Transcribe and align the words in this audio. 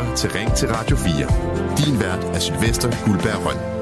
lytter 0.00 0.16
til 0.16 0.30
Ring 0.30 0.54
til 0.54 0.68
Radio 0.68 0.96
4. 0.96 1.14
Din 1.78 2.00
vært 2.00 2.24
er 2.24 2.38
Sylvester 2.38 3.06
Guldberg 3.06 3.46
Røn 3.46 3.80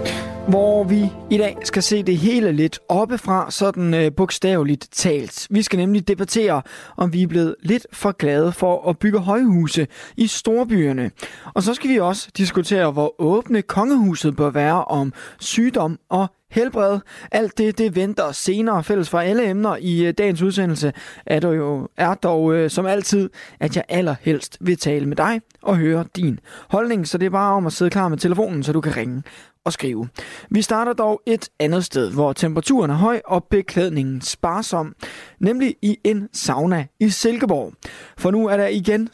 hvor 0.49 0.84
vi 0.84 1.13
i 1.31 1.39
dag 1.39 1.57
skal 1.65 1.83
se 1.83 2.02
det 2.02 2.17
hele 2.17 2.52
lidt 2.52 2.79
oppefra, 2.89 3.50
sådan 3.50 3.94
øh, 3.94 4.13
bogstaveligt 4.17 4.89
talt. 4.92 5.46
Vi 5.50 5.62
skal 5.62 5.76
nemlig 5.76 6.08
debattere, 6.08 6.62
om 6.96 7.12
vi 7.12 7.23
er 7.23 7.26
blevet 7.26 7.54
lidt 7.62 7.86
for 7.92 8.12
glade 8.12 8.52
for 8.52 8.89
at 8.89 8.98
bygge 8.98 9.18
højhuse 9.18 9.86
i 10.16 10.27
storbyerne. 10.27 11.11
Og 11.54 11.62
så 11.62 11.75
skal 11.75 11.91
vi 11.91 11.98
også 11.98 12.29
diskutere, 12.37 12.93
hvor 12.93 13.14
åbne 13.19 13.62
kongehuset 13.62 14.37
bør 14.37 14.50
være 14.50 14.85
om 14.85 15.12
sygdom 15.41 15.98
og 16.09 16.29
helbred. 16.50 16.98
Alt 17.32 17.58
det, 17.58 17.78
det 17.78 17.96
venter 17.96 18.32
senere 18.32 18.84
fælles 18.84 19.10
for 19.10 19.18
alle 19.18 19.48
emner 19.50 19.76
i 19.76 20.06
øh, 20.06 20.14
dagens 20.18 20.42
udsendelse, 20.42 20.92
er, 21.26 21.40
dog, 21.40 21.56
jo, 21.56 21.88
er 21.96 22.14
dog 22.14 22.54
øh, 22.54 22.70
som 22.70 22.86
altid, 22.86 23.30
at 23.60 23.76
jeg 23.76 23.84
allerhelst 23.88 24.56
vil 24.61 24.76
tale 24.76 25.06
med 25.06 25.16
dig 25.16 25.40
og 25.62 25.76
høre 25.76 26.04
din 26.16 26.40
holdning. 26.68 27.08
Så 27.08 27.18
det 27.18 27.26
er 27.26 27.30
bare 27.30 27.54
om 27.54 27.66
at 27.66 27.72
sidde 27.72 27.90
klar 27.90 28.08
med 28.08 28.18
telefonen, 28.18 28.62
så 28.62 28.72
du 28.72 28.80
kan 28.80 28.96
ringe 28.96 29.22
og 29.64 29.72
skrive. 29.72 30.08
Vi 30.50 30.62
starter 30.62 30.92
dog 30.92 31.22
et 31.26 31.48
andet 31.58 31.84
sted, 31.84 32.12
hvor 32.12 32.33
temperaturen 32.33 32.91
er 32.91 32.95
høj 32.95 33.20
og 33.25 33.45
beklædningen 33.45 34.20
sparsom, 34.20 34.95
nemlig 35.41 35.77
i 35.83 35.98
en 36.05 36.28
sauna 36.33 36.87
i 37.01 37.09
Silkeborg. 37.09 37.73
For 38.19 38.30
nu 38.30 38.47
er 38.47 38.56
der 38.56 38.67
igen 38.67 39.09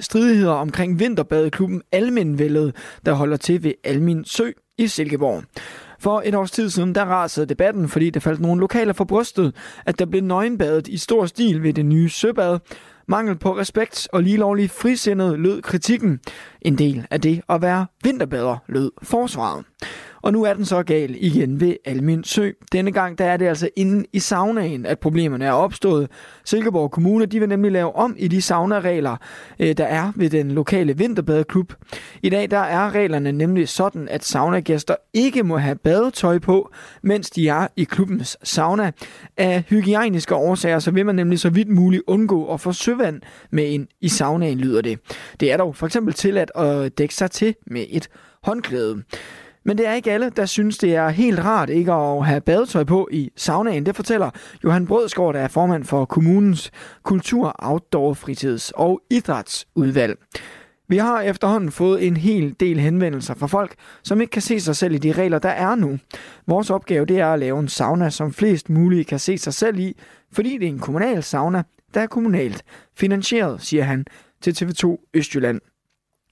stridigheder 0.00 0.52
omkring 0.52 0.98
vinterbadeklubben 0.98 1.82
Almenvældet, 1.92 2.76
der 3.06 3.12
holder 3.12 3.36
til 3.36 3.62
ved 3.62 3.72
Almin 3.84 4.24
Sø 4.24 4.50
i 4.78 4.86
Silkeborg. 4.86 5.42
For 6.02 6.22
et 6.24 6.34
års 6.34 6.50
tid 6.50 6.70
siden, 6.70 6.94
der 6.94 7.04
rasede 7.04 7.46
debatten, 7.46 7.88
fordi 7.88 8.10
der 8.10 8.20
faldt 8.20 8.40
nogle 8.40 8.60
lokaler 8.60 8.92
for 8.92 9.04
brystet, 9.04 9.54
at 9.86 9.98
der 9.98 10.06
blev 10.06 10.22
nøgenbadet 10.22 10.88
i 10.88 10.96
stor 10.96 11.26
stil 11.26 11.62
ved 11.62 11.72
det 11.72 11.86
nye 11.86 12.08
søbad, 12.08 12.58
Mangel 13.08 13.38
på 13.38 13.58
respekt 13.58 14.08
og 14.12 14.22
lige 14.22 14.36
lovlig 14.36 14.70
frisindet 14.70 15.38
lød 15.38 15.62
kritikken. 15.62 16.20
En 16.62 16.78
del 16.78 17.06
af 17.10 17.20
det 17.20 17.40
at 17.48 17.62
være 17.62 17.86
vinterbader 18.04 18.56
lød 18.66 18.90
forsvaret. 19.02 19.64
Og 20.22 20.32
nu 20.32 20.42
er 20.42 20.54
den 20.54 20.64
så 20.64 20.82
gal 20.82 21.16
igen 21.18 21.60
ved 21.60 21.76
Almin 21.84 22.24
Sø. 22.24 22.50
Denne 22.72 22.92
gang 22.92 23.18
der 23.18 23.24
er 23.24 23.36
det 23.36 23.46
altså 23.46 23.68
inde 23.76 24.04
i 24.12 24.18
saunaen, 24.18 24.86
at 24.86 24.98
problemerne 24.98 25.44
er 25.44 25.52
opstået. 25.52 26.08
Silkeborg 26.44 26.90
Kommune 26.90 27.26
de 27.26 27.40
vil 27.40 27.48
nemlig 27.48 27.72
lave 27.72 27.96
om 27.96 28.14
i 28.18 28.28
de 28.28 28.42
saunaregler, 28.42 29.16
øh, 29.60 29.76
der 29.76 29.84
er 29.84 30.12
ved 30.16 30.30
den 30.30 30.50
lokale 30.50 30.98
vinterbadeklub. 30.98 31.72
I 32.22 32.28
dag 32.28 32.50
der 32.50 32.58
er 32.58 32.90
reglerne 32.94 33.32
nemlig 33.32 33.68
sådan, 33.68 34.08
at 34.08 34.24
saunagæster 34.24 34.94
ikke 35.14 35.42
må 35.42 35.56
have 35.56 35.76
badetøj 35.76 36.38
på, 36.38 36.70
mens 37.02 37.30
de 37.30 37.48
er 37.48 37.66
i 37.76 37.84
klubbens 37.84 38.38
sauna. 38.42 38.92
Af 39.36 39.64
hygiejniske 39.68 40.34
årsager 40.34 40.78
så 40.78 40.90
vil 40.90 41.06
man 41.06 41.14
nemlig 41.14 41.40
så 41.40 41.50
vidt 41.50 41.68
muligt 41.68 42.02
undgå 42.06 42.52
at 42.52 42.60
få 42.60 42.72
søvand 42.72 43.20
med 43.50 43.64
ind 43.64 43.86
i 44.00 44.08
saunaen, 44.08 44.58
lyder 44.58 44.80
det. 44.80 44.98
Det 45.40 45.52
er 45.52 45.56
dog 45.56 45.76
for 45.76 45.86
eksempel 45.86 46.14
tilladt 46.14 46.50
at 46.56 46.98
dække 46.98 47.14
sig 47.14 47.30
til 47.30 47.54
med 47.66 47.84
et 47.90 48.08
håndklæde. 48.42 49.02
Men 49.64 49.78
det 49.78 49.86
er 49.86 49.92
ikke 49.92 50.12
alle, 50.12 50.30
der 50.36 50.46
synes, 50.46 50.78
det 50.78 50.94
er 50.94 51.08
helt 51.08 51.38
rart 51.38 51.70
ikke 51.70 51.92
at 51.92 52.26
have 52.26 52.40
badetøj 52.40 52.84
på 52.84 53.08
i 53.12 53.30
saunaen. 53.36 53.86
Det 53.86 53.96
fortæller 53.96 54.30
Johan 54.64 54.86
Brødsgaard, 54.86 55.34
der 55.34 55.40
er 55.40 55.48
formand 55.48 55.84
for 55.84 56.04
kommunens 56.04 56.70
kultur, 57.02 57.54
outdoor, 57.58 58.14
fritids- 58.14 58.72
og 58.74 59.00
idrætsudvalg. 59.10 60.18
Vi 60.88 60.96
har 60.96 61.20
efterhånden 61.20 61.70
fået 61.70 62.06
en 62.06 62.16
hel 62.16 62.54
del 62.60 62.80
henvendelser 62.80 63.34
fra 63.34 63.46
folk, 63.46 63.74
som 64.02 64.20
ikke 64.20 64.30
kan 64.30 64.42
se 64.42 64.60
sig 64.60 64.76
selv 64.76 64.94
i 64.94 64.98
de 64.98 65.12
regler, 65.12 65.38
der 65.38 65.48
er 65.48 65.74
nu. 65.74 65.98
Vores 66.46 66.70
opgave 66.70 67.04
det 67.04 67.18
er 67.18 67.32
at 67.32 67.38
lave 67.38 67.60
en 67.60 67.68
sauna, 67.68 68.10
som 68.10 68.32
flest 68.32 68.70
mulige 68.70 69.04
kan 69.04 69.18
se 69.18 69.38
sig 69.38 69.54
selv 69.54 69.78
i, 69.78 69.96
fordi 70.32 70.58
det 70.58 70.64
er 70.64 70.68
en 70.68 70.78
kommunal 70.78 71.22
sauna, 71.22 71.62
der 71.94 72.00
er 72.00 72.06
kommunalt 72.06 72.62
finansieret, 72.96 73.62
siger 73.62 73.84
han 73.84 74.04
til 74.40 74.50
TV2 74.64 75.10
Østjylland. 75.14 75.60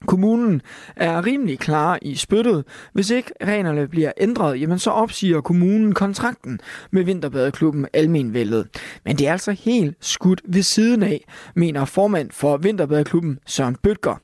Kommunen 0.07 0.61
er 0.95 1.25
rimelig 1.25 1.59
klar 1.59 1.99
i 2.01 2.15
spyttet. 2.15 2.65
Hvis 2.93 3.09
ikke 3.09 3.31
reglerne 3.43 3.87
bliver 3.87 4.11
ændret, 4.17 4.61
jamen 4.61 4.79
så 4.79 4.89
opsiger 4.89 5.41
kommunen 5.41 5.93
kontrakten 5.93 6.59
med 6.91 7.03
Vinterbadeklubben 7.03 7.87
Almenvældet. 7.93 8.67
Men 9.05 9.15
det 9.15 9.27
er 9.27 9.31
altså 9.31 9.51
helt 9.51 9.97
skudt 9.99 10.41
ved 10.45 10.61
siden 10.61 11.03
af, 11.03 11.25
mener 11.55 11.85
formand 11.85 12.31
for 12.31 12.57
Vinterbadeklubben 12.57 13.39
Søren 13.45 13.75
Bøtger. 13.75 14.15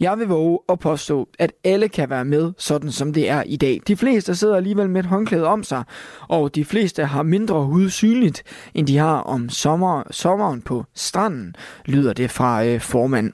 Jeg 0.00 0.18
vil 0.18 0.26
våge 0.26 0.58
at 0.68 0.78
påstå, 0.78 1.28
at 1.38 1.52
alle 1.64 1.88
kan 1.88 2.10
være 2.10 2.24
med, 2.24 2.52
sådan 2.58 2.92
som 2.92 3.12
det 3.12 3.30
er 3.30 3.42
i 3.42 3.56
dag. 3.56 3.80
De 3.86 3.96
fleste 3.96 4.34
sidder 4.34 4.56
alligevel 4.56 4.90
med 4.90 5.00
et 5.00 5.06
håndklæde 5.06 5.46
om 5.46 5.62
sig, 5.62 5.84
og 6.28 6.54
de 6.54 6.64
fleste 6.64 7.04
har 7.04 7.22
mindre 7.22 7.64
hud 7.64 7.90
synligt, 7.90 8.42
end 8.74 8.86
de 8.86 8.96
har 8.96 9.18
om 9.18 9.48
sommer, 9.48 10.02
sommeren 10.10 10.62
på 10.62 10.84
stranden, 10.94 11.56
lyder 11.84 12.12
det 12.12 12.30
fra 12.30 12.64
øh, 12.64 12.80
formanden. 12.80 13.32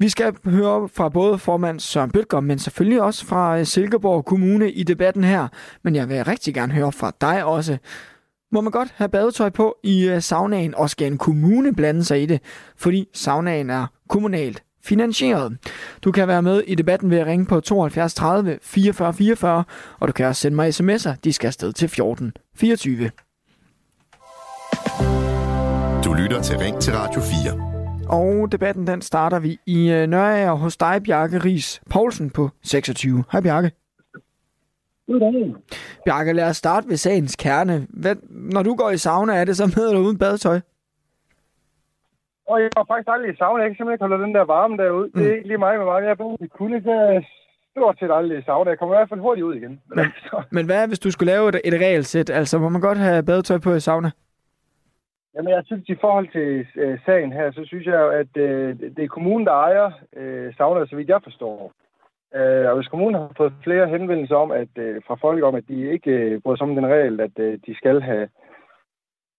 Vi 0.00 0.08
skal 0.08 0.34
høre 0.44 0.88
fra 0.88 1.08
både 1.08 1.38
formand 1.38 1.80
Søren 1.80 2.10
Bøtger, 2.10 2.40
men 2.40 2.58
selvfølgelig 2.58 3.02
også 3.02 3.26
fra 3.26 3.58
øh, 3.58 3.66
Silkeborg 3.66 4.24
Kommune 4.24 4.72
i 4.72 4.82
debatten 4.82 5.24
her. 5.24 5.48
Men 5.84 5.94
jeg 5.94 6.08
vil 6.08 6.24
rigtig 6.24 6.54
gerne 6.54 6.72
høre 6.72 6.92
fra 6.92 7.12
dig 7.20 7.44
også. 7.44 7.78
Må 8.52 8.60
man 8.60 8.72
godt 8.72 8.94
have 8.96 9.08
badetøj 9.08 9.50
på 9.50 9.76
i 9.82 10.08
øh, 10.08 10.22
saunaen, 10.22 10.74
og 10.74 10.90
skal 10.90 11.12
en 11.12 11.18
kommune 11.18 11.74
blande 11.74 12.04
sig 12.04 12.22
i 12.22 12.26
det, 12.26 12.40
fordi 12.76 13.08
saunaen 13.14 13.70
er 13.70 13.86
kommunalt 14.08 14.62
finansieret. 14.84 15.56
Du 16.04 16.12
kan 16.12 16.28
være 16.28 16.42
med 16.42 16.62
i 16.66 16.74
debatten 16.74 17.10
ved 17.10 17.18
at 17.18 17.26
ringe 17.26 17.46
på 17.46 17.60
72 17.60 18.14
30 18.14 18.58
44 18.62 19.14
44, 19.14 19.64
og 20.00 20.08
du 20.08 20.12
kan 20.12 20.26
også 20.26 20.40
sende 20.40 20.56
mig 20.56 20.68
sms'er. 20.68 21.14
De 21.24 21.32
skal 21.32 21.46
afsted 21.46 21.72
til 21.72 21.88
14 21.88 22.32
24. 22.56 23.10
Du 26.04 26.12
lytter 26.12 26.42
til 26.42 26.58
Ring 26.58 26.80
til 26.80 26.92
Radio 26.96 27.20
4. 27.20 27.77
Og 28.10 28.52
debatten 28.52 28.86
den 28.86 29.02
starter 29.02 29.40
vi 29.40 29.58
i 29.66 29.92
øh, 29.92 30.06
Nørager 30.06 30.52
hos 30.52 30.76
dig, 30.76 31.02
Bjarke 31.04 31.38
Ries 31.38 31.82
Poulsen 31.90 32.30
på 32.30 32.48
26. 32.62 33.24
Hej 33.32 33.40
Bjarke. 33.40 33.70
Goddag. 35.06 35.54
Bjarke, 36.04 36.32
lad 36.32 36.48
os 36.48 36.56
starte 36.56 36.88
ved 36.88 36.96
sagens 36.96 37.36
kerne. 37.36 37.86
Hvad, 37.90 38.16
når 38.30 38.62
du 38.62 38.74
går 38.74 38.90
i 38.90 38.96
sauna, 38.96 39.32
er 39.40 39.44
det 39.44 39.56
så 39.56 39.66
med 39.76 39.88
eller 39.88 40.00
uden 40.00 40.18
badetøj? 40.18 40.60
Og 42.46 42.60
jeg 42.62 42.70
har 42.76 42.84
faktisk 42.88 43.08
aldrig 43.12 43.32
i 43.34 43.36
sauna. 43.36 43.62
Jeg 43.62 43.70
kan 43.70 43.76
simpelthen 43.76 43.94
ikke 43.94 44.04
holde 44.04 44.24
den 44.24 44.34
der 44.34 44.44
varme 44.44 44.76
derude. 44.76 45.06
Mm. 45.14 45.20
Det 45.20 45.30
er 45.30 45.34
ikke 45.36 45.48
lige 45.48 45.58
mig 45.58 45.78
med 45.78 45.84
mig. 45.84 46.02
Jeg 46.02 46.10
er 46.10 46.48
kunne 46.58 46.80
så 46.82 47.24
stort 47.76 47.96
set 47.98 48.10
aldrig 48.12 48.38
i 48.38 48.42
sauna. 48.42 48.70
Jeg 48.70 48.78
kommer 48.78 48.94
i 48.94 48.98
hvert 48.98 49.08
fald 49.08 49.20
hurtigt 49.20 49.44
ud 49.44 49.54
igen. 49.54 49.80
Men, 49.96 50.06
men 50.56 50.66
hvad 50.66 50.88
hvis 50.88 50.98
du 50.98 51.10
skulle 51.10 51.32
lave 51.32 51.48
et, 51.48 51.60
et 51.64 51.74
regelsæt? 51.74 52.30
Altså, 52.30 52.58
må 52.58 52.68
man 52.68 52.80
godt 52.80 52.98
have 52.98 53.22
badetøj 53.22 53.58
på 53.58 53.74
i 53.74 53.80
sauna? 53.80 54.10
Jamen, 55.38 55.52
jeg 55.52 55.62
synes, 55.66 55.88
i 55.88 55.94
forhold 56.00 56.28
til 56.28 56.66
øh, 56.82 56.98
sagen 57.06 57.32
her, 57.32 57.50
så 57.52 57.64
synes 57.64 57.86
jeg 57.86 58.12
at 58.12 58.36
øh, 58.36 58.78
det 58.96 59.04
er 59.04 59.16
kommunen, 59.16 59.46
der 59.46 59.52
ejer 59.52 59.90
øh, 60.16 60.54
sauna, 60.54 60.86
så 60.86 60.96
vidt 60.96 61.08
jeg 61.08 61.20
forstår. 61.22 61.72
Øh, 62.34 62.68
og 62.70 62.74
hvis 62.76 62.88
kommunen 62.88 63.14
har 63.14 63.32
fået 63.36 63.52
flere 63.64 63.88
henvendelser 63.88 64.36
om, 64.36 64.50
at 64.50 64.68
øh, 64.76 65.02
fra 65.06 65.14
folk 65.14 65.44
om, 65.44 65.54
at 65.54 65.68
de 65.68 65.92
ikke 65.92 66.10
øh, 66.10 66.40
bryder 66.40 66.56
sig 66.56 66.66
om 66.68 66.74
den 66.74 66.86
regel, 66.86 67.20
at 67.20 67.38
øh, 67.38 67.58
de 67.66 67.76
skal 67.76 68.00
have, 68.00 68.28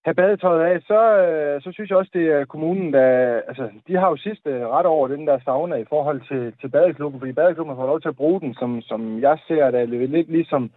have 0.05 0.15
badetøjet 0.15 0.61
af, 0.71 0.81
så, 0.81 1.01
øh, 1.25 1.61
så 1.61 1.71
synes 1.71 1.89
jeg 1.89 1.97
også, 1.97 2.11
det 2.13 2.27
er 2.27 2.45
kommunen, 2.45 2.93
der... 2.93 3.41
Altså, 3.47 3.69
de 3.87 3.95
har 3.95 4.09
jo 4.09 4.17
sidste 4.17 4.67
ret 4.67 4.85
over 4.85 5.07
den 5.07 5.27
der 5.27 5.39
sauna 5.45 5.75
i 5.75 5.89
forhold 5.89 6.21
til, 6.29 6.53
til 6.61 6.69
badeklubben, 6.69 7.19
fordi 7.19 7.31
badeklubben 7.31 7.75
har 7.75 7.81
fået 7.81 7.93
lov 7.93 8.01
til 8.01 8.13
at 8.13 8.21
bruge 8.21 8.41
den, 8.41 8.53
som, 8.53 8.81
som 8.81 9.21
jeg 9.21 9.37
ser 9.47 9.71
det, 9.71 9.89
lidt 9.89 10.31
ligesom 10.31 10.71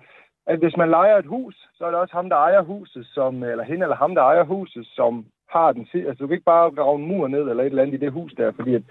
at 0.47 0.58
hvis 0.58 0.76
man 0.76 0.91
leger 0.91 1.16
et 1.19 1.26
hus, 1.26 1.69
så 1.75 1.84
er 1.84 1.91
det 1.91 2.00
også 2.00 2.14
ham, 2.14 2.28
der 2.28 2.36
ejer 2.36 2.62
huset, 2.62 3.06
som, 3.06 3.42
eller 3.42 3.64
hende 3.64 3.82
eller 3.82 3.97
ham, 3.97 4.14
der 4.14 4.22
ejer 4.22 4.44
huset, 4.44 4.86
som 4.86 5.26
har 5.50 5.72
den. 5.72 5.88
Altså, 5.94 6.16
du 6.20 6.26
kan 6.26 6.34
ikke 6.34 6.53
bare 6.54 6.70
grave 6.70 6.98
en 6.98 7.08
mur 7.08 7.28
ned 7.28 7.41
eller 7.41 7.62
et 7.62 7.66
eller 7.66 7.82
andet 7.82 7.94
i 7.94 8.04
det 8.04 8.12
hus 8.12 8.32
der, 8.36 8.52
fordi 8.52 8.75
at, 8.75 8.82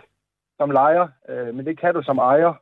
som 0.57 0.72
lejer, 0.72 1.07
øh, 1.29 1.56
men 1.56 1.66
det 1.66 1.79
kan 1.79 1.94
du 1.94 2.01
som 2.03 2.17
ejer. 2.17 2.53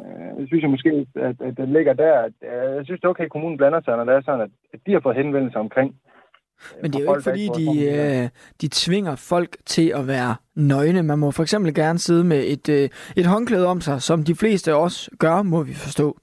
Øh, 0.00 0.40
jeg 0.40 0.46
synes 0.46 0.62
jeg 0.62 0.70
måske, 0.70 1.06
at, 1.14 1.40
at 1.40 1.56
den 1.56 1.72
ligger 1.72 1.92
der. 1.92 2.18
At, 2.18 2.32
øh, 2.42 2.76
jeg 2.76 2.84
synes, 2.84 3.00
det 3.00 3.06
er 3.06 3.10
okay, 3.10 3.24
at 3.24 3.30
kommunen 3.30 3.56
blander 3.56 3.80
sig, 3.80 3.96
når 3.96 4.04
det 4.04 4.14
er 4.14 4.22
sådan, 4.22 4.40
at, 4.40 4.50
at 4.72 4.80
de 4.86 4.92
har 4.92 5.00
fået 5.00 5.16
henvendelser 5.16 5.60
omkring. 5.60 5.90
Øh, 5.90 6.82
men 6.82 6.92
det 6.92 7.00
er 7.00 7.04
jo 7.04 7.14
ikke, 7.14 7.22
fordi 7.22 7.48
de, 7.58 7.68
øh, 7.96 8.28
de 8.60 8.68
tvinger 8.72 9.16
folk 9.16 9.56
til 9.66 9.88
at 9.88 10.06
være 10.06 10.36
nøgne. 10.54 11.02
Man 11.02 11.18
må 11.18 11.30
for 11.30 11.42
eksempel 11.42 11.74
gerne 11.74 11.98
sidde 11.98 12.24
med 12.24 12.44
et, 12.46 12.68
øh, 12.68 12.88
et 13.16 13.26
håndklæde 13.26 13.66
om 13.66 13.80
sig, 13.80 14.02
som 14.02 14.22
de 14.22 14.34
fleste 14.34 14.74
også 14.74 15.10
gør, 15.18 15.42
må 15.42 15.62
vi 15.62 15.74
forstå. 15.74 16.18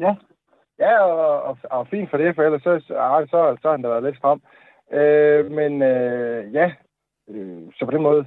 Ja, 0.00 0.14
Ja, 0.78 1.02
og, 1.02 1.42
og, 1.42 1.58
og 1.70 1.88
fint 1.88 2.10
for 2.10 2.16
det, 2.16 2.34
for 2.34 2.42
ellers 2.42 2.62
så, 2.62 2.80
så, 2.86 3.26
så, 3.30 3.56
så 3.62 3.68
har 3.68 3.70
han 3.70 3.82
da 3.82 3.88
været 3.88 4.02
lidt 4.02 4.20
frem. 4.20 4.40
Øh, 4.92 5.50
men 5.50 5.82
øh, 5.82 6.54
ja, 6.54 6.72
øh, 7.28 7.62
så 7.78 7.84
på 7.84 7.90
den 7.90 8.02
måde, 8.02 8.26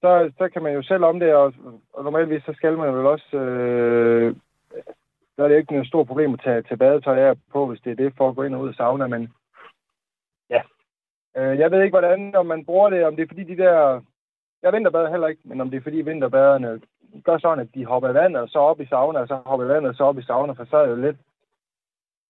så, 0.00 0.32
så 0.38 0.48
kan 0.48 0.62
man 0.62 0.74
jo 0.74 0.82
selv 0.82 1.04
om 1.04 1.20
det, 1.20 1.34
og, 1.34 1.52
og 1.92 2.04
normalvis 2.04 2.42
så 2.44 2.52
skal 2.56 2.78
man 2.78 2.94
vel 2.94 3.06
også, 3.06 3.36
øh, 3.36 4.36
der 5.36 5.44
er 5.44 5.48
det 5.48 5.56
ikke 5.56 5.72
noget 5.72 5.88
stort 5.88 6.06
problem 6.06 6.34
at 6.34 6.40
tage, 6.44 6.62
tage 6.62 6.76
badetøj 6.76 7.18
af 7.18 7.34
på, 7.52 7.66
hvis 7.66 7.80
det 7.80 7.90
er 7.90 7.96
det, 7.96 8.14
for 8.16 8.28
at 8.28 8.36
gå 8.36 8.42
ind 8.42 8.54
og 8.54 8.60
ud 8.60 8.68
af 8.68 8.74
sauna, 8.74 9.06
men 9.06 9.32
ja. 10.50 10.62
Øh, 11.36 11.58
jeg 11.58 11.70
ved 11.70 11.82
ikke, 11.82 11.98
hvordan, 11.98 12.34
om 12.34 12.46
man 12.46 12.64
bruger 12.64 12.90
det, 12.90 13.04
om 13.04 13.16
det 13.16 13.22
er 13.22 13.28
fordi 13.28 13.44
de 13.44 13.56
der, 13.56 14.00
jeg 14.62 14.72
vinterbader 14.72 15.10
heller 15.10 15.26
ikke, 15.26 15.42
men 15.44 15.60
om 15.60 15.70
det 15.70 15.76
er 15.76 15.82
fordi 15.82 15.96
vinterbaderne 15.96 16.80
gør 17.24 17.38
sådan, 17.38 17.58
at 17.58 17.74
de 17.74 17.86
hopper 17.86 18.08
i 18.08 18.14
vandet, 18.14 18.42
og 18.42 18.48
så 18.48 18.58
op 18.58 18.80
i 18.80 18.86
sauna, 18.86 19.18
og 19.18 19.28
så 19.28 19.34
hopper 19.34 19.66
i 19.66 19.68
vandet, 19.68 19.88
og 19.90 19.94
så 19.94 20.04
op 20.04 20.18
i 20.18 20.22
sauna, 20.22 20.52
for 20.52 20.64
så 20.64 20.76
er 20.76 20.82
det 20.86 20.90
jo 20.90 20.96
lidt 20.96 21.16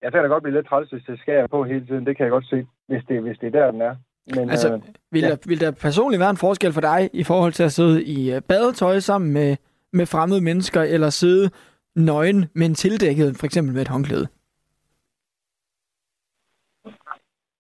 jeg 0.05 0.13
kan 0.13 0.23
da 0.23 0.29
godt 0.29 0.43
blive 0.43 0.57
lidt 0.57 0.67
træls, 0.67 0.91
hvis 0.91 1.05
det 1.05 1.19
skærer 1.19 1.47
på 1.47 1.65
hele 1.65 1.87
tiden. 1.87 2.07
Det 2.07 2.17
kan 2.17 2.25
jeg 2.25 2.31
godt 2.31 2.47
se, 2.47 2.67
hvis 2.89 3.03
det, 3.09 3.23
hvis 3.23 3.39
det 3.39 3.47
er 3.47 3.61
der, 3.61 3.71
den 3.71 3.81
er. 3.81 3.97
Men, 4.37 4.51
altså, 4.51 4.75
øh, 4.75 4.83
vil, 5.11 5.23
ja. 5.23 5.31
der, 5.31 5.37
vil 5.47 5.61
der 5.61 5.71
personligt 5.71 6.21
være 6.21 6.31
en 6.31 6.45
forskel 6.47 6.73
for 6.73 6.81
dig 6.81 7.11
i 7.13 7.25
forhold 7.25 7.53
til 7.53 7.63
at 7.63 7.73
sidde 7.73 8.05
i 8.05 8.35
øh, 8.35 8.43
badetøj 8.49 8.99
sammen 8.99 9.33
med, 9.33 9.57
med 9.93 10.07
fremmede 10.07 10.41
mennesker, 10.41 10.83
eller 10.83 11.11
sidde 11.11 11.51
nøgen, 11.97 12.47
men 12.55 12.75
tildækket, 12.75 13.37
for 13.41 13.47
eksempel 13.47 13.75
med 13.75 13.83
et 13.83 13.89
håndklæde? 13.89 14.27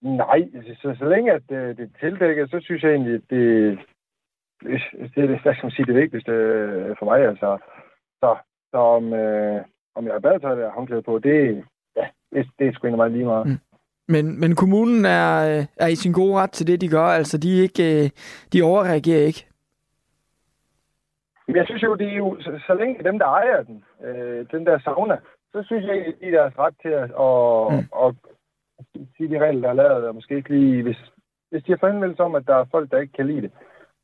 Nej, 0.02 0.40
så, 0.82 0.96
så 0.98 1.04
længe 1.08 1.32
at 1.32 1.42
det, 1.48 1.76
det 1.76 1.84
er 1.84 1.98
tildækket, 2.00 2.50
så 2.50 2.60
synes 2.62 2.82
jeg 2.82 2.90
egentlig, 2.90 3.14
at 3.14 3.30
det, 3.30 3.78
det 5.14 5.22
er 5.22 5.26
det, 5.26 5.42
hvad 5.42 5.54
skal 5.54 5.64
man 5.66 5.70
sige, 5.70 5.86
det 5.86 5.94
vigtigste 5.94 6.32
øh, 6.32 6.96
for 6.98 7.04
mig. 7.04 7.20
Altså. 7.28 7.58
Så, 8.20 8.36
så 8.70 8.76
om, 8.76 9.12
øh, 9.12 9.62
om 9.94 10.04
jeg 10.04 10.12
har 10.12 10.20
badetøj 10.20 10.52
eller 10.52 10.70
håndklæde 10.70 11.02
på, 11.02 11.18
det, 11.18 11.64
det, 12.34 12.46
det 12.58 12.66
er 12.66 12.72
sgu 12.72 12.86
egentlig 12.86 12.96
meget 12.96 13.12
lige 13.12 13.24
meget. 13.24 13.46
Mm. 13.46 13.58
Men, 14.08 14.40
men 14.40 14.54
kommunen 14.54 15.04
er, 15.04 15.58
øh, 15.58 15.64
er 15.76 15.86
i 15.86 15.94
sin 15.94 16.12
gode 16.12 16.34
ret 16.34 16.50
til 16.50 16.66
det, 16.66 16.80
de 16.80 16.88
gør. 16.88 17.06
Altså, 17.06 17.38
de, 17.38 17.62
ikke, 17.62 18.04
øh, 18.04 18.10
de 18.52 18.62
overreagerer 18.62 19.26
ikke. 19.26 19.46
Jeg 21.48 21.64
synes 21.66 21.82
jo, 21.82 21.94
det 21.94 22.08
er 22.08 22.16
jo, 22.16 22.36
så, 22.40 22.60
så 22.66 22.74
længe 22.74 23.04
dem, 23.04 23.18
der 23.18 23.26
ejer 23.26 23.62
den, 23.62 23.84
øh, 24.04 24.46
den 24.52 24.66
der 24.66 24.78
sauna, 24.78 25.16
så 25.52 25.62
synes 25.66 25.84
jeg, 25.86 26.12
det 26.20 26.28
er 26.28 26.40
deres 26.40 26.58
ret 26.58 26.74
til 26.82 26.88
at, 26.88 27.12
og, 27.12 27.72
mm. 27.72 27.88
og, 27.92 28.16
sige 29.16 29.28
de 29.30 29.38
regler, 29.38 29.60
der 29.60 29.68
er 29.68 29.88
lavet, 29.88 30.08
og 30.08 30.14
måske 30.14 30.36
ikke 30.36 30.50
lige, 30.50 30.82
hvis, 30.82 31.12
hvis 31.50 31.62
de 31.62 31.72
har 31.72 31.78
forhenvendelse 31.80 32.22
om, 32.22 32.34
at 32.34 32.46
der 32.46 32.54
er 32.54 32.64
folk, 32.70 32.90
der 32.90 32.98
ikke 32.98 33.12
kan 33.12 33.26
lide 33.26 33.42
det, 33.42 33.52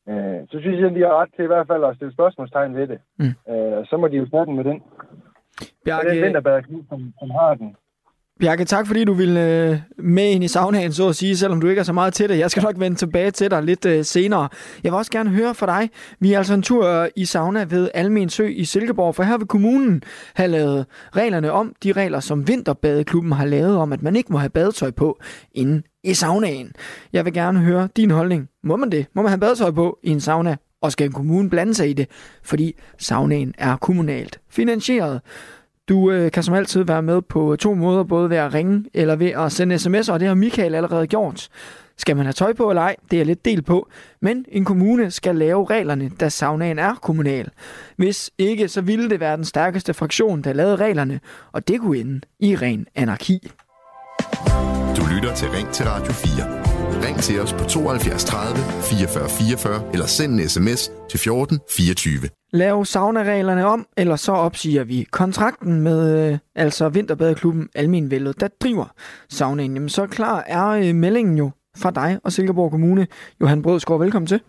øh, 0.09 0.41
så 0.51 0.61
synes 0.61 0.81
jeg, 0.81 0.89
at 0.91 0.95
de 0.95 1.01
har 1.01 1.21
red 1.21 1.27
til 1.37 1.45
i 1.45 1.53
hvert 1.53 1.67
fald 1.67 1.85
at 1.85 1.97
stille 1.97 2.13
spørgsmålstegn 2.13 2.75
ved 2.75 2.87
det. 2.87 3.01
Mm. 3.19 3.53
Øh, 3.53 3.87
så 3.87 3.97
må 3.97 4.09
de 4.09 4.17
jo 4.17 4.27
starte 4.27 4.51
med 4.51 4.65
den. 4.65 4.83
Bjarke... 5.85 6.09
Så 6.09 6.15
den 6.15 6.25
vinterbadeklub, 6.25 6.85
som, 6.89 7.13
som 7.19 7.31
har 7.31 7.55
den, 7.55 7.77
Bjarke, 8.41 8.65
tak 8.65 8.87
fordi 8.87 9.05
du 9.05 9.13
ville 9.13 9.47
øh, 9.47 9.79
med 9.99 10.31
ind 10.31 10.45
i 10.45 10.49
saunaen, 10.49 10.93
så 10.93 11.09
at 11.09 11.17
sige, 11.17 11.37
selvom 11.37 11.61
du 11.61 11.69
ikke 11.69 11.81
er 11.81 11.85
så 11.85 11.93
meget 11.93 12.15
til 12.15 12.29
det. 12.29 12.39
Jeg 12.39 12.51
skal 12.51 12.63
nok 12.63 12.75
vende 12.81 12.97
tilbage 12.97 13.31
til 13.31 13.51
dig 13.51 13.63
lidt 13.63 13.87
øh, 13.87 14.05
senere. 14.05 14.49
Jeg 14.85 14.93
vil 14.93 14.99
også 14.99 15.11
gerne 15.11 15.31
høre 15.31 15.55
fra 15.55 15.67
dig. 15.67 15.91
Vi 16.21 16.33
er 16.33 16.39
altså 16.39 16.55
en 16.55 16.63
tur 16.63 16.87
øh, 16.87 17.09
i 17.17 17.25
sauna 17.25 17.67
ved 17.71 17.91
Almen 17.95 18.29
Sø 18.29 18.47
i 18.47 18.65
Silkeborg, 18.65 19.15
for 19.15 19.23
her 19.23 19.39
vil 19.39 19.47
kommunen 19.47 20.03
have 20.35 20.49
lavet 20.49 20.87
reglerne 21.17 21.53
om. 21.53 21.75
De 21.83 21.93
regler, 21.93 22.21
som 22.21 22.49
Vinterbadeklubben 22.49 23.33
har 23.33 23.45
lavet 23.45 23.77
om, 23.77 23.93
at 23.93 24.03
man 24.03 24.17
ikke 24.17 24.33
må 24.33 24.39
have 24.39 24.51
badetøj 24.51 24.91
på 24.91 25.19
inden 25.53 25.83
i 26.05 26.15
saunaen. 26.15 26.73
Jeg 27.13 27.25
vil 27.25 27.33
gerne 27.33 27.61
høre 27.61 27.89
din 27.97 28.11
holdning. 28.11 28.49
Må 28.65 28.77
man 28.77 28.93
det? 28.93 29.07
Må 29.15 29.23
man 29.23 29.29
have 29.29 29.41
badetøj 29.41 29.71
på 29.71 29.99
i 30.03 30.11
en 30.11 30.21
sauna? 30.21 30.57
Og 30.83 30.93
skal 30.93 31.07
en 31.07 31.13
kommune 31.13 31.51
blande 31.51 31.75
sig 31.75 31.91
i 31.91 31.93
det? 31.93 32.07
Fordi 32.43 32.75
saunaen 32.99 33.55
er 33.59 33.77
kommunalt 33.77 34.41
finansieret. 34.51 35.21
Du 35.91 36.11
øh, 36.11 36.31
kan 36.31 36.43
som 36.43 36.55
altid 36.55 36.85
være 36.85 37.03
med 37.03 37.23
på 37.23 37.57
to 37.57 37.75
måder, 37.75 38.05
både 38.05 38.31
ved 38.31 38.37
at 38.37 38.55
ringe 38.55 38.85
eller 38.95 39.17
ved 39.17 39.27
at 39.31 39.53
sende 39.53 39.75
sms'er, 39.75 40.13
og 40.13 40.21
det 40.21 40.29
har 40.29 40.35
Michael 40.35 40.75
allerede 40.75 41.07
gjort. 41.07 41.49
Skal 41.97 42.17
man 42.17 42.27
have 42.27 42.33
tøj 42.33 42.53
på 42.53 42.71
eller 42.71 42.83
ej, 42.83 42.97
det 43.11 43.21
er 43.21 43.25
lidt 43.25 43.45
del 43.45 43.63
på, 43.63 43.89
men 44.21 44.45
en 44.49 44.65
kommune 44.65 45.11
skal 45.11 45.37
lave 45.37 45.65
reglerne, 45.65 46.11
da 46.21 46.29
saunaen 46.29 46.79
er 46.79 46.95
kommunal. 46.95 47.49
Hvis 47.97 48.31
ikke, 48.39 48.69
så 48.69 48.81
ville 48.81 49.11
det 49.11 49.21
være 49.21 49.37
den 49.37 49.45
stærkeste 49.45 49.95
fraktion, 49.95 50.43
der 50.43 50.53
lavede 50.53 50.77
reglerne, 50.77 51.21
og 51.53 51.69
det 51.69 51.81
kunne 51.81 51.99
ende 51.99 52.21
i 52.41 52.57
ren 52.57 52.87
anarki. 52.95 53.51
Du 54.97 55.03
lytter 55.15 55.35
til 55.35 55.49
Ring 55.49 55.69
til 55.69 55.87
Radio 55.87 56.13
4. 56.13 57.07
Ring 57.07 57.17
til 57.19 57.41
os 57.41 57.53
på 57.53 57.65
72 57.65 58.25
30 58.25 58.57
44 58.83 59.29
44 59.29 59.83
eller 59.93 60.07
send 60.07 60.41
en 60.41 60.49
sms 60.49 60.91
til 61.11 61.19
14 61.19 61.59
24 61.77 62.29
Lav 62.53 62.85
sauna-reglerne 62.85 63.67
om, 63.67 63.87
eller 63.97 64.17
så 64.17 64.33
opsiger 64.33 64.85
vi 64.85 65.07
kontrakten 65.11 65.81
med 65.81 66.33
øh, 66.33 66.39
altså 66.55 66.89
Vinterbadeklubben 66.89 67.69
Almenvældet, 67.75 68.41
der 68.41 68.49
driver 68.61 68.93
saunaen. 69.29 69.75
Jamen, 69.75 69.89
så 69.89 70.07
klar 70.07 70.45
er 70.47 70.67
øh, 70.69 70.95
meldingen 70.95 71.39
jo 71.39 71.51
fra 71.77 71.91
dig 71.91 72.19
og 72.25 72.33
Silkeborg 72.33 72.71
Kommune. 72.71 73.07
Johan 73.41 73.63
Brødskov, 73.63 74.01
velkommen 74.01 74.27
til. 74.27 74.41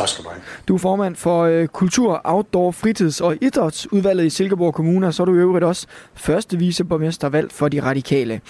Tak 0.00 0.08
skal 0.08 0.24
du 0.24 0.28
have. 0.30 0.42
Du 0.68 0.74
er 0.74 0.78
formand 0.78 1.16
for 1.16 1.42
øh, 1.42 1.66
Kultur, 1.66 2.20
Outdoor, 2.24 2.70
Fritids- 2.70 3.20
og 3.20 3.36
Idrætsudvalget 3.40 4.26
i 4.26 4.30
Silkeborg 4.30 4.74
Kommune, 4.74 5.06
og 5.06 5.14
så 5.14 5.22
er 5.22 5.24
du 5.24 5.34
i 5.34 5.38
øvrigt 5.38 5.64
også 5.64 5.86
første 6.14 6.58
viceborgmester 6.58 7.28
valgt 7.28 7.52
for 7.52 7.68
de 7.68 7.82
radikale. 7.82 8.40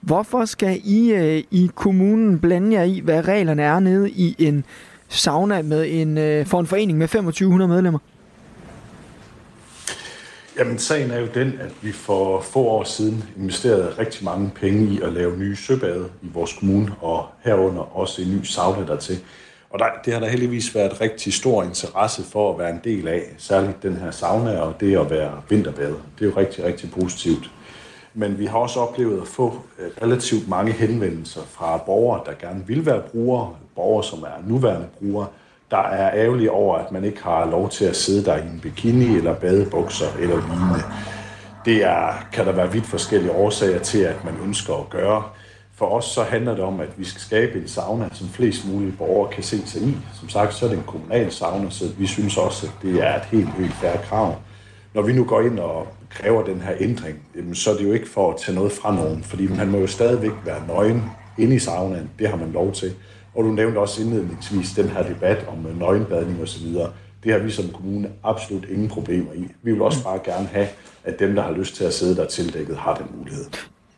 Hvorfor 0.00 0.44
skal 0.44 0.80
I 0.84 1.12
øh, 1.12 1.42
i 1.50 1.70
kommunen 1.74 2.38
blande 2.38 2.76
jer 2.76 2.82
i, 2.82 3.00
hvad 3.04 3.28
reglerne 3.28 3.62
er 3.62 3.80
nede 3.80 4.10
i 4.10 4.36
en 4.38 4.64
sauna 5.08 5.62
med 5.62 5.86
en, 5.88 6.18
øh, 6.18 6.46
for 6.46 6.60
en 6.60 6.66
forening 6.66 6.98
med 6.98 7.08
2500 7.08 7.68
medlemmer? 7.68 7.98
Jamen, 10.58 10.78
sagen 10.78 11.10
er 11.10 11.20
jo 11.20 11.26
den, 11.34 11.58
at 11.60 11.72
vi 11.82 11.92
for 11.92 12.40
få 12.40 12.58
år 12.58 12.84
siden 12.84 13.24
investerede 13.36 13.94
rigtig 13.98 14.24
mange 14.24 14.50
penge 14.60 14.94
i 14.94 15.00
at 15.02 15.12
lave 15.12 15.38
nye 15.38 15.56
søbade 15.56 16.08
i 16.22 16.28
vores 16.34 16.52
kommune, 16.52 16.92
og 17.00 17.26
herunder 17.44 17.96
også 17.96 18.22
en 18.22 18.36
ny 18.36 18.42
sauna 18.44 18.86
dertil. 18.86 19.18
Og 19.70 19.78
der, 19.78 19.86
det 20.04 20.12
har 20.12 20.20
der 20.20 20.28
heldigvis 20.28 20.74
været 20.74 21.00
rigtig 21.00 21.32
stor 21.32 21.62
interesse 21.62 22.24
for 22.24 22.52
at 22.52 22.58
være 22.58 22.70
en 22.70 22.80
del 22.84 23.08
af, 23.08 23.22
særligt 23.38 23.82
den 23.82 23.96
her 23.96 24.10
sauna 24.10 24.60
og 24.60 24.80
det 24.80 24.98
at 24.98 25.10
være 25.10 25.42
vinterbader. 25.48 25.96
Det 26.18 26.26
er 26.26 26.30
jo 26.30 26.36
rigtig, 26.36 26.64
rigtig 26.64 26.90
positivt. 26.90 27.50
Men 28.14 28.38
vi 28.38 28.46
har 28.46 28.58
også 28.58 28.80
oplevet 28.80 29.20
at 29.20 29.28
få 29.28 29.62
øh, 29.78 29.90
relativt 30.02 30.48
mange 30.48 30.72
henvendelser 30.72 31.40
fra 31.50 31.76
borgere, 31.76 32.20
der 32.26 32.32
gerne 32.48 32.66
vil 32.66 32.86
være 32.86 33.00
brugere, 33.00 33.54
borgere, 33.74 34.04
som 34.04 34.22
er 34.22 34.48
nuværende 34.48 34.86
brugere, 34.98 35.26
der 35.70 35.82
er 35.82 36.10
ærgerlige 36.14 36.50
over, 36.50 36.78
at 36.78 36.92
man 36.92 37.04
ikke 37.04 37.22
har 37.22 37.50
lov 37.50 37.70
til 37.70 37.84
at 37.84 37.96
sidde 37.96 38.24
der 38.24 38.36
i 38.36 38.40
en 38.40 38.60
bikini 38.62 39.16
eller 39.16 39.34
badebukser 39.34 40.06
eller 40.20 40.36
lignende. 40.36 40.82
Det 41.64 41.84
er, 41.84 42.26
kan 42.32 42.46
der 42.46 42.52
være 42.52 42.72
vidt 42.72 42.86
forskellige 42.86 43.32
årsager 43.32 43.78
til, 43.78 43.98
at 43.98 44.24
man 44.24 44.34
ønsker 44.44 44.74
at 44.74 44.90
gøre. 44.90 45.22
For 45.78 45.86
os 45.86 46.04
så 46.04 46.22
handler 46.22 46.54
det 46.54 46.64
om, 46.64 46.80
at 46.80 46.88
vi 46.96 47.04
skal 47.04 47.20
skabe 47.20 47.58
en 47.58 47.68
sauna, 47.68 48.08
som 48.12 48.28
flest 48.28 48.68
mulige 48.68 48.92
borgere 48.92 49.32
kan 49.32 49.42
se 49.42 49.66
sig 49.66 49.82
i. 49.82 49.96
Som 50.20 50.28
sagt, 50.28 50.54
så 50.54 50.64
er 50.64 50.70
det 50.70 50.78
en 50.78 50.84
kommunal 50.86 51.32
sauna, 51.32 51.70
så 51.70 51.84
vi 51.98 52.06
synes 52.06 52.36
også, 52.36 52.66
at 52.66 52.72
det 52.82 53.06
er 53.06 53.16
et 53.16 53.24
helt 53.24 53.48
helt 53.58 53.74
færre 53.74 53.98
krav. 54.02 54.34
Når 54.94 55.02
vi 55.02 55.12
nu 55.12 55.24
går 55.24 55.40
ind 55.40 55.58
og 55.58 55.88
kræver 56.10 56.44
den 56.44 56.60
her 56.60 56.74
ændring, 56.80 57.18
så 57.52 57.70
er 57.70 57.76
det 57.76 57.84
jo 57.84 57.92
ikke 57.92 58.08
for 58.08 58.30
at 58.32 58.36
tage 58.40 58.54
noget 58.54 58.72
fra 58.72 58.94
nogen, 58.94 59.22
fordi 59.22 59.46
man 59.46 59.70
må 59.70 59.78
jo 59.78 59.86
stadigvæk 59.86 60.32
være 60.44 60.66
nøgen 60.66 61.02
inde 61.38 61.56
i 61.56 61.58
saunaen. 61.58 62.10
Det 62.18 62.28
har 62.28 62.36
man 62.36 62.52
lov 62.52 62.72
til. 62.72 62.94
Og 63.34 63.44
du 63.44 63.48
nævnte 63.48 63.78
også 63.78 64.02
indledningsvis 64.02 64.70
den 64.70 64.88
her 64.88 65.02
debat 65.02 65.46
om 65.48 65.66
øh, 65.66 65.78
nøgenbadning 65.78 66.42
osv. 66.42 66.66
Det 67.24 67.32
har 67.32 67.38
vi 67.38 67.50
som 67.50 67.68
kommune 67.68 68.10
absolut 68.24 68.64
ingen 68.68 68.88
problemer 68.88 69.32
i. 69.32 69.48
Vi 69.62 69.72
vil 69.72 69.82
også 69.82 70.04
bare 70.04 70.20
gerne 70.24 70.46
have, 70.46 70.68
at 71.04 71.18
dem, 71.18 71.34
der 71.34 71.42
har 71.42 71.52
lyst 71.52 71.76
til 71.76 71.84
at 71.84 71.94
sidde 71.94 72.16
der 72.16 72.26
tildækket, 72.26 72.76
har 72.76 72.94
den 72.94 73.06
mulighed. 73.18 73.44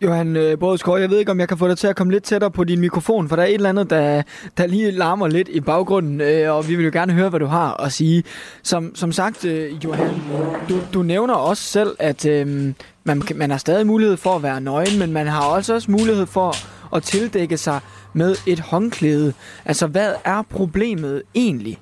Johan 0.03 0.37
øh, 0.37 0.59
jeg 0.87 1.11
ved 1.11 1.19
ikke, 1.19 1.31
om 1.31 1.41
jeg 1.41 1.49
kan 1.49 1.59
få 1.59 1.69
dig 1.69 1.79
til 1.79 1.87
at 1.87 1.97
komme 1.97 2.13
lidt 2.13 2.25
tættere 2.25 2.51
på 2.51 2.65
din 2.65 2.81
mikrofon, 2.81 3.29
for 3.29 3.37
der 3.37 3.43
er 3.43 3.47
et 3.47 3.55
eller 3.55 3.69
andet, 3.69 3.91
der, 3.91 4.23
der 4.57 4.67
lige 4.67 4.91
larmer 4.91 5.29
lidt 5.29 5.49
i 5.49 5.61
baggrunden, 5.61 6.21
øh, 6.21 6.55
og 6.55 6.69
vi 6.69 6.75
vil 6.75 6.85
jo 6.85 6.91
gerne 6.93 7.13
høre, 7.13 7.29
hvad 7.29 7.41
du 7.41 7.47
har 7.47 7.81
at 7.81 7.93
sige. 7.93 8.25
Som, 8.63 8.95
som 8.95 9.13
sagt, 9.13 9.45
øh, 9.45 9.85
Johan, 9.85 10.23
du, 10.69 10.81
du 10.95 11.03
nævner 11.03 11.35
også 11.35 11.63
selv, 11.63 11.97
at 11.99 12.27
øh, 12.27 12.75
man, 13.05 13.23
man 13.35 13.51
har 13.51 13.59
stadig 13.59 13.87
mulighed 13.87 14.17
for 14.17 14.37
at 14.37 14.43
være 14.43 14.61
nøgen, 14.61 14.99
men 14.99 15.13
man 15.13 15.27
har 15.27 15.45
også, 15.45 15.75
også 15.75 15.91
mulighed 15.91 16.27
for 16.27 16.55
at 16.97 17.03
tildække 17.03 17.57
sig 17.57 17.81
med 18.13 18.37
et 18.47 18.61
håndklæde. 18.61 19.35
Altså, 19.65 19.87
hvad 19.87 20.15
er 20.25 20.43
problemet 20.43 21.23
egentlig? 21.35 21.81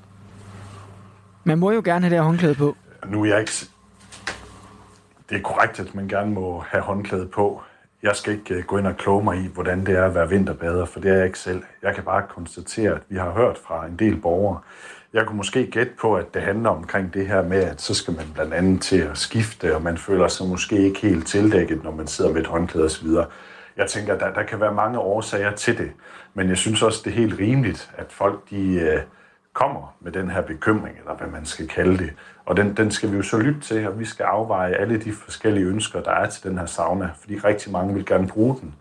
Man 1.44 1.58
må 1.58 1.70
jo 1.70 1.82
gerne 1.84 2.00
have 2.00 2.10
det 2.10 2.18
her 2.18 2.24
håndklæde 2.24 2.54
på. 2.54 2.76
Nu 3.08 3.22
er 3.22 3.26
jeg 3.26 3.40
ikke... 3.40 3.52
Det 5.30 5.36
er 5.36 5.42
korrekt, 5.42 5.80
at 5.80 5.94
man 5.94 6.08
gerne 6.08 6.30
må 6.30 6.64
have 6.68 6.82
håndklæde 6.82 7.26
på. 7.26 7.62
Jeg 8.06 8.16
skal 8.16 8.32
ikke 8.32 8.54
øh, 8.54 8.64
gå 8.64 8.78
ind 8.78 8.86
og 8.86 8.96
kloge 8.96 9.24
mig 9.24 9.36
i, 9.38 9.46
hvordan 9.54 9.86
det 9.86 9.98
er 9.98 10.04
at 10.04 10.14
være 10.14 10.28
vinterbader, 10.28 10.84
for 10.84 11.00
det 11.00 11.10
er 11.10 11.14
jeg 11.14 11.26
ikke 11.26 11.38
selv. 11.38 11.62
Jeg 11.82 11.94
kan 11.94 12.04
bare 12.04 12.22
konstatere, 12.28 12.92
at 12.92 13.02
vi 13.08 13.16
har 13.16 13.30
hørt 13.30 13.58
fra 13.58 13.86
en 13.86 13.96
del 13.96 14.16
borgere. 14.20 14.60
Jeg 15.12 15.26
kunne 15.26 15.36
måske 15.36 15.66
gætte 15.66 15.92
på, 16.00 16.16
at 16.16 16.34
det 16.34 16.42
handler 16.42 16.70
omkring 16.70 17.14
det 17.14 17.26
her 17.26 17.42
med, 17.42 17.64
at 17.64 17.80
så 17.80 17.94
skal 17.94 18.14
man 18.14 18.24
blandt 18.34 18.54
andet 18.54 18.82
til 18.82 18.98
at 19.00 19.18
skifte, 19.18 19.74
og 19.76 19.82
man 19.82 19.98
føler 19.98 20.28
sig 20.28 20.46
måske 20.46 20.78
ikke 20.78 21.00
helt 21.00 21.26
tildækket, 21.26 21.84
når 21.84 21.90
man 21.90 22.06
sidder 22.06 22.32
med 22.32 22.40
et 22.40 22.46
håndklæde 22.46 22.84
osv. 22.84 23.08
Jeg 23.76 23.86
tænker, 23.86 24.14
at 24.14 24.20
der, 24.20 24.32
der 24.32 24.42
kan 24.42 24.60
være 24.60 24.74
mange 24.74 24.98
årsager 24.98 25.50
til 25.50 25.78
det, 25.78 25.90
men 26.34 26.48
jeg 26.48 26.56
synes 26.56 26.82
også, 26.82 27.02
det 27.04 27.10
er 27.10 27.14
helt 27.14 27.38
rimeligt, 27.38 27.90
at 27.96 28.06
folk 28.12 28.50
de 28.50 28.80
øh, 28.80 29.00
kommer 29.56 29.96
med 30.00 30.12
den 30.12 30.30
her 30.30 30.40
bekymring, 30.42 30.96
eller 30.98 31.14
hvad 31.14 31.28
man 31.28 31.46
skal 31.46 31.68
kalde 31.68 31.98
det. 31.98 32.12
Og 32.44 32.56
den, 32.56 32.76
den 32.76 32.90
skal 32.90 33.12
vi 33.12 33.16
jo 33.16 33.22
så 33.22 33.38
lytte 33.38 33.60
til, 33.60 33.88
og 33.88 33.98
vi 33.98 34.04
skal 34.04 34.24
afveje 34.24 34.74
alle 34.74 35.00
de 35.00 35.12
forskellige 35.12 35.66
ønsker, 35.66 36.02
der 36.02 36.10
er 36.10 36.30
til 36.30 36.50
den 36.50 36.58
her 36.58 36.66
sauna, 36.66 37.10
fordi 37.20 37.38
rigtig 37.38 37.72
mange 37.72 37.94
vil 37.94 38.06
gerne 38.06 38.28
bruge 38.28 38.56
den. 38.60 38.74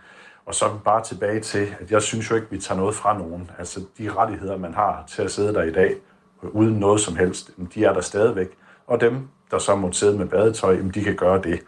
Og 0.45 0.55
så 0.55 0.65
bare 0.85 1.03
tilbage 1.03 1.39
til, 1.39 1.75
at 1.79 1.91
jeg 1.91 2.01
synes 2.01 2.31
jo 2.31 2.35
ikke, 2.35 2.47
vi 2.49 2.57
tager 2.57 2.79
noget 2.79 2.95
fra 2.95 3.17
nogen. 3.17 3.51
Altså 3.59 3.79
de 3.97 4.11
rettigheder, 4.11 4.57
man 4.57 4.73
har 4.73 5.03
til 5.07 5.21
at 5.21 5.31
sidde 5.31 5.53
der 5.53 5.63
i 5.63 5.71
dag, 5.71 5.95
uden 6.41 6.73
noget 6.73 7.01
som 7.01 7.15
helst, 7.15 7.51
de 7.75 7.85
er 7.85 7.93
der 7.93 8.01
stadigvæk. 8.01 8.47
Og 8.87 9.01
dem, 9.01 9.27
der 9.51 9.57
så 9.57 9.75
må 9.75 9.91
sidde 9.91 10.17
med 10.17 10.25
badetøj, 10.25 10.77
de 10.93 11.03
kan 11.03 11.15
gøre 11.15 11.41
det. 11.41 11.59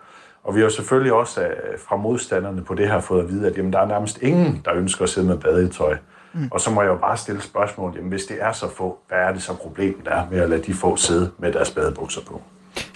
Og 0.43 0.55
vi 0.55 0.61
har 0.61 0.69
selvfølgelig 0.69 1.13
også 1.13 1.41
øh, 1.41 1.79
fra 1.79 1.95
modstanderne 1.95 2.63
på 2.63 2.75
det 2.75 2.87
her 2.87 2.99
fået 2.99 3.23
at 3.23 3.29
vide, 3.29 3.47
at 3.47 3.57
jamen, 3.57 3.73
der 3.73 3.79
er 3.79 3.85
nærmest 3.85 4.21
ingen, 4.21 4.61
der 4.65 4.73
ønsker 4.73 5.03
at 5.03 5.09
sidde 5.09 5.27
med 5.27 5.37
badetøj. 5.37 5.97
Mm. 6.37 6.47
Og 6.51 6.61
så 6.61 6.71
må 6.71 6.81
jeg 6.81 6.89
jo 6.89 6.97
bare 6.97 7.17
stille 7.17 7.41
spørgsmål, 7.41 7.93
jamen, 7.95 8.09
hvis 8.09 8.25
det 8.25 8.37
er 8.39 8.51
så 8.51 8.69
få, 8.69 8.97
hvad 9.07 9.17
er 9.17 9.33
det 9.33 9.41
så 9.41 9.53
problemet 9.53 10.05
der 10.05 10.27
med 10.31 10.39
at 10.39 10.49
lade 10.49 10.63
de 10.63 10.73
få 10.73 10.95
sidde 10.95 11.31
med 11.37 11.53
deres 11.53 11.71
badebukser 11.71 12.21
på? 12.21 12.41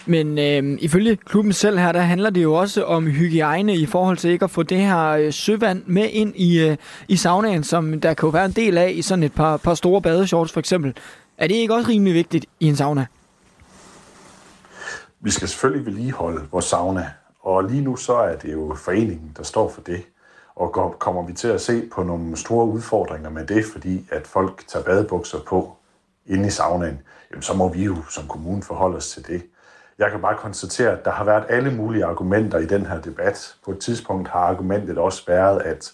Men 0.05 0.37
øh, 0.37 0.77
ifølge 0.81 1.15
klubben 1.15 1.53
selv 1.53 1.77
her, 1.77 1.91
der 1.91 1.99
handler 1.99 2.29
det 2.29 2.43
jo 2.43 2.53
også 2.53 2.83
om 2.83 3.07
hygiejne 3.07 3.75
i 3.75 3.85
forhold 3.85 4.17
til 4.17 4.31
ikke 4.31 4.45
at 4.45 4.51
få 4.51 4.63
det 4.63 4.77
her 4.77 5.07
øh, 5.07 5.33
søvand 5.33 5.83
med 5.85 6.09
ind 6.09 6.35
i, 6.35 6.59
øh, 6.59 6.77
i 7.07 7.15
saunaen, 7.15 7.63
som 7.63 8.01
der 8.01 8.13
kan 8.13 8.27
jo 8.27 8.31
være 8.31 8.45
en 8.45 8.51
del 8.51 8.77
af 8.77 8.91
i 8.95 9.01
sådan 9.01 9.23
et 9.23 9.33
par, 9.33 9.57
par 9.57 9.73
store 9.73 10.01
badeshorts 10.01 10.51
for 10.51 10.59
eksempel. 10.59 10.95
Er 11.37 11.47
det 11.47 11.55
ikke 11.55 11.75
også 11.75 11.89
rimelig 11.89 12.13
vigtigt 12.13 12.45
i 12.59 12.67
en 12.67 12.75
sauna? 12.75 13.05
Vi 15.21 15.31
skal 15.31 15.47
selvfølgelig 15.47 15.85
vedligeholde 15.85 16.41
vores 16.51 16.65
sauna, 16.65 17.09
og 17.43 17.63
lige 17.63 17.81
nu 17.81 17.95
så 17.95 18.13
er 18.13 18.35
det 18.35 18.53
jo 18.53 18.75
foreningen, 18.75 19.31
der 19.37 19.43
står 19.43 19.71
for 19.71 19.81
det. 19.81 20.01
Og 20.55 20.95
kommer 20.99 21.25
vi 21.25 21.33
til 21.33 21.47
at 21.47 21.61
se 21.61 21.89
på 21.93 22.03
nogle 22.03 22.37
store 22.37 22.65
udfordringer 22.65 23.29
med 23.29 23.45
det, 23.45 23.65
fordi 23.65 24.07
at 24.11 24.27
folk 24.27 24.63
tager 24.67 24.85
badebukser 24.85 25.39
på 25.47 25.75
inde 26.25 26.47
i 26.47 26.51
saunaen, 26.51 26.99
jamen 27.31 27.41
så 27.41 27.53
må 27.53 27.67
vi 27.67 27.83
jo 27.83 27.95
som 28.09 28.27
kommune 28.27 28.63
forholde 28.63 28.97
os 28.97 29.09
til 29.09 29.27
det. 29.27 29.43
Jeg 29.97 30.11
kan 30.11 30.21
bare 30.21 30.37
konstatere, 30.37 30.91
at 30.91 31.05
der 31.05 31.11
har 31.11 31.23
været 31.23 31.45
alle 31.49 31.71
mulige 31.75 32.05
argumenter 32.05 32.57
i 32.57 32.65
den 32.65 32.85
her 32.85 33.01
debat. 33.01 33.55
På 33.65 33.71
et 33.71 33.79
tidspunkt 33.79 34.29
har 34.29 34.39
argumentet 34.39 34.97
også 34.97 35.23
været, 35.27 35.61
at 35.61 35.93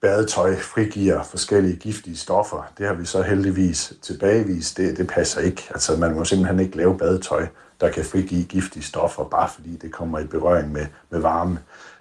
badetøj 0.00 0.56
frigiver 0.56 1.22
forskellige 1.22 1.76
giftige 1.76 2.16
stoffer. 2.16 2.72
Det 2.78 2.86
har 2.86 2.94
vi 2.94 3.04
så 3.04 3.22
heldigvis 3.22 3.92
tilbagevist. 4.02 4.76
Det, 4.76 4.96
det 4.96 5.08
passer 5.08 5.40
ikke. 5.40 5.62
Altså, 5.70 5.96
man 5.96 6.14
må 6.14 6.24
simpelthen 6.24 6.60
ikke 6.60 6.76
lave 6.76 6.98
badetøj, 6.98 7.46
der 7.80 7.90
kan 7.90 8.04
frigive 8.04 8.44
giftige 8.44 8.82
stoffer, 8.82 9.24
bare 9.24 9.48
fordi 9.48 9.76
det 9.76 9.92
kommer 9.92 10.18
i 10.18 10.26
berøring 10.26 10.72
med, 10.72 10.86
med 11.10 11.20
varme. 11.20 11.58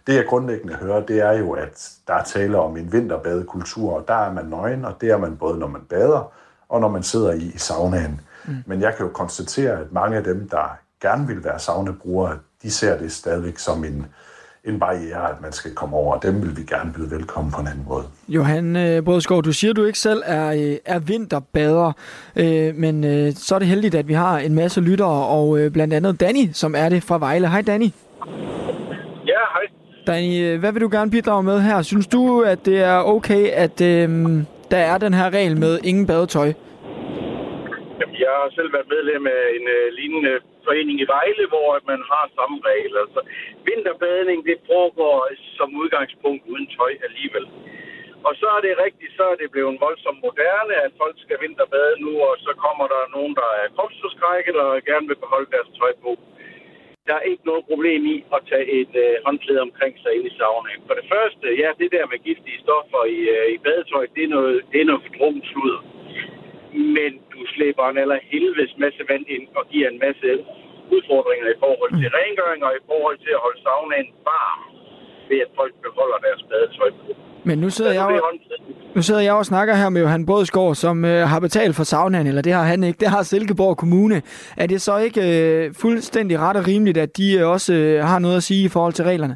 Det 0.07 0.15
jeg 0.15 0.25
grundlæggende 0.25 0.73
hører, 0.73 1.05
det 1.05 1.19
er 1.19 1.31
jo, 1.31 1.51
at 1.51 1.91
der 2.07 2.13
er 2.13 2.23
tale 2.23 2.57
om 2.57 2.77
en 2.77 2.91
vinterbadekultur, 2.91 3.93
og 3.93 4.07
der 4.07 4.13
er 4.13 4.33
man 4.33 4.45
nøgen, 4.45 4.85
og 4.85 4.93
det 5.01 5.09
er 5.09 5.17
man 5.17 5.37
både, 5.37 5.59
når 5.59 5.67
man 5.67 5.81
bader, 5.89 6.31
og 6.69 6.81
når 6.81 6.89
man 6.89 7.03
sidder 7.03 7.31
i, 7.31 7.51
i 7.55 7.57
saunaen. 7.57 8.21
Mm. 8.45 8.55
Men 8.65 8.81
jeg 8.81 8.95
kan 8.95 9.05
jo 9.05 9.11
konstatere, 9.11 9.79
at 9.79 9.91
mange 9.91 10.17
af 10.17 10.23
dem, 10.23 10.49
der 10.49 10.77
gerne 11.01 11.27
vil 11.27 11.43
være 11.43 11.59
saunabrugere, 11.59 12.37
de 12.63 12.71
ser 12.71 12.97
det 12.97 13.11
stadigvæk 13.11 13.57
som 13.57 13.83
en, 13.83 14.05
en 14.63 14.79
barriere, 14.79 15.29
at 15.29 15.41
man 15.41 15.51
skal 15.51 15.71
komme 15.75 15.95
over, 15.95 16.15
og 16.15 16.23
dem 16.23 16.41
vil 16.41 16.57
vi 16.57 16.63
gerne 16.63 16.93
byde 16.93 17.11
velkommen 17.11 17.51
på 17.51 17.61
en 17.61 17.67
anden 17.67 17.85
måde. 17.87 18.03
Johan 18.27 18.75
øh, 18.75 19.03
Brødskov, 19.03 19.43
du 19.43 19.53
siger, 19.53 19.73
du 19.73 19.85
ikke 19.85 19.99
selv 19.99 20.23
er, 20.25 20.51
øh, 20.51 20.77
er 20.85 20.99
vinterbader, 20.99 21.91
øh, 22.35 22.75
men 22.75 23.03
øh, 23.03 23.33
så 23.35 23.55
er 23.55 23.59
det 23.59 23.67
heldigt, 23.67 23.95
at 23.95 24.07
vi 24.07 24.13
har 24.13 24.37
en 24.37 24.55
masse 24.55 24.81
lyttere, 24.81 25.27
og 25.27 25.59
øh, 25.59 25.71
blandt 25.71 25.93
andet 25.93 26.19
Danny, 26.19 26.49
som 26.53 26.75
er 26.75 26.89
det 26.89 27.03
fra 27.03 27.17
Vejle. 27.17 27.49
Hej 27.49 27.61
Danny. 27.61 27.89
Danny, 30.07 30.33
øh, 30.45 30.59
hvad 30.61 30.71
vil 30.73 30.85
du 30.85 30.91
gerne 30.97 31.11
bidrage 31.15 31.43
med 31.51 31.57
her? 31.67 31.77
Synes 31.81 32.07
du, 32.15 32.21
at 32.53 32.59
det 32.69 32.79
er 32.93 32.99
okay, 33.15 33.43
at 33.65 33.77
øh, 33.91 34.07
der 34.73 34.81
er 34.91 34.97
den 35.05 35.13
her 35.19 35.27
regel 35.37 35.55
med 35.63 35.73
ingen 35.89 36.05
badetøj? 36.11 36.49
Jamen, 37.99 38.17
jeg 38.25 38.33
har 38.41 38.49
selv 38.57 38.69
været 38.75 38.89
medlem 38.95 39.23
af 39.37 39.43
en 39.57 39.65
øh, 39.77 39.85
lignende 39.99 40.33
forening 40.65 40.97
i 41.03 41.07
Vejle, 41.15 41.45
hvor 41.53 41.69
man 41.91 42.01
har 42.11 42.25
samme 42.37 42.57
regel. 42.69 42.93
Altså, 43.03 43.19
vinterbadning, 43.69 44.39
det 44.49 44.57
foregår 44.71 45.17
som 45.57 45.69
udgangspunkt 45.81 46.43
uden 46.51 46.67
tøj 46.77 46.91
alligevel. 47.07 47.45
Og 48.27 48.33
så 48.41 48.47
er 48.57 48.61
det 48.65 48.81
rigtigt, 48.85 49.11
så 49.19 49.23
er 49.31 49.37
det 49.41 49.53
blevet 49.53 49.81
voldsomt 49.85 50.19
moderne, 50.27 50.75
at 50.85 50.91
folk 51.01 51.15
skal 51.25 51.37
vinterbade 51.45 51.95
nu, 52.05 52.11
og 52.29 52.35
så 52.45 52.51
kommer 52.65 52.85
der 52.93 53.13
nogen, 53.15 53.33
der 53.41 53.49
er 53.61 53.73
kropsforskrækket 53.75 54.55
og 54.65 54.71
gerne 54.89 55.07
vil 55.09 55.23
beholde 55.23 55.49
deres 55.55 55.69
tøj 55.79 55.93
på. 56.03 56.11
Der 57.09 57.15
er 57.17 57.29
ikke 57.31 57.45
noget 57.51 57.63
problem 57.71 58.01
i 58.13 58.15
at 58.35 58.41
tage 58.49 58.67
et 58.81 58.93
øh, 59.03 59.13
håndklæde 59.25 59.61
omkring 59.67 59.93
sig 59.99 60.11
ind 60.15 60.25
i 60.29 60.37
saunaen. 60.37 60.81
For 60.87 60.95
det 60.99 61.07
første, 61.13 61.45
ja, 61.61 61.69
det 61.81 61.89
der 61.95 62.05
med 62.11 62.19
giftige 62.27 62.63
stoffer 62.65 63.01
i, 63.17 63.19
øh, 63.35 63.45
i 63.55 63.57
badetøj, 63.65 64.05
det 64.15 64.23
er 64.23 64.31
noget, 64.37 64.57
det 64.71 64.81
er 64.81 64.85
noget 64.85 65.03
sludder. 65.51 65.81
Men 66.97 67.11
du 67.33 67.39
slæber 67.53 67.83
en 67.89 67.97
eller 67.97 68.19
helvedes 68.31 68.73
masse 68.77 69.03
vand 69.09 69.25
ind 69.35 69.45
og 69.55 69.63
giver 69.71 69.87
en 69.89 69.99
masse 70.05 70.29
udfordringer 70.95 71.47
i 71.51 71.59
forhold 71.63 71.91
til 72.01 72.09
rengøring 72.17 72.61
og 72.67 72.73
i 72.79 72.85
forhold 72.91 73.17
til 73.25 73.31
at 73.37 73.43
holde 73.45 73.61
saunaen 73.61 74.09
varm 74.29 74.74
ved 75.29 75.39
at 75.45 75.51
folk 75.59 75.73
beholder 75.85 76.17
deres 76.27 76.41
badetøj 76.49 76.89
på. 76.97 77.05
Men 77.47 77.57
nu 77.63 77.69
sidder, 77.69 77.93
jeg 77.99 78.07
jo, 78.11 78.17
nu 78.95 79.01
sidder 79.01 79.21
jeg 79.21 79.33
og 79.33 79.45
snakker 79.45 79.73
her 79.81 79.89
med 79.89 80.01
Johan 80.01 80.25
Bådsgaard, 80.25 80.75
som 80.75 81.05
øh, 81.05 81.21
har 81.31 81.39
betalt 81.39 81.75
for 81.75 81.83
saunaen, 81.83 82.27
eller 82.27 82.41
det 82.41 82.53
har 82.53 82.63
han 82.63 82.83
ikke, 82.83 82.99
det 83.03 83.09
har 83.15 83.23
Silkeborg 83.23 83.77
Kommune. 83.77 84.17
Er 84.57 84.67
det 84.67 84.81
så 84.81 84.97
ikke 85.07 85.21
øh, 85.31 85.73
fuldstændig 85.81 86.39
ret 86.39 86.57
og 86.57 86.67
rimeligt, 86.67 86.97
at 87.05 87.17
de 87.17 87.27
øh, 87.39 87.49
også 87.55 87.73
øh, 87.73 88.03
har 88.11 88.19
noget 88.19 88.37
at 88.37 88.43
sige 88.49 88.65
i 88.65 88.73
forhold 88.75 88.93
til 88.93 89.05
reglerne? 89.05 89.35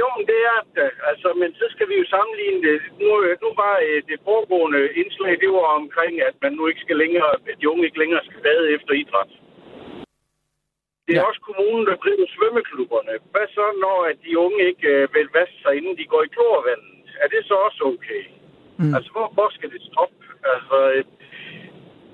Jo, 0.00 0.06
men 0.16 0.24
det 0.32 0.40
er 0.54 0.60
det. 0.78 0.90
Altså, 1.10 1.28
men 1.40 1.50
så 1.60 1.66
skal 1.74 1.86
vi 1.90 1.94
jo 2.00 2.06
sammenligne 2.14 2.60
det. 2.68 2.78
Nu, 3.00 3.08
øh, 3.24 3.32
nu 3.44 3.48
var 3.62 3.74
øh, 3.88 3.98
det 4.10 4.18
foregående 4.26 4.82
indslag, 5.00 5.32
det 5.42 5.50
var 5.58 5.66
omkring, 5.82 6.14
at 6.28 6.36
man 6.44 6.52
nu 6.58 6.62
ikke 6.70 6.84
skal 6.84 6.96
længere, 7.02 7.30
at 7.50 7.56
de 7.60 7.68
unge 7.72 7.84
ikke 7.88 8.00
længere 8.02 8.22
skal 8.28 8.40
bade 8.48 8.64
efter 8.76 8.92
idræt. 9.02 9.32
Det 11.06 11.12
er 11.14 11.22
ja. 11.22 11.28
også 11.30 11.42
kommunen, 11.48 11.84
der 11.90 11.96
driver 12.04 12.26
svømmeklubberne. 12.36 13.12
Hvad 13.32 13.46
så, 13.56 13.64
når 13.84 13.98
at 14.10 14.18
de 14.24 14.32
unge 14.44 14.60
ikke 14.70 14.88
øh, 14.96 15.14
vil 15.14 15.28
vaske 15.38 15.58
sig, 15.62 15.72
inden 15.78 15.94
de 16.00 16.10
går 16.12 16.22
i 16.24 16.34
klorvandet? 16.36 16.90
Er 17.22 17.28
det 17.34 17.40
så 17.50 17.54
også 17.66 17.80
okay? 17.92 18.22
Mm. 18.80 18.94
Altså, 18.96 19.10
hvor, 19.14 19.26
hvor 19.36 19.48
skal 19.56 19.68
det 19.74 19.82
stoppe? 19.90 20.22
Altså, 20.54 20.76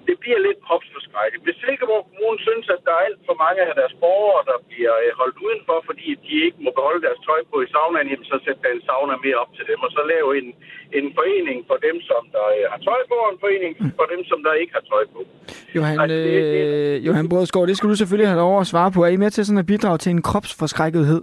det 0.09 0.17
bliver 0.23 0.41
lidt 0.47 0.61
kropsforskrækket. 0.67 1.41
Hvis 1.47 1.57
Silkeborg 1.63 2.03
Kommune 2.09 2.39
synes, 2.49 2.67
at 2.75 2.81
der 2.87 2.95
er 2.97 3.03
alt 3.09 3.21
for 3.29 3.37
mange 3.45 3.61
af 3.71 3.75
deres 3.81 3.95
borgere, 4.05 4.43
der 4.51 4.59
bliver 4.69 4.95
øh, 5.05 5.11
holdt 5.21 5.39
udenfor, 5.47 5.79
fordi 5.89 6.07
de 6.25 6.35
ikke 6.47 6.59
må 6.65 6.71
beholde 6.79 7.03
deres 7.07 7.21
tøj 7.29 7.41
på 7.51 7.57
i 7.65 7.69
saunaen, 7.75 8.09
jamen, 8.13 8.29
så 8.33 8.37
sætter 8.45 8.63
der 8.65 8.73
en 8.79 8.85
sauna 8.89 9.15
mere 9.27 9.39
op 9.43 9.53
til 9.57 9.65
dem, 9.71 9.79
og 9.87 9.91
så 9.97 10.03
lave 10.15 10.29
en, 10.41 10.49
en 10.99 11.07
forening 11.19 11.59
for 11.69 11.79
dem, 11.87 11.97
som 12.11 12.23
der 12.35 12.47
øh, 12.57 12.65
har 12.73 12.81
tøj 12.89 13.01
på, 13.11 13.17
og 13.25 13.31
en 13.35 13.41
forening 13.45 13.73
for 13.99 14.07
dem, 14.13 14.21
som 14.31 14.39
der 14.47 14.53
ikke 14.63 14.73
har 14.79 14.85
tøj 14.93 15.05
på. 15.15 15.21
Johan, 15.77 15.97
altså, 16.03 16.17
det, 16.17 16.43
det, 16.55 16.63
øh, 16.69 17.07
Johan 17.07 17.27
Brødskov, 17.33 17.63
det 17.71 17.77
skal 17.77 17.89
du 17.93 17.97
selvfølgelig 18.03 18.29
have 18.33 18.43
lov 18.45 18.53
at 18.63 18.67
svare 18.73 18.91
på. 18.97 19.01
Er 19.07 19.13
I 19.17 19.21
med 19.25 19.31
til 19.31 19.43
sådan 19.47 19.63
at 19.65 19.69
bidrage 19.73 19.99
til 20.05 20.11
en 20.17 20.23
kropsforskrækkethed? 20.29 21.23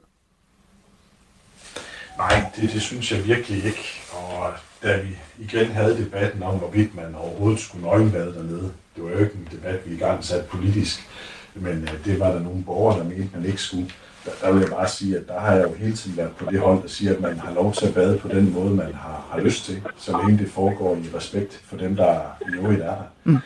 Nej, 2.24 2.36
det, 2.56 2.66
det 2.76 2.82
synes 2.90 3.06
jeg 3.14 3.20
virkelig 3.34 3.58
ikke. 3.72 3.86
Og 4.20 4.54
da 4.84 4.92
vi 5.06 5.14
igen 5.40 5.66
havde 5.66 5.98
debatten 5.98 6.44
om, 6.44 6.58
hvorvidt 6.58 6.96
man 6.96 7.16
overhovedet 7.16 7.60
skulle 7.60 7.86
nøgenbade 7.88 8.34
dernede. 8.34 8.72
Det 8.96 9.04
var 9.04 9.10
jo 9.10 9.18
ikke 9.18 9.36
en 9.36 9.48
debat, 9.52 9.80
vi 9.86 9.96
i 9.96 9.98
gang 9.98 10.24
sat 10.24 10.46
politisk, 10.46 11.10
men 11.56 11.84
øh, 11.84 12.06
det 12.06 12.20
var 12.20 12.32
der 12.32 12.40
nogle 12.40 12.64
borgere, 12.64 13.00
der 13.00 13.04
mente, 13.04 13.30
man 13.38 13.46
ikke 13.46 13.62
skulle. 13.62 13.90
Der, 14.26 14.32
der 14.42 14.52
vil 14.52 14.60
jeg 14.60 14.70
bare 14.70 14.88
sige, 14.88 15.18
at 15.18 15.28
der 15.28 15.40
har 15.40 15.54
jeg 15.54 15.64
jo 15.64 15.74
hele 15.74 15.96
tiden 15.96 16.18
været 16.18 16.36
på 16.36 16.52
det 16.52 16.60
hold, 16.60 16.82
der 16.82 16.88
siger, 16.88 17.14
at 17.14 17.22
man 17.22 17.40
har 17.40 17.54
lov 17.54 17.74
til 17.74 17.86
at 17.86 17.94
bade 17.94 18.18
på 18.18 18.28
den 18.28 18.54
måde, 18.54 18.76
man 18.76 18.94
har, 18.94 19.28
har 19.32 19.40
lyst 19.40 19.66
til, 19.66 19.82
så 19.98 20.18
længe 20.18 20.44
det 20.44 20.52
foregår 20.52 20.96
i 20.96 21.16
respekt 21.16 21.62
for 21.66 21.78
dem, 21.78 21.96
der 21.96 22.20
i 22.42 22.56
øvrigt 22.56 22.82
er 22.82 22.86
der. 22.86 23.04
Mm. 23.24 23.38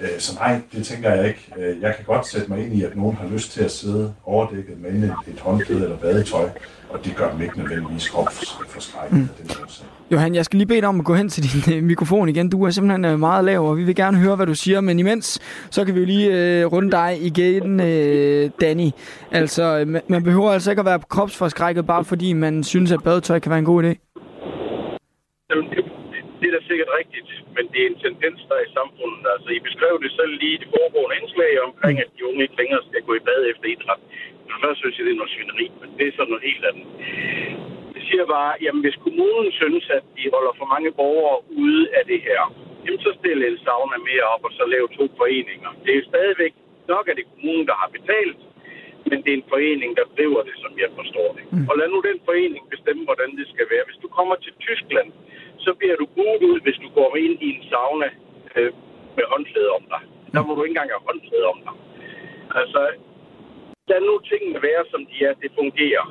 Uh, 0.00 0.06
så 0.18 0.34
nej, 0.34 0.60
det 0.72 0.86
tænker 0.86 1.14
jeg 1.14 1.28
ikke. 1.28 1.52
Uh, 1.56 1.82
jeg 1.82 1.94
kan 1.96 2.04
godt 2.04 2.26
sætte 2.26 2.50
mig 2.50 2.64
ind 2.64 2.74
i, 2.74 2.82
at 2.82 2.96
nogen 2.96 3.16
har 3.16 3.28
lyst 3.28 3.52
til 3.52 3.64
at 3.64 3.70
sidde 3.70 4.14
overdækket 4.24 4.80
med 4.80 5.10
et 5.26 5.40
håndklæde 5.40 5.82
eller 5.82 5.96
badetøj, 5.96 6.48
og 6.90 7.04
det 7.04 7.16
gør 7.16 7.32
dem 7.32 7.42
ikke 7.42 7.58
nødvendigvis 7.58 8.08
kropsforskrækket 8.08 9.18
mm. 9.18 9.28
den 9.42 9.50
årsag. 9.64 9.86
Johan, 10.10 10.34
jeg 10.34 10.44
skal 10.44 10.56
lige 10.56 10.66
bede 10.66 10.80
dig 10.80 10.88
om 10.88 11.00
at 11.00 11.04
gå 11.04 11.14
hen 11.14 11.28
til 11.28 11.42
din 11.42 11.74
øh, 11.74 11.82
mikrofon 11.82 12.28
igen. 12.28 12.50
Du 12.50 12.64
er 12.64 12.70
simpelthen 12.70 13.04
øh, 13.04 13.18
meget 13.18 13.44
lav, 13.44 13.68
og 13.68 13.76
vi 13.76 13.84
vil 13.84 13.94
gerne 13.94 14.18
høre, 14.18 14.36
hvad 14.36 14.46
du 14.46 14.54
siger. 14.54 14.80
Men 14.80 14.98
imens, 14.98 15.40
så 15.70 15.84
kan 15.84 15.94
vi 15.94 16.00
jo 16.00 16.06
lige 16.06 16.60
øh, 16.60 16.66
runde 16.66 16.90
dig 16.90 17.18
igen, 17.20 17.80
øh, 17.80 18.50
Danny. 18.60 18.90
Altså, 19.32 19.84
man 20.08 20.22
behøver 20.22 20.52
altså 20.52 20.70
ikke 20.70 20.80
at 20.80 20.86
være 20.86 21.00
kropsforskrækket, 21.08 21.86
bare 21.86 22.04
fordi 22.04 22.32
man 22.32 22.64
synes, 22.64 22.92
at 22.92 23.02
badetøj 23.02 23.38
kan 23.38 23.50
være 23.50 23.58
en 23.58 23.64
god 23.64 23.84
idé. 23.84 23.94
Jamen, 25.50 25.70
det, 25.70 25.84
det 26.68 26.76
da 26.76 26.76
sikkert 26.76 26.98
rigtigt, 27.00 27.30
men 27.56 27.64
det 27.72 27.80
er 27.82 27.88
en 27.90 28.02
tendens, 28.06 28.40
der 28.48 28.54
er 28.60 28.64
i 28.68 28.76
samfundet. 28.78 29.24
Altså, 29.34 29.48
I 29.58 29.60
beskrev 29.68 29.94
det 30.04 30.10
selv 30.18 30.32
lige 30.40 30.54
i 30.56 30.60
det 30.62 30.68
foregående 30.74 31.18
indslag 31.20 31.52
omkring, 31.68 31.96
at 32.04 32.10
de 32.16 32.26
unge 32.28 32.42
ikke 32.42 32.60
længere 32.62 32.82
skal 32.88 33.02
gå 33.08 33.12
i 33.14 33.26
bad 33.28 33.40
efter 33.52 33.66
idræt. 33.74 34.02
For 34.50 34.58
først 34.64 34.78
synes 34.80 34.96
jeg, 34.96 35.04
det 35.06 35.12
er 35.12 35.20
noget 35.22 35.34
svineri, 35.34 35.66
men 35.80 35.88
det 35.98 36.04
er 36.06 36.12
så 36.16 36.24
noget 36.24 36.44
helt 36.48 36.64
andet 36.70 36.86
siger 38.08 38.26
bare, 38.36 38.52
jamen 38.64 38.82
hvis 38.84 38.98
kommunen 39.06 39.50
synes, 39.60 39.84
at 39.96 40.04
de 40.16 40.24
holder 40.34 40.52
for 40.58 40.66
mange 40.74 40.90
borgere 41.00 41.38
ude 41.64 41.84
af 41.98 42.02
det 42.10 42.20
her, 42.28 42.42
jamen 42.84 43.00
så 43.06 43.10
stille 43.20 43.42
en 43.50 43.58
sauna 43.64 43.98
mere 44.10 44.26
op, 44.34 44.42
og 44.48 44.52
så 44.58 44.64
lave 44.74 44.88
to 44.98 45.04
foreninger. 45.20 45.70
Det 45.82 45.90
er 45.92 45.98
jo 46.00 46.10
stadigvæk 46.12 46.52
nok, 46.92 47.04
at 47.08 47.14
det 47.16 47.24
er 47.24 47.32
kommunen, 47.34 47.66
der 47.70 47.76
har 47.82 47.90
betalt, 47.98 48.40
men 49.08 49.18
det 49.22 49.30
er 49.32 49.38
en 49.40 49.50
forening, 49.54 49.90
der 49.98 50.06
driver 50.16 50.42
det, 50.48 50.56
som 50.64 50.72
jeg 50.82 50.90
forstår 51.00 51.28
det. 51.36 51.44
Mm. 51.52 51.66
Og 51.70 51.74
lad 51.78 51.88
nu 51.94 51.98
den 52.10 52.18
forening 52.28 52.62
bestemme, 52.74 53.02
hvordan 53.08 53.30
det 53.38 53.46
skal 53.54 53.66
være. 53.72 53.84
Hvis 53.88 54.02
du 54.04 54.08
kommer 54.18 54.36
til 54.44 54.52
Tyskland, 54.66 55.08
så 55.66 55.70
bliver 55.78 55.96
du 55.96 56.06
buet 56.16 56.42
ud, 56.50 56.58
hvis 56.64 56.78
du 56.84 56.88
går 56.98 57.10
ind 57.24 57.36
i 57.46 57.48
en 57.56 57.62
sauna 57.70 58.08
øh, 58.56 58.72
med 59.16 59.24
håndklæde 59.32 59.70
om 59.78 59.84
dig. 59.92 60.02
Der 60.34 60.42
må 60.42 60.50
du 60.54 60.62
ikke 60.62 60.74
engang 60.74 60.90
have 60.94 61.06
håndklæde 61.10 61.46
om 61.52 61.58
dig. 61.66 61.74
Altså, 62.60 62.80
lad 63.90 64.00
nu 64.00 64.14
tingene 64.30 64.58
være, 64.68 64.82
som 64.92 65.00
de 65.10 65.16
er. 65.28 65.34
Det 65.42 65.50
fungerer 65.60 66.04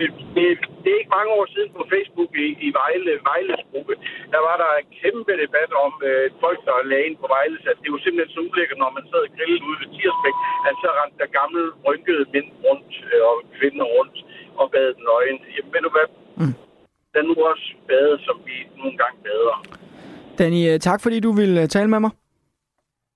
øh, 0.00 0.10
det, 0.34 0.44
det 0.82 0.88
er 0.92 0.98
ikke 1.00 1.16
mange 1.18 1.32
år 1.38 1.46
siden 1.54 1.70
på 1.78 1.82
Facebook 1.92 2.30
i, 2.46 2.48
i 2.66 2.68
Vejle, 2.80 3.12
Vejles 3.28 3.62
gruppe, 3.70 3.94
der 4.34 4.40
var 4.48 4.56
der 4.62 4.70
en 4.80 4.88
kæmpe 5.00 5.32
debat 5.42 5.70
om 5.84 5.92
øh, 6.10 6.24
folk, 6.44 6.60
der 6.66 6.88
lagde 6.90 7.06
ind 7.08 7.16
på 7.22 7.28
Vejle, 7.36 7.56
at 7.72 7.78
det 7.82 7.88
var 7.92 8.00
simpelthen 8.02 8.34
så 8.34 8.40
ulækkert, 8.48 8.78
når 8.82 8.90
man 8.96 9.04
sad 9.10 9.22
og 9.26 9.32
grillede 9.36 9.64
ude 9.68 9.78
ved 9.82 9.88
Tirsbæk, 9.94 10.36
at 10.68 10.74
så 10.82 10.88
rendte 10.98 11.18
der 11.22 11.30
gamle, 11.40 11.62
rynkede 11.88 12.24
mænd 12.34 12.48
rundt 12.64 12.92
øh, 13.10 13.20
og 13.30 13.36
kvinder 13.56 13.86
rundt 13.96 14.16
og 14.60 14.66
bad 14.74 14.88
nøgen. 15.06 15.38
Jamen, 15.54 15.70
ved 15.74 15.82
du 15.86 15.92
hvad? 15.96 16.08
Mm. 16.40 16.54
Den 17.14 17.24
nu 17.24 17.34
også 17.50 17.74
bade, 17.88 18.18
som 18.26 18.36
vi 18.46 18.52
nogle 18.76 18.96
gange 18.98 19.18
bader. 19.24 19.56
Danny, 20.38 20.74
øh, 20.74 20.80
tak 20.80 21.02
fordi 21.02 21.20
du 21.20 21.32
ville 21.32 21.62
øh, 21.62 21.68
tale 21.68 21.88
med 21.88 22.00
mig. 22.00 22.10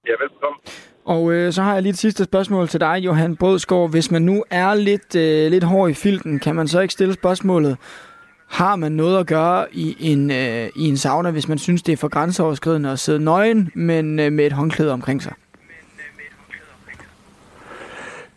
Ja, 0.07 0.13
velkommen. 0.21 0.61
Og 1.05 1.33
øh, 1.33 1.53
så 1.53 1.63
har 1.63 1.73
jeg 1.75 1.83
lige 1.83 1.91
et 1.91 1.99
sidste 1.99 2.25
spørgsmål 2.25 2.69
til 2.69 2.81
dig, 2.81 2.99
Johan 3.05 3.37
Bådsgaard. 3.37 3.91
Hvis 3.91 4.11
man 4.11 4.23
nu 4.23 4.45
er 4.51 4.75
lidt, 4.75 5.17
øh, 5.17 5.51
lidt 5.51 5.65
hård 5.65 5.91
i 5.91 5.95
filten, 5.95 6.39
kan 6.39 6.55
man 6.55 6.69
så 6.69 6.81
ikke 6.81 6.93
stille 6.93 7.15
spørgsmålet, 7.15 7.77
har 8.49 8.77
man 8.77 8.93
noget 8.93 9.19
at 9.21 9.27
gøre 9.27 9.67
i 9.75 9.97
en, 10.01 10.31
øh, 10.31 10.69
i 10.77 10.89
en 10.89 10.97
sauna, 10.97 11.31
hvis 11.31 11.49
man 11.49 11.59
synes, 11.59 11.83
det 11.83 11.93
er 11.93 11.97
for 11.97 12.09
grænseoverskridende 12.09 12.91
at 12.91 12.99
sidde 12.99 13.25
nøgen, 13.25 13.71
men 13.75 14.21
øh, 14.21 14.33
med 14.33 14.47
et 14.47 14.53
håndklæde 14.53 14.93
omkring 14.93 15.23
sig? 15.23 15.35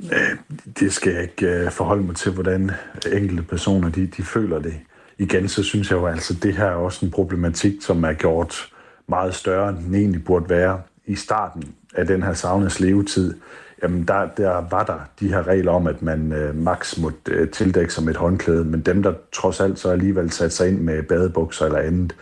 Øh, 0.03 0.59
det 0.79 0.93
skal 0.93 1.13
jeg 1.13 1.21
ikke 1.21 1.71
forholde 1.71 2.03
mig 2.03 2.15
til, 2.15 2.31
hvordan 2.31 2.71
enkelte 3.13 3.43
personer 3.43 3.89
de, 3.89 4.07
de 4.07 4.23
føler 4.23 4.59
det. 4.59 4.73
Igen, 5.19 5.47
så 5.47 5.63
synes 5.63 5.91
jeg 5.91 5.97
jo 5.97 6.07
altså, 6.07 6.33
det 6.33 6.57
her 6.57 6.65
er 6.65 6.75
også 6.75 7.05
en 7.05 7.11
problematik, 7.11 7.73
som 7.81 8.03
er 8.03 8.13
gjort 8.13 8.69
meget 9.07 9.35
større, 9.35 9.69
end 9.69 9.77
den 9.77 9.95
egentlig 9.95 10.23
burde 10.23 10.49
være. 10.49 10.81
I 11.05 11.15
starten 11.15 11.63
af 11.95 12.07
den 12.07 12.23
her 12.23 12.33
savnes 12.33 12.79
levetid, 12.79 13.33
jamen 13.83 14.03
der, 14.03 14.27
der 14.37 14.63
var 14.69 14.83
der 14.83 14.99
de 15.19 15.27
her 15.27 15.47
regler 15.47 15.71
om, 15.71 15.87
at 15.87 16.01
man 16.01 16.33
øh, 16.33 16.55
maks 16.55 16.99
måtte 16.99 17.31
øh, 17.31 17.49
tildække 17.49 17.93
som 17.93 18.09
et 18.09 18.17
håndklæde, 18.17 18.63
men 18.63 18.81
dem, 18.81 19.03
der 19.03 19.13
trods 19.31 19.59
alt 19.59 19.79
så 19.79 19.89
alligevel 19.89 20.31
satte 20.31 20.55
sig 20.55 20.67
ind 20.67 20.79
med 20.79 21.03
badebukser 21.03 21.65
eller 21.65 21.79
andet, 21.79 22.15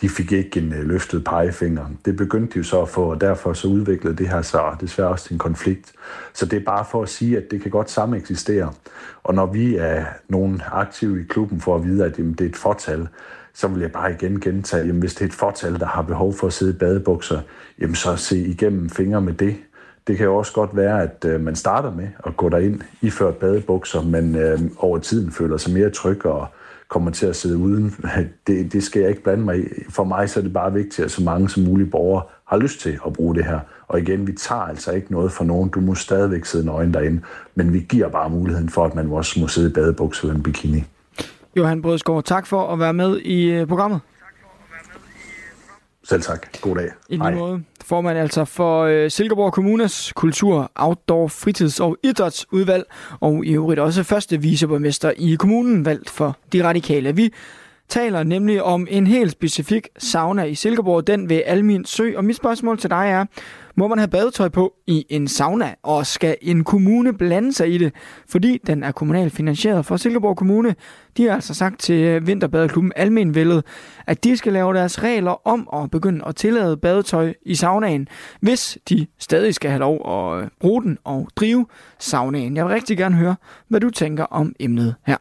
de 0.00 0.08
fik 0.08 0.32
ikke 0.32 0.60
en 0.60 0.72
øh, 0.72 0.84
løftet 0.84 1.24
pegefinger. 1.24 1.86
Det 2.04 2.16
begyndte 2.16 2.54
de 2.54 2.58
jo 2.58 2.64
så 2.64 2.82
at 2.82 2.88
få, 2.88 3.10
og 3.10 3.20
derfor 3.20 3.52
så 3.52 3.68
udviklede 3.68 4.16
det 4.16 4.28
her 4.28 4.42
så 4.42 4.76
desværre 4.80 5.08
også 5.08 5.24
til 5.24 5.32
en 5.32 5.38
konflikt. 5.38 5.92
Så 6.32 6.46
det 6.46 6.56
er 6.56 6.64
bare 6.64 6.84
for 6.90 7.02
at 7.02 7.08
sige, 7.08 7.36
at 7.36 7.50
det 7.50 7.62
kan 7.62 7.70
godt 7.70 7.90
samme 7.90 8.16
eksistere. 8.16 8.72
Og 9.24 9.34
når 9.34 9.46
vi 9.46 9.76
er 9.76 10.04
nogen 10.28 10.62
aktive 10.72 11.20
i 11.20 11.24
klubben 11.24 11.60
for 11.60 11.76
at 11.76 11.84
vide, 11.84 12.04
at 12.04 12.18
jamen, 12.18 12.32
det 12.32 12.44
er 12.44 12.48
et 12.48 12.56
fortal, 12.56 13.08
så 13.54 13.68
vil 13.68 13.80
jeg 13.80 13.92
bare 13.92 14.12
igen 14.12 14.40
gentage, 14.40 14.88
at 14.88 14.94
hvis 14.94 15.14
det 15.14 15.22
er 15.22 15.28
et 15.28 15.34
fortal, 15.34 15.80
der 15.80 15.86
har 15.86 16.02
behov 16.02 16.34
for 16.34 16.46
at 16.46 16.52
sidde 16.52 16.72
i 16.72 16.76
badebukser, 16.76 17.40
jamen 17.80 17.94
så 17.94 18.16
se 18.16 18.38
igennem 18.38 18.90
fingre 18.90 19.20
med 19.20 19.32
det. 19.32 19.56
Det 20.06 20.16
kan 20.16 20.26
jo 20.26 20.36
også 20.36 20.52
godt 20.52 20.76
være, 20.76 21.02
at 21.02 21.24
øh, 21.26 21.40
man 21.40 21.56
starter 21.56 21.90
med 21.90 22.08
at 22.26 22.36
gå 22.36 22.48
derind 22.48 22.80
i 23.00 23.10
ført 23.10 23.36
badebukser, 23.36 24.02
men 24.02 24.36
øh, 24.36 24.60
over 24.78 24.98
tiden 24.98 25.32
føler 25.32 25.56
sig 25.56 25.72
mere 25.72 25.90
tryg 25.90 26.26
og 26.26 26.46
kommer 26.88 27.10
til 27.10 27.26
at 27.26 27.36
sidde 27.36 27.56
uden. 27.56 27.94
Det, 28.46 28.72
det 28.72 28.82
skal 28.82 29.00
jeg 29.00 29.10
ikke 29.10 29.22
blande 29.22 29.44
mig 29.44 29.58
i. 29.58 29.68
For 29.90 30.04
mig 30.04 30.30
så 30.30 30.40
er 30.40 30.44
det 30.44 30.52
bare 30.52 30.72
vigtigt, 30.72 31.04
at 31.04 31.10
så 31.10 31.22
mange 31.22 31.48
som 31.48 31.62
muligt 31.62 31.90
borgere 31.90 32.22
har 32.44 32.56
lyst 32.56 32.80
til 32.80 32.98
at 33.06 33.12
bruge 33.12 33.34
det 33.34 33.44
her. 33.44 33.60
Og 33.88 34.00
igen, 34.00 34.26
vi 34.26 34.32
tager 34.32 34.60
altså 34.60 34.92
ikke 34.92 35.12
noget 35.12 35.32
fra 35.32 35.44
nogen. 35.44 35.70
Du 35.70 35.80
må 35.80 35.94
stadigvæk 35.94 36.44
sidde 36.44 36.66
nøgen 36.66 36.94
derinde, 36.94 37.20
men 37.54 37.72
vi 37.72 37.80
giver 37.80 38.08
bare 38.08 38.30
muligheden 38.30 38.68
for, 38.68 38.84
at 38.84 38.94
man 38.94 39.10
også 39.10 39.40
må 39.40 39.48
sidde 39.48 39.70
i 39.70 39.72
badebukser 39.72 40.24
eller 40.24 40.34
en 40.34 40.42
bikini. 40.42 40.84
Johan 41.56 41.82
Brødsgaard, 41.82 42.24
tak 42.24 42.46
for 42.46 42.72
at 42.72 42.78
være 42.78 42.92
med 42.92 43.18
i 43.18 43.50
øh, 43.50 43.66
programmet. 43.66 44.00
Selv 46.08 46.22
tak. 46.22 46.60
God 46.60 46.76
dag. 46.76 46.88
I 47.08 47.16
lige 47.16 47.30
måde. 47.30 47.62
Formand 47.84 48.18
altså 48.18 48.44
for 48.44 48.82
øh, 48.82 49.10
Silkeborg 49.10 49.52
Kommunes 49.52 50.12
kultur, 50.16 50.70
outdoor, 50.74 51.28
fritids- 51.28 51.80
og 51.80 51.96
idrætsudvalg, 52.02 52.84
og 53.20 53.44
i 53.46 53.52
øvrigt 53.52 53.80
også 53.80 54.02
første 54.02 54.40
viceborgmester 54.42 55.12
i 55.16 55.36
kommunen, 55.38 55.84
valgt 55.84 56.10
for 56.10 56.36
de 56.52 56.64
radikale. 56.64 57.16
Vi 57.16 57.32
taler 57.88 58.22
nemlig 58.22 58.62
om 58.62 58.86
en 58.90 59.06
helt 59.06 59.32
specifik 59.32 59.88
sauna 59.98 60.42
i 60.42 60.54
Silkeborg, 60.54 61.06
den 61.06 61.28
ved 61.28 61.42
Almin 61.46 61.84
Sø. 61.84 62.12
Og 62.16 62.24
mit 62.24 62.36
spørgsmål 62.36 62.78
til 62.78 62.90
dig 62.90 63.08
er, 63.08 63.24
må 63.76 63.88
man 63.88 63.98
have 63.98 64.08
badetøj 64.08 64.48
på 64.48 64.74
i 64.86 65.06
en 65.08 65.28
sauna, 65.28 65.74
og 65.82 66.06
skal 66.06 66.36
en 66.42 66.64
kommune 66.64 67.12
blande 67.12 67.52
sig 67.52 67.74
i 67.74 67.78
det, 67.78 67.94
fordi 68.28 68.60
den 68.66 68.82
er 68.82 68.92
kommunalt 68.92 69.32
finansieret 69.32 69.86
for 69.86 69.96
Silkeborg 69.96 70.36
Kommune? 70.36 70.74
De 71.16 71.24
har 71.24 71.34
altså 71.34 71.54
sagt 71.54 71.80
til 71.80 72.02
øh, 72.02 72.26
Vinterbadeklubben 72.26 72.92
Almenvældet, 72.96 73.64
at 74.06 74.24
de 74.24 74.36
skal 74.36 74.52
lave 74.52 74.74
deres 74.74 75.02
regler 75.02 75.46
om 75.46 75.68
at 75.74 75.90
begynde 75.90 76.24
at 76.26 76.36
tillade 76.36 76.76
badetøj 76.76 77.34
i 77.46 77.54
saunaen, 77.54 78.08
hvis 78.40 78.78
de 78.88 79.06
stadig 79.18 79.54
skal 79.54 79.70
have 79.70 79.80
lov 79.80 79.94
at 79.94 80.42
øh, 80.42 80.48
bruge 80.60 80.82
den 80.82 80.98
og 81.04 81.28
drive 81.36 81.66
saunaen. 81.98 82.56
Jeg 82.56 82.64
vil 82.64 82.72
rigtig 82.72 82.96
gerne 82.96 83.16
høre, 83.16 83.36
hvad 83.68 83.80
du 83.80 83.90
tænker 83.90 84.24
om 84.24 84.54
emnet 84.60 84.94
her. 85.06 85.16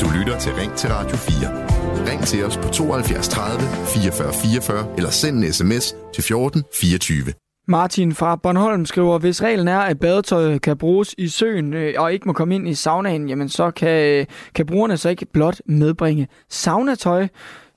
Du 0.00 0.06
lytter 0.18 0.38
til 0.38 0.52
Ring 0.52 0.72
til 0.72 0.90
Radio 0.92 1.16
4. 1.16 1.69
Ring 2.08 2.22
til 2.22 2.44
os 2.44 2.56
på 2.56 2.68
72 2.68 3.28
30 3.28 3.60
44 3.86 4.32
44 4.32 4.86
eller 4.96 5.10
send 5.10 5.44
en 5.44 5.52
sms 5.52 5.94
til 6.14 6.24
14 6.24 6.64
24. 6.80 7.32
Martin 7.68 8.14
fra 8.14 8.36
Bornholm 8.36 8.86
skriver, 8.86 9.18
hvis 9.18 9.42
reglen 9.42 9.68
er, 9.68 9.78
at 9.78 10.00
badetøj 10.00 10.58
kan 10.58 10.78
bruges 10.78 11.14
i 11.18 11.28
søen 11.28 11.74
øh, 11.74 11.94
og 11.98 12.12
ikke 12.12 12.26
må 12.26 12.32
komme 12.32 12.54
ind 12.54 12.68
i 12.68 12.74
saunaen, 12.74 13.28
jamen 13.28 13.48
så 13.48 13.70
kan, 13.70 14.04
øh, 14.06 14.26
kan 14.54 14.66
brugerne 14.66 14.96
så 14.96 15.08
ikke 15.08 15.26
blot 15.32 15.60
medbringe 15.66 16.28
saunatøj. 16.48 17.28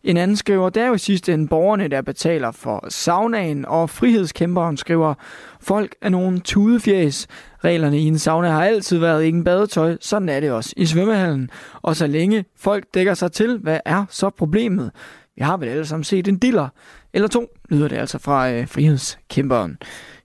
En 0.03 0.17
anden 0.17 0.37
skriver, 0.37 0.69
det 0.69 0.83
er 0.83 0.87
jo 0.87 0.93
i 0.93 0.97
sidste 0.97 1.33
ende 1.33 1.47
borgerne, 1.47 1.87
der 1.87 2.01
betaler 2.01 2.51
for 2.51 2.85
saunaen, 2.89 3.65
og 3.65 3.89
frihedskæmperen 3.89 4.77
skriver, 4.77 5.13
folk 5.61 5.95
er 6.01 6.09
nogle 6.09 6.39
tudefjæs. 6.39 7.27
Reglerne 7.63 7.99
i 7.99 8.05
en 8.05 8.19
sauna 8.19 8.49
har 8.49 8.65
altid 8.65 8.97
været 8.97 9.23
ingen 9.23 9.43
badetøj, 9.43 9.97
sådan 10.01 10.29
er 10.29 10.39
det 10.39 10.51
også 10.51 10.73
i 10.77 10.85
svømmehallen. 10.85 11.49
Og 11.81 11.95
så 11.95 12.07
længe 12.07 12.45
folk 12.57 12.85
dækker 12.93 13.13
sig 13.13 13.31
til, 13.31 13.57
hvad 13.57 13.79
er 13.85 14.05
så 14.09 14.29
problemet? 14.29 14.91
Vi 15.35 15.41
har 15.41 15.57
vel 15.57 15.69
alle 15.69 15.85
sammen 15.85 16.03
set 16.03 16.27
en 16.27 16.37
diller. 16.37 16.67
Eller 17.13 17.27
to, 17.27 17.47
lyder 17.69 17.87
det 17.87 17.97
altså 17.97 18.17
fra 18.17 18.51
øh, 18.51 18.67
frihedskæmperen. 18.67 19.77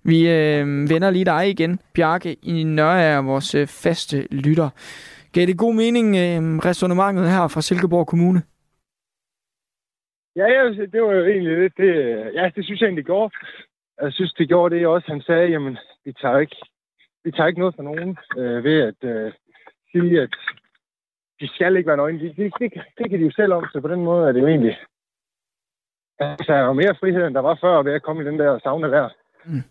Vi 0.04 0.28
øh, 0.28 0.90
vender 0.90 1.10
lige 1.10 1.24
dig 1.24 1.50
igen, 1.50 1.80
Bjarke, 1.94 2.36
i 2.42 2.64
Nørre 2.64 3.02
er 3.02 3.20
vores 3.20 3.54
øh, 3.54 3.66
faste 3.66 4.26
lytter. 4.30 4.68
Gav 5.32 5.46
det 5.46 5.58
god 5.58 5.74
mening, 5.74 6.16
øh, 6.16 6.58
resonemanget 6.58 7.30
her 7.30 7.48
fra 7.48 7.62
Silkeborg 7.62 8.06
Kommune? 8.06 8.42
Ja, 10.38 10.46
ja, 10.56 10.62
det 10.92 11.02
var 11.02 11.12
jo 11.12 11.24
egentlig 11.26 11.58
lidt 11.58 11.76
det. 11.76 11.94
Ja, 12.34 12.50
det 12.56 12.64
synes 12.64 12.80
jeg 12.80 12.86
egentlig 12.86 13.04
gjorde. 13.04 13.34
Jeg 14.02 14.12
synes, 14.12 14.32
det 14.32 14.48
gjorde 14.48 14.74
det 14.74 14.86
også. 14.86 15.06
Han 15.08 15.22
sagde, 15.22 15.48
jamen, 15.48 15.78
vi 16.04 16.12
tager 16.12 16.38
ikke, 16.38 16.56
vi 17.24 17.30
tager 17.30 17.46
ikke 17.46 17.60
noget 17.60 17.74
fra 17.76 17.82
nogen 17.82 18.18
øh, 18.38 18.64
ved 18.64 18.78
at 18.90 19.00
øh, 19.12 19.32
sige, 19.92 20.22
at 20.22 20.34
de 21.40 21.48
skal 21.48 21.76
ikke 21.76 21.88
være 21.88 21.96
nøgne. 21.96 22.18
Det, 22.20 22.36
det, 22.36 22.52
det, 22.58 22.72
det 22.98 23.10
kan 23.10 23.18
de 23.18 23.24
jo 23.24 23.30
selv 23.30 23.52
om, 23.52 23.64
så 23.72 23.80
på 23.80 23.88
den 23.88 24.04
måde 24.04 24.28
er 24.28 24.32
det 24.32 24.40
jo 24.40 24.46
egentlig... 24.46 24.76
Altså, 26.18 26.52
er 26.52 26.60
jo 26.60 26.72
mere 26.72 26.96
frihed, 27.00 27.26
end 27.26 27.34
der 27.34 27.40
var 27.40 27.58
før 27.60 27.82
ved 27.82 27.92
at 27.92 28.02
komme 28.02 28.22
i 28.22 28.26
den 28.26 28.38
der 28.38 28.58
sauna 28.58 28.88
der. 28.88 29.08
Mm. 29.44 29.62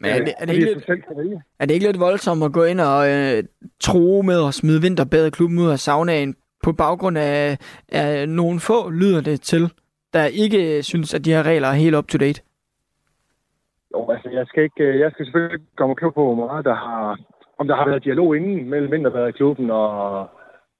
Men 0.00 0.10
er 0.10 0.24
det, 0.24 0.34
er, 0.38 0.46
det 0.46 0.54
ikke 0.54 0.64
lidt, 0.64 1.42
er 1.58 1.66
det 1.66 1.74
ikke 1.74 1.86
lidt 1.86 2.00
voldsomt 2.00 2.44
at 2.44 2.52
gå 2.52 2.64
ind 2.64 2.80
og 2.80 3.00
øh, 3.10 3.44
tro 3.80 4.22
med 4.22 4.46
at 4.48 4.54
smide 4.54 4.80
vinterbadeklubben 4.80 5.58
ud 5.58 5.70
af 5.70 5.78
saunaen 5.78 6.36
på 6.64 6.72
baggrund 6.72 7.18
af, 7.18 7.58
af 7.88 8.28
nogle 8.28 8.60
få, 8.60 8.90
lyder 8.90 9.20
det 9.20 9.40
til, 9.40 9.70
der 10.18 10.26
ikke 10.44 10.82
synes, 10.82 11.14
at 11.14 11.24
de 11.24 11.32
her 11.34 11.42
regler 11.42 11.68
er 11.68 11.82
helt 11.84 11.96
up-to-date? 11.96 12.40
Jo, 13.94 14.10
altså, 14.10 14.28
jeg 14.38 14.46
skal, 14.46 14.62
ikke, 14.62 14.98
jeg 15.02 15.10
skal 15.12 15.24
selvfølgelig 15.26 15.60
komme 15.76 15.94
klog 15.94 16.14
på, 16.14 16.24
hvor 16.24 16.46
meget 16.46 16.64
der 16.64 16.74
har, 16.74 17.18
om 17.58 17.66
der 17.68 17.76
har 17.76 17.88
været 17.88 18.04
dialog 18.04 18.36
inden 18.36 18.70
mellem 18.70 18.92
Vinterbadeklubben 18.92 19.70
og, 19.70 20.20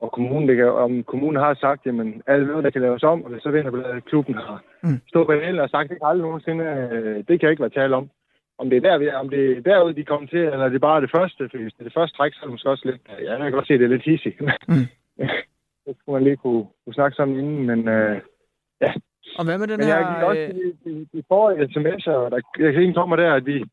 og 0.00 0.12
kommunen. 0.12 0.48
Det 0.48 0.56
kan, 0.56 0.68
om 0.68 1.04
kommunen 1.04 1.42
har 1.42 1.54
sagt, 1.54 1.86
jamen, 1.86 2.22
alle 2.26 2.46
noget, 2.46 2.64
der 2.64 2.70
kan 2.70 2.82
laves 2.82 3.02
om, 3.02 3.24
og 3.24 3.30
så 3.40 3.50
Vinterbadeklubben 3.50 4.34
har 4.34 4.62
mm. 4.82 5.00
stået 5.08 5.26
på 5.26 5.32
en 5.32 5.58
og 5.58 5.70
sagt, 5.70 5.88
det 5.88 5.98
kan 5.98 6.08
aldrig 6.08 6.26
nogensinde, 6.26 6.64
øh, 6.64 7.24
det 7.28 7.40
kan 7.40 7.50
ikke 7.50 7.62
være 7.62 7.78
tale 7.80 7.96
om. 7.96 8.10
Om 8.58 8.70
det 8.70 8.76
er 8.76 8.98
der, 8.98 9.16
om 9.16 9.28
det 9.28 9.42
er 9.56 9.60
derude, 9.60 9.96
de 9.96 10.04
kommer 10.04 10.28
til, 10.28 10.38
eller 10.38 10.68
det 10.68 10.74
er 10.74 10.88
bare 10.90 11.00
det 11.00 11.10
første, 11.16 11.48
for 11.50 11.58
hvis 11.58 11.72
det 11.72 11.80
er 11.80 11.84
det 11.84 11.98
første 11.98 12.16
træk, 12.16 12.32
så 12.32 12.38
er 12.42 12.46
det 12.46 12.52
måske 12.52 12.70
også 12.70 12.86
lidt, 12.88 13.00
ja, 13.08 13.30
jeg 13.30 13.38
kan 13.38 13.52
godt 13.52 13.66
se, 13.66 13.74
at 13.74 13.80
det 13.80 13.86
er 13.86 13.94
lidt 13.94 14.04
hissigt. 14.10 14.40
Mm. 14.40 14.86
det 15.86 15.96
skulle 15.98 16.14
man 16.16 16.24
lige 16.24 16.36
kunne, 16.36 16.64
kunne 16.84 16.94
snakke 16.94 17.16
sammen 17.16 17.38
inden, 17.38 17.66
men 17.66 17.88
øh, 17.88 18.20
ja, 18.80 18.92
og 19.38 19.44
hvad 19.44 19.58
med 19.58 19.66
den 19.66 19.78
Men 19.78 19.86
her... 19.86 19.96
jeg 19.96 20.24
også 20.24 20.40
i, 20.40 20.90
i, 20.90 21.08
i 21.12 21.22
forrige 21.28 21.64
sms'er, 21.64 22.28
der 22.30 22.40
jeg 22.58 22.72
kan 22.74 22.94
komme 22.94 23.16
der, 23.16 23.34
at 23.34 23.46
vi, 23.46 23.64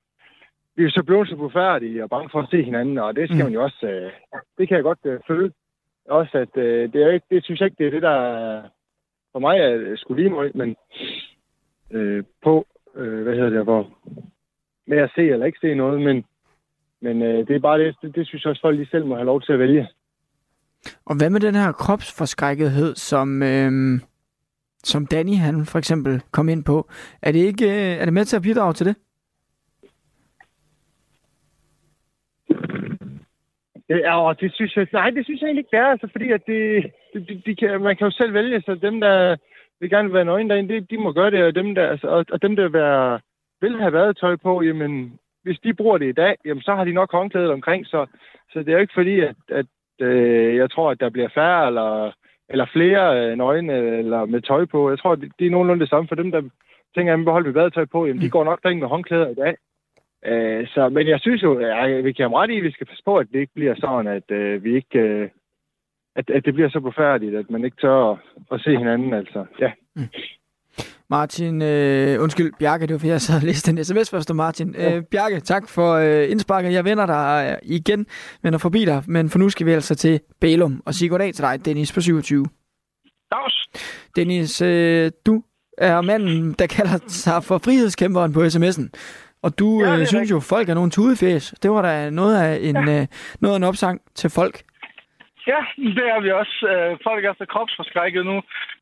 vi 0.76 0.84
er 0.84 0.90
så 0.90 1.04
blevet 1.04 1.28
så 1.28 1.38
forfærdige 1.38 2.04
og 2.04 2.10
bange 2.10 2.30
for 2.32 2.40
at 2.42 2.50
se 2.52 2.64
hinanden, 2.64 2.98
og 2.98 3.16
det 3.16 3.30
skal 3.30 3.38
mm. 3.38 3.44
man 3.44 3.54
jo 3.54 3.64
også... 3.64 3.88
Øh, 3.88 4.12
det 4.58 4.68
kan 4.68 4.76
jeg 4.76 4.84
godt 4.84 5.00
øh, 5.06 5.20
føle. 5.28 5.52
Også 6.10 6.38
at 6.38 6.58
øh, 6.58 6.94
det, 6.94 7.04
er 7.04 7.12
ikke, 7.12 7.28
det 7.30 7.44
synes 7.44 7.60
jeg 7.60 7.66
ikke, 7.66 7.78
det 7.78 7.88
er 7.88 7.92
det, 7.92 8.02
der 8.02 8.18
for 9.32 9.40
mig 9.40 9.60
er 9.60 9.96
sgu 9.96 10.14
lige 10.14 10.30
meget, 10.30 10.56
men 10.56 10.76
øh, 11.92 12.24
på, 12.44 12.68
øh, 12.96 13.24
hvad 13.24 13.34
hedder 13.34 13.50
det, 13.50 13.64
hvor 13.64 13.88
med 14.88 14.98
at 14.98 15.12
se 15.16 15.22
eller 15.22 15.46
ikke 15.46 15.60
se 15.62 15.76
noget, 15.76 16.02
men, 16.02 16.26
men 17.02 17.22
øh, 17.22 17.48
det 17.48 17.56
er 17.56 17.60
bare 17.60 17.80
det, 17.80 17.96
det, 18.02 18.16
det 18.16 18.28
synes 18.28 18.44
jeg 18.44 18.50
også, 18.50 18.62
folk 18.62 18.78
lige 18.78 18.90
selv 18.92 19.06
må 19.06 19.16
have 19.16 19.26
lov 19.26 19.42
til 19.42 19.54
at 19.54 19.60
vælge. 19.60 19.88
Og 21.06 21.18
hvad 21.18 21.30
med 21.30 21.40
den 21.40 21.56
her 21.56 21.72
kropsforskrækkethed, 21.72 22.96
som, 22.96 23.44
øh, 23.44 23.72
som 24.86 25.06
Danny 25.06 25.36
han 25.36 25.66
for 25.66 25.78
eksempel 25.78 26.22
kom 26.32 26.50
ind 26.50 26.64
på. 26.64 26.90
Er 27.22 27.32
det 27.32 27.40
ikke 27.40 27.66
øh, 27.66 28.02
er 28.02 28.06
det 28.06 28.14
med 28.14 28.26
til 28.26 28.36
at 28.36 28.42
bidrage 28.42 28.74
til 28.74 28.86
det? 28.86 28.96
Øh, 33.90 34.00
ja, 34.00 34.22
og 34.28 34.40
det 34.40 34.54
synes 34.54 34.76
jeg, 34.76 34.88
nej, 34.94 35.10
det 35.10 35.26
synes 35.26 35.42
jeg 35.42 35.48
egentlig 35.48 35.62
ikke, 35.62 35.78
det 35.78 35.80
er, 35.80 35.92
altså, 35.92 36.08
fordi 36.12 36.32
at 36.32 36.42
det, 36.48 36.92
de, 37.14 37.42
de 37.46 37.56
kan, 37.56 37.82
man 37.82 37.96
kan 37.96 38.06
jo 38.06 38.12
selv 38.12 38.34
vælge, 38.34 38.62
så 38.62 38.76
dem, 38.76 39.02
der 39.02 39.36
vil 39.80 39.90
gerne 39.90 40.14
være 40.14 40.26
nøgen 40.26 40.50
derinde, 40.50 40.74
de, 40.74 40.82
de 40.82 40.98
må 40.98 41.12
gøre 41.12 41.32
det, 41.32 41.44
og 41.44 41.56
dem, 41.56 41.76
der, 41.76 41.88
altså, 41.88 42.08
og, 42.08 42.26
og 42.32 42.42
dem, 42.42 42.56
der 42.56 42.70
være, 42.70 43.20
vil 43.62 43.82
have 43.82 43.94
været 43.94 44.18
tøj 44.18 44.36
på, 44.36 44.62
jamen, 44.62 45.20
hvis 45.44 45.60
de 45.60 45.74
bruger 45.74 45.98
det 45.98 46.10
i 46.10 46.20
dag, 46.24 46.36
jamen, 46.46 46.64
så 46.64 46.76
har 46.76 46.84
de 46.84 46.94
nok 46.94 47.12
håndklædet 47.12 47.52
omkring, 47.52 47.86
så, 47.86 48.06
så 48.52 48.60
det 48.60 48.70
er 48.70 48.74
jo 48.74 48.80
ikke 48.80 48.94
fordi, 48.94 49.20
at, 49.20 49.36
at 49.50 49.66
øh, 50.00 50.56
jeg 50.56 50.72
tror, 50.72 50.92
at 50.92 51.00
der 51.00 51.10
bliver 51.10 51.30
færre, 51.36 51.68
eller 51.68 52.14
eller 52.50 52.66
flere 52.74 53.04
øh, 53.20 53.38
nøgne 53.38 53.74
eller 53.74 54.26
med 54.26 54.42
tøj 54.42 54.66
på. 54.66 54.90
Jeg 54.90 55.00
tror, 55.00 55.16
det, 55.16 55.32
det 55.40 55.48
er 55.48 55.52
nogenlunde 55.52 55.82
det 55.82 55.90
samme 55.90 56.08
for 56.08 56.16
dem, 56.16 56.32
der 56.32 56.42
tænker, 56.96 57.14
at 57.14 57.26
beholder 57.26 57.50
vi 57.50 57.54
badetøj 57.54 57.86
på. 57.86 58.06
Jamen, 58.06 58.22
de 58.22 58.26
mm. 58.26 58.32
går 58.32 58.44
nok 58.44 58.64
derind 58.64 58.80
med 58.80 58.88
håndklæder 58.88 59.30
i 59.30 59.36
dag. 59.36 59.56
Øh, 60.26 60.68
så, 60.68 60.90
men 60.90 61.08
jeg 61.08 61.20
synes 61.20 61.44
jo, 61.44 61.58
at 61.58 62.04
vi 62.04 62.12
kan 62.12 62.30
have 62.30 62.42
ret 62.42 62.50
i, 62.50 62.58
at 62.58 62.64
vi 62.64 62.72
skal 62.72 62.88
passe 62.88 63.04
på, 63.06 63.18
at 63.18 63.28
det 63.32 63.40
ikke 63.40 63.54
bliver 63.54 63.76
sådan, 63.76 64.08
at 64.08 64.32
øh, 64.32 64.64
vi 64.64 64.76
ikke... 64.76 65.00
Øh, 65.00 65.30
at, 66.16 66.30
at 66.30 66.46
det 66.46 66.54
bliver 66.54 66.70
så 66.70 66.82
forfærdeligt, 66.82 67.36
at 67.36 67.50
man 67.50 67.66
ikke 67.66 67.78
tør 67.82 68.12
at, 68.12 68.18
at 68.52 68.62
se 68.62 68.78
hinanden, 68.78 69.14
altså. 69.14 69.46
Ja. 69.60 69.72
Mm. 69.96 70.02
Martin, 71.10 71.62
øh, 71.62 72.24
undskyld, 72.24 72.54
Bjarke, 72.60 72.88
det 72.88 72.94
var 72.94 72.98
fordi, 72.98 73.10
jeg 73.10 73.22
sad 73.22 73.36
og 73.36 73.42
læste 73.42 73.72
en 73.72 73.86
sms 73.86 74.10
først 74.10 74.32
om 74.32 74.36
Martin. 74.36 74.76
Ja. 74.78 74.96
Øh, 74.96 75.04
Bjarke, 75.04 75.40
tak 75.40 75.70
for 75.70 75.94
øh, 75.94 76.32
indsparket. 76.32 76.74
Jeg 76.74 76.86
vender 76.86 77.06
dig 77.06 77.50
øh, 77.52 77.70
igen, 77.76 78.06
vender 78.44 78.60
forbi 78.60 78.86
dig, 78.86 79.04
men 79.08 79.30
for 79.30 79.40
nu 79.40 79.50
skal 79.50 79.66
vi 79.66 79.72
altså 79.72 79.96
til 79.96 80.20
Bælum 80.42 80.82
og 80.86 80.94
sige 80.94 81.10
goddag 81.10 81.34
til 81.34 81.44
dig, 81.44 81.66
Dennis 81.66 81.94
på 81.94 82.02
27. 82.02 82.46
Dags. 83.32 83.70
Dennis, 84.16 84.62
øh, 84.62 85.12
du 85.26 85.44
er 85.78 86.02
manden, 86.02 86.54
der 86.60 86.68
kalder 86.68 86.98
sig 87.08 87.44
for 87.44 87.58
frihedskæmperen 87.58 88.34
på 88.34 88.44
sms'en. 88.44 88.90
Og 89.42 89.60
du 89.60 89.84
ja, 89.84 89.98
øh, 89.98 90.08
synes 90.08 90.32
jo, 90.32 90.40
folk 90.40 90.70
er 90.70 90.74
nogle 90.74 90.92
tudefæs. 90.92 91.54
Det 91.64 91.72
var 91.72 91.82
da 91.82 92.10
noget 92.10 92.38
af 92.38 92.60
en, 92.62 92.76
ja. 92.76 93.02
øh, 93.02 93.08
noget 93.40 93.54
af 93.54 93.58
en 93.58 93.64
opsang 93.64 94.02
til 94.16 94.30
folk. 94.30 94.64
Ja, 95.48 95.62
det 95.98 96.06
er 96.14 96.20
vi 96.26 96.32
også. 96.32 96.56
Øh, 96.72 96.98
folk 97.04 97.26
er 97.26 97.34
så 97.38 97.46
kropsforskrækket 97.46 98.26
nu. 98.26 98.36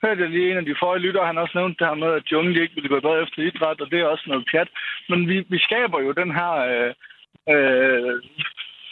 Hørte 0.03 0.21
jeg 0.21 0.29
lige 0.29 0.51
en 0.51 0.57
af 0.57 0.65
de 0.65 0.75
forrige 0.79 1.03
lyttere, 1.05 1.25
han 1.25 1.37
også 1.37 1.57
nævnt 1.57 1.79
det 1.79 1.87
her 1.87 2.01
med, 2.03 2.11
at 2.13 2.23
de 2.29 2.37
unge 2.37 2.61
ikke 2.61 2.75
ville 2.75 2.89
gå 2.89 2.99
bedre 2.99 3.21
efter 3.21 3.39
idræt, 3.43 3.81
og 3.81 3.91
det 3.91 3.99
er 3.99 4.05
også 4.05 4.25
noget 4.27 4.47
pjat. 4.51 4.69
Men 5.09 5.29
vi, 5.29 5.45
vi 5.49 5.59
skaber 5.59 5.99
jo 5.99 6.11
den 6.11 6.31
her 6.39 6.53
øh, 6.71 6.91
øh, 7.53 8.13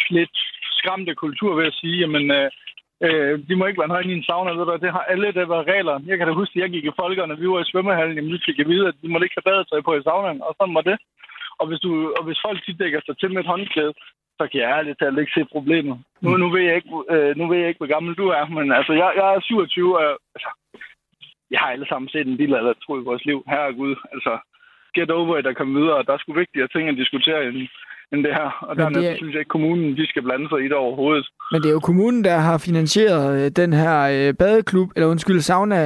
lidt 0.09 0.37
skræmte 0.79 1.15
kultur, 1.15 1.55
ved 1.55 1.65
at 1.67 1.79
sige, 1.81 1.97
jamen, 2.03 2.31
øh, 2.31 2.49
øh, 3.05 3.33
de 3.47 3.55
må 3.55 3.65
ikke 3.65 3.81
være 3.81 3.93
nøgne 3.93 4.13
i 4.13 4.17
en 4.17 4.23
sauna, 4.23 4.51
ved 4.51 4.65
du, 4.65 4.77
det 4.85 4.91
har 4.97 5.05
alle, 5.13 5.31
der 5.31 5.45
var 5.45 5.69
regler. 5.73 5.99
Jeg 6.05 6.17
kan 6.17 6.27
da 6.27 6.33
huske, 6.33 6.53
at 6.57 6.61
jeg 6.61 6.69
gik 6.69 6.85
i 6.85 6.97
folkene, 7.01 7.39
vi 7.39 7.47
var 7.49 7.61
i 7.61 7.69
svømmehallen, 7.71 8.15
jamen, 8.15 8.33
vi 8.33 8.45
fik 8.45 8.59
at 8.59 8.67
vide, 8.67 8.87
at 8.87 8.95
de 9.01 9.07
måtte 9.09 9.25
ikke 9.25 9.37
have 9.39 9.49
badetøj 9.49 9.81
på 9.81 9.95
i 9.95 10.03
saunaen, 10.03 10.41
og 10.47 10.55
sådan 10.57 10.75
var 10.75 10.81
det. 10.81 10.97
Og 11.59 11.67
hvis, 11.67 11.79
du, 11.85 11.91
og 12.17 12.23
hvis 12.25 12.43
folk 12.45 12.59
tit 12.65 12.79
dækker 12.79 13.01
sig 13.05 13.17
til 13.17 13.31
med 13.31 13.41
et 13.41 13.51
håndklæde, 13.53 13.93
så 14.41 14.47
kan 14.51 14.61
jeg 14.61 14.69
ærligt 14.77 14.99
talt 14.99 15.19
ikke 15.19 15.37
se 15.37 15.43
problemet. 15.55 15.95
Nu, 16.23 16.29
nu, 16.41 16.47
ved 16.55 16.63
jeg 16.67 16.75
ikke, 16.75 16.89
øh, 17.13 17.31
nu 17.37 17.43
ved 17.47 17.57
jeg 17.59 17.67
ikke, 17.67 17.81
hvor 17.81 17.93
gammel 17.95 18.13
du 18.21 18.25
er, 18.39 18.45
men 18.57 18.71
altså, 18.77 18.93
jeg, 19.01 19.09
jeg 19.19 19.27
er 19.35 19.39
27, 19.41 19.97
og 19.99 20.19
altså, 20.35 20.49
jeg 21.51 21.59
har 21.59 21.69
alle 21.71 21.87
sammen 21.89 22.09
set 22.09 22.27
en 22.27 22.39
lille 22.41 22.57
eller 22.57 22.73
tro 22.73 22.93
i 22.99 23.07
vores 23.09 23.25
liv. 23.25 23.39
Herregud, 23.51 23.95
altså, 24.13 24.33
get 24.95 25.11
over 25.11 25.37
it 25.37 25.47
og 25.47 25.55
komme 25.55 25.79
videre. 25.81 26.03
Der 26.07 26.13
er 26.13 26.21
sgu 26.21 26.33
vigtigere 26.33 26.67
ting 26.67 26.89
at 26.89 27.01
diskutere 27.01 27.39
end, 27.47 27.67
end 28.13 28.23
det 28.23 28.33
her. 28.33 28.49
Og 28.61 28.75
der 28.75 28.85
er... 28.85 29.15
synes 29.15 29.33
jeg 29.33 29.39
ikke, 29.39 29.49
kommunen 29.49 29.97
de 29.97 30.07
skal 30.07 30.21
blande 30.23 30.49
sig 30.49 30.59
i 30.59 30.63
det 30.63 30.73
overhovedet. 30.73 31.27
Men 31.51 31.61
det 31.61 31.69
er 31.69 31.73
jo 31.73 31.79
kommunen, 31.79 32.23
der 32.23 32.37
har 32.37 32.57
finansieret 32.57 33.45
øh, 33.45 33.51
den 33.51 33.73
her 33.73 34.01
øh, 34.01 34.33
badeklub, 34.33 34.89
eller 34.95 35.07
undskyld, 35.07 35.39
sauna, 35.39 35.79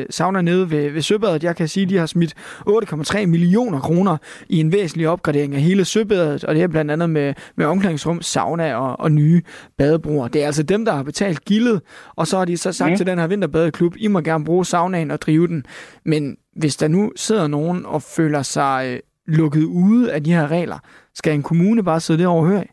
øh, 0.00 0.06
sauna 0.10 0.40
nede 0.42 0.70
ved, 0.70 0.90
ved 0.90 1.02
Søbadet. 1.02 1.44
Jeg 1.44 1.56
kan 1.56 1.68
sige, 1.68 1.84
at 1.84 1.90
de 1.90 1.96
har 1.96 2.06
smidt 2.06 2.34
8,3 2.68 3.26
millioner 3.26 3.80
kroner 3.80 4.16
i 4.48 4.60
en 4.60 4.72
væsentlig 4.72 5.08
opgradering 5.08 5.54
af 5.54 5.60
hele 5.60 5.84
Søbadet, 5.84 6.44
og 6.44 6.54
det 6.54 6.62
er 6.62 6.68
blandt 6.68 6.90
andet 6.90 7.10
med, 7.10 7.34
med 7.56 7.66
omklædningsrum, 7.66 8.22
sauna 8.22 8.76
og, 8.76 9.00
og 9.00 9.12
nye 9.12 9.42
badebroer. 9.78 10.28
Det 10.28 10.42
er 10.42 10.46
altså 10.46 10.62
dem, 10.62 10.84
der 10.84 10.92
har 10.92 11.02
betalt 11.02 11.44
gildet, 11.44 11.80
og 12.16 12.26
så 12.26 12.38
har 12.38 12.44
de 12.44 12.56
så 12.56 12.72
sagt 12.72 12.90
mm. 12.90 12.96
til 12.96 13.06
den 13.06 13.18
her 13.18 13.26
vinterbadeklub, 13.26 13.94
I 13.98 14.08
må 14.08 14.20
gerne 14.20 14.44
bruge 14.44 14.64
saunaen 14.64 15.10
og 15.10 15.22
drive 15.22 15.46
den. 15.46 15.64
Men 16.04 16.36
hvis 16.56 16.76
der 16.76 16.88
nu 16.88 17.12
sidder 17.16 17.46
nogen 17.46 17.86
og 17.86 18.02
føler 18.02 18.42
sig 18.42 19.00
lukket 19.26 19.64
ude 19.64 20.12
af 20.12 20.24
de 20.24 20.32
her 20.32 20.50
regler, 20.50 20.78
skal 21.14 21.34
en 21.34 21.42
kommune 21.42 21.84
bare 21.84 22.00
sidde 22.00 22.20
det 22.20 22.26
overhøre? 22.26 22.64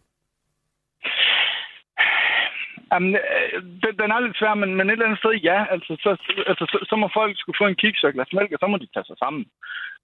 Jamen, 2.91 3.15
øh, 3.15 3.63
den 3.99 4.11
er 4.11 4.19
lidt 4.19 4.37
svær, 4.37 4.53
men, 4.53 4.75
men 4.75 4.87
et 4.87 4.91
eller 4.91 5.05
andet 5.05 5.19
sted, 5.19 5.33
ja. 5.49 5.59
Altså, 5.73 5.91
så, 6.03 6.09
altså, 6.51 6.65
så, 6.71 6.77
så 6.89 6.95
må 6.95 7.09
folk 7.13 7.33
skulle 7.39 7.59
få 7.61 7.67
en 7.67 7.81
kiks 7.81 8.03
og 8.03 8.13
glas 8.13 8.33
mælk, 8.33 8.51
og 8.51 8.59
så 8.59 8.67
må 8.67 8.77
de 8.77 8.93
tage 8.93 9.07
sig 9.07 9.17
sammen. 9.23 9.43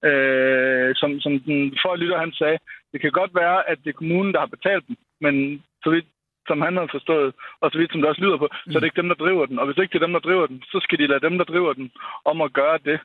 Øh, 0.10 0.90
som, 1.00 1.20
som 1.20 1.34
den 1.40 1.78
forrige 1.82 2.02
lytter, 2.02 2.20
han 2.26 2.34
sagde, 2.40 2.58
det 2.92 3.02
kan 3.02 3.12
godt 3.12 3.36
være, 3.36 3.70
at 3.70 3.78
det 3.84 3.90
er 3.90 4.02
kommunen, 4.02 4.34
der 4.34 4.40
har 4.40 4.56
betalt 4.56 4.88
dem, 4.88 4.96
men 5.22 5.64
så 5.84 5.90
vidt 5.90 6.08
som 6.50 6.62
han 6.62 6.78
har 6.78 6.88
forstået, 6.92 7.30
og 7.62 7.72
så 7.72 7.78
vidt 7.78 7.92
som 7.92 8.02
det 8.02 8.10
også 8.10 8.22
lyder 8.22 8.38
på, 8.38 8.48
mm. 8.52 8.72
så 8.72 8.78
er 8.78 8.80
det 8.80 8.90
ikke 8.90 9.02
dem, 9.02 9.12
der 9.14 9.24
driver 9.24 9.46
den. 9.46 9.60
Og 9.60 9.66
hvis 9.66 9.78
ikke 9.78 9.94
det 9.94 10.00
er 10.00 10.08
dem, 10.08 10.18
der 10.18 10.28
driver 10.28 10.48
den, 10.48 10.60
så 10.72 10.78
skal 10.84 11.00
de 11.00 11.08
lade 11.08 11.26
dem, 11.28 11.38
der 11.38 11.48
driver 11.52 11.74
den, 11.74 11.92
om 12.26 12.42
at 12.42 12.54
gøre 12.54 12.80
det, 12.90 13.00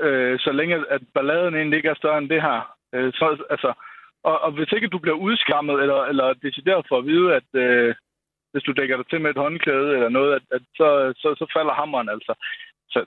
øh, 0.00 0.38
så 0.38 0.52
længe 0.52 0.84
at 0.90 1.02
balladen 1.14 1.54
egentlig 1.54 1.76
ikke 1.76 1.88
er 1.88 1.94
større 1.94 2.18
end 2.18 2.28
det 2.28 2.42
her. 2.42 2.76
Øh, 2.94 3.12
så, 3.12 3.44
altså, 3.50 3.72
og, 4.22 4.40
og 4.40 4.50
hvis 4.52 4.72
ikke 4.72 4.88
du 4.88 4.98
bliver 4.98 5.16
udskammet, 5.16 5.80
eller, 5.80 6.02
eller 6.04 6.32
decideret 6.32 6.86
for 6.88 6.98
at 6.98 7.06
vide, 7.06 7.34
at 7.34 7.48
øh, 7.54 7.94
hvis 8.52 8.62
du 8.62 8.72
dækker 8.72 8.96
dig 8.96 9.06
til 9.08 9.20
med 9.20 9.30
et 9.30 9.42
håndklæde 9.44 9.94
eller 9.94 10.08
noget, 10.08 10.32
at, 10.34 10.42
at 10.50 10.62
så, 10.76 11.12
så, 11.16 11.28
så 11.38 11.46
falder 11.56 11.72
hammeren 11.72 12.08
altså. 12.08 12.34
Så 12.90 13.06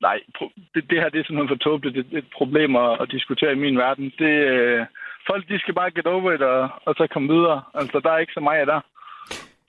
nej, 0.00 0.20
det, 0.74 0.90
det 0.90 1.00
her 1.00 1.08
det 1.08 1.20
er 1.20 1.24
simpelthen 1.24 1.54
for 1.56 1.62
tåbeligt. 1.64 1.94
Det 1.96 2.14
er 2.14 2.18
et 2.18 2.32
problem 2.38 2.76
at, 2.76 3.02
at 3.02 3.10
diskutere 3.10 3.52
i 3.52 3.62
min 3.64 3.78
verden. 3.78 4.12
Det, 4.18 4.34
øh, 4.52 4.86
folk 5.26 5.48
de 5.48 5.58
skal 5.58 5.74
bare 5.74 5.90
get 5.90 6.06
over 6.06 6.32
it 6.32 6.42
og, 6.42 6.68
og 6.84 6.94
så 6.94 7.06
komme 7.06 7.34
videre. 7.34 7.62
Altså, 7.74 8.00
der 8.00 8.10
er 8.10 8.18
ikke 8.18 8.38
så 8.38 8.40
meget 8.40 8.66
der. 8.66 8.80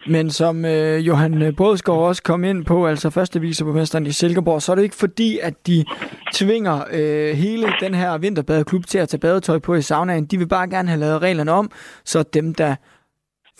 Men 0.07 0.31
som 0.31 0.65
øh, 0.65 1.07
Johan 1.07 1.53
Bådskov 1.57 2.07
også 2.07 2.23
kom 2.23 2.43
ind 2.43 2.65
på, 2.65 2.87
altså 2.87 3.09
første 3.09 3.41
viceborgmesteren 3.41 4.07
i 4.07 4.11
Silkeborg, 4.11 4.61
så 4.61 4.71
er 4.71 4.75
det 4.75 4.83
ikke 4.83 4.95
fordi, 4.95 5.39
at 5.39 5.67
de 5.67 5.85
tvinger 6.33 6.83
øh, 6.91 7.35
hele 7.35 7.67
den 7.81 7.93
her 7.93 8.17
vinterbadeklub 8.17 8.85
til 8.85 8.97
at 8.97 9.09
tage 9.09 9.19
badetøj 9.19 9.59
på 9.59 9.75
i 9.75 9.81
saunaen. 9.81 10.25
De 10.25 10.37
vil 10.37 10.47
bare 10.47 10.69
gerne 10.69 10.89
have 10.89 10.99
lavet 10.99 11.21
reglerne 11.21 11.51
om, 11.51 11.71
så 12.05 12.23
dem, 12.23 12.53
der 12.53 12.75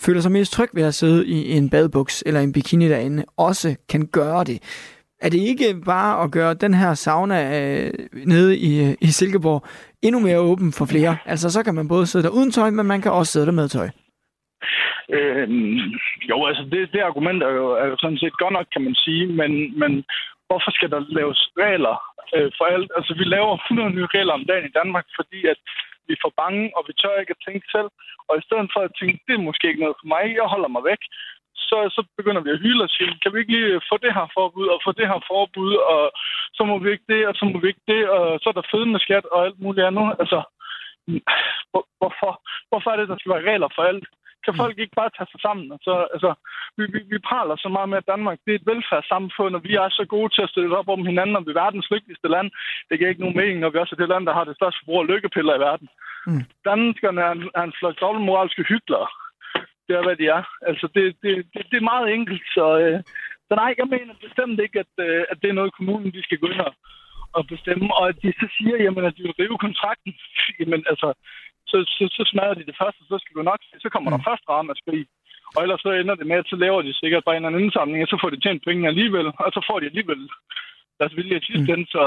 føler 0.00 0.20
sig 0.20 0.32
mest 0.32 0.52
tryg 0.52 0.70
ved 0.74 0.82
at 0.82 0.94
sidde 0.94 1.26
i 1.26 1.52
en 1.52 1.70
badebuks 1.70 2.22
eller 2.26 2.40
en 2.40 2.52
bikini 2.52 2.88
derinde, 2.88 3.24
også 3.36 3.76
kan 3.88 4.06
gøre 4.06 4.44
det. 4.44 4.62
Er 5.20 5.28
det 5.28 5.38
ikke 5.38 5.74
bare 5.84 6.22
at 6.24 6.30
gøre 6.30 6.54
den 6.54 6.74
her 6.74 6.94
sauna 6.94 7.60
øh, 7.60 7.92
nede 8.26 8.58
i, 8.58 8.84
øh, 8.84 8.94
i 9.00 9.10
Silkeborg 9.10 9.64
endnu 10.02 10.20
mere 10.20 10.38
åben 10.38 10.72
for 10.72 10.84
flere? 10.84 11.16
Altså 11.26 11.50
så 11.50 11.62
kan 11.62 11.74
man 11.74 11.88
både 11.88 12.06
sidde 12.06 12.22
der 12.22 12.30
uden 12.30 12.50
tøj, 12.50 12.70
men 12.70 12.86
man 12.86 13.00
kan 13.00 13.12
også 13.12 13.32
sidde 13.32 13.46
der 13.46 13.52
med 13.52 13.68
tøj. 13.68 13.88
Øh, 15.16 15.48
jo, 16.30 16.36
altså 16.46 16.62
det, 16.72 16.92
det 16.92 17.00
argument 17.00 17.42
er 17.42 17.52
jo, 17.60 17.66
er 17.82 17.86
jo 17.86 17.96
sådan 17.98 18.18
set 18.18 18.36
godt 18.42 18.54
nok, 18.58 18.66
kan 18.72 18.82
man 18.84 18.94
sige, 18.94 19.26
men, 19.40 19.52
men 19.80 19.92
hvorfor 20.46 20.70
skal 20.76 20.90
der 20.94 21.00
laves 21.18 21.40
regler 21.62 21.96
øh, 22.36 22.50
for 22.58 22.64
alt? 22.74 22.90
Altså 22.96 23.12
vi 23.20 23.24
laver 23.24 23.54
100 23.56 23.90
nye 23.96 24.12
regler 24.14 24.32
om 24.38 24.44
dagen 24.50 24.66
i 24.68 24.76
Danmark, 24.80 25.06
fordi 25.18 25.40
at 25.52 25.58
vi 26.06 26.12
er 26.14 26.24
for 26.24 26.32
bange, 26.42 26.64
og 26.76 26.82
vi 26.88 26.92
tør 26.92 27.20
ikke 27.20 27.36
at 27.36 27.44
tænke 27.46 27.66
selv. 27.74 27.90
Og 28.28 28.34
i 28.36 28.42
stedet 28.46 28.68
for 28.74 28.80
at 28.84 28.96
tænke, 29.00 29.18
det 29.26 29.34
er 29.34 29.48
måske 29.48 29.68
ikke 29.68 29.84
noget 29.84 30.00
for 30.00 30.08
mig, 30.14 30.24
jeg 30.38 30.52
holder 30.54 30.70
mig 30.76 30.84
væk, 30.90 31.02
så, 31.68 31.78
så 31.96 32.00
begynder 32.18 32.42
vi 32.44 32.50
at 32.52 32.62
hylde 32.64 32.86
og 32.86 32.90
sige, 32.96 33.18
kan 33.22 33.32
vi 33.32 33.38
ikke 33.40 33.54
lige 33.56 33.80
få 33.90 33.96
det 34.04 34.12
her 34.18 34.26
forbud, 34.36 34.66
og 34.74 34.78
få 34.86 34.90
det 34.98 35.06
her 35.12 35.20
forbud, 35.32 35.72
og 35.92 36.02
så 36.56 36.62
må 36.70 36.74
vi 36.82 36.88
ikke 36.94 37.08
det, 37.14 37.22
og 37.30 37.34
så 37.38 37.44
må 37.44 37.56
vi 37.60 37.68
ikke 37.68 37.86
det, 37.92 38.02
og 38.16 38.24
så 38.40 38.46
er 38.48 38.56
der 38.56 38.70
fødende 38.72 39.00
skat 39.04 39.24
og 39.32 39.38
alt 39.46 39.58
muligt 39.64 39.86
andet. 39.90 40.08
Altså, 40.22 40.38
hvorfor, 41.98 42.32
hvorfor 42.70 42.90
er 42.90 42.96
det, 42.98 43.08
der 43.08 43.18
skal 43.18 43.32
være 43.32 43.48
regler 43.50 43.70
for 43.76 43.82
alt? 43.90 44.06
Kan 44.44 44.54
folk 44.62 44.76
ikke 44.78 44.98
bare 45.00 45.10
tage 45.16 45.30
sig 45.32 45.40
sammen? 45.46 45.66
Altså, 45.76 45.94
altså, 46.14 46.30
vi, 46.76 46.84
vi, 46.94 47.00
vi 47.12 47.18
praler 47.28 47.56
så 47.56 47.68
meget 47.76 47.88
med, 47.88 47.98
at 47.98 48.10
Danmark 48.12 48.38
det 48.44 48.52
er 48.52 48.58
et 48.58 48.70
velfærdssamfund, 48.72 49.54
og 49.56 49.62
vi 49.68 49.72
er 49.82 49.88
så 49.88 50.04
gode 50.14 50.30
til 50.32 50.42
at 50.42 50.52
stille 50.52 50.78
op 50.80 50.88
om 50.88 51.06
hinanden, 51.10 51.36
og 51.36 51.44
vi 51.46 51.50
er 51.50 51.62
verdens 51.64 51.90
lykkeligste 51.90 52.28
land. 52.34 52.48
Det 52.88 52.98
giver 52.98 53.10
ikke 53.10 53.24
nogen 53.24 53.40
mening, 53.40 53.58
når 53.60 53.70
vi 53.70 53.78
også 53.78 53.94
er 53.94 54.00
det 54.00 54.12
land, 54.12 54.24
der 54.26 54.38
har 54.38 54.44
det 54.44 54.56
største 54.56 54.78
forbrug 54.80 55.00
af 55.00 55.08
lykkepiller 55.10 55.54
i 55.56 55.64
verden. 55.68 55.88
Mm. 56.26 56.44
Danskerne 56.70 57.20
er 57.26 57.32
en, 57.36 57.42
er 57.58 57.64
en 57.64 57.78
slags 57.80 57.96
dobbeltmoralske 58.02 58.62
hyklere. 58.72 59.08
Det 59.86 59.92
er, 59.96 60.02
hvad 60.06 60.16
de 60.16 60.26
er. 60.38 60.42
Altså, 60.68 60.86
det, 60.94 61.04
det, 61.22 61.32
det, 61.52 61.62
det 61.70 61.76
er 61.78 61.90
meget 61.92 62.08
enkelt, 62.16 62.44
så, 62.56 62.66
øh, 62.82 62.98
så 63.48 63.52
nej, 63.62 63.74
jeg 63.80 63.88
mener 63.94 64.24
bestemt 64.26 64.60
ikke, 64.60 64.78
at, 64.84 64.92
øh, 65.06 65.22
at 65.30 65.36
det 65.42 65.48
er 65.50 65.58
noget, 65.58 65.76
kommunen 65.78 66.10
de 66.16 66.22
skal 66.22 66.38
gå 66.38 66.46
ind 66.46 66.60
og, 66.68 66.74
og 67.38 67.42
bestemme, 67.52 67.86
og 67.98 68.08
at 68.08 68.16
de 68.22 68.32
så 68.40 68.46
siger, 68.56 68.76
jamen, 68.84 69.04
at 69.04 69.16
de 69.16 69.22
vil 69.22 69.38
rive 69.40 69.58
kontrakten. 69.58 70.12
Jamen, 70.60 70.82
altså, 70.92 71.08
så, 71.70 71.78
så, 71.96 72.04
så 72.16 72.22
smadrer 72.30 72.56
de 72.58 72.68
det 72.70 72.76
første, 72.80 73.00
så 73.10 73.16
skal 73.20 73.36
du 73.36 73.42
nok 73.50 73.60
så 73.84 73.88
kommer 73.92 74.08
mm. 74.08 74.14
der 74.14 74.28
først 74.28 74.44
ramaskrig. 74.52 75.04
Og 75.54 75.58
ellers 75.64 75.80
så 75.84 75.90
ender 76.00 76.14
det 76.20 76.26
med, 76.30 76.36
at 76.42 76.50
så 76.52 76.56
laver 76.64 76.80
de 76.82 77.00
sikkert 77.02 77.22
bare 77.26 77.36
en 77.36 77.44
anden 77.48 77.64
indsamling, 77.64 78.02
og 78.04 78.10
så 78.12 78.16
får 78.22 78.30
de 78.30 78.40
tjent 78.44 78.62
penge 78.68 78.88
alligevel, 78.92 79.26
og 79.44 79.50
så 79.56 79.60
får 79.68 79.78
de 79.80 79.86
alligevel 79.90 80.22
deres 80.98 81.16
vilje 81.16 81.36
i 81.38 81.46
sidste 81.48 81.76
mm. 81.76 81.86
så 81.94 82.02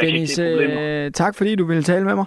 Dennis, 0.00 0.38
øh, 0.38 1.10
tak 1.10 1.36
fordi 1.36 1.54
du 1.54 1.64
ville 1.66 1.82
tale 1.82 2.04
med 2.04 2.14
mig. 2.14 2.26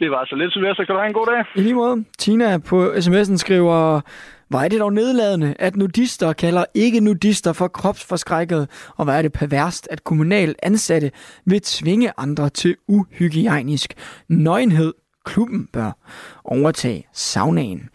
Det 0.00 0.10
var 0.10 0.24
så 0.24 0.36
lidt, 0.36 0.52
så 0.52 0.84
kan 0.86 0.94
du 0.94 1.00
have 1.00 1.06
en 1.06 1.12
god 1.20 1.26
dag. 1.26 1.44
I 1.56 1.60
lige 1.60 1.74
måde. 1.74 2.04
Tina 2.18 2.58
på 2.58 2.76
sms'en 2.92 3.36
skriver, 3.36 4.00
hvor 4.50 4.60
er 4.60 4.68
det 4.68 4.80
dog 4.80 4.92
nedladende, 4.92 5.54
at 5.58 5.76
nudister 5.76 6.32
kalder 6.32 6.64
ikke 6.74 7.00
nudister 7.00 7.52
for 7.52 7.68
kropsforskrækket, 7.68 8.68
og 8.96 9.04
hvor 9.04 9.12
er 9.12 9.22
det 9.22 9.32
perverst, 9.32 9.88
at 9.90 10.04
kommunal 10.04 10.54
ansatte 10.62 11.10
vil 11.44 11.60
tvinge 11.60 12.12
andre 12.16 12.50
til 12.50 12.76
uhygiejnisk 12.88 13.94
nøgenhed. 14.28 14.94
Klubben 15.24 15.68
bør 15.72 15.92
overtage 16.44 17.06
saunaen. 17.12 17.88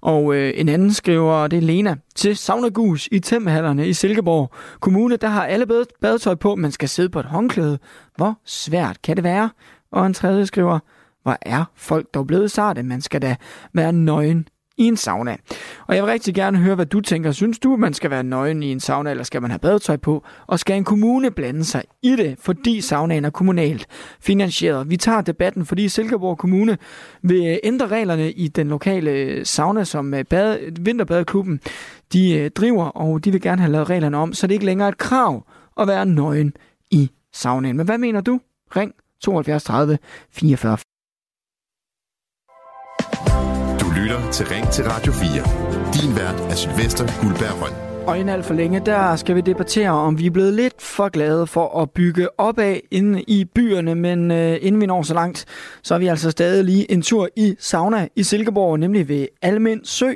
Og 0.00 0.34
øh, 0.34 0.52
en 0.56 0.68
anden 0.68 0.92
skriver, 0.92 1.46
det 1.46 1.56
er 1.56 1.60
Lena, 1.60 1.96
til 2.14 2.36
saunagus 2.36 3.08
i 3.12 3.18
Temhallerne 3.18 3.88
i 3.88 3.92
Silkeborg 3.92 4.50
Kommune, 4.80 5.16
der 5.16 5.28
har 5.28 5.46
alle 5.46 5.66
badetøj 6.00 6.34
på, 6.34 6.54
man 6.54 6.72
skal 6.72 6.88
sidde 6.88 7.08
på 7.08 7.20
et 7.20 7.26
håndklæde. 7.26 7.78
Hvor 8.16 8.38
svært 8.44 9.02
kan 9.02 9.16
det 9.16 9.24
være? 9.24 9.50
Og 9.92 10.06
en 10.06 10.14
tredje 10.14 10.46
skriver, 10.46 10.78
hvor 11.22 11.36
er 11.42 11.64
folk 11.76 12.14
dog 12.14 12.26
blevet 12.26 12.50
sarte, 12.50 12.82
man 12.82 13.00
skal 13.00 13.22
da 13.22 13.36
være 13.74 13.92
nøgen 13.92 14.48
i 14.80 14.84
en 14.84 14.96
sauna. 14.96 15.36
Og 15.86 15.94
jeg 15.94 16.04
vil 16.04 16.10
rigtig 16.10 16.34
gerne 16.34 16.58
høre, 16.58 16.74
hvad 16.74 16.86
du 16.86 17.00
tænker. 17.00 17.32
Synes 17.32 17.58
du, 17.58 17.76
man 17.76 17.94
skal 17.94 18.10
være 18.10 18.22
nøgen 18.22 18.62
i 18.62 18.72
en 18.72 18.80
sauna, 18.80 19.10
eller 19.10 19.24
skal 19.24 19.42
man 19.42 19.50
have 19.50 19.58
badetøj 19.58 19.96
på? 19.96 20.24
Og 20.46 20.58
skal 20.58 20.76
en 20.76 20.84
kommune 20.84 21.30
blande 21.30 21.64
sig 21.64 21.82
i 22.02 22.16
det, 22.16 22.36
fordi 22.38 22.80
saunaen 22.80 23.24
er 23.24 23.30
kommunalt 23.30 23.86
finansieret? 24.20 24.90
Vi 24.90 24.96
tager 24.96 25.20
debatten, 25.20 25.66
fordi 25.66 25.88
Silkeborg 25.88 26.38
Kommune 26.38 26.78
vil 27.22 27.46
øh, 27.46 27.56
ændre 27.64 27.86
reglerne 27.86 28.32
i 28.32 28.48
den 28.48 28.68
lokale 28.68 29.10
øh, 29.10 29.46
sauna, 29.46 29.84
som 29.84 30.10
bad, 30.10 30.24
bade, 30.24 30.72
Vinterbadeklubben 30.80 31.60
de 32.12 32.48
driver, 32.48 32.84
og 32.84 33.24
de 33.24 33.32
vil 33.32 33.40
gerne 33.40 33.60
have 33.60 33.72
lavet 33.72 33.90
reglerne 33.90 34.16
om, 34.16 34.32
så 34.32 34.46
det 34.46 34.54
ikke 34.54 34.66
længere 34.66 34.88
er 34.88 34.92
et 34.92 34.98
krav 34.98 35.46
at 35.80 35.88
være 35.88 36.06
nøgen 36.06 36.52
i 36.90 37.10
saunaen. 37.32 37.76
Men 37.76 37.86
hvad 37.86 37.98
mener 37.98 38.20
du? 38.20 38.40
Ring 38.76 38.92
72 39.20 39.64
30 39.64 39.98
44. 40.30 40.89
lytter 44.10 44.32
til 44.32 44.46
Ring 44.46 44.70
til 44.72 44.84
Radio 44.84 45.12
4. 45.12 45.42
Din 45.94 46.16
vært 46.16 46.40
er 46.50 46.54
Sylvester 46.54 47.06
Guldberg 47.20 47.62
Røn. 47.62 47.89
Og 48.06 48.18
inden 48.18 48.28
alt 48.28 48.44
for 48.44 48.54
længe, 48.54 48.80
der 48.86 49.16
skal 49.16 49.36
vi 49.36 49.40
debattere, 49.40 49.90
om 49.90 50.18
vi 50.18 50.26
er 50.26 50.30
blevet 50.30 50.52
lidt 50.52 50.82
for 50.82 51.08
glade 51.08 51.46
for 51.46 51.82
at 51.82 51.90
bygge 51.90 52.40
opad 52.40 52.76
inde 52.90 53.22
i 53.22 53.44
byerne. 53.44 53.94
Men 53.94 54.30
øh, 54.30 54.58
inden 54.60 54.80
vi 54.80 54.86
når 54.86 55.02
så 55.02 55.14
langt, 55.14 55.44
så 55.82 55.94
er 55.94 55.98
vi 55.98 56.06
altså 56.06 56.30
stadig 56.30 56.64
lige 56.64 56.92
en 56.92 57.02
tur 57.02 57.28
i 57.36 57.54
sauna 57.58 58.08
i 58.16 58.22
Silkeborg, 58.22 58.78
nemlig 58.78 59.08
ved 59.08 59.26
Almen 59.42 59.84
Sø, 59.84 60.12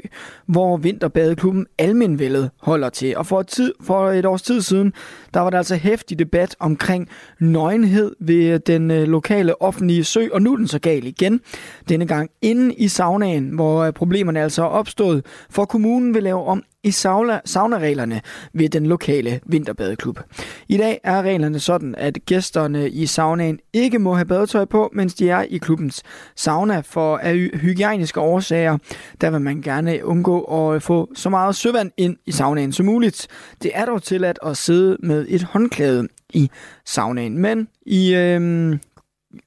hvor 0.47 0.77
vinterbadeklubben 0.77 1.67
Almenvældet 1.79 2.51
holder 2.63 2.89
til. 2.89 3.17
Og 3.17 3.27
for 3.27 3.41
et, 3.41 3.47
tid, 3.47 3.73
for 3.81 4.11
et 4.11 4.27
års 4.27 4.43
tid 4.43 4.61
siden, 4.61 4.93
der 5.35 5.41
var 5.41 5.51
der 5.51 5.59
altså 5.59 5.77
hæftig 5.77 6.19
debat 6.19 6.57
omkring 6.61 7.09
nøgenhed 7.41 8.17
ved 8.21 8.59
den 8.59 8.91
øh, 8.91 9.09
lokale 9.09 9.63
offentlige 9.63 10.05
sø, 10.05 10.29
og 10.33 10.43
nu 10.43 10.53
er 10.53 10.57
den 10.57 10.69
så 10.69 10.79
gal 10.79 11.07
igen. 11.07 11.41
Denne 11.89 12.07
gang 12.07 12.31
inde 12.43 12.75
i 12.75 12.89
saunaen, 12.89 13.49
hvor 13.49 13.83
øh, 13.83 13.93
problemerne 13.93 14.41
altså 14.41 14.63
er 14.63 14.67
opstået, 14.67 15.27
for 15.51 15.65
kommunen 15.65 16.15
vil 16.15 16.23
lave 16.23 16.45
om 16.45 16.63
i 16.85 16.91
sauna, 16.91 17.41
saunareglerne 17.45 18.21
ved 18.53 18.69
den 18.69 18.87
lokale 18.87 19.41
vinterbadeklub. 19.47 20.21
I 20.69 20.77
dag 20.77 21.01
er 21.05 21.23
reglerne 21.23 21.61
sådan, 21.61 21.95
at 21.99 22.19
gæsterne 22.27 22.91
i 22.91 23.07
saunaen 23.07 23.59
ikke 23.73 23.99
må 23.99 24.15
have 24.15 24.25
badetøj 24.25 24.65
på, 24.65 24.91
mens 24.93 25.15
de 25.15 25.31
er 25.31 25.43
i 25.43 25.57
klubbens 25.59 26.03
sauna 26.37 26.81
for 26.81 27.17
af 27.17 27.35
hygiejniske 27.35 28.21
årsager. 28.21 28.79
Der 29.21 29.31
vil 29.31 29.41
man 29.41 29.63
gerne 29.63 30.05
undgå 30.05 30.41
at 30.41 30.75
øh, 30.75 30.81
få 30.81 31.11
så 31.15 31.31
meget 31.31 31.57
søvand 31.57 31.91
ind 31.97 32.17
i 32.27 32.33
saunaen 32.33 32.73
som 32.73 32.87
muligt. 32.87 33.29
Det 33.63 33.71
er 33.75 33.85
dog 33.85 34.03
tilladt 34.03 34.39
at 34.47 34.57
sidde 34.57 34.97
med 35.01 35.27
et 35.29 35.43
håndklæde 35.43 36.09
i 36.35 36.51
saunaen, 36.87 37.39
men 37.39 37.69
i 37.87 38.15
øh, 38.15 38.79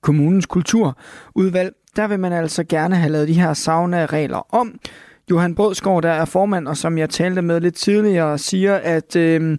kommunens 0.02 0.46
kulturudvalg, 0.46 1.74
der 1.96 2.08
vil 2.08 2.20
man 2.20 2.34
altså 2.34 2.64
gerne 2.64 2.96
have 2.96 3.12
lavet 3.12 3.28
de 3.28 3.34
her 3.34 3.54
sauna-regler 3.54 4.56
om, 4.56 4.80
Johan 5.32 5.56
Brødskov, 5.56 6.02
der 6.02 6.10
er 6.10 6.26
formand, 6.26 6.68
og 6.68 6.78
som 6.78 6.98
jeg 6.98 7.10
talte 7.10 7.42
med 7.42 7.62
lidt 7.62 7.76
tidligere, 7.76 8.38
siger, 8.38 8.76
at 8.76 9.16
øh, 9.16 9.58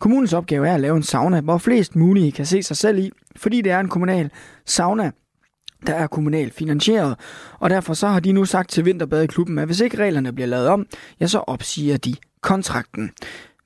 kommunens 0.00 0.32
opgave 0.32 0.68
er 0.68 0.74
at 0.74 0.80
lave 0.80 0.96
en 0.96 1.02
sauna, 1.02 1.40
hvor 1.40 1.58
flest 1.58 1.96
mulige 1.96 2.32
kan 2.32 2.46
se 2.46 2.62
sig 2.62 2.76
selv 2.76 2.98
i, 2.98 3.10
fordi 3.36 3.60
det 3.60 3.72
er 3.72 3.80
en 3.80 3.88
kommunal 3.88 4.30
sauna, 4.66 5.10
der 5.86 5.94
er 5.94 6.06
kommunalt 6.06 6.54
finansieret, 6.54 7.16
og 7.58 7.70
derfor 7.70 7.94
så 7.94 8.08
har 8.08 8.20
de 8.20 8.32
nu 8.32 8.44
sagt 8.44 8.70
til 8.70 8.84
Vinterbadeklubben, 8.84 9.58
at 9.58 9.66
hvis 9.66 9.80
ikke 9.80 9.98
reglerne 9.98 10.32
bliver 10.32 10.48
lavet 10.48 10.68
om, 10.68 10.86
ja, 11.20 11.26
så 11.26 11.38
opsiger 11.38 11.96
de 11.96 12.14
kontrakten. 12.40 13.10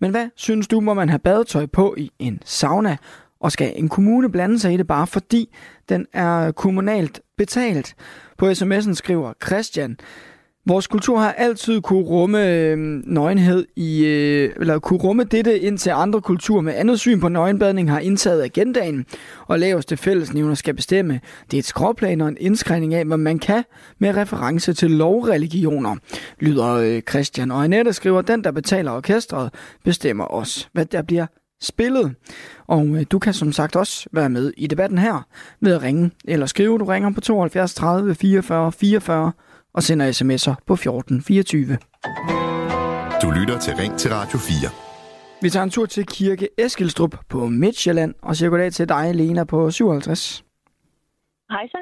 Men 0.00 0.11
hvad 0.11 0.28
synes 0.37 0.68
du, 0.68 0.80
må 0.80 0.94
man 0.94 1.09
have 1.09 1.18
badetøj 1.18 1.66
på 1.66 1.94
i 1.98 2.11
en 2.18 2.40
sauna? 2.44 2.96
Og 3.40 3.52
skal 3.52 3.72
en 3.76 3.88
kommune 3.88 4.30
blande 4.30 4.59
sig 4.59 4.74
i 4.74 4.76
det 4.76 4.87
bare 4.87 5.06
fordi 5.06 5.54
den 5.88 6.06
er 6.12 6.52
kommunalt 6.52 7.20
betalt? 7.37 7.94
På 8.38 8.50
sms'en 8.50 8.94
skriver 8.94 9.32
Christian, 9.46 9.96
Vores 10.68 10.87
kultur 10.87 11.18
har 11.18 11.33
altid 11.33 11.81
kunne 11.81 12.05
rumme 12.05 12.50
øh, 12.50 12.79
nøgenhed 13.05 13.66
i, 13.76 14.05
øh, 14.05 14.50
eller 14.61 14.79
kunne 14.79 14.98
rumme 14.98 15.24
dette 15.24 15.59
indtil 15.59 15.90
andre 15.90 16.20
kulturer 16.20 16.61
med 16.61 16.74
andet 16.74 17.00
syn 17.00 17.20
på 17.20 17.29
nøgenbadning 17.29 17.90
har 17.90 17.98
indtaget 17.98 18.42
agendaen, 18.42 19.07
og 19.46 19.59
laveste 19.59 19.96
fællesnævner 19.96 20.55
skal 20.55 20.74
bestemme. 20.74 21.20
Det 21.50 21.57
er 21.57 21.59
et 21.59 21.64
skråplan 21.64 22.20
og 22.20 22.29
en 22.29 22.37
indskrænkning 22.40 22.94
af, 22.94 23.05
hvad 23.05 23.16
man 23.16 23.38
kan 23.38 23.64
med 23.98 24.16
reference 24.16 24.72
til 24.72 24.90
lovreligioner, 24.90 25.96
lyder 26.40 26.74
øh, 26.74 27.02
Christian. 27.11 27.50
Og 27.50 27.64
Annette 27.64 27.92
skriver, 27.92 28.22
den 28.22 28.44
der 28.44 28.50
betaler 28.50 28.92
orkestret 28.92 29.50
bestemmer 29.85 30.35
os, 30.35 30.68
hvad 30.72 30.85
der 30.85 31.02
bliver 31.02 31.26
spillet. 31.61 32.14
Og 32.66 32.87
øh, 32.87 33.07
du 33.11 33.18
kan 33.18 33.33
som 33.33 33.52
sagt 33.52 33.76
også 33.76 34.09
være 34.12 34.29
med 34.29 34.52
i 34.57 34.66
debatten 34.66 34.98
her 34.98 35.26
ved 35.61 35.74
at 35.74 35.83
ringe 35.83 36.11
eller 36.24 36.46
skrive. 36.46 36.79
Du 36.79 36.85
ringer 36.85 37.12
på 37.12 37.20
72 37.20 37.74
30 37.74 38.14
44 38.14 38.72
44 38.72 39.33
og 39.76 39.82
sender 39.82 40.06
sms'er 40.18 40.54
på 40.68 40.74
1424. 40.74 41.78
Du 43.22 43.28
lytter 43.38 43.58
til 43.64 43.72
Ring 43.80 43.92
til 44.02 44.10
Radio 44.16 44.38
4. 44.38 44.70
Vi 45.42 45.48
tager 45.50 45.64
en 45.64 45.70
tur 45.70 45.86
til 45.86 46.04
Kirke 46.06 46.48
Eskilstrup 46.58 47.14
på 47.32 47.38
Midtjylland 47.62 48.14
og 48.22 48.36
siger 48.36 48.50
goddag 48.50 48.72
til 48.72 48.88
dig, 48.88 49.14
Lena, 49.14 49.44
på 49.44 49.70
57. 49.70 50.44
Hej 51.50 51.68
så. 51.68 51.80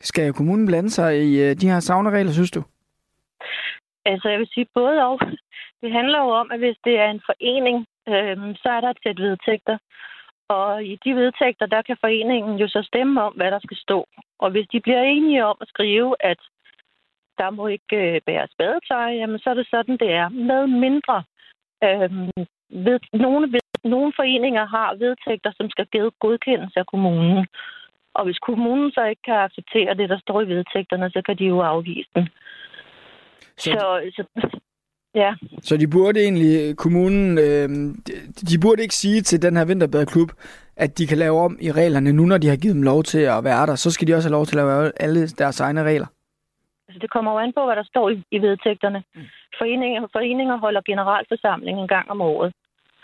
Skal 0.00 0.32
kommunen 0.32 0.66
blande 0.66 0.90
sig 0.90 1.10
i 1.26 1.30
uh, 1.44 1.50
de 1.60 1.70
her 1.72 1.80
savneregler, 1.80 2.32
synes 2.32 2.50
du? 2.50 2.62
Altså, 4.04 4.28
jeg 4.28 4.38
vil 4.38 4.48
sige 4.54 4.66
både 4.74 4.98
og. 5.08 5.20
Det 5.82 5.92
handler 5.92 6.18
jo 6.24 6.30
om, 6.42 6.50
at 6.54 6.58
hvis 6.58 6.78
det 6.84 6.94
er 6.98 7.10
en 7.10 7.22
forening, 7.26 7.76
øhm, 8.08 8.54
så 8.62 8.68
er 8.76 8.80
der 8.80 8.90
et 8.90 9.02
sæt 9.02 9.20
vedtægter. 9.26 9.78
Og 10.48 10.84
i 10.84 10.98
de 11.04 11.14
vedtægter, 11.14 11.66
der 11.66 11.82
kan 11.82 11.96
foreningen 12.00 12.54
jo 12.62 12.68
så 12.68 12.80
stemme 12.90 13.22
om, 13.22 13.32
hvad 13.32 13.50
der 13.50 13.60
skal 13.66 13.76
stå. 13.76 13.98
Og 14.38 14.50
hvis 14.50 14.66
de 14.72 14.80
bliver 14.80 15.02
enige 15.02 15.44
om 15.44 15.56
at 15.60 15.68
skrive, 15.68 16.10
at 16.20 16.40
der 17.40 17.50
må 17.50 17.64
ikke 17.66 17.96
øh, 18.02 18.20
bæres 18.26 18.52
badetøj, 18.58 19.10
jamen 19.20 19.38
så 19.38 19.50
er 19.50 19.54
det 19.54 19.68
sådan, 19.70 19.96
det 20.02 20.10
er. 20.20 20.28
Med 20.28 20.62
mindre 20.84 21.16
øh, 21.86 22.10
ved, 22.86 22.98
nogle, 23.24 23.44
ved, 23.54 23.64
nogle 23.94 24.12
foreninger 24.18 24.64
har 24.76 24.90
vedtægter, 25.04 25.50
som 25.56 25.66
skal 25.70 25.86
godkendes 26.24 26.72
af 26.76 26.86
kommunen. 26.92 27.46
Og 28.14 28.24
hvis 28.24 28.38
kommunen 28.48 28.90
så 28.90 29.02
ikke 29.04 29.22
kan 29.28 29.38
acceptere 29.46 29.94
det, 29.94 30.08
der 30.08 30.18
står 30.18 30.42
i 30.42 30.48
vedtægterne, 30.54 31.10
så 31.10 31.22
kan 31.26 31.36
de 31.38 31.44
jo 31.44 31.60
afvise 31.60 32.10
den. 32.14 32.28
Så, 33.56 33.70
så, 34.16 34.24
så 34.40 34.58
ja. 35.14 35.34
Så 35.62 35.76
de 35.76 35.88
burde 35.88 36.20
egentlig, 36.20 36.76
kommunen, 36.76 37.38
øh, 37.38 37.68
de 38.50 38.58
burde 38.62 38.82
ikke 38.82 38.94
sige 38.94 39.20
til 39.22 39.42
den 39.42 39.56
her 39.56 39.64
vinterbadeklub, 39.64 40.30
at 40.76 40.98
de 40.98 41.06
kan 41.06 41.18
lave 41.18 41.38
om 41.40 41.58
i 41.60 41.72
reglerne 41.72 42.12
nu, 42.12 42.24
når 42.26 42.38
de 42.38 42.48
har 42.48 42.56
givet 42.56 42.74
dem 42.74 42.82
lov 42.82 43.02
til 43.02 43.18
at 43.18 43.44
være 43.44 43.66
der. 43.66 43.74
Så 43.74 43.90
skal 43.90 44.08
de 44.08 44.14
også 44.14 44.28
have 44.28 44.38
lov 44.38 44.46
til 44.46 44.58
at 44.58 44.64
lave 44.64 44.92
alle 44.96 45.28
deres 45.28 45.60
egne 45.60 45.82
regler. 45.82 46.06
Altså, 46.90 47.02
det 47.04 47.10
kommer 47.10 47.30
jo 47.32 47.38
an 47.38 47.52
på, 47.52 47.64
hvad 47.64 47.76
der 47.76 47.82
står 47.92 48.10
i, 48.10 48.22
i 48.30 48.38
vedtægterne. 48.46 49.00
Mm. 49.14 49.26
Foreninger, 49.58 50.06
foreninger 50.12 50.56
holder 50.56 50.82
generalforsamling 50.90 51.76
en 51.80 51.88
gang 51.88 52.10
om 52.10 52.20
året. 52.20 52.52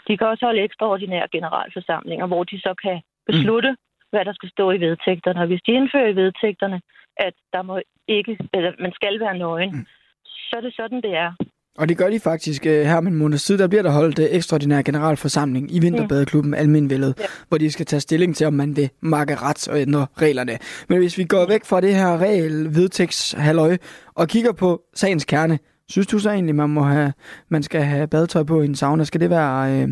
De 0.08 0.18
kan 0.18 0.26
også 0.26 0.44
holde 0.46 0.62
ekstraordinære 0.62 1.28
generalforsamlinger, 1.32 2.26
hvor 2.26 2.44
de 2.44 2.60
så 2.60 2.74
kan 2.84 3.02
beslutte, 3.26 3.70
mm. 3.70 3.76
hvad 4.10 4.24
der 4.24 4.32
skal 4.32 4.50
stå 4.50 4.70
i 4.70 4.80
vedtægterne. 4.80 5.40
Og 5.40 5.46
hvis 5.46 5.62
de 5.66 5.72
indfører 5.72 6.08
i 6.08 6.16
vedtægterne, 6.16 6.80
at 7.16 7.34
der 7.52 7.62
må 7.62 7.80
ikke, 8.08 8.38
eller 8.54 8.72
man 8.78 8.92
skal 8.92 9.20
være 9.20 9.38
nøgen, 9.38 9.70
mm. 9.76 9.86
så 10.24 10.56
er 10.56 10.60
det 10.60 10.74
sådan, 10.76 11.00
det 11.02 11.14
er. 11.14 11.32
Og 11.78 11.88
det 11.88 11.98
gør 11.98 12.10
de 12.10 12.20
faktisk 12.20 12.66
øh, 12.66 12.84
her 12.84 13.00
med 13.00 13.12
en 13.12 13.18
måned 13.18 13.38
siden. 13.38 13.60
Der 13.60 13.68
bliver 13.68 13.82
der 13.82 13.90
holdt 13.90 14.18
øh, 14.18 14.26
ekstraordinær 14.30 14.82
generalforsamling 14.82 15.74
i 15.76 15.78
Vinterbadeklubben 15.80 16.50
mm. 16.50 16.58
Alminvældet, 16.62 17.14
ja. 17.18 17.24
hvor 17.48 17.58
de 17.58 17.70
skal 17.70 17.86
tage 17.86 18.00
stilling 18.00 18.36
til, 18.36 18.46
om 18.46 18.52
man 18.52 18.76
vil 18.76 18.90
makke 19.00 19.34
ret 19.34 19.68
og 19.68 19.80
ændre 19.80 20.06
reglerne. 20.16 20.58
Men 20.88 20.98
hvis 20.98 21.18
vi 21.18 21.24
går 21.24 21.46
væk 21.48 21.64
fra 21.64 21.80
det 21.80 21.94
her 21.94 22.18
regel 22.18 22.74
vedtægtshalløj 22.76 23.76
og 24.14 24.28
kigger 24.28 24.52
på 24.52 24.82
sagens 24.94 25.24
kerne, 25.24 25.58
synes 25.88 26.06
du 26.06 26.18
så 26.18 26.30
egentlig, 26.30 26.54
man 26.54 26.70
må 26.70 26.82
have, 26.82 27.12
man 27.48 27.62
skal 27.62 27.82
have 27.82 28.06
badetøj 28.06 28.42
på 28.42 28.62
i 28.62 28.64
en 28.64 28.74
sauna? 28.74 29.04
Skal 29.04 29.20
det 29.20 29.30
være, 29.30 29.72
øh, 29.72 29.88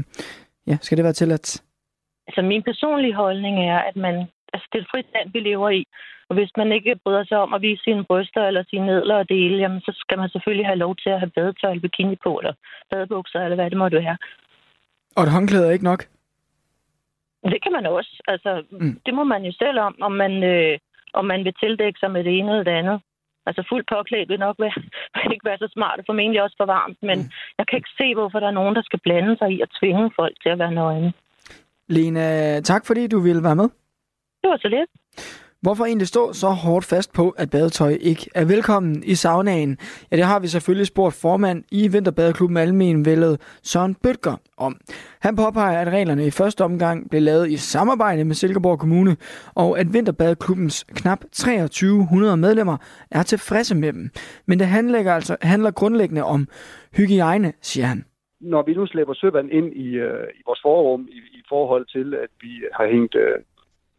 ja, 0.66 0.76
skal 0.82 0.96
det 0.96 1.04
være 1.04 1.12
tilladt? 1.12 1.62
Altså 2.28 2.42
min 2.42 2.62
personlige 2.62 3.14
holdning 3.14 3.68
er, 3.70 3.78
at 3.78 3.96
man, 3.96 4.14
altså 4.52 4.68
det 4.72 4.78
er 4.78 4.82
et 4.82 4.88
frit 4.90 5.06
land, 5.14 5.30
vi 5.32 5.40
lever 5.40 5.70
i. 5.70 5.84
Og 6.34 6.40
hvis 6.40 6.56
man 6.56 6.72
ikke 6.72 7.00
bryder 7.04 7.24
sig 7.24 7.38
om 7.38 7.54
at 7.54 7.62
vise 7.62 7.82
sine 7.82 8.04
bryster 8.04 8.42
eller 8.46 8.64
sine 8.70 8.86
nedler 8.86 9.16
og 9.22 9.28
dele, 9.28 9.56
jamen, 9.62 9.80
så 9.80 9.92
skal 10.02 10.18
man 10.18 10.28
selvfølgelig 10.28 10.66
have 10.66 10.82
lov 10.84 10.96
til 10.96 11.10
at 11.10 11.20
have 11.20 11.34
badetøj 11.36 11.70
eller 11.70 11.86
bikini 11.88 12.16
på, 12.24 12.32
eller 12.40 12.54
badebukser, 12.90 13.40
eller 13.40 13.56
hvad 13.56 13.70
det 13.70 13.78
måtte 13.78 13.96
være. 13.96 14.16
Og 15.16 15.22
et 15.22 15.32
håndklæde 15.36 15.66
er 15.66 15.76
ikke 15.76 15.90
nok? 15.92 16.02
Det 17.52 17.62
kan 17.62 17.72
man 17.72 17.86
også. 17.86 18.12
Altså, 18.28 18.50
mm. 18.70 19.00
det 19.06 19.14
må 19.14 19.24
man 19.24 19.42
jo 19.48 19.52
selv 19.62 19.78
om, 19.78 19.94
om 20.00 20.12
man, 20.12 20.32
øh, 20.52 20.78
om 21.12 21.24
man 21.24 21.44
vil 21.44 21.54
tildække 21.60 21.98
sig 21.98 22.10
med 22.10 22.24
det 22.24 22.38
ene 22.38 22.50
eller 22.50 22.64
det 22.64 22.78
andet. 22.82 23.00
Altså 23.46 23.62
fuldt 23.68 23.88
påklædt 23.94 24.28
vil 24.28 24.44
nok 24.46 24.56
være, 24.58 24.76
vil 25.14 25.32
ikke 25.32 25.48
være 25.50 25.62
så 25.64 25.68
smart, 25.72 25.98
og 25.98 26.04
formentlig 26.06 26.42
også 26.42 26.56
for 26.60 26.66
varmt, 26.76 26.98
men 27.02 27.18
mm. 27.18 27.30
jeg 27.58 27.66
kan 27.66 27.76
ikke 27.76 27.96
se, 28.00 28.14
hvorfor 28.14 28.40
der 28.40 28.46
er 28.46 28.58
nogen, 28.60 28.74
der 28.74 28.82
skal 28.82 29.00
blande 29.06 29.36
sig 29.38 29.48
i 29.56 29.60
at 29.60 29.70
tvinge 29.80 30.10
folk 30.16 30.34
til 30.42 30.48
at 30.48 30.58
være 30.58 30.74
nøgne. 30.74 31.12
Lena, 31.88 32.60
tak 32.60 32.86
fordi 32.86 33.06
du 33.06 33.18
ville 33.20 33.42
være 33.42 33.56
med. 33.56 33.68
Det 34.42 34.48
var 34.50 34.56
så 34.56 34.68
lidt. 34.68 34.90
Hvorfor 35.64 35.84
egentlig 35.84 36.08
stå 36.08 36.32
så 36.32 36.48
hårdt 36.48 36.84
fast 36.84 37.12
på, 37.12 37.30
at 37.30 37.50
badetøj 37.50 37.96
ikke 38.00 38.30
er 38.34 38.44
velkommen 38.44 39.02
i 39.06 39.14
saunaen? 39.14 39.78
Ja, 40.10 40.16
det 40.16 40.24
har 40.24 40.40
vi 40.40 40.46
selvfølgelig 40.46 40.86
spurgt 40.86 41.14
formand 41.14 41.64
i 41.72 41.88
Vinterbadeklubben 41.88 42.56
Almen 42.56 43.06
Vældet, 43.06 43.40
Søren 43.62 43.94
Bøtger, 43.94 44.36
om. 44.56 44.76
Han 45.20 45.36
påpeger, 45.36 45.78
at 45.78 45.88
reglerne 45.88 46.26
i 46.26 46.30
første 46.30 46.64
omgang 46.64 47.10
blev 47.10 47.22
lavet 47.22 47.50
i 47.50 47.56
samarbejde 47.56 48.24
med 48.24 48.34
Silkeborg 48.34 48.78
Kommune, 48.78 49.16
og 49.54 49.78
at 49.78 49.86
Vinterbadeklubbens 49.92 50.84
knap 50.84 51.20
2300 51.32 52.36
medlemmer 52.36 52.76
er 53.10 53.22
tilfredse 53.22 53.74
med 53.74 53.92
dem. 53.92 54.10
Men 54.46 54.58
det 54.58 54.66
handler, 54.66 55.12
altså, 55.12 55.36
handler 55.42 55.70
grundlæggende 55.70 56.24
om 56.24 56.48
hygiejne, 56.96 57.52
siger 57.60 57.86
han. 57.86 58.04
Når 58.40 58.62
vi 58.62 58.74
nu 58.74 58.86
slæber 58.86 59.14
søvand 59.14 59.50
ind 59.50 59.76
i, 59.76 59.88
øh, 59.88 60.26
i 60.38 60.42
vores 60.46 60.60
forrum 60.62 61.08
i, 61.10 61.18
i 61.38 61.42
forhold 61.48 61.86
til, 61.86 62.14
at 62.14 62.30
vi 62.40 62.52
har 62.72 62.86
hængt 62.86 63.14
øh, 63.14 63.38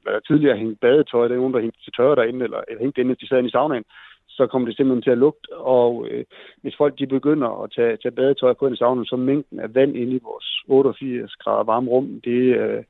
eller 0.05 0.19
tidligere 0.19 0.57
hængt 0.57 0.79
badetøj, 0.79 1.27
der 1.27 1.35
er 1.35 1.39
nogen, 1.39 1.53
der 1.53 1.61
hængte 1.61 1.83
til 1.83 1.93
tørre 1.93 2.15
derinde, 2.15 2.43
eller, 2.45 2.61
eller 2.67 2.81
hængte 2.81 3.01
inde, 3.01 3.15
de 3.15 3.27
sad 3.27 3.37
inde 3.37 3.47
i 3.47 3.51
saunaen, 3.51 3.83
så 4.27 4.47
kommer 4.47 4.67
det 4.67 4.77
simpelthen 4.77 5.01
til 5.01 5.15
at 5.15 5.17
lugte. 5.17 5.53
Og 5.53 6.07
øh, 6.11 6.25
hvis 6.61 6.75
folk 6.77 6.99
de 6.99 7.07
begynder 7.07 7.63
at 7.63 7.71
tage, 7.75 7.97
tage 7.97 8.15
badetøj 8.19 8.53
på 8.53 8.67
i 8.67 8.75
sauna, 8.75 9.05
så 9.05 9.15
mængden 9.15 9.59
af 9.59 9.75
vand 9.75 9.95
inde 9.95 10.15
i 10.15 10.19
vores 10.23 10.47
88 10.67 11.35
grader 11.35 11.63
varme 11.63 11.89
rum, 11.89 12.21
det, 12.23 12.41
øh, 12.59 12.83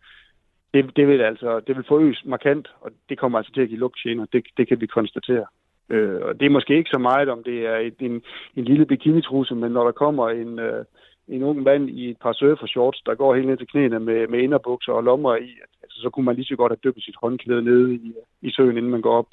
det, 0.74 0.96
det, 0.96 1.08
vil 1.08 1.22
altså 1.22 1.60
det 1.68 1.76
vil 1.76 1.86
forøges 1.88 2.22
markant, 2.26 2.68
og 2.82 2.92
det 3.10 3.18
kommer 3.18 3.38
altså 3.38 3.54
til 3.54 3.62
at 3.62 3.70
give 3.70 3.80
lugtgener. 3.80 4.26
Det, 4.34 4.46
det 4.58 4.68
kan 4.68 4.82
vi 4.82 4.88
konstatere. 4.88 5.46
Øh, 5.90 6.22
og 6.22 6.40
det 6.40 6.46
er 6.46 6.50
måske 6.58 6.78
ikke 6.78 6.90
så 6.94 7.00
meget, 7.00 7.30
om 7.30 7.44
det 7.44 7.66
er 7.66 7.78
et, 7.78 8.00
en, 8.00 8.22
en 8.56 8.66
lille 8.66 8.86
bikinitruse, 8.86 9.56
men 9.56 9.72
når 9.72 9.84
der 9.84 9.92
kommer 9.92 10.30
en, 10.30 10.60
øh, 10.60 10.86
en 11.28 11.44
ung 11.44 11.64
mand 11.64 11.90
i 11.90 12.10
et 12.10 12.18
par 12.22 12.34
surfershorts, 12.34 13.02
der 13.06 13.16
går 13.16 13.36
helt 13.36 13.48
ned 13.48 13.58
til 13.58 13.68
knæene 13.68 14.00
med, 14.00 14.28
med 14.28 14.40
inderbukser 14.40 14.92
og 14.92 15.04
lommer 15.04 15.36
i, 15.36 15.50
altså, 15.84 15.98
så 16.02 16.10
kunne 16.10 16.26
man 16.26 16.36
lige 16.36 16.46
så 16.46 16.56
godt 16.56 16.72
have 16.72 16.84
dyppet 16.84 17.04
sit 17.04 17.16
håndklæde 17.22 17.64
nede 17.64 17.94
i, 17.94 18.14
i 18.42 18.52
søen, 18.52 18.78
inden 18.78 18.92
man 18.92 19.02
går 19.02 19.18
op. 19.18 19.28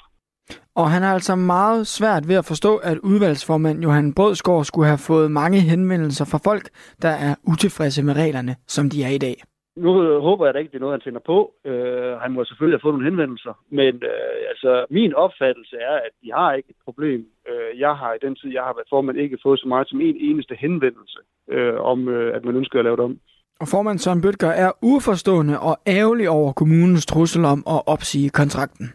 Og 0.75 0.91
han 0.91 1.01
har 1.01 1.13
altså 1.13 1.35
meget 1.35 1.87
svært 1.87 2.27
ved 2.27 2.35
at 2.35 2.45
forstå, 2.45 2.77
at 2.77 2.97
udvalgsformand 2.97 3.83
Johan 3.83 4.13
Brødsgaard 4.13 4.65
skulle 4.65 4.87
have 4.87 4.97
fået 4.97 5.31
mange 5.31 5.59
henvendelser 5.59 6.25
fra 6.25 6.39
folk, 6.43 6.69
der 7.01 7.09
er 7.09 7.35
utilfredse 7.43 8.03
med 8.03 8.13
reglerne, 8.15 8.55
som 8.67 8.89
de 8.89 9.03
er 9.03 9.09
i 9.09 9.17
dag. 9.17 9.43
Nu 9.75 10.19
håber 10.19 10.45
jeg 10.45 10.53
da 10.53 10.59
ikke, 10.59 10.71
det 10.71 10.75
er 10.75 10.85
noget, 10.85 10.97
han 10.97 11.01
tænder 11.01 11.19
på. 11.25 11.53
Uh, 11.65 12.13
han 12.23 12.31
må 12.31 12.45
selvfølgelig 12.45 12.77
have 12.77 12.85
fået 12.85 12.95
nogle 12.95 13.09
henvendelser. 13.09 13.53
Men 13.69 13.93
uh, 13.95 14.41
altså, 14.51 14.85
min 14.89 15.13
opfattelse 15.13 15.75
er, 15.75 15.95
at 16.07 16.13
de 16.23 16.31
har 16.33 16.53
ikke 16.53 16.69
et 16.69 16.81
problem. 16.85 17.19
Uh, 17.49 17.79
jeg 17.79 17.93
har 17.95 18.13
i 18.13 18.23
den 18.25 18.35
tid, 18.35 18.49
jeg 18.53 18.63
har 18.63 18.73
været 18.73 18.89
formand, 18.89 19.17
ikke 19.17 19.43
fået 19.43 19.59
så 19.59 19.67
meget 19.67 19.89
som 19.89 20.01
en 20.01 20.17
eneste 20.19 20.55
henvendelse 20.59 21.19
uh, 21.55 21.77
om, 21.91 22.07
uh, 22.07 22.29
at 22.35 22.45
man 22.45 22.55
ønsker 22.55 22.79
at 22.79 22.85
lave 22.85 22.97
det 22.97 23.05
om. 23.05 23.19
Og 23.59 23.67
formand 23.67 23.99
Søren 23.99 24.21
Bøtger 24.21 24.51
er 24.65 24.71
uforstående 24.81 25.59
og 25.59 25.75
ærgerlig 25.87 26.29
over 26.29 26.53
kommunens 26.53 27.05
trussel 27.05 27.45
om 27.45 27.59
at 27.67 27.81
opsige 27.85 28.29
kontrakten 28.29 28.87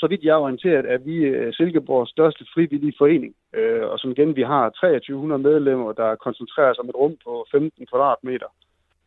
så 0.00 0.06
vidt 0.06 0.24
jeg 0.24 0.34
er 0.34 0.44
orienteret, 0.46 0.84
er 0.94 0.98
vi 0.98 1.16
øh, 1.16 1.52
Silkeborgs 1.52 2.10
største 2.10 2.44
frivillige 2.54 2.98
forening. 2.98 3.32
Øh, 3.54 3.84
og 3.90 3.98
som 3.98 4.10
igen, 4.10 4.36
vi 4.36 4.42
har 4.42 4.64
2300 4.70 5.42
medlemmer, 5.42 5.92
der 5.92 6.22
koncentrerer 6.26 6.74
sig 6.74 6.82
om 6.82 6.88
et 6.88 7.00
rum 7.02 7.16
på 7.24 7.46
15 7.50 7.86
kvadratmeter. 7.86 8.50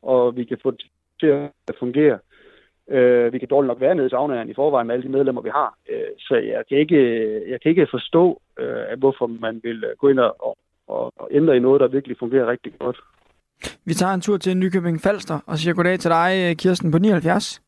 Og 0.01 0.36
vi 0.36 0.43
kan 0.43 0.57
få 0.63 0.71
det 0.71 0.86
til 1.21 1.27
at 1.67 1.75
fungere. 1.79 2.19
Øh, 2.89 3.34
vi 3.34 3.39
kan 3.39 3.47
dårligt 3.47 3.67
nok 3.67 3.81
være 3.81 3.95
nede 3.95 4.07
i 4.07 4.10
saunaen 4.10 4.49
i 4.49 4.53
forvejen 4.53 4.88
med 4.88 4.95
alle 4.95 5.07
de 5.07 5.15
medlemmer, 5.17 5.41
vi 5.41 5.49
har. 5.49 5.69
så 6.17 6.36
jeg 6.36 6.63
kan 6.69 6.77
ikke, 6.77 6.99
jeg 7.51 7.62
kan 7.62 7.69
ikke 7.69 7.88
forstå, 7.91 8.41
hvorfor 8.97 9.27
man 9.27 9.62
vil 9.63 9.86
gå 9.97 10.07
ind 10.10 10.19
og, 10.19 10.57
og, 10.88 11.13
og 11.15 11.27
ændre 11.31 11.57
i 11.57 11.60
noget, 11.60 11.81
der 11.81 11.88
virkelig 11.88 12.17
fungerer 12.19 12.47
rigtig 12.47 12.73
godt. 12.79 12.97
Vi 13.86 13.93
tager 13.93 14.13
en 14.13 14.21
tur 14.21 14.38
til 14.38 14.57
Nykøbing 14.57 15.01
Falster 15.01 15.39
og 15.47 15.57
siger 15.57 15.73
goddag 15.73 15.99
til 15.99 16.12
dig, 16.12 16.57
Kirsten 16.57 16.91
på 16.91 16.97
79. 16.97 17.62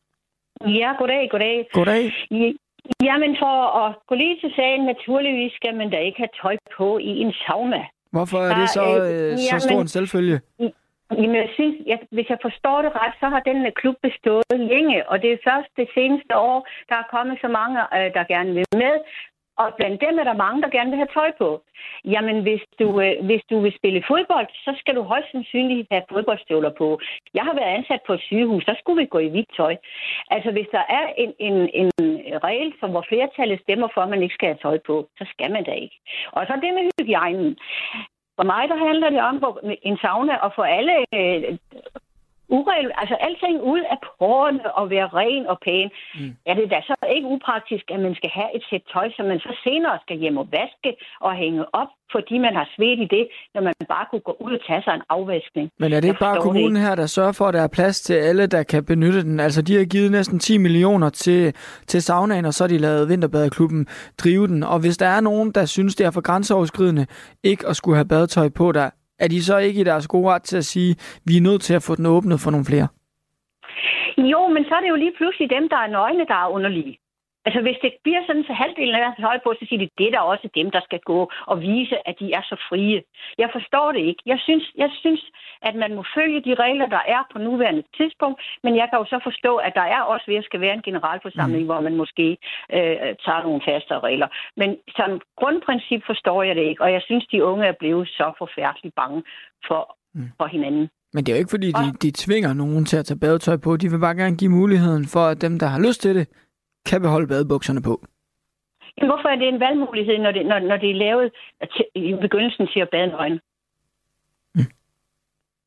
Ja, 0.60 0.90
goddag, 0.98 1.28
goddag. 1.30 1.68
Goddag. 1.72 2.12
Jamen, 3.08 3.36
for 3.42 3.56
at 3.82 3.96
gå 4.08 4.14
lige 4.14 4.36
til 4.40 4.52
sagen, 4.56 4.84
naturligvis 4.84 5.52
skal 5.52 5.76
man 5.76 5.90
da 5.90 5.98
ikke 5.98 6.18
have 6.18 6.34
tøj 6.42 6.56
på 6.76 6.98
i 6.98 7.12
en 7.24 7.32
sauna. 7.32 7.82
Hvorfor 8.10 8.38
er 8.38 8.54
det 8.60 8.68
så, 8.68 8.86
øh, 9.04 9.32
øh, 9.32 9.38
så 9.38 9.58
stor 9.58 9.80
en 9.80 9.88
selvfølge? 9.88 10.40
Jamen, 10.58 10.72
jeg 11.10 11.50
synes, 11.54 11.76
jeg, 11.86 11.98
hvis 12.10 12.28
jeg 12.28 12.38
forstår 12.42 12.82
det 12.82 12.92
ret, 13.00 13.14
så 13.20 13.26
har 13.28 13.40
den 13.40 13.72
klub 13.80 13.96
bestået 14.02 14.60
længe, 14.72 15.08
og 15.08 15.22
det 15.22 15.32
er 15.32 15.46
først 15.50 15.70
det 15.76 15.88
seneste 15.94 16.36
år, 16.36 16.66
der 16.88 16.96
er 16.96 17.10
kommet 17.10 17.38
så 17.40 17.48
mange, 17.48 17.78
øh, 17.96 18.14
der 18.14 18.24
gerne 18.24 18.54
vil 18.54 18.66
med, 18.72 18.94
og 19.62 19.74
blandt 19.78 20.00
dem 20.00 20.18
er 20.18 20.24
der 20.24 20.42
mange, 20.44 20.62
der 20.62 20.68
gerne 20.76 20.90
vil 20.90 21.02
have 21.02 21.14
tøj 21.14 21.30
på. 21.38 21.62
Jamen, 22.04 22.42
hvis 22.42 22.62
du, 22.80 23.00
øh, 23.00 23.24
hvis 23.28 23.42
du 23.50 23.60
vil 23.60 23.74
spille 23.78 24.04
fodbold, 24.08 24.48
så 24.66 24.72
skal 24.80 24.94
du 24.96 25.02
højst 25.02 25.30
sandsynligt 25.32 25.88
have 25.90 26.02
fodboldstøvler 26.12 26.72
på. 26.78 27.00
Jeg 27.34 27.44
har 27.44 27.54
været 27.54 27.74
ansat 27.78 28.00
på 28.06 28.12
et 28.12 28.20
sygehus, 28.20 28.64
så 28.64 28.74
skulle 28.78 29.00
vi 29.02 29.06
gå 29.06 29.18
i 29.18 29.28
hvidt 29.28 29.50
tøj. 29.56 29.76
Altså, 30.30 30.50
hvis 30.50 30.68
der 30.72 30.84
er 30.88 31.06
en, 31.22 31.32
en, 31.38 31.56
en 31.80 31.90
regel, 32.48 32.72
som 32.80 32.90
hvor 32.90 33.04
flertallet 33.08 33.60
stemmer 33.60 33.88
for, 33.94 34.00
at 34.00 34.08
man 34.08 34.22
ikke 34.22 34.34
skal 34.34 34.48
have 34.48 34.62
tøj 34.62 34.78
på, 34.86 35.08
så 35.18 35.24
skal 35.32 35.50
man 35.52 35.64
da 35.64 35.72
ikke. 35.72 35.98
Og 36.32 36.46
så 36.46 36.52
det 36.62 36.74
med 36.74 36.90
hygiejnen. 37.00 37.56
For 38.36 38.44
mig, 38.44 38.68
der 38.68 38.76
handler 38.86 39.10
det 39.10 39.20
om 39.20 39.58
en 39.82 39.98
sauna 39.98 40.36
og 40.36 40.52
få 40.56 40.62
alle 40.62 40.94
øh, 41.14 41.58
urel, 42.56 42.88
altså 43.00 43.16
alting 43.26 43.56
ud 43.72 43.82
af 43.92 43.98
porerne 44.06 44.64
og 44.78 44.84
være 44.94 45.08
ren 45.20 45.44
og 45.52 45.58
pæn, 45.64 45.88
mm. 46.18 46.30
er 46.50 46.54
det 46.58 46.66
da 46.72 46.78
så 46.90 46.94
ikke 47.16 47.28
upraktisk, 47.34 47.84
at 47.94 48.00
man 48.06 48.14
skal 48.14 48.30
have 48.38 48.50
et 48.56 48.64
sæt 48.70 48.84
tøj, 48.92 49.08
som 49.16 49.24
man 49.32 49.40
så 49.46 49.52
senere 49.64 49.96
skal 50.04 50.16
hjem 50.22 50.36
og 50.42 50.46
vaske 50.58 50.90
og 51.26 51.32
hænge 51.42 51.62
op, 51.80 51.90
fordi 52.14 52.38
man 52.38 52.54
har 52.58 52.66
svedt 52.74 53.00
i 53.06 53.08
det, 53.16 53.24
når 53.54 53.62
man 53.62 53.74
bare 53.88 54.06
kunne 54.10 54.26
gå 54.30 54.36
ud 54.40 54.52
og 54.58 54.62
tage 54.68 54.82
sig 54.82 54.94
en 54.94 55.06
afvaskning. 55.08 55.66
Men 55.78 55.92
er 55.92 56.00
det 56.00 56.08
ikke 56.08 56.26
bare 56.28 56.40
kommunen 56.40 56.82
her, 56.86 56.94
der 56.94 57.06
sørger 57.06 57.32
for, 57.32 57.46
at 57.46 57.54
der 57.54 57.62
er 57.62 57.72
plads 57.78 58.00
til 58.00 58.14
alle, 58.14 58.46
der 58.46 58.62
kan 58.62 58.84
benytte 58.84 59.22
den? 59.22 59.40
Altså, 59.40 59.62
de 59.62 59.76
har 59.76 59.84
givet 59.84 60.10
næsten 60.10 60.38
10 60.38 60.58
millioner 60.58 61.08
til, 61.10 61.54
til 61.86 62.02
saunaen, 62.02 62.44
og 62.44 62.54
så 62.54 62.64
har 62.64 62.68
de 62.68 62.78
lavet 62.78 63.08
Vinterbadeklubben 63.08 63.86
drive 64.18 64.46
den. 64.46 64.62
Og 64.62 64.78
hvis 64.80 64.96
der 64.96 65.06
er 65.06 65.20
nogen, 65.20 65.52
der 65.52 65.64
synes, 65.64 65.94
det 65.94 66.06
er 66.06 66.10
for 66.10 66.20
grænseoverskridende 66.20 67.06
ikke 67.42 67.68
at 67.68 67.76
skulle 67.76 67.96
have 67.96 68.08
badetøj 68.08 68.48
på, 68.48 68.72
der 68.72 68.90
er 69.18 69.28
de 69.28 69.44
så 69.44 69.58
ikke 69.58 69.80
i 69.80 69.84
deres 69.84 70.08
gode 70.08 70.28
ret 70.28 70.42
til 70.42 70.56
at 70.56 70.64
sige, 70.64 70.90
at 70.90 71.20
vi 71.24 71.36
er 71.36 71.40
nødt 71.40 71.62
til 71.62 71.74
at 71.74 71.82
få 71.82 71.94
den 71.94 72.06
åbnet 72.06 72.40
for 72.40 72.50
nogle 72.50 72.66
flere? 72.66 72.88
Jo, 74.18 74.48
men 74.48 74.64
så 74.64 74.74
er 74.74 74.80
det 74.80 74.88
jo 74.88 74.96
lige 74.96 75.14
pludselig 75.16 75.50
dem, 75.50 75.68
der 75.68 75.76
er 75.76 75.86
nøgne, 75.86 76.26
der 76.26 76.34
er 76.34 76.48
underlige. 76.48 76.98
Altså, 77.46 77.60
hvis 77.66 77.78
det 77.84 77.92
bliver 78.04 78.22
sådan, 78.26 78.44
så 78.48 78.54
halvdelen 78.62 78.94
af 78.94 79.02
deres 79.04 79.20
høj 79.28 79.38
på, 79.44 79.50
så 79.58 79.64
siger 79.68 79.80
de, 79.82 79.88
det 79.98 80.06
er 80.06 80.14
der 80.16 80.30
også 80.32 80.46
dem, 80.60 80.68
der 80.76 80.82
skal 80.88 81.00
gå 81.12 81.20
og 81.52 81.56
vise, 81.60 81.96
at 82.08 82.14
de 82.20 82.26
er 82.38 82.42
så 82.50 82.56
frie. 82.68 83.02
Jeg 83.42 83.48
forstår 83.56 83.88
det 83.96 84.02
ikke. 84.10 84.22
Jeg 84.32 84.38
synes, 84.46 84.64
jeg 84.82 84.90
synes, 85.02 85.22
at 85.68 85.74
man 85.82 85.94
må 85.98 86.02
følge 86.16 86.40
de 86.46 86.54
regler, 86.64 86.86
der 86.96 87.02
er 87.14 87.22
på 87.32 87.38
nuværende 87.38 87.84
tidspunkt, 87.98 88.38
men 88.64 88.72
jeg 88.80 88.86
kan 88.88 88.98
jo 88.98 89.06
så 89.14 89.18
forstå, 89.28 89.52
at 89.56 89.72
der 89.80 89.86
er 89.96 90.00
også 90.12 90.24
ved 90.28 90.36
at 90.36 90.44
skal 90.44 90.60
være 90.60 90.74
en 90.74 90.86
generalforsamling, 90.88 91.62
mm. 91.62 91.70
hvor 91.70 91.80
man 91.80 91.96
måske 92.02 92.26
øh, 92.76 93.10
tager 93.24 93.42
nogle 93.46 93.60
faste 93.68 93.94
regler. 94.08 94.28
Men 94.56 94.70
som 94.98 95.10
grundprincip 95.40 96.02
forstår 96.06 96.42
jeg 96.42 96.54
det 96.56 96.64
ikke, 96.70 96.82
og 96.82 96.92
jeg 96.92 97.02
synes, 97.08 97.24
de 97.32 97.44
unge 97.44 97.64
er 97.66 97.76
blevet 97.82 98.08
så 98.08 98.26
forfærdeligt 98.38 98.94
bange 98.94 99.22
for, 99.68 99.82
mm. 100.14 100.28
for 100.38 100.46
hinanden. 100.46 100.88
Men 101.14 101.24
det 101.24 101.32
er 101.32 101.36
jo 101.36 101.42
ikke, 101.42 101.56
fordi 101.56 101.68
de, 101.80 101.86
de 102.02 102.10
tvinger 102.10 102.52
nogen 102.52 102.84
til 102.84 102.96
at 102.96 103.06
tage 103.06 103.18
badetøj 103.18 103.56
på. 103.56 103.76
De 103.76 103.90
vil 103.90 104.00
bare 104.06 104.14
gerne 104.14 104.36
give 104.36 104.50
muligheden 104.50 105.04
for, 105.14 105.24
at 105.32 105.42
dem, 105.42 105.58
der 105.58 105.66
har 105.66 105.80
lyst 105.86 106.00
til 106.02 106.14
det, 106.14 106.28
kan 106.90 107.02
beholde 107.02 107.28
badebukserne 107.28 107.82
på. 107.82 107.94
Jamen, 108.96 109.10
hvorfor 109.10 109.28
er 109.28 109.36
det 109.36 109.48
en 109.48 109.60
valgmulighed, 109.60 110.18
når 110.18 110.32
det, 110.32 110.46
når, 110.46 110.58
når 110.58 110.76
det 110.76 110.90
er 110.90 111.02
lavet 111.06 111.32
i 111.94 112.14
begyndelsen 112.20 112.66
til 112.72 112.80
at 112.80 112.90
bade 112.92 113.06
nøgen? 113.06 113.40
Mm. 114.54 114.70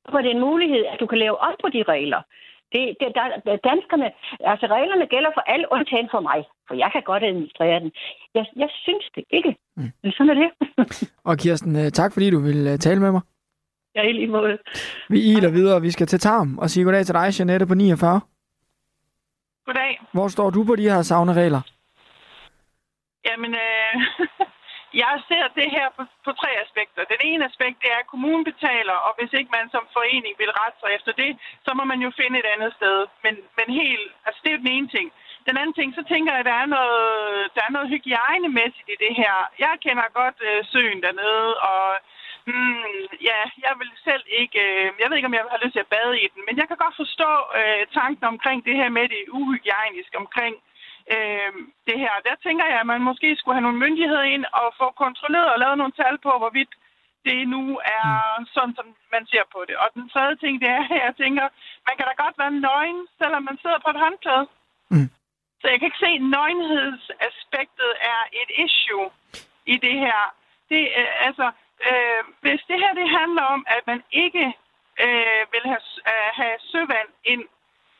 Hvorfor 0.01 0.17
er 0.17 0.21
det 0.21 0.31
en 0.31 0.45
mulighed, 0.49 0.83
at 0.93 0.99
du 0.99 1.05
kan 1.05 1.17
lave 1.17 1.37
op 1.47 1.57
på 1.63 1.69
de 1.75 1.83
regler? 1.83 2.21
Det, 2.73 2.83
det, 2.99 3.07
der, 3.17 3.57
danskerne, 3.69 4.07
altså 4.51 4.65
reglerne 4.65 5.07
gælder 5.07 5.31
for 5.33 5.41
alle, 5.41 5.65
undtagen 5.71 6.09
for 6.11 6.21
mig, 6.29 6.39
for 6.67 6.75
jeg 6.75 6.89
kan 6.93 7.03
godt 7.05 7.23
administrere 7.23 7.79
den. 7.79 7.91
Jeg, 8.33 8.45
jeg 8.55 8.69
synes 8.83 9.05
det 9.15 9.23
ikke. 9.29 9.55
Mm. 9.77 9.91
Men 10.03 10.11
sådan 10.11 10.29
er 10.29 10.37
det. 10.43 10.51
og 11.29 11.37
Kirsten, 11.37 11.75
øh, 11.75 11.91
tak 11.91 12.13
fordi 12.13 12.29
du 12.29 12.39
vil 12.39 12.67
øh, 12.67 12.77
tale 12.77 12.99
med 12.99 13.11
mig. 13.11 13.21
Ja, 13.95 14.01
i 14.01 14.13
lige 14.13 14.27
måde. 14.27 14.57
Vi 15.09 15.19
iler 15.31 15.51
videre, 15.51 15.81
vi 15.81 15.91
skal 15.91 16.07
til 16.07 16.19
Tarm 16.19 16.57
og 16.57 16.69
sige 16.69 16.83
goddag 16.83 17.05
til 17.05 17.15
dig, 17.15 17.39
Jeanette 17.39 17.67
på 17.67 17.73
49. 17.73 18.21
Goddag. 19.67 19.93
Hvor 20.17 20.27
står 20.35 20.49
du 20.55 20.61
på 20.69 20.73
de 20.79 20.89
her 20.93 21.01
savneregler? 21.11 21.61
Jamen, 23.27 23.51
øh, 23.65 23.93
jeg 25.03 25.13
ser 25.29 25.45
det 25.59 25.67
her 25.75 25.87
på, 25.97 26.03
på 26.25 26.31
tre 26.41 26.51
aspekter. 26.65 27.01
Den 27.13 27.21
ene 27.29 27.43
aspekt, 27.49 27.77
det 27.83 27.89
er, 27.95 27.99
at 28.03 28.11
kommunen 28.13 28.43
betaler, 28.51 28.97
og 29.07 29.11
hvis 29.17 29.31
ikke 29.39 29.51
man 29.57 29.67
som 29.75 29.83
forening 29.97 30.33
vil 30.41 30.51
rette 30.59 30.77
sig 30.81 30.89
efter 30.97 31.11
det, 31.21 31.31
så 31.65 31.71
må 31.77 31.83
man 31.91 31.99
jo 32.05 32.09
finde 32.19 32.35
et 32.39 32.49
andet 32.55 32.71
sted. 32.79 32.97
Men, 33.25 33.33
men 33.57 33.67
helt, 33.81 34.09
altså 34.25 34.39
det 34.41 34.49
er 34.49 34.57
jo 34.57 34.63
den 34.65 34.75
ene 34.77 34.89
ting. 34.95 35.07
Den 35.47 35.57
anden 35.59 35.75
ting, 35.79 35.89
så 35.99 36.03
tænker 36.11 36.31
jeg, 36.31 36.41
at 36.41 36.49
der 36.51 36.57
er 36.63 36.69
noget, 36.77 37.05
der 37.55 37.61
er 37.67 37.71
noget 37.75 37.91
hygiejnemæssigt 37.93 38.89
i 38.93 39.01
det 39.05 39.13
her. 39.21 39.35
Jeg 39.65 39.73
kender 39.85 40.17
godt 40.21 40.37
øh, 40.49 40.59
søen 40.71 40.99
dernede, 41.05 41.47
og 41.71 41.83
Mm, 42.47 43.05
ja, 43.29 43.41
jeg 43.65 43.73
vil 43.79 43.91
selv 44.07 44.25
ikke... 44.41 44.59
Øh, 44.67 44.85
jeg 44.99 45.07
ved 45.07 45.17
ikke, 45.17 45.31
om 45.31 45.37
jeg 45.37 45.45
har 45.55 45.63
lyst 45.63 45.75
til 45.75 45.85
at 45.85 45.93
bade 45.95 46.13
i 46.23 46.27
den, 46.33 46.41
men 46.47 46.57
jeg 46.59 46.67
kan 46.67 46.77
godt 46.83 46.99
forstå 47.03 47.31
øh, 47.59 47.83
tanken 47.99 48.25
omkring 48.33 48.59
det 48.67 48.75
her 48.81 48.89
med 48.97 49.05
det 49.15 49.23
uhygiejniske 49.37 50.17
omkring 50.23 50.55
øh, 51.13 51.51
det 51.87 51.97
her. 52.03 52.13
Der 52.27 52.35
tænker 52.45 52.65
jeg, 52.71 52.79
at 52.79 52.91
man 52.93 53.01
måske 53.09 53.29
skulle 53.35 53.55
have 53.57 53.67
nogle 53.67 53.83
myndigheder 53.83 54.25
ind 54.35 54.45
og 54.61 54.67
få 54.81 54.87
kontrolleret 55.03 55.53
og 55.53 55.59
lavet 55.63 55.77
nogle 55.77 55.97
tal 56.01 56.17
på, 56.25 56.31
hvorvidt 56.41 56.73
det 57.27 57.39
nu 57.55 57.63
er 57.99 58.07
sådan, 58.55 58.75
som 58.79 58.87
man 59.15 59.23
ser 59.31 59.45
på 59.55 59.59
det. 59.67 59.75
Og 59.83 59.87
den 59.97 60.09
tredje 60.13 60.35
ting, 60.43 60.53
det 60.61 60.69
er, 60.77 60.83
at 60.95 61.01
jeg 61.05 61.13
tænker, 61.23 61.45
man 61.87 61.95
kan 61.97 62.05
da 62.09 62.13
godt 62.23 62.37
være 62.41 62.59
nøgen, 62.67 63.01
selvom 63.19 63.43
man 63.49 63.57
sidder 63.61 63.79
på 63.83 63.89
et 63.93 64.03
håndklæde. 64.05 64.45
Mm. 64.93 65.09
Så 65.61 65.65
jeg 65.71 65.77
kan 65.77 65.87
ikke 65.89 66.03
se, 66.05 66.11
at 66.19 66.27
nøgenhedsaspektet 66.37 67.91
er 68.13 68.21
et 68.41 68.51
issue 68.65 69.07
i 69.73 69.75
det 69.85 69.95
her. 70.05 70.19
Det, 70.69 70.81
øh, 70.99 71.27
altså, 71.27 71.45
øh, 71.89 72.21
hvis 72.43 72.61
det 72.69 72.77
her 72.83 72.93
det 72.93 73.09
handler 73.19 73.43
om, 73.55 73.65
at 73.75 73.83
man 73.87 74.03
ikke 74.11 74.45
øh, 75.03 75.43
vil 75.53 75.65
have, 75.71 75.85
øh, 76.11 76.29
have 76.39 76.55
søvand 76.71 77.09
ind 77.23 77.45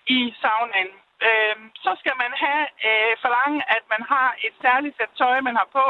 i 0.08 0.20
saunaen, 0.42 0.92
øh, 1.28 1.56
så 1.86 1.92
skal 2.00 2.16
man 2.24 2.32
have 2.44 2.64
øh, 2.88 3.14
forlange, 3.24 3.60
at 3.76 3.84
man 3.94 4.02
har 4.14 4.30
et 4.46 4.56
særligt 4.62 4.98
sæt 4.98 5.12
tøj, 5.18 5.42
man 5.42 5.56
har 5.56 5.70
på, 5.78 5.86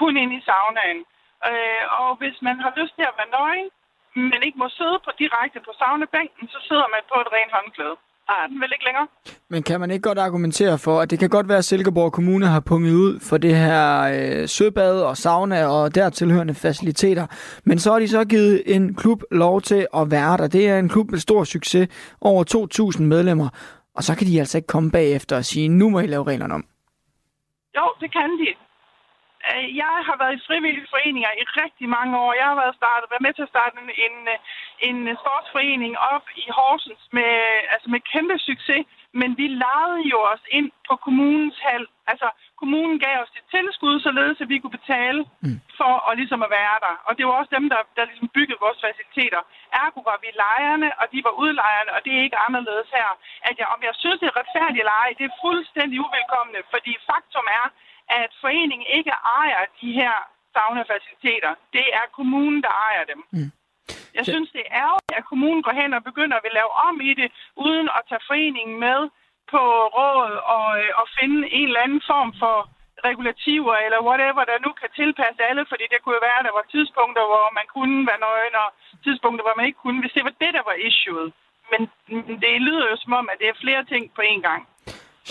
kun 0.00 0.16
ind 0.16 0.32
i 0.38 0.44
saunaen. 0.48 1.00
Øh, 1.48 1.84
og 2.02 2.10
hvis 2.20 2.36
man 2.42 2.56
har 2.64 2.72
lyst 2.80 2.94
til 2.94 3.06
at 3.08 3.18
være 3.18 3.34
nøgen, 3.38 3.70
men 4.14 4.42
ikke 4.42 4.58
må 4.58 4.68
sidde 4.68 4.98
på 5.04 5.10
direkte 5.18 5.60
på 5.60 5.72
saunabænken, 5.78 6.48
så 6.48 6.58
sidder 6.68 6.88
man 6.94 7.02
på 7.12 7.16
et 7.20 7.32
rent 7.36 7.52
håndklæde 7.52 7.96
er 8.28 8.46
den 8.48 8.60
vel 8.60 8.72
ikke 8.72 8.84
længere. 8.84 9.06
Men 9.48 9.62
kan 9.62 9.80
man 9.80 9.90
ikke 9.90 10.02
godt 10.02 10.18
argumentere 10.18 10.78
for, 10.78 11.00
at 11.00 11.10
det 11.10 11.18
kan 11.18 11.28
godt 11.28 11.48
være, 11.48 11.58
at 11.58 11.64
Silkeborg 11.64 12.12
Kommune 12.12 12.46
har 12.46 12.60
punget 12.60 12.94
ud 12.94 13.20
for 13.20 13.36
det 13.36 13.56
her 13.56 14.02
øh, 14.02 14.48
søbad 14.48 15.02
og 15.02 15.16
sauna 15.16 15.66
og 15.66 15.94
der 15.94 16.10
tilhørende 16.10 16.54
faciliteter, 16.54 17.26
men 17.64 17.78
så 17.78 17.92
har 17.92 17.98
de 17.98 18.08
så 18.08 18.24
givet 18.24 18.62
en 18.66 18.94
klub 18.94 19.22
lov 19.30 19.60
til 19.60 19.86
at 19.96 20.10
være 20.10 20.36
der. 20.36 20.46
Det 20.48 20.68
er 20.68 20.78
en 20.78 20.88
klub 20.88 21.10
med 21.10 21.18
stor 21.18 21.44
succes, 21.44 21.88
over 22.20 22.94
2.000 22.96 23.02
medlemmer. 23.02 23.48
og 23.96 24.02
så 24.02 24.16
kan 24.16 24.26
de 24.26 24.38
altså 24.38 24.58
ikke 24.58 24.66
komme 24.66 24.90
bagefter 24.90 25.36
og 25.36 25.44
sige, 25.44 25.68
nu 25.68 25.90
må 25.90 26.00
I 26.00 26.06
lave 26.06 26.24
reglerne 26.24 26.54
om. 26.54 26.64
Jo, 27.76 27.84
det 28.00 28.12
kan 28.12 28.30
de. 28.40 28.46
Øh, 29.50 29.76
jeg 29.82 29.94
har 30.08 30.16
været 30.22 30.34
i 30.36 30.46
frivillige 30.48 30.90
foreninger 30.94 31.30
i 31.40 31.44
rigtig 31.62 31.86
mange 31.96 32.12
år. 32.24 32.32
Jeg 32.40 32.46
har 32.50 32.58
været, 32.62 32.80
startet, 32.80 33.10
været 33.12 33.26
med 33.26 33.34
til 33.34 33.46
at 33.46 33.52
starte 33.54 33.74
en, 33.82 33.90
en, 34.06 34.16
en 34.88 34.98
sportsforening 35.22 35.92
op 36.12 36.26
i 36.44 36.46
Horsens 36.56 37.04
med, 37.16 37.32
altså 37.72 37.88
med 37.94 38.00
kæmpe 38.12 38.36
succes. 38.48 38.84
Men 39.20 39.30
vi 39.40 39.46
lejede 39.64 40.02
jo 40.12 40.18
os 40.32 40.44
ind 40.58 40.70
på 40.88 40.94
kommunens 41.04 41.58
hal. 41.66 41.84
Altså, 42.12 42.28
kommunen 42.60 42.98
gav 43.06 43.16
os 43.24 43.32
et 43.38 43.46
tilskud, 43.54 43.94
således 44.06 44.40
at 44.40 44.48
vi 44.52 44.58
kunne 44.58 44.78
betale 44.80 45.20
mm. 45.44 45.58
for 45.78 45.92
at, 46.08 46.12
ligesom 46.20 46.40
at 46.46 46.50
være 46.60 46.76
der. 46.86 46.94
Og 47.06 47.12
det 47.16 47.24
var 47.26 47.34
også 47.40 47.52
dem, 47.58 47.66
der, 47.72 47.80
der 47.96 48.04
ligesom 48.10 48.28
byggede 48.36 48.64
vores 48.64 48.80
faciliteter. 48.86 49.40
Ergo 49.82 50.00
var 50.10 50.18
vi 50.24 50.28
lejerne, 50.44 50.88
og 51.00 51.06
de 51.12 51.18
var 51.26 51.34
udlejerne, 51.42 51.90
og 51.96 52.00
det 52.04 52.12
er 52.14 52.22
ikke 52.26 52.42
anderledes 52.46 52.88
her. 52.98 53.08
At 53.48 53.54
jeg, 53.60 53.66
om 53.74 53.80
jeg 53.88 53.94
synes, 54.02 54.18
det 54.20 54.28
er 54.28 54.38
retfærdigt 54.40 54.82
eller 54.82 54.96
ej, 55.04 55.10
det 55.18 55.24
er 55.26 55.40
fuldstændig 55.46 55.96
uvelkomne, 56.06 56.60
fordi 56.72 56.92
faktum 57.10 57.46
er, 57.60 57.66
at 58.20 58.30
foreningen 58.40 58.86
ikke 58.98 59.14
ejer 59.40 59.62
de 59.80 59.88
her 60.00 60.14
sauna-faciliteter. 60.54 61.52
Det 61.76 61.86
er 62.00 62.04
kommunen, 62.18 62.62
der 62.66 62.72
ejer 62.88 63.04
dem. 63.12 63.20
Mm. 63.36 63.50
Jeg 64.18 64.24
synes, 64.32 64.50
det 64.56 64.62
er 64.66 64.74
ærgerligt, 64.84 65.18
at 65.20 65.28
kommunen 65.30 65.62
går 65.66 65.74
hen 65.80 65.92
og 65.98 66.02
begynder 66.04 66.36
at 66.36 66.44
vil 66.46 66.58
lave 66.60 66.72
om 66.88 66.94
i 67.10 67.12
det, 67.20 67.28
uden 67.66 67.88
at 67.96 68.02
tage 68.08 68.26
foreningen 68.30 68.76
med 68.86 69.00
på 69.52 69.62
råd 69.98 70.32
og, 70.56 70.68
øh, 70.80 70.90
og 71.00 71.06
finde 71.18 71.38
en 71.58 71.68
eller 71.68 71.84
anden 71.86 72.02
form 72.12 72.30
for 72.42 72.56
regulativer 73.08 73.74
eller 73.84 74.00
whatever, 74.08 74.42
der 74.50 74.64
nu 74.66 74.70
kan 74.80 74.90
tilpasse 75.00 75.40
alle, 75.48 75.64
fordi 75.70 75.84
det 75.92 75.98
kunne 76.00 76.16
jo 76.18 76.26
være, 76.28 76.40
at 76.40 76.46
der 76.48 76.58
var 76.58 76.66
tidspunkter, 76.74 77.24
hvor 77.32 77.46
man 77.58 77.66
kunne 77.74 77.98
være 78.10 78.24
nøgen, 78.26 78.54
og 78.64 78.68
tidspunkter, 79.06 79.42
hvor 79.44 79.56
man 79.58 79.66
ikke 79.68 79.82
kunne, 79.84 80.00
hvis 80.02 80.16
det 80.16 80.24
var 80.28 80.34
det, 80.42 80.52
der 80.58 80.64
var 80.70 80.76
issueet. 80.88 81.30
Men 81.72 81.80
det 82.44 82.62
lyder 82.68 82.86
jo 82.90 82.96
som 83.04 83.12
om, 83.20 83.26
at 83.32 83.38
det 83.40 83.48
er 83.48 83.62
flere 83.64 83.84
ting 83.92 84.04
på 84.16 84.20
én 84.32 84.42
gang. 84.48 84.62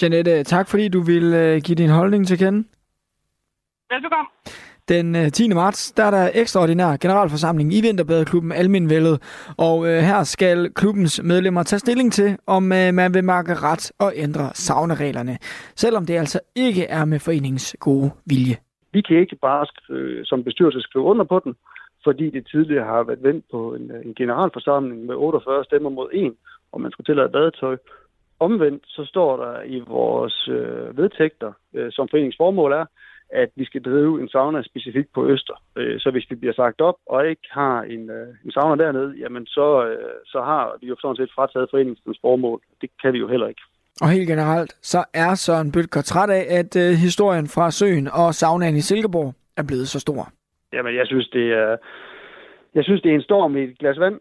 Jeanette, 0.01 0.43
tak 0.43 0.67
fordi 0.69 0.87
du 0.87 1.01
vil 1.01 1.33
øh, 1.33 1.61
give 1.65 1.75
din 1.75 1.89
holdning 1.89 2.27
til 2.27 2.37
kende. 2.37 2.67
Velbekomme. 3.89 4.29
Den 4.89 5.31
10. 5.31 5.49
Øh, 5.49 5.55
marts 5.55 5.91
der 5.91 6.03
er 6.03 6.11
der 6.11 6.29
ekstraordinær 6.33 6.97
generalforsamling 6.97 7.73
i 7.73 7.81
Vinterbadeklubben 7.81 8.51
Alminvældet, 8.51 9.17
og 9.57 9.87
øh, 9.87 9.97
her 10.09 10.23
skal 10.23 10.73
klubbens 10.73 11.23
medlemmer 11.23 11.63
tage 11.63 11.79
stilling 11.79 12.13
til, 12.13 12.37
om 12.47 12.63
øh, 12.71 12.93
man 12.93 13.13
vil 13.13 13.23
markere 13.23 13.55
ret 13.55 13.91
og 13.99 14.13
ændre 14.15 14.49
savnereglerne, 14.53 15.37
selvom 15.75 16.05
det 16.05 16.13
altså 16.17 16.39
ikke 16.55 16.83
er 16.85 17.05
med 17.05 17.19
foreningens 17.19 17.75
gode 17.79 18.11
vilje. 18.25 18.55
Vi 18.93 19.01
kan 19.01 19.17
ikke 19.17 19.35
bare 19.41 19.65
skrive, 19.65 20.25
som 20.25 20.43
bestyrelse 20.43 20.81
skrive 20.81 21.03
under 21.03 21.25
på 21.25 21.41
den, 21.43 21.53
fordi 22.03 22.29
det 22.29 22.47
tidligere 22.51 22.85
har 22.85 23.03
været 23.03 23.23
vendt 23.23 23.45
på 23.51 23.73
en, 23.73 23.91
en 24.05 24.13
generalforsamling 24.13 25.05
med 25.05 25.15
48 25.15 25.63
stemmer 25.63 25.89
mod 25.89 26.09
en, 26.13 26.33
og 26.71 26.81
man 26.81 26.91
skulle 26.91 27.05
tillade 27.05 27.29
badetøj. 27.29 27.77
Omvendt 28.47 28.83
så 28.87 29.03
står 29.05 29.31
der 29.43 29.61
i 29.75 29.79
vores 29.79 30.47
øh, 30.47 30.97
vedtægter, 30.97 31.51
øh, 31.75 31.91
som 31.91 32.07
foreningsformål 32.11 32.71
er, 32.71 32.85
at 33.29 33.49
vi 33.55 33.65
skal 33.65 33.81
drive 33.81 34.21
en 34.21 34.29
sauna 34.29 34.61
specifikt 34.63 35.09
på 35.13 35.27
Øster. 35.27 35.57
Øh, 35.77 35.99
så 35.99 36.11
hvis 36.11 36.25
vi 36.29 36.35
bliver 36.35 36.53
sagt 36.53 36.81
op 36.81 36.95
og 37.05 37.29
ikke 37.29 37.47
har 37.51 37.81
en, 37.81 38.09
øh, 38.09 38.27
en 38.45 38.51
sauna 38.51 38.83
dernede, 38.83 39.13
jamen 39.19 39.45
så, 39.45 39.67
øh, 39.87 40.13
så 40.25 40.41
har 40.41 40.77
vi 40.81 40.87
jo 40.87 40.95
sådan 41.01 41.15
set 41.15 41.31
frataget 41.35 41.67
foreningens 41.71 42.19
formål. 42.21 42.59
Det 42.81 42.89
kan 43.01 43.13
vi 43.13 43.19
jo 43.19 43.27
heller 43.27 43.47
ikke. 43.47 43.61
Og 44.01 44.09
helt 44.09 44.27
generelt, 44.27 44.71
så 44.81 45.03
er 45.13 45.35
Søren 45.35 45.71
Bøtker 45.71 46.01
træt 46.01 46.29
af, 46.29 46.45
at 46.59 46.75
uh, 46.75 46.97
historien 47.05 47.47
fra 47.47 47.71
søen 47.71 48.07
og 48.07 48.33
saunaen 48.33 48.75
i 48.75 48.81
Silkeborg 48.81 49.33
er 49.57 49.63
blevet 49.67 49.87
så 49.87 49.99
stor. 49.99 50.21
Jamen, 50.73 50.95
jeg 50.95 51.07
synes, 51.07 51.27
det 51.27 51.45
er, 51.53 51.77
jeg 52.75 52.83
synes, 52.83 53.01
det 53.01 53.11
er 53.11 53.15
en 53.15 53.21
storm 53.21 53.57
i 53.57 53.63
et 53.63 53.77
glas 53.79 53.99
vand. 53.99 54.19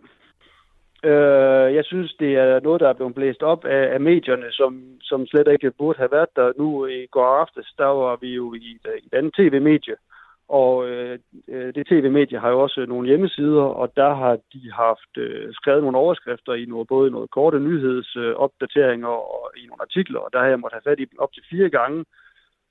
Øh, 1.04 1.74
jeg 1.74 1.84
synes, 1.84 2.14
det 2.20 2.36
er 2.36 2.60
noget, 2.60 2.80
der 2.80 2.88
er 2.88 2.92
blevet 2.92 3.14
blæst 3.14 3.42
op 3.42 3.64
af, 3.64 3.94
af 3.94 4.00
medierne, 4.00 4.52
som, 4.52 4.82
som 5.02 5.26
slet 5.26 5.48
ikke 5.52 5.70
burde 5.70 5.98
have 5.98 6.12
været 6.12 6.36
der. 6.36 6.52
Nu 6.58 6.86
i 6.86 7.06
går 7.06 7.26
aftes, 7.42 7.72
der 7.78 7.84
var 7.84 8.16
vi 8.20 8.34
jo 8.34 8.54
i 8.54 8.76
et, 8.76 8.86
et 9.04 9.14
andet 9.14 9.34
tv-medie, 9.34 9.96
og 10.48 10.88
øh, 10.88 11.18
det 11.48 11.86
tv-medie 11.86 12.38
har 12.38 12.50
jo 12.50 12.60
også 12.60 12.86
nogle 12.88 13.08
hjemmesider, 13.08 13.62
og 13.62 13.96
der 13.96 14.14
har 14.14 14.38
de 14.52 14.72
haft 14.72 15.12
øh, 15.16 15.52
skrevet 15.52 15.82
nogle 15.82 15.98
overskrifter 15.98 16.54
i 16.54 16.64
noget, 16.64 16.88
både 16.88 17.10
noget 17.10 17.30
korte 17.30 17.60
nyhedsopdateringer 17.60 19.10
øh, 19.10 19.34
og 19.34 19.52
i 19.56 19.66
nogle 19.66 19.82
artikler, 19.82 20.20
og 20.20 20.30
der 20.32 20.38
har 20.38 20.46
jeg 20.46 20.60
måttet 20.60 20.80
have 20.84 20.90
fat 20.90 21.00
i 21.00 21.04
dem 21.04 21.18
op 21.18 21.32
til 21.32 21.42
fire 21.50 21.70
gange 21.70 22.04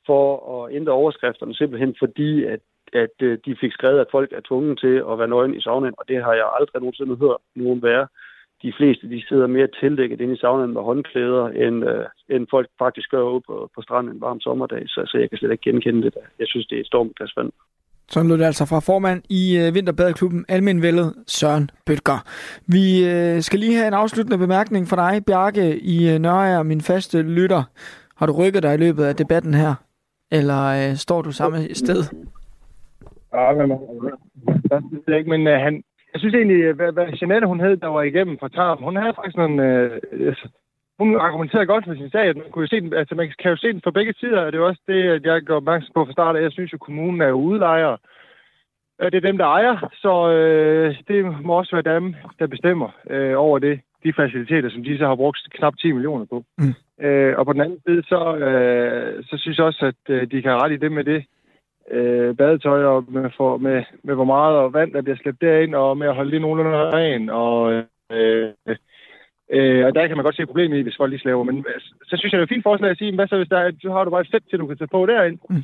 for 0.05 0.25
at 0.55 0.75
ændre 0.75 0.93
overskrifterne, 0.93 1.55
simpelthen 1.55 1.95
fordi, 1.99 2.43
at 2.43 2.59
at 2.93 3.15
øh, 3.21 3.37
de 3.45 3.55
fik 3.61 3.71
skrevet, 3.71 3.99
at 3.99 4.07
folk 4.11 4.31
er 4.31 4.41
tvunget 4.47 4.79
til 4.79 4.95
at 5.11 5.19
være 5.19 5.27
nøgen 5.27 5.55
i 5.55 5.61
saunaen, 5.61 5.93
og 5.97 6.05
det 6.07 6.23
har 6.23 6.33
jeg 6.33 6.47
aldrig 6.59 6.81
nogensinde 6.81 7.15
hørt 7.15 7.41
nogen 7.55 7.83
være. 7.83 8.07
De 8.63 8.73
fleste 8.77 9.09
de 9.09 9.23
sidder 9.27 9.47
mere 9.47 9.67
tildækket 9.79 10.21
inde 10.21 10.33
i 10.33 10.37
saunaen 10.37 10.73
med 10.73 10.81
håndklæder, 10.81 11.45
end, 11.47 11.89
øh, 11.89 12.05
end 12.29 12.47
folk 12.49 12.69
faktisk 12.79 13.11
gør 13.11 13.23
ude 13.23 13.41
på, 13.47 13.69
på 13.75 13.81
stranden 13.81 14.13
en 14.13 14.21
varm 14.21 14.39
sommerdag, 14.39 14.83
så, 14.87 15.01
så 15.05 15.17
jeg 15.17 15.29
kan 15.29 15.37
slet 15.37 15.51
ikke 15.51 15.71
genkende 15.71 16.01
det 16.03 16.13
der. 16.13 16.25
Jeg 16.39 16.47
synes, 16.47 16.67
det 16.67 16.75
er 16.75 16.79
et 16.79 16.87
stormglas 16.87 17.37
vand. 17.37 17.51
Sådan 18.11 18.29
lød 18.29 18.37
det 18.37 18.45
altså 18.45 18.65
fra 18.65 18.79
formand 18.79 19.23
i 19.29 19.57
øh, 19.57 19.73
Vinterbadeklubben 19.73 20.45
Almenvældet, 20.47 21.13
Søren 21.27 21.69
Bøtger. 21.85 22.19
Vi 22.67 23.05
øh, 23.05 23.41
skal 23.41 23.59
lige 23.59 23.75
have 23.75 23.87
en 23.87 23.93
afsluttende 23.93 24.37
bemærkning 24.37 24.87
fra 24.87 25.11
dig, 25.11 25.25
Bjarke 25.25 25.79
i 25.79 26.09
øh, 26.09 26.19
Nørre, 26.19 26.63
min 26.63 26.81
faste 26.81 27.21
lytter. 27.21 27.63
Har 28.15 28.25
du 28.25 28.33
rykket 28.33 28.63
dig 28.63 28.73
i 28.73 28.77
løbet 28.77 29.03
af 29.03 29.15
debatten 29.15 29.53
her? 29.53 29.73
Eller 30.31 30.89
øh, 30.89 30.95
står 30.95 31.21
du 31.21 31.31
samme 31.31 31.73
sted? 31.73 32.03
Ja, 33.33 33.53
men, 33.53 33.69
det 35.05 35.13
er 35.13 35.17
ikke, 35.17 35.29
men 35.29 35.47
uh, 35.47 35.53
han, 35.53 35.83
jeg 36.13 36.19
synes 36.19 36.35
egentlig, 36.35 36.73
hvad, 36.73 36.91
hvad 36.91 37.07
Jeanette 37.21 37.47
hun 37.47 37.59
hed, 37.59 37.77
der 37.77 37.87
var 37.87 38.01
igennem 38.01 38.37
fra 38.39 38.49
Tarm, 38.49 38.83
hun 38.83 38.95
havde 38.95 39.13
faktisk 39.15 39.37
nogle... 39.37 39.91
Uh, 40.11 40.33
hun 40.99 41.15
argumenterede 41.15 41.65
godt 41.65 41.85
for 41.85 41.93
sin 41.93 42.11
sag, 42.11 42.21
at 42.21 42.35
man, 42.35 42.45
kunne 42.51 42.67
se 42.67 42.81
den, 42.81 42.93
altså 42.93 43.15
man 43.15 43.31
kan 43.39 43.51
jo 43.51 43.57
se 43.57 43.73
den 43.73 43.81
fra 43.83 43.91
begge 43.91 44.13
sider, 44.19 44.41
og 44.41 44.51
det 44.51 44.59
er 44.59 44.63
også 44.63 44.81
det, 44.87 45.25
jeg 45.25 45.41
går 45.45 45.55
opmærksom 45.55 45.91
på 45.93 46.05
fra 46.05 46.11
start 46.11 46.35
af. 46.35 46.41
Jeg 46.41 46.51
synes 46.51 46.73
jo, 46.73 46.75
at 46.75 46.87
kommunen 46.87 47.21
er 47.21 47.27
jo 47.27 47.35
udlejer. 47.35 47.97
Det 48.99 49.15
er 49.15 49.27
dem, 49.29 49.37
der 49.37 49.45
ejer, 49.45 49.89
så 49.93 50.31
øh, 50.31 50.95
det 51.07 51.45
må 51.45 51.53
også 51.53 51.75
være 51.75 51.95
dem, 51.95 52.15
der 52.39 52.47
bestemmer 52.47 52.89
øh, 53.09 53.33
over 53.37 53.59
det, 53.59 53.79
de 54.03 54.13
faciliteter, 54.13 54.69
som 54.69 54.83
de 54.83 54.97
så 54.97 55.07
har 55.07 55.15
brugt 55.15 55.39
knap 55.51 55.73
10 55.77 55.91
millioner 55.91 56.25
på. 56.25 56.43
Mm. 56.57 57.05
Øh, 57.05 57.37
og 57.37 57.45
på 57.45 57.53
den 57.53 57.61
anden 57.61 57.79
side, 57.87 58.03
så, 58.03 58.35
øh, 58.35 59.23
så 59.23 59.37
synes 59.37 59.57
jeg 59.57 59.65
også, 59.65 59.85
at 59.85 60.13
øh, 60.13 60.31
de 60.31 60.41
kan 60.41 60.51
rette 60.51 60.75
i 60.75 60.79
det 60.79 60.91
med 60.91 61.03
det, 61.03 61.25
øh, 61.91 62.35
badetøj 62.35 62.83
og 62.83 63.05
med, 63.07 63.29
for, 63.37 63.57
med, 63.57 63.83
med 64.03 64.15
hvor 64.15 64.23
meget 64.23 64.55
og 64.57 64.73
vand, 64.73 64.91
der 64.93 65.01
bliver 65.01 65.17
slæbt 65.17 65.41
derind, 65.41 65.75
og 65.75 65.97
med 65.97 66.07
at 66.07 66.15
holde 66.15 66.31
det 66.31 66.41
nogenlunde 66.41 66.77
ren. 66.77 67.29
Og, 67.29 67.71
øh, 68.11 68.49
øh, 69.55 69.85
og 69.85 69.95
der 69.95 70.07
kan 70.07 70.17
man 70.17 70.25
godt 70.25 70.35
se 70.35 70.45
problemet 70.45 70.77
i, 70.77 70.81
hvis 70.81 70.97
folk 70.97 71.09
lige 71.09 71.21
slæver. 71.21 71.43
Men 71.43 71.65
så 72.09 72.15
synes 72.17 72.31
jeg, 72.31 72.37
det 72.37 72.43
er 72.43 72.49
et 72.49 72.55
fint 72.55 72.67
forslag 72.69 72.91
at 72.91 72.97
sige, 72.97 73.15
hvad 73.15 73.27
så 73.27 73.37
hvis 73.37 73.49
der 73.49 73.57
er, 73.57 73.71
så 73.81 73.91
har 73.91 74.03
du 74.03 74.09
bare 74.09 74.21
et 74.21 74.31
sæt 74.31 74.43
til, 74.49 74.59
du 74.59 74.67
kan 74.67 74.77
tage 74.77 74.95
på 74.97 75.05
derind. 75.05 75.39
Mm. 75.49 75.63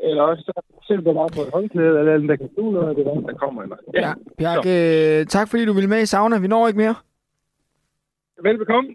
Eller 0.00 0.22
også 0.22 0.42
så 0.46 0.52
sætter 0.86 1.04
du 1.04 1.12
bare 1.12 1.28
på 1.36 1.40
et 1.42 1.52
håndklæde, 1.52 1.98
eller 1.98 2.18
der 2.18 2.36
kan 2.36 2.50
du 2.56 2.70
noget 2.70 2.88
af 2.88 2.94
det, 2.94 3.04
der 3.04 3.34
kommer. 3.34 3.62
Eller. 3.62 3.76
Ja, 3.94 4.08
ja 4.08 4.12
Bjarke, 4.38 5.20
øh, 5.20 5.26
tak 5.26 5.48
fordi 5.50 5.64
du 5.64 5.72
ville 5.72 5.90
med 5.90 6.02
i 6.02 6.06
sauna. 6.06 6.38
Vi 6.38 6.48
når 6.48 6.68
ikke 6.68 6.78
mere. 6.78 6.94
Velbekomme. 8.42 8.94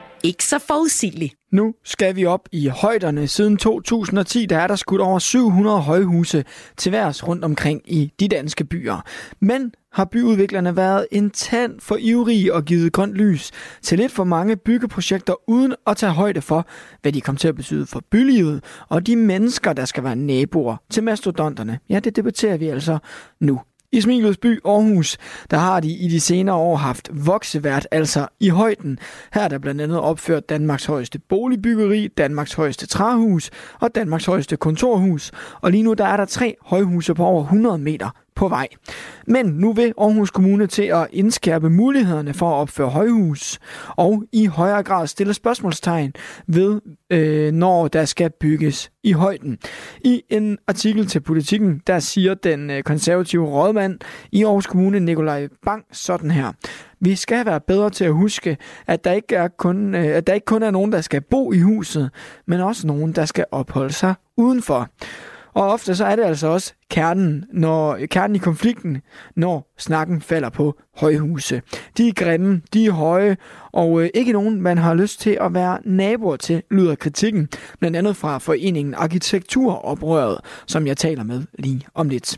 ikke 0.23 0.43
så 0.43 0.59
forudsigelig. 0.59 1.31
Nu 1.51 1.73
skal 1.83 2.15
vi 2.15 2.25
op 2.25 2.49
i 2.51 2.67
højderne. 2.67 3.27
Siden 3.27 3.57
2010 3.57 4.45
der 4.45 4.57
er 4.57 4.67
der 4.67 4.75
skudt 4.75 5.01
over 5.01 5.19
700 5.19 5.79
højhuse 5.81 6.43
til 6.77 6.91
værs 6.91 7.27
rundt 7.27 7.45
omkring 7.45 7.81
i 7.85 8.13
de 8.19 8.27
danske 8.27 8.65
byer. 8.65 9.01
Men 9.39 9.73
har 9.93 10.05
byudviklerne 10.05 10.75
været 10.75 11.07
en 11.11 11.29
tand 11.29 11.79
for 11.79 11.97
ivrige 11.99 12.53
og 12.53 12.65
givet 12.65 12.93
grønt 12.93 13.13
lys 13.13 13.51
til 13.81 13.97
lidt 13.97 14.11
for 14.11 14.23
mange 14.23 14.57
byggeprojekter 14.57 15.49
uden 15.49 15.75
at 15.87 15.97
tage 15.97 16.11
højde 16.11 16.41
for, 16.41 16.67
hvad 17.01 17.11
de 17.11 17.21
kommer 17.21 17.39
til 17.39 17.47
at 17.47 17.55
betyde 17.55 17.85
for 17.85 18.01
bylivet 18.11 18.63
og 18.89 19.07
de 19.07 19.15
mennesker, 19.15 19.73
der 19.73 19.85
skal 19.85 20.03
være 20.03 20.15
naboer 20.15 20.77
til 20.89 21.03
mastodonterne. 21.03 21.79
Ja, 21.89 21.99
det 21.99 22.15
debatterer 22.15 22.57
vi 22.57 22.67
altså 22.67 22.97
nu. 23.39 23.61
I 23.93 24.01
Smilets 24.01 24.37
by 24.37 24.59
Aarhus, 24.65 25.17
der 25.51 25.57
har 25.57 25.79
de 25.79 25.89
i 25.89 26.07
de 26.07 26.19
senere 26.19 26.55
år 26.55 26.75
haft 26.75 27.09
voksevært, 27.13 27.87
altså 27.91 28.27
i 28.39 28.49
højden. 28.49 28.99
Her 29.33 29.41
er 29.41 29.47
der 29.47 29.57
blandt 29.57 29.81
andet 29.81 29.99
opført 29.99 30.49
Danmarks 30.49 30.85
højeste 30.85 31.19
boligbyggeri, 31.19 32.07
Danmarks 32.07 32.53
højeste 32.53 32.87
træhus 32.87 33.49
og 33.79 33.95
Danmarks 33.95 34.25
højeste 34.25 34.57
kontorhus. 34.57 35.31
Og 35.61 35.71
lige 35.71 35.83
nu 35.83 35.93
der 35.93 36.05
er 36.05 36.17
der 36.17 36.25
tre 36.25 36.55
højhuse 36.61 37.13
på 37.13 37.25
over 37.25 37.43
100 37.43 37.77
meter 37.77 38.09
på 38.35 38.47
vej. 38.47 38.67
Men 39.27 39.45
nu 39.45 39.73
vil 39.73 39.93
Aarhus 39.97 40.31
Kommune 40.31 40.67
til 40.67 40.83
at 40.83 41.07
indskærpe 41.11 41.69
mulighederne 41.69 42.33
for 42.33 42.49
at 42.49 42.55
opføre 42.55 42.89
højhus, 42.89 43.59
og 43.87 44.23
i 44.31 44.45
højere 44.45 44.83
grad 44.83 45.07
stille 45.07 45.33
spørgsmålstegn 45.33 46.13
ved, 46.47 46.81
øh, 47.09 47.51
når 47.51 47.87
der 47.87 48.05
skal 48.05 48.31
bygges 48.39 48.91
i 49.03 49.11
højden. 49.11 49.57
I 50.05 50.21
en 50.29 50.57
artikel 50.67 51.07
til 51.07 51.19
Politiken, 51.19 51.81
der 51.87 51.99
siger 51.99 52.33
den 52.33 52.69
øh, 52.69 52.83
konservative 52.83 53.45
rådmand 53.45 53.99
i 54.31 54.43
Aarhus 54.43 54.67
Kommune, 54.67 54.99
Nikolaj 54.99 55.47
Bang, 55.65 55.83
sådan 55.91 56.31
her. 56.31 56.51
Vi 56.99 57.15
skal 57.15 57.45
være 57.45 57.59
bedre 57.59 57.89
til 57.89 58.05
at 58.05 58.13
huske, 58.13 58.57
at 58.87 59.03
der 59.03 59.11
ikke 59.11 59.35
er 59.35 59.47
kun, 59.47 59.95
øh, 59.95 60.05
at 60.05 60.27
der 60.27 60.33
ikke 60.33 60.45
kun 60.45 60.63
er 60.63 60.71
nogen, 60.71 60.91
der 60.91 61.01
skal 61.01 61.21
bo 61.21 61.51
i 61.51 61.59
huset, 61.59 62.09
men 62.47 62.59
også 62.59 62.87
nogen, 62.87 63.11
der 63.11 63.25
skal 63.25 63.45
opholde 63.51 63.93
sig 63.93 64.13
udenfor. 64.37 64.89
Og 65.53 65.71
ofte 65.71 65.95
så 65.95 66.05
er 66.05 66.15
det 66.15 66.23
altså 66.23 66.47
også 66.47 66.73
kernen, 66.89 67.45
når, 67.53 67.99
kernen 68.11 68.35
i 68.35 68.39
konflikten, 68.39 69.01
når 69.35 69.73
snakken 69.77 70.21
falder 70.21 70.49
på 70.49 70.79
højhuse. 70.97 71.61
De 71.97 72.07
er 72.07 72.13
grimme, 72.13 72.61
de 72.73 72.85
er 72.85 72.91
høje, 72.91 73.37
og 73.71 74.01
øh, 74.01 74.09
ikke 74.13 74.31
nogen, 74.31 74.61
man 74.61 74.77
har 74.77 74.93
lyst 74.93 75.19
til 75.19 75.37
at 75.41 75.53
være 75.53 75.79
naboer 75.85 76.35
til, 76.35 76.63
lyder 76.71 76.95
kritikken, 76.95 77.49
blandt 77.79 77.97
andet 77.97 78.15
fra 78.15 78.37
foreningen 78.37 78.93
Arkitekturoprøret, 78.93 80.37
som 80.67 80.87
jeg 80.87 80.97
taler 80.97 81.23
med 81.23 81.43
lige 81.59 81.87
om 81.93 82.09
lidt. 82.09 82.37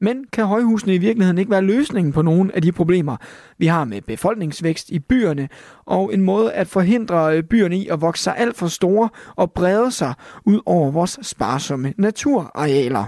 Men 0.00 0.24
kan 0.32 0.44
højhusene 0.44 0.94
i 0.94 0.98
virkeligheden 0.98 1.38
ikke 1.38 1.50
være 1.50 1.62
løsningen 1.62 2.12
på 2.12 2.22
nogle 2.22 2.56
af 2.56 2.62
de 2.62 2.72
problemer, 2.72 3.16
vi 3.58 3.66
har 3.66 3.84
med 3.84 4.02
befolkningsvækst 4.02 4.90
i 4.90 4.98
byerne, 4.98 5.48
og 5.86 6.14
en 6.14 6.22
måde 6.22 6.52
at 6.52 6.66
forhindre 6.66 7.36
øh, 7.36 7.42
byerne 7.42 7.78
i 7.78 7.88
at 7.88 8.00
vokse 8.00 8.22
sig 8.22 8.34
alt 8.36 8.56
for 8.56 8.66
store 8.66 9.08
og 9.36 9.52
brede 9.52 9.90
sig 9.90 10.14
ud 10.46 10.60
over 10.66 10.90
vores 10.90 11.18
sparsomme 11.22 11.94
naturarealer? 11.98 13.04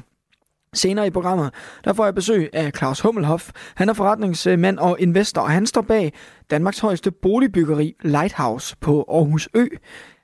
Senere 0.75 1.07
i 1.07 1.11
programmet, 1.11 1.51
der 1.85 1.93
får 1.93 2.05
jeg 2.05 2.15
besøg 2.15 2.51
af 2.53 2.73
Claus 2.77 3.01
Hummelhoff. 3.01 3.51
Han 3.75 3.89
er 3.89 3.93
forretningsmand 3.93 4.79
og 4.79 4.97
investor, 5.01 5.43
og 5.43 5.51
han 5.51 5.67
står 5.67 5.83
bag 5.83 6.13
Danmarks 6.51 6.79
højeste 6.79 7.11
boligbyggeri 7.11 7.95
Lighthouse 8.03 8.77
på 8.81 9.05
Aarhus 9.09 9.49
Ø. 9.55 9.67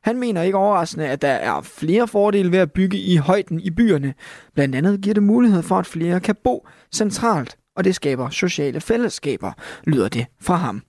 Han 0.03 0.19
mener 0.19 0.43
ikke 0.43 0.59
overraskende, 0.59 1.07
at 1.07 1.23
der 1.23 1.29
er 1.29 1.61
flere 1.61 2.09
fordele 2.09 2.53
ved 2.53 2.59
at 2.59 2.73
bygge 2.73 2.99
i 2.99 3.17
højden 3.17 3.61
i 3.61 3.71
byerne. 3.71 4.15
Blandt 4.55 4.75
andet 4.75 5.01
giver 5.01 5.15
det 5.15 5.23
mulighed 5.23 5.63
for, 5.63 5.79
at 5.79 5.87
flere 5.87 6.21
kan 6.21 6.37
bo 6.45 6.69
centralt, 6.95 7.57
og 7.77 7.85
det 7.85 7.95
skaber 7.95 8.31
sociale 8.31 8.81
fællesskaber, 8.81 9.53
lyder 9.85 10.09
det 10.09 10.27
fra 10.41 10.55
ham. 10.57 10.83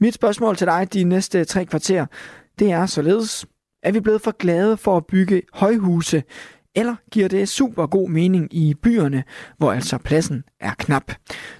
Mit 0.00 0.14
spørgsmål 0.14 0.56
til 0.56 0.66
dig 0.66 0.88
de 0.92 1.04
næste 1.04 1.44
tre 1.44 1.64
kvarter, 1.66 2.06
det 2.58 2.72
er 2.72 2.86
således, 2.86 3.46
er 3.82 3.92
vi 3.92 4.00
blevet 4.00 4.22
for 4.22 4.36
glade 4.38 4.76
for 4.76 4.96
at 4.96 5.06
bygge 5.06 5.42
højhuse, 5.52 6.22
eller 6.76 6.94
giver 7.12 7.28
det 7.28 7.48
super 7.48 7.86
god 7.86 8.10
mening 8.10 8.54
i 8.54 8.74
byerne, 8.74 9.24
hvor 9.58 9.72
altså 9.72 9.98
pladsen 9.98 10.44
er 10.60 10.72
knap? 10.78 11.12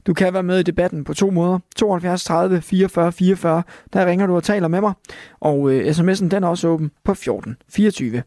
Du 0.06 0.14
kan 0.14 0.34
være 0.34 0.42
med 0.42 0.60
i 0.60 0.62
debatten 0.62 1.04
på 1.04 1.14
to 1.14 1.30
måder. 1.30 1.58
72 1.76 2.24
30 2.24 2.62
44 2.62 3.12
44, 3.12 3.62
der 3.92 4.06
ringer 4.06 4.26
du 4.26 4.36
og 4.36 4.44
taler 4.44 4.68
med 4.68 4.80
mig. 4.80 4.92
Og 5.40 5.72
øh, 5.72 5.90
sms'en 5.90 6.28
den 6.28 6.44
er 6.44 6.48
også 6.48 6.68
åben 6.68 6.90
på 7.04 7.14
14 7.14 7.56
24. 7.68 8.22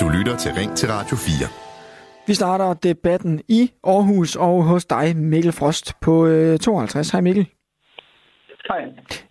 Du 0.00 0.08
lytter 0.08 0.36
til 0.36 0.52
Ring 0.52 0.76
til 0.76 0.88
Radio 0.88 1.16
4. 1.16 1.48
Vi 2.26 2.34
starter 2.34 2.74
debatten 2.74 3.40
i 3.48 3.72
Aarhus 3.84 4.36
og 4.36 4.64
hos 4.64 4.84
dig, 4.84 5.16
Mikkel 5.16 5.52
Frost, 5.52 5.92
på 6.00 6.26
øh, 6.26 6.58
52. 6.58 7.10
Hej 7.10 7.20
Mikkel. 7.20 7.48
Hej. 8.68 8.82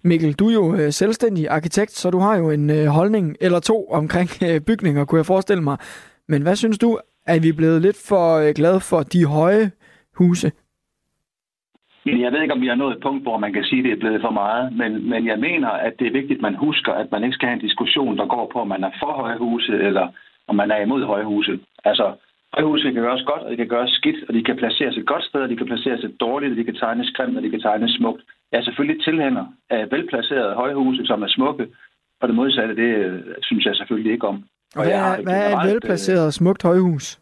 Mikkel, 0.04 0.34
du 0.34 0.48
er 0.50 0.54
jo 0.54 0.74
øh, 0.74 0.92
selvstændig 0.92 1.50
arkitekt, 1.50 1.92
så 1.92 2.10
du 2.10 2.20
har 2.20 2.38
jo 2.38 2.52
en 2.52 2.70
øh, 2.70 2.86
holdning 2.86 3.36
eller 3.42 3.60
to 3.60 3.88
omkring 3.90 4.30
øh, 4.48 4.62
bygninger, 4.68 5.06
kunne 5.06 5.20
jeg 5.20 5.26
forestille 5.26 5.64
mig. 5.64 5.78
Men 6.28 6.42
hvad 6.42 6.56
synes 6.56 6.78
du, 6.80 7.00
er 7.28 7.40
vi 7.42 7.52
blevet 7.52 7.82
lidt 7.82 8.00
for 8.10 8.54
glade 8.54 8.80
for 8.90 9.00
de 9.14 9.26
høje 9.26 9.72
huse? 10.18 10.52
Jeg 12.06 12.32
ved 12.32 12.42
ikke, 12.42 12.54
om 12.54 12.62
vi 12.62 12.68
har 12.68 12.76
nået 12.76 12.96
et 12.96 13.04
punkt, 13.04 13.24
hvor 13.24 13.38
man 13.38 13.54
kan 13.54 13.64
sige, 13.64 13.80
at 13.80 13.86
det 13.86 13.94
er 13.94 14.04
blevet 14.04 14.22
for 14.22 14.30
meget, 14.44 14.74
men, 14.74 15.10
men 15.10 15.28
jeg 15.28 15.40
mener, 15.40 15.70
at 15.70 15.94
det 16.00 16.08
er 16.08 16.20
vigtigt, 16.20 16.38
at 16.38 16.42
man 16.42 16.56
husker, 16.56 16.94
at 16.94 17.12
man 17.12 17.24
ikke 17.24 17.34
skal 17.34 17.48
have 17.48 17.60
en 17.60 17.68
diskussion, 17.68 18.18
der 18.18 18.26
går 18.36 18.50
på, 18.54 18.60
om 18.60 18.68
man 18.68 18.84
er 18.84 18.92
for 19.00 19.12
høje 19.22 19.38
huse, 19.38 19.74
eller 19.88 20.08
om 20.48 20.56
man 20.56 20.72
er 20.72 20.82
imod 20.82 21.06
høje 21.06 21.26
huse. 21.26 21.60
Altså, 21.86 22.06
højhuse 22.54 22.92
kan 22.92 23.02
gøres 23.02 23.24
godt, 23.32 23.42
og 23.42 23.52
de 23.52 23.58
kan 23.58 23.68
gøres 23.68 23.92
skidt, 23.92 24.20
og 24.28 24.34
de 24.34 24.44
kan 24.44 24.58
placeres 24.58 24.98
et 24.98 25.08
godt 25.08 25.24
sted, 25.24 25.42
og 25.42 25.50
de 25.50 25.56
kan 25.56 25.66
placeres 25.66 26.04
et 26.04 26.16
dårligt, 26.20 26.52
og 26.52 26.58
de 26.58 26.64
kan 26.64 26.76
tegnes 26.76 27.12
grimt, 27.16 27.38
og 27.38 27.44
de 27.44 27.50
kan 27.50 27.62
tegnes 27.62 27.92
smukt. 27.92 28.22
Jeg 28.52 28.58
er 28.60 28.64
selvfølgelig 28.64 29.04
tilhænger 29.04 29.45
af 29.70 29.91
velplacerede 29.91 30.54
højhuse, 30.56 31.06
som 31.06 31.24
er 31.24 31.28
smukke, 31.28 31.68
og 32.22 32.28
det 32.28 32.36
modsatte, 32.36 32.76
det 32.76 32.91
øh, 33.06 33.22
synes 33.41 33.66
jeg 33.66 33.76
selvfølgelig 33.76 34.12
ikke 34.12 34.28
om. 34.28 34.43
Og, 34.76 34.80
og 34.80 34.84
hvad, 34.84 34.93
er, 34.93 35.24
hvad 35.24 35.52
er 35.52 35.58
et 35.58 35.68
velplaceret 35.74 36.26
øh, 36.26 36.32
smukt 36.32 36.64
højhus? 36.64 37.20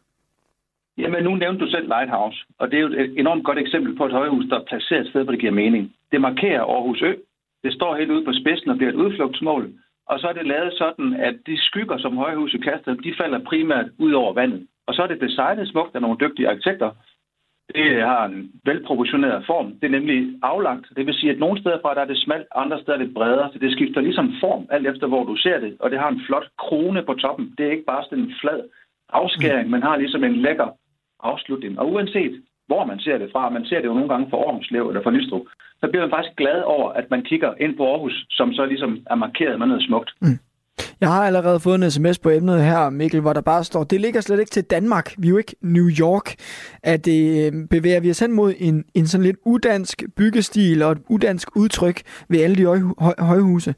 Jamen, 0.98 1.24
nu 1.24 1.36
nævnte 1.36 1.66
du 1.66 1.72
selv 1.72 1.88
Lighthouse, 1.88 2.38
og 2.60 2.72
det 2.72 2.78
er 2.78 2.82
jo 2.82 2.88
et 2.88 3.20
enormt 3.20 3.46
godt 3.46 3.60
eksempel 3.60 3.96
på 3.98 4.06
et 4.06 4.12
højhus, 4.12 4.46
der 4.50 4.60
er 4.60 4.66
placeret 4.70 5.02
et 5.02 5.10
sted, 5.10 5.24
hvor 5.24 5.32
det 5.32 5.42
giver 5.42 5.52
mening. 5.64 5.94
Det 6.12 6.22
markerer 6.22 6.62
Aarhus 6.62 7.02
Ø. 7.02 7.14
Det 7.64 7.74
står 7.74 7.96
helt 7.96 8.12
ude 8.12 8.26
på 8.26 8.34
spidsen 8.34 8.70
og 8.70 8.78
bliver 8.78 8.92
et 8.92 9.02
udflugtsmål. 9.04 9.74
Og 10.06 10.20
så 10.20 10.28
er 10.28 10.34
det 10.34 10.48
lavet 10.48 10.74
sådan, 10.74 11.14
at 11.14 11.36
de 11.48 11.56
skygger, 11.68 11.98
som 11.98 12.18
højhuset 12.18 12.64
kaster, 12.64 12.94
de 12.94 13.14
falder 13.22 13.40
primært 13.40 13.86
ud 13.98 14.12
over 14.12 14.34
vandet. 14.34 14.68
Og 14.88 14.94
så 14.94 15.02
er 15.04 15.08
det 15.08 15.22
designet 15.22 15.68
smukt 15.68 15.96
af 15.96 16.02
nogle 16.02 16.18
dygtige 16.20 16.50
arkitekter, 16.50 16.92
det 17.76 18.02
har 18.02 18.26
en 18.26 18.52
velproportioneret 18.66 19.46
form. 19.46 19.68
Det 19.80 19.86
er 19.88 19.98
nemlig 20.00 20.20
aflagt. 20.44 20.86
Det 20.96 21.06
vil 21.06 21.14
sige, 21.14 21.32
at 21.32 21.40
nogle 21.40 21.62
steder 21.62 21.80
fra 21.82 21.96
der 21.96 22.02
er 22.02 22.06
det 22.06 22.18
smalt, 22.18 22.48
andre 22.56 22.80
steder 22.82 22.98
er 22.98 23.04
det 23.04 23.14
bredere. 23.14 23.50
Så 23.54 23.60
det 23.60 23.72
skifter 23.72 24.02
ligesom 24.02 24.34
form, 24.40 24.68
alt 24.70 24.88
efter 24.88 25.08
hvor 25.08 25.24
du 25.24 25.36
ser 25.36 25.60
det. 25.60 25.78
Og 25.80 25.92
det 25.92 26.00
har 26.00 26.10
en 26.10 26.22
flot 26.28 26.48
krone 26.58 27.04
på 27.04 27.14
toppen. 27.14 27.54
Det 27.58 27.66
er 27.66 27.72
ikke 27.72 27.92
bare 27.94 28.04
sådan 28.04 28.24
en 28.24 28.34
flad 28.42 28.60
afskæring, 29.10 29.70
man 29.70 29.84
har 29.84 29.98
ligesom 29.98 30.24
en 30.24 30.36
lækker 30.36 30.70
afslutning. 31.20 31.80
Og 31.80 31.92
uanset 31.92 32.44
hvor 32.70 32.86
man 32.86 33.00
ser 33.00 33.18
det 33.18 33.30
fra, 33.32 33.50
man 33.50 33.66
ser 33.66 33.80
det 33.82 33.88
jo 33.88 33.94
nogle 33.94 34.10
gange 34.10 34.28
for 34.30 34.38
Aarhuslev 34.48 34.88
eller 34.88 35.04
for 35.04 35.12
Lystrup, 35.12 35.46
så 35.80 35.86
bliver 35.88 36.04
man 36.06 36.16
faktisk 36.16 36.36
glad 36.42 36.60
over, 36.76 36.90
at 37.00 37.12
man 37.14 37.22
kigger 37.30 37.52
ind 37.64 37.78
på 37.78 37.84
Aarhus, 37.92 38.26
som 38.30 38.54
så 38.54 38.66
ligesom 38.66 38.92
er 39.12 39.16
markeret 39.16 39.60
med 39.60 39.68
noget 39.68 39.84
smukt. 39.84 40.12
Mm. 40.22 40.38
Jeg 41.02 41.10
har 41.10 41.24
allerede 41.30 41.60
fået 41.60 41.76
en 41.76 41.92
sms 41.92 42.20
på 42.20 42.30
emnet 42.30 42.64
her, 42.64 42.90
Mikkel, 42.90 43.22
hvor 43.22 43.34
der 43.34 43.42
bare 43.42 43.64
står, 43.64 43.84
det 43.84 44.02
ligger 44.02 44.22
slet 44.22 44.40
ikke 44.40 44.50
til 44.50 44.64
Danmark. 44.64 45.06
Vi 45.18 45.28
er 45.28 45.32
jo 45.32 45.38
ikke 45.38 45.56
New 45.62 45.90
York. 46.00 46.28
At 46.84 47.06
det 47.06 47.20
bevæger 47.70 48.02
vi 48.02 48.10
os 48.10 48.20
hen 48.20 48.32
mod 48.32 48.54
en, 48.60 48.86
en 48.96 49.08
sådan 49.08 49.26
lidt 49.26 49.38
udansk 49.46 50.04
byggestil 50.18 50.82
og 50.84 50.92
et 50.92 51.02
udansk 51.10 51.48
udtryk 51.56 51.98
ved 52.30 52.42
alle 52.44 52.56
de 52.56 52.66
høj, 52.66 52.80
høj, 53.00 53.16
højhuse. 53.20 53.76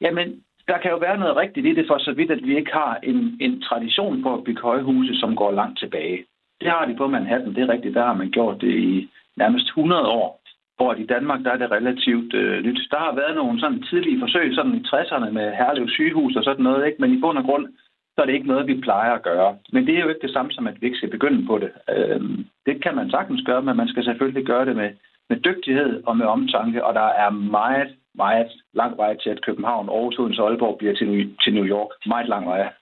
Jamen, 0.00 0.26
der 0.68 0.78
kan 0.82 0.90
jo 0.90 0.96
være 0.96 1.18
noget 1.18 1.36
rigtigt 1.36 1.66
i 1.66 1.74
det, 1.74 1.84
for 1.88 1.98
så 1.98 2.12
vidt, 2.12 2.30
at 2.30 2.42
vi 2.42 2.56
ikke 2.56 2.72
har 2.72 2.98
en, 3.02 3.36
en 3.40 3.62
tradition 3.62 4.22
på 4.22 4.34
at 4.34 4.44
bygge 4.44 4.62
højhuse, 4.62 5.14
som 5.20 5.36
går 5.36 5.50
langt 5.52 5.78
tilbage. 5.78 6.24
Det 6.60 6.70
har 6.70 6.86
de 6.86 6.96
på 6.96 7.06
Manhattan, 7.06 7.54
det 7.54 7.62
er 7.62 7.68
rigtigt. 7.68 7.94
Der 7.94 8.04
har 8.04 8.14
man 8.14 8.30
gjort 8.30 8.60
det 8.60 8.74
i 8.74 9.10
nærmest 9.36 9.66
100 9.68 10.02
år 10.08 10.41
hvor 10.76 10.94
i 10.94 11.06
Danmark 11.06 11.40
der 11.44 11.50
er 11.50 11.56
det 11.56 11.70
relativt 11.70 12.34
øh, 12.34 12.64
nyt. 12.64 12.80
Der 12.90 12.98
har 12.98 13.14
været 13.14 13.34
nogle 13.36 13.60
sådan 13.60 13.82
tidlige 13.82 14.20
forsøg 14.20 14.54
sådan 14.54 14.74
i 14.74 14.82
60'erne 14.90 15.30
med 15.30 15.46
Herlev 15.58 15.88
sygehus 15.88 16.36
og 16.36 16.44
sådan 16.44 16.64
noget, 16.64 16.86
ikke? 16.86 17.00
men 17.00 17.12
i 17.12 17.20
bund 17.20 17.38
og 17.38 17.44
grund 17.44 17.66
så 18.14 18.22
er 18.22 18.26
det 18.26 18.34
ikke 18.34 18.52
noget, 18.52 18.66
vi 18.66 18.80
plejer 18.80 19.12
at 19.12 19.22
gøre. 19.22 19.56
Men 19.72 19.86
det 19.86 19.94
er 19.94 20.00
jo 20.00 20.08
ikke 20.08 20.26
det 20.26 20.32
samme 20.32 20.52
som, 20.52 20.66
at 20.66 20.80
vi 20.80 20.86
ikke 20.86 20.98
skal 20.98 21.10
begynde 21.10 21.46
på 21.46 21.58
det. 21.58 21.70
Øh, 21.94 22.20
det 22.66 22.82
kan 22.82 22.94
man 22.96 23.10
sagtens 23.10 23.42
gøre, 23.46 23.62
men 23.62 23.76
man 23.76 23.88
skal 23.88 24.04
selvfølgelig 24.04 24.46
gøre 24.46 24.66
det 24.66 24.76
med, 24.76 24.90
med 25.30 25.36
dygtighed 25.40 26.02
og 26.06 26.16
med 26.16 26.26
omtanke, 26.26 26.84
og 26.84 26.94
der 26.94 27.08
er 27.24 27.30
meget, 27.30 27.88
meget 28.14 28.52
lang 28.74 28.96
vej 28.96 29.16
til, 29.16 29.30
at 29.30 29.44
København, 29.46 29.88
Aarhus, 29.88 30.18
Odense 30.18 30.42
og 30.42 30.48
Aalborg 30.48 30.78
bliver 30.78 30.94
til, 30.94 31.36
til 31.42 31.54
New 31.54 31.64
York. 31.64 31.90
Meget 32.06 32.28
lang 32.28 32.46
vej. 32.46 32.72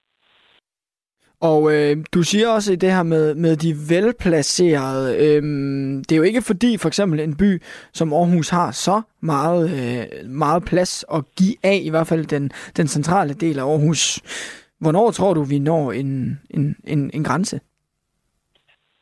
Og 1.41 1.73
øh, 1.73 1.97
du 2.13 2.23
siger 2.23 2.47
også 2.47 2.73
i 2.73 2.75
det 2.75 2.91
her 2.91 3.03
med, 3.03 3.35
med 3.35 3.55
de 3.55 3.73
velplacerede, 3.89 5.07
øh, 5.25 5.43
det 6.05 6.11
er 6.11 6.17
jo 6.17 6.23
ikke 6.23 6.41
fordi 6.41 6.77
for 6.77 6.87
eksempel 6.87 7.19
en 7.19 7.37
by 7.37 7.61
som 7.93 8.13
Aarhus 8.13 8.49
har 8.49 8.71
så 8.71 9.01
meget, 9.21 9.63
øh, 9.79 10.29
meget 10.29 10.63
plads 10.65 11.05
at 11.13 11.23
give 11.37 11.55
af, 11.63 11.79
i 11.83 11.89
hvert 11.89 12.07
fald 12.07 12.25
den, 12.25 12.51
den 12.77 12.87
centrale 12.87 13.33
del 13.33 13.59
af 13.59 13.63
Aarhus. 13.63 14.21
Hvornår 14.79 15.11
tror 15.11 15.33
du, 15.33 15.43
vi 15.43 15.59
når 15.59 15.91
en, 15.91 16.39
en, 16.49 16.75
en, 16.87 17.11
en 17.13 17.23
grænse? 17.23 17.59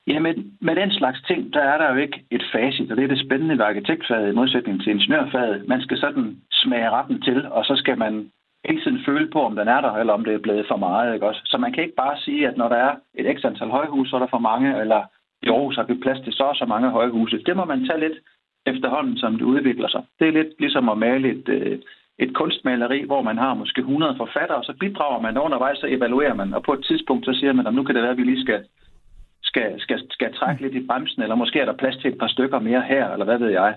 Ja, 0.08 0.20
med, 0.20 0.34
med 0.62 0.76
den 0.76 0.92
slags 0.92 1.22
ting, 1.22 1.54
der 1.54 1.62
er 1.62 1.78
der 1.78 1.94
jo 1.94 1.98
ikke 2.02 2.26
et 2.32 2.44
facit, 2.54 2.92
og 2.92 2.98
det 2.98 3.04
er 3.04 3.08
det 3.08 3.26
spændende 3.26 3.58
ved 3.58 3.66
arkitektfaget 3.66 4.32
i 4.32 4.36
modsætning 4.36 4.82
til 4.82 4.92
ingeniørfaget. 4.92 5.68
Man 5.68 5.82
skal 5.82 5.98
sådan 5.98 6.38
smage 6.52 6.90
retten 6.90 7.22
til, 7.22 7.48
og 7.48 7.66
så 7.66 7.74
skal 7.76 7.98
man 7.98 8.32
hele 8.68 8.82
tiden 8.82 9.02
føle 9.06 9.28
på, 9.28 9.40
om 9.42 9.56
den 9.56 9.68
er 9.68 9.82
der, 9.82 9.92
eller 9.92 10.14
om 10.14 10.24
det 10.24 10.34
er 10.34 10.46
blevet 10.46 10.66
for 10.68 10.78
meget. 10.78 11.14
Ikke 11.14 11.28
også? 11.28 11.42
Så 11.46 11.58
man 11.58 11.74
kan 11.74 11.84
ikke 11.84 11.96
bare 11.96 12.18
sige, 12.18 12.48
at 12.48 12.58
når 12.58 12.70
der 12.70 12.76
er 12.76 12.96
et 13.16 13.30
ekstra 13.30 13.50
antal 13.50 13.70
højhuse, 13.70 14.10
så 14.10 14.16
er 14.16 14.20
der 14.20 14.28
for 14.36 14.48
mange, 14.52 14.82
eller 14.82 15.02
i 15.44 15.50
Aarhus 15.50 15.76
har 15.76 15.84
vi 15.84 15.94
plads 15.94 16.20
til 16.24 16.34
så 16.34 16.44
og 16.44 16.56
så 16.56 16.66
mange 16.66 16.90
højhuse. 16.90 17.44
Det 17.46 17.56
må 17.56 17.66
man 17.66 17.86
tage 17.88 18.00
lidt 18.00 18.18
efterhånden, 18.66 19.18
som 19.18 19.34
det 19.38 19.46
udvikler 19.46 19.88
sig. 19.88 20.04
Det 20.20 20.28
er 20.28 20.32
lidt 20.32 20.60
ligesom 20.60 20.90
at 20.90 20.98
male 20.98 21.30
et, 21.30 21.50
øh, 21.50 21.80
et 22.20 22.36
kunstmaleri, 22.36 23.06
hvor 23.06 23.22
man 23.22 23.38
har 23.38 23.54
måske 23.54 23.82
100 23.82 24.16
forfattere, 24.18 24.58
og 24.58 24.64
så 24.64 24.74
bidrager 24.80 25.22
man 25.22 25.38
undervejs, 25.38 25.78
så 25.78 25.88
evaluerer 25.88 26.34
man, 26.34 26.54
og 26.54 26.64
på 26.64 26.74
et 26.74 26.86
tidspunkt 26.86 27.26
så 27.26 27.34
siger 27.34 27.54
man, 27.54 27.68
at 27.68 27.74
nu 27.74 27.84
kan 27.84 27.96
det 27.96 28.04
være, 28.04 28.12
at 28.12 28.18
vi 28.18 28.24
lige 28.24 28.42
skal 28.42 28.64
skal, 29.44 29.82
skal, 29.82 30.00
skal 30.10 30.34
trække 30.34 30.62
lidt 30.62 30.76
i 30.76 30.88
bremsen, 30.88 31.22
eller 31.22 31.36
måske 31.36 31.60
er 31.60 31.66
der 31.66 31.82
plads 31.82 31.98
til 31.98 32.12
et 32.12 32.18
par 32.18 32.28
stykker 32.28 32.60
mere 32.60 32.82
her, 32.82 33.10
eller 33.14 33.26
hvad 33.26 33.38
ved 33.38 33.50
jeg. 33.50 33.76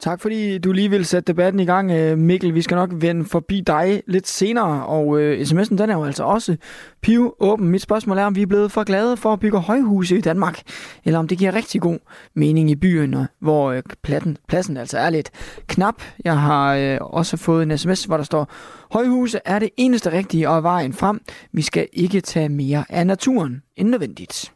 Tak 0.00 0.20
fordi 0.20 0.58
du 0.58 0.72
lige 0.72 0.90
vil 0.90 1.06
sætte 1.06 1.26
debatten 1.32 1.60
i 1.60 1.64
gang, 1.64 1.90
øh, 1.90 2.18
Mikkel. 2.18 2.54
Vi 2.54 2.62
skal 2.62 2.74
nok 2.74 2.90
vende 2.92 3.24
forbi 3.24 3.60
dig 3.60 4.02
lidt 4.06 4.28
senere, 4.28 4.86
og 4.86 5.20
øh, 5.20 5.40
sms'en 5.40 5.76
den 5.76 5.90
er 5.90 5.94
jo 5.94 6.04
altså 6.04 6.24
også 6.24 6.56
piv 7.02 7.34
åben. 7.40 7.68
Mit 7.68 7.82
spørgsmål 7.82 8.18
er, 8.18 8.24
om 8.24 8.36
vi 8.36 8.42
er 8.42 8.46
blevet 8.46 8.72
for 8.72 8.84
glade 8.84 9.16
for 9.16 9.32
at 9.32 9.40
bygge 9.40 9.58
højhuse 9.58 10.18
i 10.18 10.20
Danmark, 10.20 10.60
eller 11.04 11.18
om 11.18 11.28
det 11.28 11.38
giver 11.38 11.54
rigtig 11.54 11.80
god 11.80 11.98
mening 12.34 12.70
i 12.70 12.76
byen, 12.76 13.16
hvor 13.40 13.70
øh, 13.70 13.82
pladsen, 14.02 14.36
pladsen 14.48 14.76
altså 14.76 14.98
er 14.98 15.10
lidt 15.10 15.30
knap. 15.66 16.02
Jeg 16.24 16.40
har 16.40 16.74
øh, 16.74 16.98
også 17.00 17.36
fået 17.36 17.62
en 17.62 17.78
sms, 17.78 18.04
hvor 18.04 18.16
der 18.16 18.24
står, 18.24 18.52
højhuse 18.92 19.40
er 19.44 19.58
det 19.58 19.70
eneste 19.76 20.12
rigtige 20.12 20.48
og 20.48 20.62
vejen 20.62 20.92
frem. 20.92 21.20
Vi 21.52 21.62
skal 21.62 21.88
ikke 21.92 22.20
tage 22.20 22.48
mere 22.48 22.84
af 22.88 23.06
naturen 23.06 23.62
end 23.76 23.88
nødvendigt. 23.88 24.52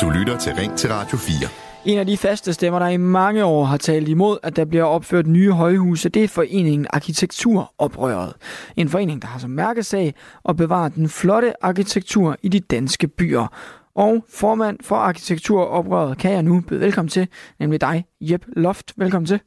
Du 0.00 0.10
lytter 0.10 0.38
til 0.38 0.52
Ring 0.54 0.76
til 0.76 0.92
Radio 0.92 1.16
4. 1.16 1.69
En 1.86 1.98
af 1.98 2.06
de 2.06 2.16
faste 2.16 2.52
stemmer, 2.52 2.78
der 2.78 2.88
i 2.88 2.96
mange 2.96 3.44
år 3.44 3.64
har 3.64 3.76
talt 3.76 4.08
imod, 4.08 4.38
at 4.42 4.56
der 4.56 4.64
bliver 4.64 4.84
opført 4.84 5.26
nye 5.26 5.52
højhuse, 5.52 6.08
det 6.08 6.24
er 6.24 6.28
foreningen 6.28 6.86
Arkitekturoprøret. 6.92 8.32
En 8.76 8.88
forening, 8.88 9.22
der 9.22 9.28
har 9.28 9.38
som 9.38 9.50
mærkesag 9.50 10.14
at 10.48 10.56
bevare 10.56 10.88
den 10.88 11.08
flotte 11.08 11.64
arkitektur 11.64 12.36
i 12.42 12.48
de 12.48 12.60
danske 12.60 13.08
byer. 13.08 13.46
Og 13.94 14.24
formand 14.40 14.78
for 14.84 14.96
Arkitekturoprøret 14.96 16.18
kan 16.18 16.32
jeg 16.32 16.42
nu 16.42 16.62
byde 16.68 16.80
velkommen 16.80 17.08
til, 17.08 17.28
nemlig 17.58 17.80
dig, 17.80 18.04
Jep 18.20 18.44
Loft. 18.46 18.92
Velkommen 18.96 19.26
til. 19.26 19.40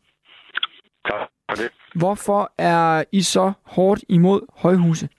Tak 1.05 1.29
for 1.49 1.55
det. 1.55 1.69
Hvorfor 1.95 2.51
er 2.57 3.03
I 3.11 3.21
så 3.21 3.53
hårdt 3.65 4.03
imod 4.09 4.41
højhuse? 4.57 5.09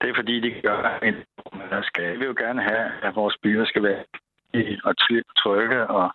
Det 0.00 0.10
er 0.10 0.14
fordi, 0.16 0.40
de 0.40 0.50
gør 0.62 0.98
en... 1.02 1.14
Der 1.70 1.82
skal 1.82 2.18
vi 2.20 2.24
jo 2.24 2.34
gerne 2.38 2.62
have, 2.62 2.86
at 3.02 3.16
vores 3.16 3.36
byer 3.42 3.64
skal 3.64 3.82
være 3.82 4.04
og 4.84 4.94
trygge 5.36 5.86
og 5.86 6.10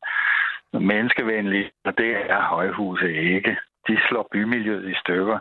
menneskevenlige, 0.73 1.71
og 1.85 1.97
det 1.97 2.31
er 2.31 2.41
højhuse 2.41 3.13
ikke. 3.13 3.57
De 3.87 3.97
slår 4.07 4.27
bymiljøet 4.31 4.89
i 4.89 4.95
stykker. 4.99 5.39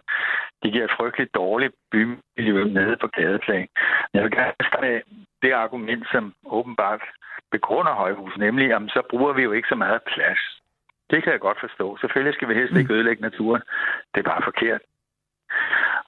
De 0.63 0.71
giver 0.71 0.85
et 0.85 0.97
frygteligt 0.97 1.35
dårligt 1.35 1.75
bymiljø 1.93 2.65
nede 2.65 2.97
på 3.01 3.07
gadeplan. 3.07 3.69
Jeg 4.15 4.23
vil 4.23 4.31
gerne 4.31 4.53
starte 4.69 5.03
det 5.43 5.53
argument, 5.53 6.07
som 6.13 6.35
åbenbart 6.47 7.03
begrunder 7.51 7.93
højhus, 7.93 8.37
nemlig, 8.39 8.73
at 8.73 8.83
så 8.89 9.03
bruger 9.11 9.33
vi 9.33 9.43
jo 9.43 9.53
ikke 9.53 9.69
så 9.69 9.75
meget 9.75 10.01
plads. 10.15 10.39
Det 11.11 11.23
kan 11.23 11.33
jeg 11.33 11.41
godt 11.41 11.61
forstå. 11.61 11.97
Selvfølgelig 12.01 12.35
skal 12.35 12.49
vi 12.49 12.55
helst 12.55 12.77
ikke 12.77 12.93
mm. 12.93 12.95
ødelægge 12.95 13.23
naturen. 13.23 13.63
Det 14.15 14.21
er 14.21 14.31
bare 14.33 14.43
forkert. 14.45 14.81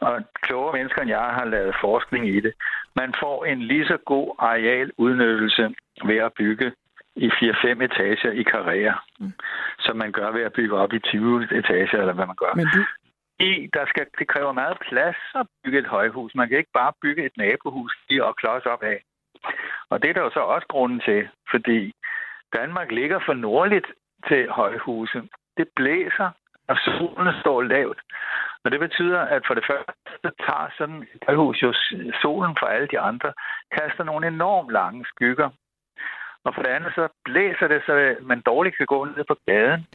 Og 0.00 0.22
kloge 0.42 0.72
mennesker 0.72 1.02
end 1.02 1.10
jeg 1.10 1.28
har 1.38 1.44
lavet 1.44 1.74
forskning 1.80 2.28
i 2.28 2.40
det. 2.40 2.52
Man 2.96 3.14
får 3.20 3.44
en 3.44 3.62
lige 3.62 3.86
så 3.86 3.96
god 4.06 4.34
arealudnyttelse 4.38 5.74
ved 6.04 6.16
at 6.16 6.32
bygge 6.32 6.72
i 7.16 7.28
4-5 7.28 7.82
etager 7.82 8.30
i 8.30 8.42
karriere, 8.42 8.98
mm. 9.20 9.32
som 9.78 9.96
man 9.96 10.12
gør 10.12 10.30
ved 10.30 10.42
at 10.42 10.52
bygge 10.52 10.76
op 10.76 10.92
i 10.92 10.98
20 10.98 11.58
etager, 11.58 11.98
eller 12.00 12.12
hvad 12.12 12.26
man 12.26 12.36
gør. 12.36 12.52
Men 12.54 12.66
du... 12.74 12.84
I, 13.40 13.68
der 13.74 13.84
skal, 13.86 14.06
det 14.18 14.28
kræver 14.28 14.52
meget 14.52 14.78
plads 14.88 15.16
at 15.34 15.46
bygge 15.64 15.78
et 15.78 15.86
højhus. 15.86 16.34
Man 16.34 16.48
kan 16.48 16.58
ikke 16.58 16.70
bare 16.74 16.92
bygge 17.02 17.24
et 17.26 17.36
nabohus 17.36 17.92
og 18.20 18.36
klods 18.36 18.66
op 18.66 18.82
af. 18.82 19.02
Og 19.90 20.02
det 20.02 20.10
er 20.10 20.14
der 20.14 20.20
jo 20.20 20.30
så 20.30 20.40
også 20.40 20.66
grunden 20.66 21.00
til, 21.00 21.28
fordi 21.50 21.92
Danmark 22.52 22.90
ligger 22.90 23.18
for 23.26 23.34
nordligt 23.34 23.86
til 24.28 24.48
højhuse. 24.50 25.22
Det 25.56 25.68
blæser, 25.76 26.30
og 26.68 26.76
solen 26.76 27.34
står 27.40 27.62
lavt. 27.62 28.00
Og 28.68 28.72
det 28.72 28.80
betyder, 28.80 29.20
at 29.20 29.42
for 29.46 29.54
det 29.54 29.64
første 29.70 30.28
tager 30.46 30.68
sådan 30.78 31.00
et 31.14 31.22
højhus 31.26 31.62
jo 31.62 31.72
solen 32.22 32.54
fra 32.60 32.72
alle 32.74 32.88
de 32.92 32.98
andre, 33.00 33.32
kaster 33.76 34.04
nogle 34.04 34.26
enormt 34.26 34.70
lange 34.72 35.04
skygger 35.12 35.48
og 36.44 36.54
for 36.54 36.62
det 36.62 36.70
andet, 36.76 36.92
så 36.94 37.08
blæser 37.24 37.68
det, 37.68 37.80
så 37.86 38.14
man 38.22 38.40
dårligt 38.40 38.76
kan 38.76 38.86
gå 38.86 39.04
ned 39.04 39.24
på 39.28 39.36
gaden. 39.46 39.86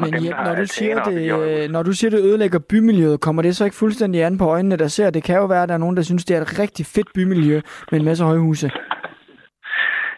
Men 0.00 0.12
dem, 0.12 0.22
ja, 0.22 0.44
når, 0.44 0.54
du 0.54 0.66
siger 0.66 1.04
det, 1.04 1.70
når 1.70 1.82
du 1.82 1.92
siger, 1.92 2.10
det 2.10 2.20
ødelægger 2.28 2.58
bymiljøet, 2.70 3.20
kommer 3.20 3.42
det 3.42 3.56
så 3.56 3.64
ikke 3.64 3.82
fuldstændig 3.82 4.24
an 4.24 4.38
på 4.38 4.44
øjnene, 4.44 4.76
der 4.76 4.88
ser? 4.88 5.10
Det 5.10 5.24
kan 5.24 5.36
jo 5.36 5.46
være, 5.46 5.62
at 5.62 5.68
der 5.68 5.74
er 5.74 5.84
nogen, 5.84 5.96
der 5.96 6.02
synes, 6.02 6.24
det 6.24 6.36
er 6.36 6.40
et 6.40 6.58
rigtig 6.58 6.86
fedt 6.86 7.10
bymiljø 7.14 7.60
med 7.90 7.98
en 8.00 8.04
masse 8.04 8.24
højhuse. 8.24 8.70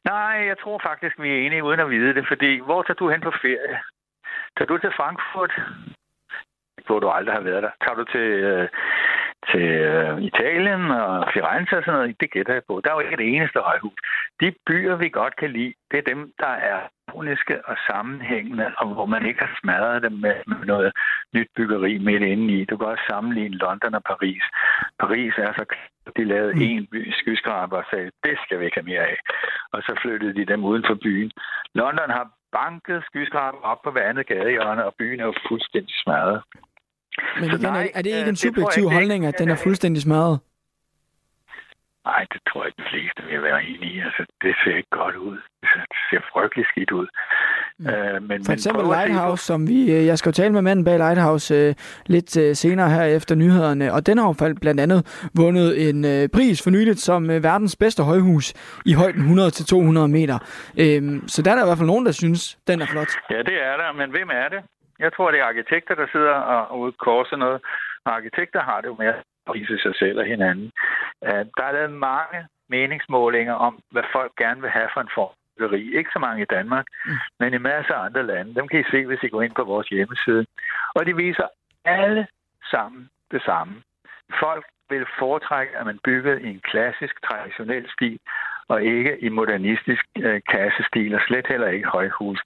Nej, 0.05 0.35
jeg 0.51 0.57
tror 0.63 0.81
faktisk, 0.89 1.15
vi 1.23 1.29
er 1.31 1.47
enige 1.47 1.65
uden 1.65 1.81
at 1.81 1.91
vide 1.91 2.15
det, 2.15 2.25
fordi 2.29 2.61
hvor 2.61 2.83
tager 2.83 3.01
du 3.01 3.11
hen 3.11 3.21
på 3.21 3.33
ferie? 3.43 3.77
Tager 4.57 4.69
du 4.69 4.79
til 4.79 4.93
Frankfurt? 4.97 5.53
Hvor 6.89 7.01
du 7.01 7.09
aldrig 7.09 7.35
har 7.35 7.47
været 7.51 7.63
der. 7.63 7.71
Tager 7.83 7.97
du 8.01 8.05
til 8.05 8.29
øh, 8.51 8.69
til 9.53 9.69
øh, 9.93 10.23
Italien 10.31 10.91
og 10.91 11.29
Firenze 11.33 11.77
og 11.79 11.83
sådan 11.85 11.99
noget, 11.99 12.21
det 12.21 12.31
gætter 12.31 12.53
jeg 12.53 12.63
på. 12.69 12.81
Der 12.85 12.91
er 12.91 12.95
jo 12.95 13.01
ikke 13.01 13.23
det 13.23 13.35
eneste 13.35 13.59
højhus. 13.61 13.99
De 14.41 14.55
byer, 14.67 14.97
vi 14.97 15.09
godt 15.09 15.37
kan 15.37 15.51
lide, 15.51 15.75
det 15.91 15.99
er 15.99 16.11
dem, 16.13 16.33
der 16.39 16.55
er 16.71 16.79
harmoniske 17.09 17.67
og 17.69 17.77
sammenhængende, 17.91 18.67
og 18.79 18.87
hvor 18.95 19.07
man 19.07 19.27
ikke 19.27 19.41
har 19.41 19.59
smadret 19.61 20.03
dem 20.03 20.13
med, 20.13 20.35
med 20.47 20.67
noget 20.67 20.93
nyt 21.35 21.49
byggeri 21.57 21.99
midt 21.99 22.23
inde 22.23 22.55
i. 22.55 22.65
Du 22.65 22.77
kan 22.77 22.87
også 22.87 23.05
sammenligne 23.11 23.57
London 23.57 23.95
og 23.95 24.03
Paris. 24.03 24.43
Paris 24.99 25.35
er 25.39 25.53
så 25.53 25.65
de 26.17 26.25
lavede 26.25 26.55
mm. 26.55 26.63
en 26.63 26.87
by 26.93 27.13
skyskraber 27.13 27.77
og 27.77 27.85
sagde, 27.91 28.11
det 28.25 28.39
skal 28.45 28.61
vi 28.61 28.65
ikke 28.65 28.81
have 28.81 28.91
mere 28.93 29.07
af. 29.13 29.19
Og 29.73 29.83
så 29.83 29.93
flyttede 30.03 30.35
de 30.35 30.45
dem 30.53 30.65
uden 30.65 30.85
for 30.87 30.95
byen. 30.95 31.31
London 31.75 32.11
har 32.11 32.31
banket 32.53 33.05
skyskraber 33.09 33.59
op 33.59 33.81
på 33.83 33.91
hver 33.91 34.09
andet 34.09 34.27
gadehjørne, 34.27 34.85
og 34.85 34.95
byen 34.99 35.21
er 35.21 35.25
jo 35.25 35.35
fuldstændig 35.49 35.95
smadret. 36.03 36.43
Men 37.41 37.45
igen, 37.45 37.61
nej, 37.61 37.91
er 37.95 38.03
det 38.03 38.11
ikke 38.19 38.29
en 38.29 38.37
subjektiv 38.37 38.83
ikke, 38.83 38.95
holdning, 38.95 39.27
at 39.27 39.39
den 39.39 39.49
er 39.49 39.57
fuldstændig 39.57 40.03
smadret? 40.03 40.39
Nej, 42.11 42.27
det 42.33 42.41
tror 42.49 42.65
jeg, 42.65 42.73
de 42.79 42.85
fleste 42.91 43.21
vil 43.31 43.43
være 43.43 43.65
enige 43.65 43.93
i. 43.95 44.01
Altså, 44.01 44.23
det 44.43 44.55
ser 44.65 44.77
ikke 44.77 44.91
godt 44.91 45.17
ud. 45.17 45.37
Det 45.63 45.69
ser 46.11 46.21
frygteligt 46.33 46.69
skidt 46.69 46.91
ud. 46.91 47.07
Mm. 47.79 47.87
Uh, 47.87 48.23
men, 48.29 48.45
For 48.45 48.53
eksempel 48.53 48.85
men 48.85 48.93
Lighthouse, 48.93 49.45
som 49.45 49.69
vi... 49.69 49.93
Øh, 49.93 50.07
jeg 50.07 50.19
skal 50.19 50.31
jo 50.31 50.35
tale 50.35 50.53
med 50.53 50.63
manden 50.63 50.85
bag 50.85 50.99
Lighthouse 50.99 51.69
uh, 51.69 51.75
lidt 52.07 52.37
uh, 52.37 52.53
senere 52.53 52.91
her 52.91 53.03
efter 53.03 53.35
nyhederne, 53.35 53.93
og 53.93 54.07
den 54.07 54.19
har 54.19 54.27
jo 54.27 54.55
blandt 54.61 54.81
andet 54.81 55.29
vundet 55.37 55.89
en 55.89 56.05
uh, 56.05 56.31
pris 56.35 56.63
for 56.63 56.71
nyligt 56.71 56.99
som 56.99 57.23
uh, 57.25 57.43
verdens 57.45 57.77
bedste 57.77 58.03
højhus 58.03 58.47
i 58.87 58.93
højden 58.93 59.23
100-200 59.39 60.07
meter. 60.07 60.39
Uh, 60.83 61.23
så 61.27 61.43
der 61.43 61.51
er 61.51 61.57
der 61.57 61.65
i 61.65 61.69
hvert 61.69 61.79
fald 61.79 61.93
nogen, 61.95 62.07
der 62.07 62.13
synes, 62.13 62.59
den 62.67 62.81
er 62.83 62.87
flot. 62.87 63.11
Ja, 63.31 63.39
det 63.39 63.57
er 63.69 63.77
der, 63.77 63.93
men 63.93 64.11
hvem 64.11 64.29
er 64.33 64.49
det? 64.49 64.61
Jeg 64.99 65.13
tror, 65.13 65.31
det 65.31 65.41
er 65.41 65.45
arkitekter, 65.45 65.95
der 65.95 66.07
sidder 66.13 66.35
og 66.73 66.79
udkorser 66.79 67.37
noget. 67.37 67.61
Og 68.05 68.15
arkitekter 68.15 68.61
har 68.63 68.81
det 68.81 68.89
jo 68.89 68.97
med 68.99 69.07
at 69.07 69.23
prise 69.47 69.79
sig 69.79 69.95
selv 69.95 70.19
og 70.19 70.25
hinanden. 70.25 70.73
Der 71.57 71.65
er 71.69 71.73
lavet 71.73 71.93
mange 71.93 72.39
meningsmålinger 72.69 73.55
om, 73.55 73.79
hvad 73.91 74.03
folk 74.13 74.33
gerne 74.37 74.61
vil 74.61 74.71
have 74.71 74.89
for 74.95 75.01
en 75.01 75.15
form 75.15 75.31
ikke 75.77 76.11
så 76.13 76.19
mange 76.19 76.43
i 76.43 76.47
Danmark, 76.51 76.87
mm. 77.07 77.13
men 77.41 77.55
i 77.55 77.59
masser 77.59 77.95
af 77.95 78.05
andre 78.05 78.27
lande. 78.27 78.55
Dem 78.55 78.69
kan 78.69 78.81
I 78.81 78.91
se, 78.91 79.07
hvis 79.07 79.23
I 79.23 79.29
går 79.29 79.43
ind 79.43 79.55
på 79.55 79.65
vores 79.65 79.89
hjemmeside. 79.89 80.47
Og 80.95 81.07
de 81.07 81.17
viser 81.17 81.47
alle 81.85 82.27
sammen 82.71 83.09
det 83.31 83.43
samme. 83.43 83.83
Folk 84.41 84.65
vil 84.91 85.07
foretrække, 85.19 85.77
at 85.79 85.87
man 85.87 85.99
bygger 86.05 86.39
i 86.39 86.47
en 86.47 86.61
klassisk, 86.61 87.15
traditionel 87.29 87.91
stil, 87.91 88.19
og 88.69 88.83
ikke 88.83 89.19
i 89.21 89.29
modernistisk 89.29 90.05
øh, 90.19 90.41
kassestil, 90.49 91.15
og 91.15 91.21
slet 91.27 91.47
heller 91.47 91.69
ikke 91.69 91.89
højhus. 91.89 92.41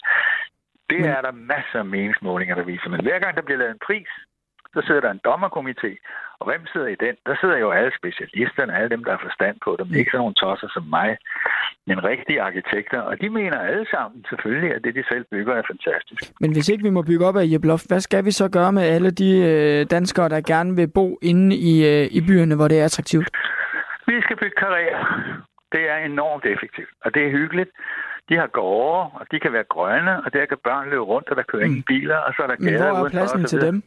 Det 0.92 1.00
men... 1.00 1.10
er 1.16 1.20
der 1.26 1.32
masser 1.54 1.78
af 1.84 1.88
meningsmålinger, 1.94 2.54
der 2.54 2.64
viser. 2.72 2.88
Men 2.94 3.00
hver 3.06 3.18
gang 3.22 3.32
der 3.36 3.46
bliver 3.46 3.58
lavet 3.58 3.74
en 3.76 3.86
pris, 3.88 4.10
så 4.74 4.80
sidder 4.86 5.00
der 5.00 5.10
en 5.10 5.24
dommerkomité. 5.28 5.90
Og 6.40 6.44
hvem 6.48 6.62
sidder 6.72 6.86
i 6.86 6.98
den? 7.04 7.14
Der 7.28 7.34
sidder 7.40 7.58
jo 7.64 7.70
alle 7.70 7.92
specialisterne, 8.00 8.76
alle 8.78 8.90
dem, 8.94 9.04
der 9.04 9.10
har 9.10 9.22
forstand 9.28 9.56
på 9.64 9.70
dem. 9.78 9.86
Ikke 9.98 10.10
sådan 10.10 10.22
nogle 10.24 10.40
tosser 10.42 10.68
som 10.76 10.84
mig, 10.98 11.10
men 11.86 12.04
rigtige 12.04 12.42
arkitekter. 12.42 13.00
Og 13.00 13.20
de 13.20 13.28
mener 13.28 13.58
alle 13.58 13.86
sammen 13.94 14.24
selvfølgelig, 14.30 14.70
at 14.74 14.84
det, 14.84 14.94
de 14.94 15.04
selv 15.12 15.24
bygger, 15.30 15.54
er 15.54 15.62
fantastisk. 15.72 16.22
Men 16.40 16.52
hvis 16.52 16.68
ikke 16.68 16.84
vi 16.84 16.90
må 16.90 17.02
bygge 17.02 17.26
op 17.26 17.36
af 17.36 17.46
Jeblof, 17.52 17.82
hvad 17.88 18.00
skal 18.00 18.24
vi 18.24 18.30
så 18.30 18.48
gøre 18.48 18.72
med 18.72 18.82
alle 18.82 19.10
de 19.10 19.30
øh, 19.50 19.86
danskere, 19.90 20.28
der 20.28 20.40
gerne 20.40 20.76
vil 20.76 20.88
bo 20.98 21.18
inde 21.22 21.56
i, 21.56 21.72
øh, 21.92 22.04
i 22.18 22.20
byerne, 22.26 22.54
hvor 22.56 22.68
det 22.68 22.80
er 22.80 22.84
attraktivt? 22.84 23.28
Vi 24.06 24.20
skal 24.20 24.36
bygge 24.36 24.56
karriere. 24.56 25.06
Det 25.72 25.90
er 25.90 25.96
enormt 25.96 26.44
effektivt, 26.46 26.92
og 27.04 27.14
det 27.14 27.22
er 27.26 27.30
hyggeligt. 27.30 27.70
De 28.28 28.36
har 28.36 28.46
gårde, 28.46 29.10
og 29.18 29.26
de 29.30 29.40
kan 29.40 29.52
være 29.52 29.64
grønne, 29.64 30.24
og 30.24 30.32
der 30.32 30.46
kan 30.46 30.58
børn 30.64 30.90
løbe 30.90 31.02
rundt, 31.02 31.28
og 31.30 31.36
der 31.36 31.42
kører 31.42 31.64
mm. 31.64 31.70
ingen 31.70 31.82
biler, 31.82 32.16
og 32.16 32.34
så 32.34 32.42
er 32.42 32.46
der 32.46 32.56
Men 32.58 32.74
hvor 32.74 33.04
er 33.04 33.08
pladsen 33.08 33.44
til 33.44 33.60
dem? 33.60 33.82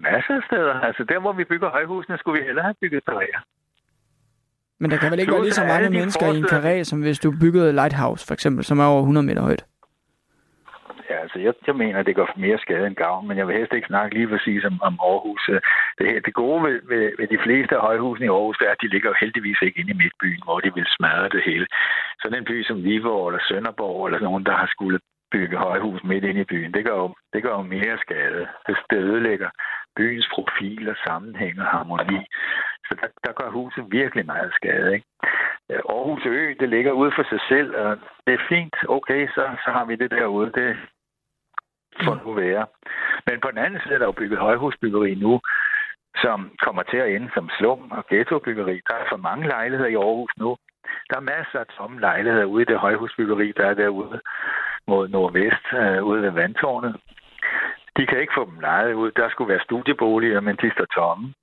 Masser 0.00 0.34
af 0.36 0.42
steder. 0.46 0.74
Altså 0.80 1.04
der, 1.04 1.18
hvor 1.20 1.32
vi 1.32 1.44
bygger 1.44 1.68
højhusene, 1.70 2.18
skulle 2.18 2.40
vi 2.40 2.46
hellere 2.46 2.64
have 2.64 2.74
bygget 2.80 3.04
karriere. 3.04 3.40
Men 4.80 4.90
der 4.90 4.96
kan 4.96 5.10
vel 5.10 5.18
ikke 5.20 5.32
være 5.32 5.42
lige 5.42 5.52
så 5.52 5.64
mange 5.64 5.90
mennesker 5.90 6.26
i 6.26 6.36
en 6.38 6.44
karré, 6.44 6.84
som 6.84 7.00
hvis 7.00 7.18
du 7.18 7.30
byggede 7.40 7.72
Lighthouse, 7.72 8.26
for 8.26 8.34
eksempel, 8.34 8.64
som 8.64 8.78
er 8.78 8.84
over 8.84 9.00
100 9.00 9.26
meter 9.26 9.42
højt? 9.42 9.64
Altså 11.24 11.38
jeg, 11.38 11.54
jeg 11.66 11.76
mener, 11.76 11.98
at 11.98 12.06
det 12.06 12.16
går 12.16 12.28
mere 12.36 12.58
skade 12.58 12.86
end 12.86 12.96
gavn, 12.96 13.28
men 13.28 13.38
jeg 13.38 13.46
vil 13.46 13.56
helst 13.56 13.74
ikke 13.74 13.92
snakke 13.92 14.14
lige 14.14 14.28
præcis 14.28 14.64
om, 14.64 14.76
om 14.88 14.94
Aarhus. 15.02 15.48
Øh, 15.48 15.60
det, 15.98 16.06
her, 16.10 16.20
det 16.20 16.34
gode 16.34 16.62
ved, 16.66 16.80
ved, 16.90 17.12
ved 17.18 17.28
de 17.34 17.42
fleste 17.44 17.76
af 17.76 17.80
højhusene 17.80 18.26
i 18.26 18.34
Aarhus, 18.36 18.58
det 18.58 18.66
er, 18.68 18.72
at 18.72 18.82
de 18.82 18.92
ligger 18.94 19.08
jo 19.10 19.20
heldigvis 19.20 19.62
ikke 19.62 19.80
inde 19.80 19.90
i 19.94 20.00
midtbyen, 20.02 20.42
hvor 20.44 20.60
de 20.60 20.74
vil 20.74 20.86
smadre 20.96 21.28
det 21.28 21.42
hele. 21.44 21.66
Sådan 22.20 22.38
en 22.38 22.44
by 22.44 22.64
som 22.64 22.84
Viborg 22.84 23.28
eller 23.28 23.42
Sønderborg, 23.48 24.06
eller 24.06 24.20
nogen, 24.20 24.46
der 24.46 24.56
har 24.60 24.66
skulle 24.66 24.98
bygge 25.32 25.56
højhus 25.56 26.04
midt 26.04 26.24
inde 26.24 26.40
i 26.40 26.50
byen, 26.52 26.74
det 26.74 26.84
gør 26.84 26.96
jo, 27.04 27.14
det 27.32 27.42
gør 27.42 27.54
jo 27.58 27.62
mere 27.62 27.98
skade. 28.04 28.46
Det, 28.66 28.76
det 28.90 28.98
ødelægger 28.98 29.50
byens 29.96 30.28
profil 30.34 30.88
og 30.92 30.96
sammenhæng 31.06 31.60
og 31.60 31.66
harmoni. 31.66 32.20
Så 32.86 32.92
der, 33.00 33.08
der 33.24 33.32
gør 33.40 33.50
huset 33.50 33.84
virkelig 33.98 34.26
meget 34.26 34.52
skade. 34.54 34.94
Ikke? 34.94 35.06
Aarhus 35.94 36.26
Ø, 36.26 36.54
det 36.60 36.68
ligger 36.68 36.92
ude 36.92 37.12
for 37.16 37.24
sig 37.32 37.40
selv, 37.48 37.76
og 37.76 37.98
det 38.26 38.34
er 38.34 38.48
fint. 38.48 38.76
Okay, 38.88 39.28
så, 39.34 39.42
så 39.64 39.70
har 39.76 39.84
vi 39.84 39.94
det 39.96 40.10
derude. 40.10 40.52
Det 40.60 40.76
får 42.04 42.20
nu 42.24 42.32
være. 42.32 42.66
Men 43.26 43.40
på 43.40 43.50
den 43.50 43.58
anden 43.58 43.80
side 43.80 43.94
er 43.94 43.98
der 43.98 44.06
jo 44.06 44.20
bygget 44.20 44.38
højhusbyggeri 44.38 45.14
nu, 45.14 45.40
som 46.24 46.38
kommer 46.64 46.82
til 46.82 46.96
at 46.96 47.10
ende 47.14 47.30
som 47.34 47.50
slum 47.58 47.90
og 47.90 48.06
ghettobyggeri. 48.10 48.80
Der 48.88 48.94
er 48.94 49.06
for 49.08 49.16
mange 49.16 49.48
lejligheder 49.48 49.90
i 49.90 49.94
Aarhus 49.94 50.32
nu. 50.36 50.56
Der 51.10 51.16
er 51.16 51.30
masser 51.34 51.58
af 51.60 51.66
tomme 51.66 52.00
lejligheder 52.00 52.44
ude 52.44 52.62
i 52.62 52.70
det 52.72 52.78
højhusbyggeri, 52.78 53.52
der 53.56 53.66
er 53.66 53.74
derude 53.74 54.20
mod 54.86 55.08
nordvest, 55.08 55.66
øh, 55.72 56.04
ude 56.04 56.22
ved 56.22 56.30
vandtårnet. 56.30 56.96
De 57.96 58.06
kan 58.06 58.20
ikke 58.20 58.36
få 58.36 58.44
dem 58.50 58.60
lejet 58.60 58.94
ud. 58.94 59.10
Der 59.10 59.28
skulle 59.28 59.52
være 59.52 59.64
studieboliger, 59.64 60.40
men 60.40 60.56
de 60.56 60.70
står 60.70 60.84
tomme. 60.84 61.34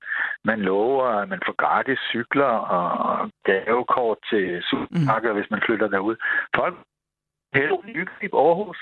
Man 0.43 0.59
lover, 0.59 1.05
at 1.05 1.29
man 1.29 1.41
får 1.45 1.55
gratis 1.55 1.99
cykler 1.99 2.53
og 2.77 3.29
gavekort 3.43 4.17
til 4.29 4.63
supermarkeder, 4.63 5.33
mm. 5.33 5.39
hvis 5.39 5.51
man 5.51 5.61
flytter 5.65 5.87
derud. 5.87 6.15
Folk 6.55 6.75
hyggeligt 7.53 8.11
i 8.21 8.29
Aarhus. 8.33 8.77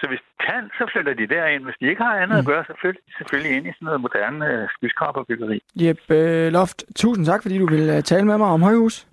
Så 0.00 0.04
hvis 0.10 0.20
de 0.26 0.32
kan, 0.48 0.62
så 0.78 0.84
flytter 0.92 1.14
de 1.20 1.26
derind. 1.34 1.64
Hvis 1.64 1.78
de 1.80 1.86
ikke 1.90 2.02
har 2.02 2.14
andet 2.22 2.36
mm. 2.36 2.42
at 2.42 2.46
gøre, 2.46 2.64
så 2.70 2.74
flytter 2.80 3.00
de 3.06 3.12
selvfølgelig 3.18 3.52
ind 3.56 3.66
i 3.66 3.72
sådan 3.76 3.86
noget 3.86 4.00
moderne 4.00 4.46
øh, 4.52 4.68
skyskraberbyggeri. 4.74 5.58
Jep, 5.82 6.00
øh, 6.10 6.52
Loft, 6.52 6.78
tusind 6.96 7.26
tak, 7.26 7.42
fordi 7.42 7.58
du 7.58 7.66
vil 7.74 7.88
øh, 7.94 8.02
tale 8.02 8.24
med 8.30 8.38
mig 8.38 8.48
om 8.56 8.62
højhus. 8.62 9.06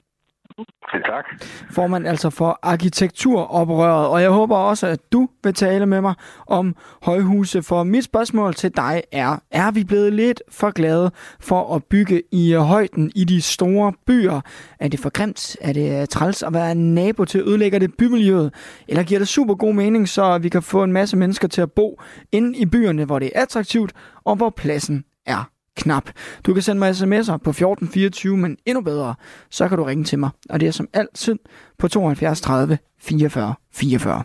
Tak. 1.05 1.25
Formand 1.71 2.07
altså 2.07 2.29
for 2.29 2.59
arkitekturoprøret, 2.61 4.07
og 4.07 4.21
jeg 4.21 4.29
håber 4.29 4.57
også, 4.57 4.87
at 4.87 4.99
du 5.11 5.29
vil 5.43 5.53
tale 5.53 5.85
med 5.85 6.01
mig 6.01 6.13
om 6.47 6.75
højhuse, 7.03 7.63
for 7.63 7.83
mit 7.83 8.03
spørgsmål 8.03 8.53
til 8.53 8.75
dig 8.75 9.03
er, 9.11 9.37
er 9.51 9.71
vi 9.71 9.83
blevet 9.83 10.13
lidt 10.13 10.43
for 10.49 10.71
glade 10.71 11.11
for 11.39 11.75
at 11.75 11.83
bygge 11.83 12.23
i 12.31 12.53
højden 12.53 13.11
i 13.15 13.23
de 13.23 13.41
store 13.41 13.93
byer? 14.07 14.41
Er 14.79 14.87
det 14.87 14.99
for 14.99 15.09
grimt? 15.09 15.57
Er 15.61 15.73
det 15.73 16.01
øh, 16.01 16.07
træls 16.07 16.43
at 16.43 16.53
være 16.53 16.75
nabo 16.75 17.25
til 17.25 17.39
at 17.39 17.47
ødelægger 17.47 17.79
det 17.79 17.97
bymiljøet? 17.97 18.53
Eller 18.87 19.03
giver 19.03 19.19
det 19.19 19.27
super 19.27 19.55
god 19.55 19.73
mening, 19.73 20.09
så 20.09 20.37
vi 20.37 20.49
kan 20.49 20.63
få 20.63 20.83
en 20.83 20.93
masse 20.93 21.17
mennesker 21.17 21.47
til 21.47 21.61
at 21.61 21.71
bo 21.71 22.01
inde 22.31 22.57
i 22.57 22.65
byerne, 22.65 23.05
hvor 23.05 23.19
det 23.19 23.31
er 23.35 23.41
attraktivt, 23.41 23.93
og 24.23 24.35
hvor 24.35 24.49
pladsen 24.49 25.05
er 25.25 25.52
knap. 25.77 26.09
Du 26.45 26.53
kan 26.53 26.63
sende 26.63 26.79
mig 26.79 26.91
sms'er 26.91 27.37
på 27.37 27.49
1424, 27.49 28.37
men 28.37 28.57
endnu 28.65 28.81
bedre, 28.81 29.15
så 29.49 29.67
kan 29.67 29.77
du 29.77 29.83
ringe 29.83 30.03
til 30.03 30.19
mig. 30.19 30.29
Og 30.49 30.59
det 30.59 30.67
er 30.67 30.71
som 30.71 30.87
altid 30.93 31.35
på 31.79 31.87
72 31.87 32.41
30 32.41 32.77
44 32.99 33.55
44. 33.73 34.23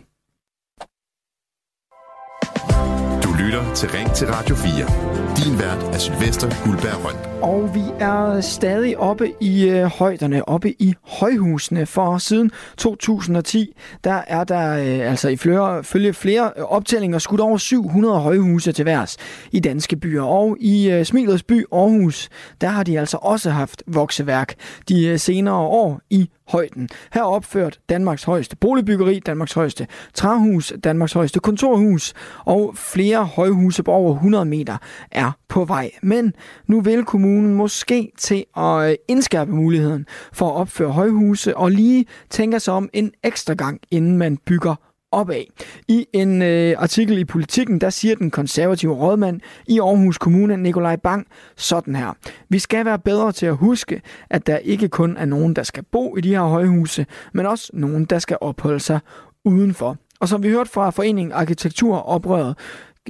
Du 3.23 3.33
lytter 3.45 3.75
til 3.75 3.89
Ring 3.91 4.15
til 4.15 4.27
Radio 4.31 4.57
4. 4.57 5.18
Din 5.45 5.59
vært 5.59 5.83
er 5.95 5.99
Sylvester 5.99 6.65
Guldberg 6.65 7.05
Røn. 7.05 7.43
Og 7.43 7.75
vi 7.75 7.83
er 8.01 8.41
stadig 8.41 8.99
oppe 8.99 9.33
i 9.41 9.69
øh, 9.69 9.85
højderne, 9.85 10.49
oppe 10.49 10.83
i 10.83 10.95
højhusene, 11.03 11.87
for 11.87 12.19
siden 12.19 12.51
2010, 12.79 13.77
der 14.05 14.23
er 14.27 14.45
der 14.45 14.73
øh, 14.73 15.11
altså 15.11 15.29
i 15.29 15.37
flere, 15.37 15.85
følge 15.85 16.13
flere 16.13 16.53
optællinger 16.53 17.19
skudt 17.19 17.41
over 17.41 17.57
700 17.57 18.21
højhuse 18.21 18.73
til 18.73 18.85
værs 18.85 19.17
i 19.53 19.61
danske 19.61 19.97
byer. 19.97 20.23
Og 20.23 20.57
i 20.61 20.91
øh, 20.91 21.05
Smilets 21.05 21.43
by 21.43 21.65
Aarhus, 21.73 22.29
der 22.61 22.69
har 22.69 22.83
de 22.83 22.99
altså 22.99 23.19
også 23.23 23.51
haft 23.51 23.83
vokseværk 23.87 24.55
de 24.89 25.07
øh, 25.07 25.19
senere 25.19 25.55
år 25.55 26.01
i 26.11 26.31
højden. 26.49 26.89
Her 27.13 27.21
er 27.21 27.27
opført 27.27 27.81
Danmarks 27.89 28.25
højeste 28.25 28.57
boligbyggeri, 28.57 29.19
Danmarks 29.19 29.53
højeste 29.53 29.87
træhus, 30.15 30.73
Danmarks 30.85 31.13
højeste 31.13 31.41
kontorhus 31.41 32.15
og 32.45 32.73
flere 32.77 33.25
højhuse 33.25 33.83
på 33.83 33.93
over 33.93 34.15
100 34.15 34.45
meter 34.45 34.77
er 35.11 35.33
på 35.49 35.65
vej. 35.65 35.91
Men 36.03 36.33
nu 36.67 36.81
vil 36.81 37.05
kommunen 37.05 37.55
måske 37.55 38.13
til 38.19 38.45
at 38.57 38.91
øh, 38.91 38.97
indskærpe 39.09 39.53
muligheden 39.53 40.07
for 40.33 40.49
at 40.49 40.55
opføre 40.55 40.91
højhuse 40.91 41.57
og 41.57 41.71
lige 41.71 42.07
tænke 42.31 42.61
sig 42.61 42.75
om 42.75 42.89
en 42.93 43.13
ekstra 43.25 43.55
gang, 43.55 43.81
inden 43.91 44.17
man 44.17 44.37
bygger 44.37 44.75
opad. 45.13 45.45
I 45.89 46.07
en 46.13 46.43
øh, 46.43 46.75
artikel 46.79 47.19
i 47.19 47.25
Politiken, 47.25 47.81
der 47.81 47.91
siger 47.91 48.15
den 48.15 48.31
konservative 48.31 48.95
rådmand 48.95 49.41
i 49.67 49.79
Aarhus 49.79 50.19
Kommune, 50.19 50.57
Nikolaj 50.57 50.97
Bang, 50.97 51.27
sådan 51.57 51.97
her. 51.97 52.13
Vi 52.49 52.59
skal 52.59 52.85
være 52.85 52.99
bedre 52.99 53.33
til 53.33 53.47
at 53.47 53.57
huske, 53.57 54.03
at 54.31 54.47
der 54.47 54.57
ikke 54.57 54.89
kun 54.89 55.17
er 55.17 55.25
nogen, 55.25 55.57
der 55.57 55.63
skal 55.63 55.83
bo 55.93 56.17
i 56.17 56.21
de 56.21 56.29
her 56.29 56.43
højhuse, 56.43 57.07
men 57.35 57.47
også 57.47 57.71
nogen, 57.73 58.05
der 58.05 58.19
skal 58.19 58.37
opholde 58.41 58.81
sig 58.81 59.01
udenfor. 59.45 59.97
Og 60.21 60.29
som 60.29 60.43
vi 60.43 60.49
hørte 60.49 60.71
fra 60.71 60.91
foreningen 60.91 61.33
Arkitekturoprøret, 61.33 62.59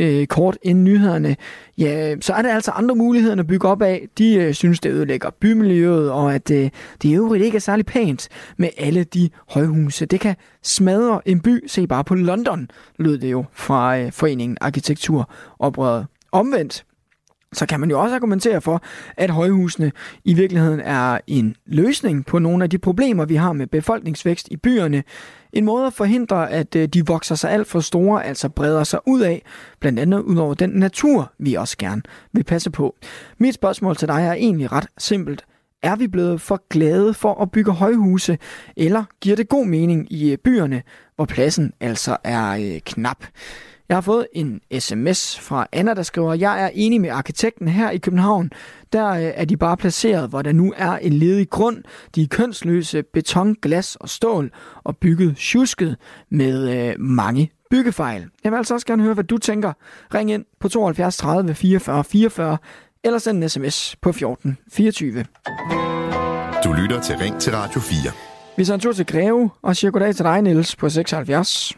øh, 0.00 0.26
kort 0.26 0.58
inden 0.62 0.84
nyhederne, 0.84 1.36
ja, 1.78 2.14
så 2.20 2.32
er 2.32 2.42
der 2.42 2.54
altså 2.54 2.70
andre 2.70 2.94
muligheder 2.94 3.36
at 3.36 3.46
bygge 3.46 3.68
op 3.68 3.82
af. 3.82 4.08
De 4.18 4.34
øh, 4.34 4.54
synes, 4.54 4.80
det 4.80 4.90
ødelægger 4.90 5.30
bymiljøet, 5.40 6.10
og 6.10 6.34
at 6.34 6.50
øh, 6.50 6.70
det 7.02 7.08
i 7.08 7.14
øvrigt 7.14 7.44
ikke 7.44 7.56
er 7.56 7.60
særlig 7.60 7.86
pænt 7.86 8.28
med 8.56 8.68
alle 8.78 9.04
de 9.04 9.30
højhuse. 9.48 10.06
Det 10.06 10.20
kan 10.20 10.36
smadre 10.62 11.20
en 11.26 11.40
by. 11.40 11.64
Se 11.66 11.86
bare 11.86 12.04
på 12.04 12.14
London, 12.14 12.68
lød 12.98 13.18
det 13.18 13.30
jo 13.30 13.44
fra 13.52 13.98
øh, 13.98 14.12
foreningen 14.12 14.58
Arkitekturoprøret. 14.60 16.06
Omvendt, 16.32 16.84
så 17.52 17.66
kan 17.66 17.80
man 17.80 17.90
jo 17.90 18.00
også 18.00 18.14
argumentere 18.14 18.60
for, 18.60 18.82
at 19.16 19.30
højhusene 19.30 19.92
i 20.24 20.34
virkeligheden 20.34 20.80
er 20.80 21.18
en 21.26 21.56
løsning 21.66 22.26
på 22.26 22.38
nogle 22.38 22.64
af 22.64 22.70
de 22.70 22.78
problemer, 22.78 23.24
vi 23.24 23.34
har 23.34 23.52
med 23.52 23.66
befolkningsvækst 23.66 24.48
i 24.50 24.56
byerne. 24.56 25.02
En 25.52 25.64
måde 25.64 25.86
at 25.86 25.92
forhindre, 25.92 26.50
at 26.50 26.76
øh, 26.76 26.88
de 26.88 27.06
vokser 27.06 27.34
sig 27.34 27.50
alt 27.50 27.66
for 27.66 27.80
store, 27.80 28.24
altså 28.24 28.48
breder 28.48 28.84
sig 28.84 29.00
ud 29.06 29.20
af, 29.20 29.42
blandt 29.80 29.98
andet 29.98 30.20
ud 30.20 30.36
over 30.36 30.54
den 30.54 30.70
natur, 30.70 31.32
vi 31.38 31.54
også 31.54 31.76
gerne 31.78 32.02
vil 32.32 32.44
passe 32.44 32.70
på. 32.70 32.96
Mit 33.38 33.54
spørgsmål 33.54 33.96
til 33.96 34.08
dig 34.08 34.26
er 34.26 34.32
egentlig 34.32 34.72
ret 34.72 34.86
simpelt. 34.98 35.44
Er 35.82 35.96
vi 35.96 36.08
blevet 36.08 36.40
for 36.40 36.62
glade 36.70 37.14
for 37.14 37.42
at 37.42 37.50
bygge 37.50 37.72
højhuse, 37.72 38.38
eller 38.76 39.04
giver 39.20 39.36
det 39.36 39.48
god 39.48 39.66
mening 39.66 40.12
i 40.12 40.32
øh, 40.32 40.38
byerne, 40.38 40.82
hvor 41.16 41.24
pladsen 41.24 41.72
altså 41.80 42.16
er 42.24 42.50
øh, 42.50 42.80
knap? 42.84 43.24
Jeg 43.88 43.96
har 43.96 44.00
fået 44.00 44.26
en 44.32 44.60
sms 44.78 45.40
fra 45.40 45.66
Anna, 45.72 45.94
der 45.94 46.02
skriver, 46.02 46.34
jeg 46.34 46.62
er 46.62 46.70
enig 46.74 47.00
med 47.00 47.10
arkitekten 47.10 47.68
her 47.68 47.90
i 47.90 47.98
København. 47.98 48.50
Der 48.92 49.10
øh, 49.10 49.22
er 49.22 49.44
de 49.44 49.56
bare 49.56 49.76
placeret, 49.76 50.28
hvor 50.28 50.42
der 50.42 50.52
nu 50.52 50.74
er 50.76 50.92
en 50.92 51.12
ledig 51.12 51.50
grund. 51.50 51.82
De 52.14 52.22
er 52.22 52.26
kønsløse 52.26 53.02
beton, 53.02 53.56
glas 53.62 53.96
og 53.96 54.08
stål 54.08 54.50
og 54.84 54.96
bygget 54.96 55.36
tjusket 55.36 55.96
med 56.30 56.88
øh, 56.88 57.00
mange 57.00 57.50
byggefejl. 57.70 58.26
Jeg 58.44 58.52
vil 58.52 58.58
altså 58.58 58.74
også 58.74 58.86
gerne 58.86 59.02
høre, 59.02 59.14
hvad 59.14 59.24
du 59.24 59.38
tænker. 59.38 59.72
Ring 60.14 60.30
ind 60.30 60.44
på 60.60 60.68
72 60.68 61.16
30 61.16 61.54
44 61.54 62.04
44 62.04 62.58
eller 63.04 63.18
send 63.18 63.42
en 63.42 63.48
sms 63.48 63.96
på 64.02 64.12
14 64.12 64.58
24. 64.72 65.24
Du 66.64 66.72
lytter 66.72 67.00
til 67.02 67.16
Ring 67.16 67.40
til 67.40 67.52
Radio 67.52 67.80
4. 67.80 68.12
Vi 68.56 68.64
tager 68.64 68.74
en 68.74 68.80
tur 68.80 68.92
til 68.92 69.06
Greve 69.06 69.50
og 69.62 69.76
siger 69.76 69.90
goddag 69.90 70.14
til 70.14 70.24
dig, 70.24 70.42
Niels, 70.42 70.76
på 70.76 70.88
76. 70.88 71.76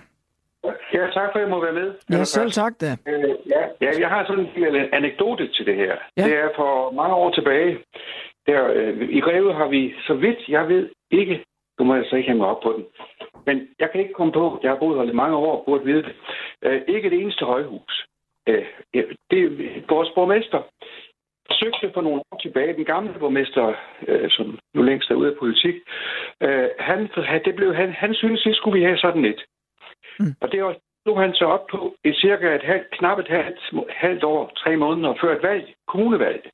Ja, 0.94 1.02
tak 1.16 1.28
for, 1.32 1.36
at 1.38 1.40
jeg 1.40 1.50
må 1.50 1.60
være 1.60 1.72
med. 1.72 1.94
Ja, 2.10 2.24
selv 2.24 2.50
tak 2.50 2.72
da. 2.80 2.90
Øh, 3.08 3.34
ja, 3.54 3.62
ja, 3.80 3.90
jeg 4.00 4.08
har 4.08 4.26
sådan 4.26 4.48
en 4.56 4.88
anekdote 4.92 5.48
til 5.48 5.66
det 5.66 5.76
her. 5.76 5.94
Ja. 6.16 6.24
Det 6.24 6.34
er 6.34 6.48
for 6.56 6.90
mange 6.90 7.14
år 7.14 7.30
tilbage. 7.30 7.78
Der, 8.46 8.70
øh, 8.74 9.08
I 9.08 9.20
Greve 9.20 9.54
har 9.54 9.68
vi, 9.68 9.94
så 10.06 10.14
vidt 10.14 10.48
jeg 10.48 10.68
ved, 10.68 10.88
ikke... 11.10 11.44
Du 11.78 11.84
må 11.84 11.94
altså 11.94 12.16
ikke 12.16 12.28
hænge 12.28 12.46
op 12.46 12.62
på 12.62 12.72
den. 12.72 12.84
Men 13.46 13.68
jeg 13.78 13.90
kan 13.90 14.00
ikke 14.00 14.14
komme 14.14 14.32
på, 14.32 14.60
jeg 14.62 14.70
har 14.70 14.78
boet 14.78 14.98
her 14.98 15.12
i 15.12 15.14
mange 15.14 15.36
år, 15.36 15.64
burde 15.66 15.84
vide 15.84 16.02
det. 16.02 16.14
Øh, 16.64 16.82
ikke 16.88 17.10
det 17.10 17.20
eneste 17.20 17.44
højhus. 17.44 18.06
Øh, 18.48 18.66
det 19.30 19.38
er 19.44 19.80
vores 19.88 20.10
borgmester 20.14 20.62
forsøgte 21.50 21.94
for 21.94 22.00
nogle 22.00 22.22
år 22.30 22.38
tilbage, 22.42 22.76
den 22.76 22.84
gamle 22.84 23.18
borgmester, 23.18 23.74
øh, 24.08 24.30
som 24.30 24.58
nu 24.74 24.82
længst 24.82 25.10
er 25.10 25.14
ude 25.14 25.30
af 25.30 25.38
politik, 25.38 25.76
øh, 26.42 26.68
han, 26.78 26.98
det 27.44 27.54
blev, 27.56 27.74
han, 27.74 27.90
han 27.92 28.14
synes, 28.14 28.46
at 28.46 28.56
skulle 28.56 28.78
vi 28.78 28.84
have 28.84 28.98
sådan 28.98 29.24
et. 29.24 29.40
Mm. 30.20 30.34
Og 30.40 30.52
det 30.52 30.64
var 30.64 30.76
nu 31.06 31.14
han 31.16 31.34
så 31.34 31.44
op 31.44 31.66
på 31.66 31.94
i 32.04 32.12
cirka 32.12 32.54
et 32.54 32.62
halvt, 32.62 32.90
knap 32.90 33.18
et 33.18 33.28
halvt, 33.28 33.60
halvt 33.90 34.24
år, 34.24 34.52
tre 34.56 34.76
måneder 34.76 35.14
før 35.20 35.36
et 35.36 35.42
valg, 35.42 35.74
kommunevalg. 35.86 36.50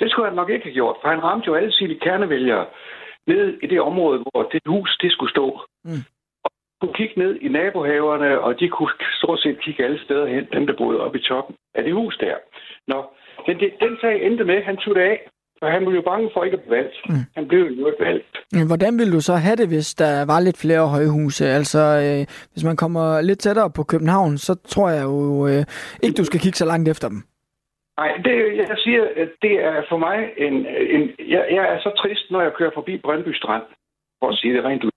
Det 0.00 0.10
skulle 0.10 0.28
han 0.28 0.36
nok 0.36 0.50
ikke 0.50 0.64
have 0.64 0.74
gjort, 0.74 0.96
for 1.00 1.08
han 1.08 1.22
ramte 1.22 1.46
jo 1.46 1.54
alle 1.54 1.72
sine 1.72 1.94
kernevælgere 1.94 2.66
ned 3.26 3.58
i 3.62 3.66
det 3.66 3.80
område, 3.80 4.18
hvor 4.18 4.42
det 4.42 4.60
hus 4.66 4.98
det 5.02 5.12
skulle 5.12 5.30
stå. 5.30 5.60
Mm. 5.84 6.04
Og 6.44 6.50
kunne 6.80 6.94
kigge 6.94 7.20
ned 7.20 7.34
i 7.40 7.48
nabohaverne, 7.48 8.40
og 8.40 8.60
de 8.60 8.68
kunne 8.68 8.90
stort 9.20 9.40
set 9.40 9.60
kigge 9.60 9.84
alle 9.84 10.04
steder 10.04 10.26
hen, 10.26 10.46
dem 10.52 10.66
der 10.66 10.76
boede 10.76 11.00
oppe 11.00 11.18
i 11.18 11.22
toppen 11.22 11.56
af 11.74 11.84
det 11.84 11.94
hus 11.94 12.16
der. 12.16 12.36
Nå, 12.86 13.04
men 13.46 13.60
det, 13.60 13.72
den 13.80 13.96
sag 14.00 14.26
endte 14.26 14.44
med, 14.44 14.54
at 14.54 14.64
han 14.64 14.76
tog 14.76 14.94
det 14.94 15.00
af, 15.00 15.28
og 15.62 15.68
han 15.72 15.84
blev 15.84 15.94
jo 15.94 16.02
bange 16.10 16.30
for 16.34 16.44
ikke 16.44 16.56
at 16.56 16.62
blive 16.62 16.76
valgt. 16.76 16.96
Mm. 17.08 17.24
Han 17.36 17.48
blev 17.48 17.64
jo 17.80 17.86
ikke 17.90 18.04
valgt. 18.04 18.26
Hvordan 18.70 18.98
ville 18.98 19.12
du 19.12 19.20
så 19.20 19.34
have 19.34 19.56
det, 19.56 19.68
hvis 19.68 19.94
der 19.94 20.26
var 20.32 20.40
lidt 20.40 20.58
flere 20.64 20.88
højhuse? 20.88 21.44
Altså, 21.58 21.78
øh, 21.78 22.20
hvis 22.52 22.64
man 22.64 22.76
kommer 22.76 23.20
lidt 23.20 23.38
tættere 23.38 23.70
på 23.76 23.82
København, 23.82 24.38
så 24.38 24.54
tror 24.54 24.88
jeg 24.90 25.04
jo 25.04 25.46
øh, 25.46 25.64
ikke, 26.02 26.16
du 26.20 26.24
skal 26.24 26.40
kigge 26.40 26.56
så 26.56 26.66
langt 26.66 26.88
efter 26.88 27.08
dem. 27.08 27.20
Nej, 28.00 28.12
det, 28.24 28.34
jeg 28.56 28.76
siger, 28.84 29.02
det 29.42 29.54
er 29.64 29.82
for 29.88 29.96
mig 29.96 30.18
en... 30.36 30.54
en 30.94 31.02
jeg, 31.34 31.42
jeg 31.50 31.64
er 31.72 31.78
så 31.80 31.90
trist, 32.00 32.30
når 32.30 32.40
jeg 32.42 32.52
kører 32.58 32.70
forbi 32.74 32.98
Brøndby 32.98 33.32
Strand, 33.34 33.62
for 34.20 34.28
at 34.28 34.38
sige 34.38 34.54
det 34.54 34.64
rent 34.64 34.84
ud. 34.84 34.90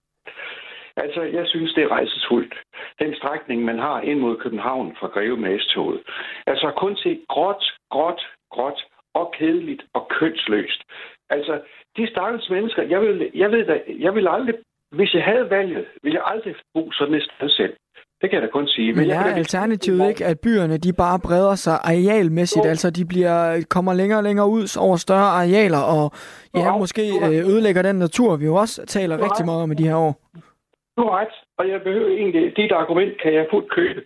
Altså, 0.98 1.22
jeg 1.22 1.46
synes, 1.48 1.74
det 1.74 1.84
er 1.84 1.92
rejsesfuldt. 1.92 2.54
Den 3.00 3.16
strækning, 3.16 3.64
man 3.64 3.80
har 3.80 4.02
ind 4.02 4.20
mod 4.20 4.38
København 4.38 4.96
fra 5.00 5.08
Greve 5.08 5.38
med 5.38 5.60
S-toget. 5.60 6.02
Altså, 6.48 6.72
kun 6.78 6.96
se 6.96 7.20
gråt, 7.30 7.64
gråt, 7.92 8.22
gråt 8.52 8.80
og 9.14 9.34
kedeligt 9.38 9.84
og 9.94 10.08
kønsløst. 10.20 10.82
Altså, 11.30 11.62
de 11.98 12.08
stakkels 12.08 12.50
mennesker, 12.50 12.84
jeg 12.84 13.02
vil, 13.02 13.32
jeg 13.34 13.52
ved 13.52 13.66
da, 13.66 13.82
jeg 14.00 14.16
vil 14.16 14.28
aldrig, 14.28 14.56
hvis 14.92 15.14
jeg 15.14 15.24
havde 15.24 15.50
valget, 15.50 15.86
ville 16.04 16.20
jeg 16.20 16.26
aldrig 16.26 16.56
bo 16.74 16.92
sådan 16.92 17.14
et 17.14 17.24
sted 17.24 17.50
selv. 17.50 17.74
Det 18.22 18.30
kan 18.30 18.40
jeg 18.40 18.48
da 18.48 18.52
kun 18.52 18.68
sige. 18.68 18.94
Men, 18.94 19.10
er 19.10 19.24
alternativet 19.24 20.10
ikke, 20.10 20.26
at 20.26 20.40
byerne 20.44 20.78
de 20.78 20.94
bare 20.94 21.20
breder 21.20 21.56
sig 21.56 21.74
arealmæssigt? 21.74 22.66
Jo. 22.66 22.70
Altså, 22.70 22.90
de 22.90 23.06
bliver, 23.06 23.66
kommer 23.70 23.94
længere 23.94 24.20
og 24.20 24.24
længere 24.24 24.48
ud 24.50 24.78
over 24.80 24.98
større 24.98 25.30
arealer, 25.40 25.84
og 25.96 26.12
ja, 26.56 26.66
jo, 26.66 26.78
måske 26.78 27.02
øh, 27.26 27.50
ødelægger 27.52 27.82
den 27.82 27.96
natur, 27.96 28.36
vi 28.36 28.46
jo 28.46 28.56
også 28.56 28.86
taler 28.86 29.18
jo, 29.18 29.24
rigtig 29.24 29.46
meget 29.46 29.64
om 29.64 29.72
i 29.72 29.76
de 29.76 29.88
her 29.88 29.96
år. 29.96 30.14
Du 30.98 31.02
har 31.04 31.20
ret, 31.20 31.36
og 31.58 31.70
jeg 31.70 31.82
behøver 31.82 32.10
egentlig, 32.10 32.58
dit 32.58 32.72
argument 32.72 33.22
kan 33.22 33.34
jeg 33.34 33.48
fuldt 33.52 33.72
købe. 33.72 34.02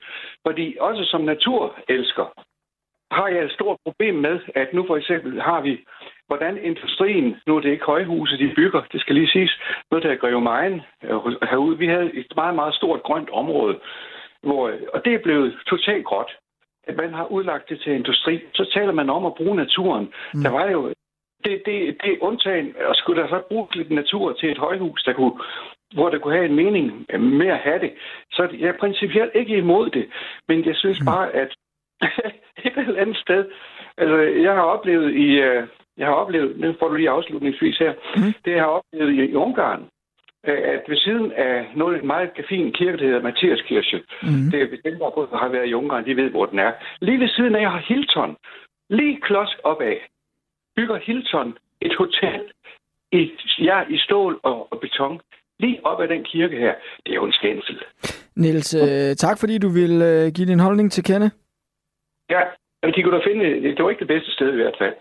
Fordi 0.48 0.76
også 0.80 1.04
som 1.12 1.22
naturelsker, 1.22 2.26
har 3.16 3.28
jeg 3.28 3.44
et 3.44 3.52
stort 3.52 3.78
problem 3.86 4.16
med, 4.16 4.40
at 4.56 4.74
nu 4.74 4.82
for 4.88 4.98
eksempel 4.98 5.42
har 5.42 5.62
vi, 5.62 5.74
hvordan 6.28 6.58
industrien, 6.58 7.36
nu 7.48 7.58
er 7.58 7.62
det 7.62 7.72
ikke 7.72 7.86
højhuse, 7.86 8.38
de 8.38 8.56
bygger, 8.56 8.82
det 8.92 9.02
skal 9.02 9.16
lige 9.16 9.32
siges, 9.32 9.60
noget 9.92 10.04
der 10.04 10.16
Greve 10.16 10.42
Majen 10.42 10.82
øh, 11.04 11.20
herude, 11.52 11.78
vi 11.78 11.88
havde 11.88 12.10
et 12.14 12.32
meget, 12.36 12.56
meget 12.56 12.76
stort 12.76 13.04
grønt 13.04 13.30
område, 13.30 13.80
hvor, 14.44 14.72
og 14.94 15.06
det 15.06 15.14
er 15.14 15.24
blevet 15.24 15.58
totalt 15.68 16.06
gråt, 16.06 16.32
at 16.88 16.96
man 16.96 17.14
har 17.14 17.26
udlagt 17.26 17.70
det 17.70 17.80
til 17.80 17.94
industri. 17.94 18.42
Så 18.54 18.72
taler 18.74 18.92
man 18.92 19.10
om 19.10 19.26
at 19.26 19.36
bruge 19.36 19.56
naturen. 19.56 20.06
Mm. 20.34 20.42
Der 20.44 20.50
var 20.50 20.70
jo, 20.70 20.94
det, 21.46 21.62
det, 21.66 21.98
det 22.04 22.12
er 22.14 22.18
undtagen, 22.22 22.76
og 22.90 22.96
skulle 22.96 23.22
der 23.22 23.28
så 23.28 23.42
bruge 23.50 23.68
lidt 23.76 23.92
natur 23.92 24.34
til 24.34 24.52
et 24.52 24.58
højhus, 24.58 25.04
der 25.04 25.14
kunne 25.14 25.34
hvor 25.94 26.10
det 26.10 26.22
kunne 26.22 26.34
have 26.34 26.46
en 26.46 26.56
mening 26.56 27.06
med 27.20 27.48
at 27.48 27.58
have 27.58 27.80
det. 27.80 27.94
Så 28.32 28.48
jeg 28.60 28.70
er 28.70 28.78
principielt 28.80 29.32
ikke 29.36 29.58
imod 29.58 29.90
det, 29.90 30.06
men 30.48 30.66
jeg 30.66 30.76
synes 30.76 31.00
mm. 31.00 31.06
bare, 31.06 31.32
at 31.32 31.56
et 32.66 32.78
eller 32.78 33.02
andet 33.02 33.18
sted. 33.18 33.46
Altså, 33.98 34.18
jeg 34.18 34.54
har 34.54 34.62
oplevet 34.62 35.14
i... 35.14 35.28
Uh, 35.42 35.68
jeg 35.98 36.08
har 36.08 36.14
oplevet, 36.14 36.60
nu 36.60 36.76
får 36.80 36.88
du 36.88 36.96
lige 36.96 37.10
afslutningsvis 37.10 37.78
her, 37.78 37.94
mm. 38.16 38.34
det 38.46 38.52
jeg 38.52 38.62
har 38.62 38.74
oplevet 38.80 39.12
i, 39.14 39.32
i 39.32 39.36
Ungarn, 39.36 39.82
øh, 40.48 40.62
at 40.74 40.82
ved 40.88 40.98
siden 40.98 41.32
af 41.32 41.72
noget 41.76 42.04
meget 42.04 42.30
fin 42.50 42.74
kirke, 42.74 42.98
der 42.98 43.06
hedder 43.06 43.22
Mathias 43.22 43.62
Kirche, 43.62 44.00
mm. 44.24 44.52
det 44.52 44.62
er 44.62 44.68
dem, 44.90 44.98
der 45.00 45.38
har 45.38 45.50
været 45.50 45.68
i 45.68 45.74
Ungarn, 45.74 46.06
de 46.06 46.16
ved, 46.16 46.30
hvor 46.30 46.46
den 46.46 46.60
er. 46.60 46.72
Lige 47.02 47.20
ved 47.20 47.28
siden 47.28 47.56
af 47.56 47.72
har 47.72 47.84
Hilton, 47.88 48.36
lige 48.90 49.22
klods 49.22 49.56
opad, 49.64 49.98
bygger 50.76 50.98
Hilton 51.06 51.58
et 51.82 51.96
hotel 51.98 52.42
i, 53.12 53.32
ja, 53.60 53.82
i 53.90 53.98
stål 53.98 54.40
og, 54.44 54.68
og 54.72 54.80
beton 54.80 55.22
lige 55.60 55.86
op 55.86 56.02
ad 56.02 56.08
den 56.08 56.24
kirke 56.24 56.58
her. 56.58 56.74
Det 57.06 57.12
er 57.12 57.16
jo 57.16 57.26
en 57.26 57.34
skændsel. 57.34 57.78
Niels, 58.36 58.74
øh, 58.76 59.16
tak 59.16 59.40
fordi 59.40 59.58
du 59.58 59.70
vil 59.70 60.02
øh, 60.02 60.32
give 60.36 60.48
din 60.48 60.60
holdning 60.60 60.92
til 60.92 61.04
kende. 61.04 61.32
Ja, 62.30 62.42
men 62.84 62.94
de 62.94 63.04
kunne 63.04 63.18
da 63.18 63.22
finde, 63.30 63.46
det 63.76 63.84
var 63.84 63.90
ikke 63.90 64.00
det 64.00 64.08
bedste 64.08 64.32
sted 64.32 64.54
i 64.54 64.56
hvert 64.56 64.78
fald. 64.82 64.96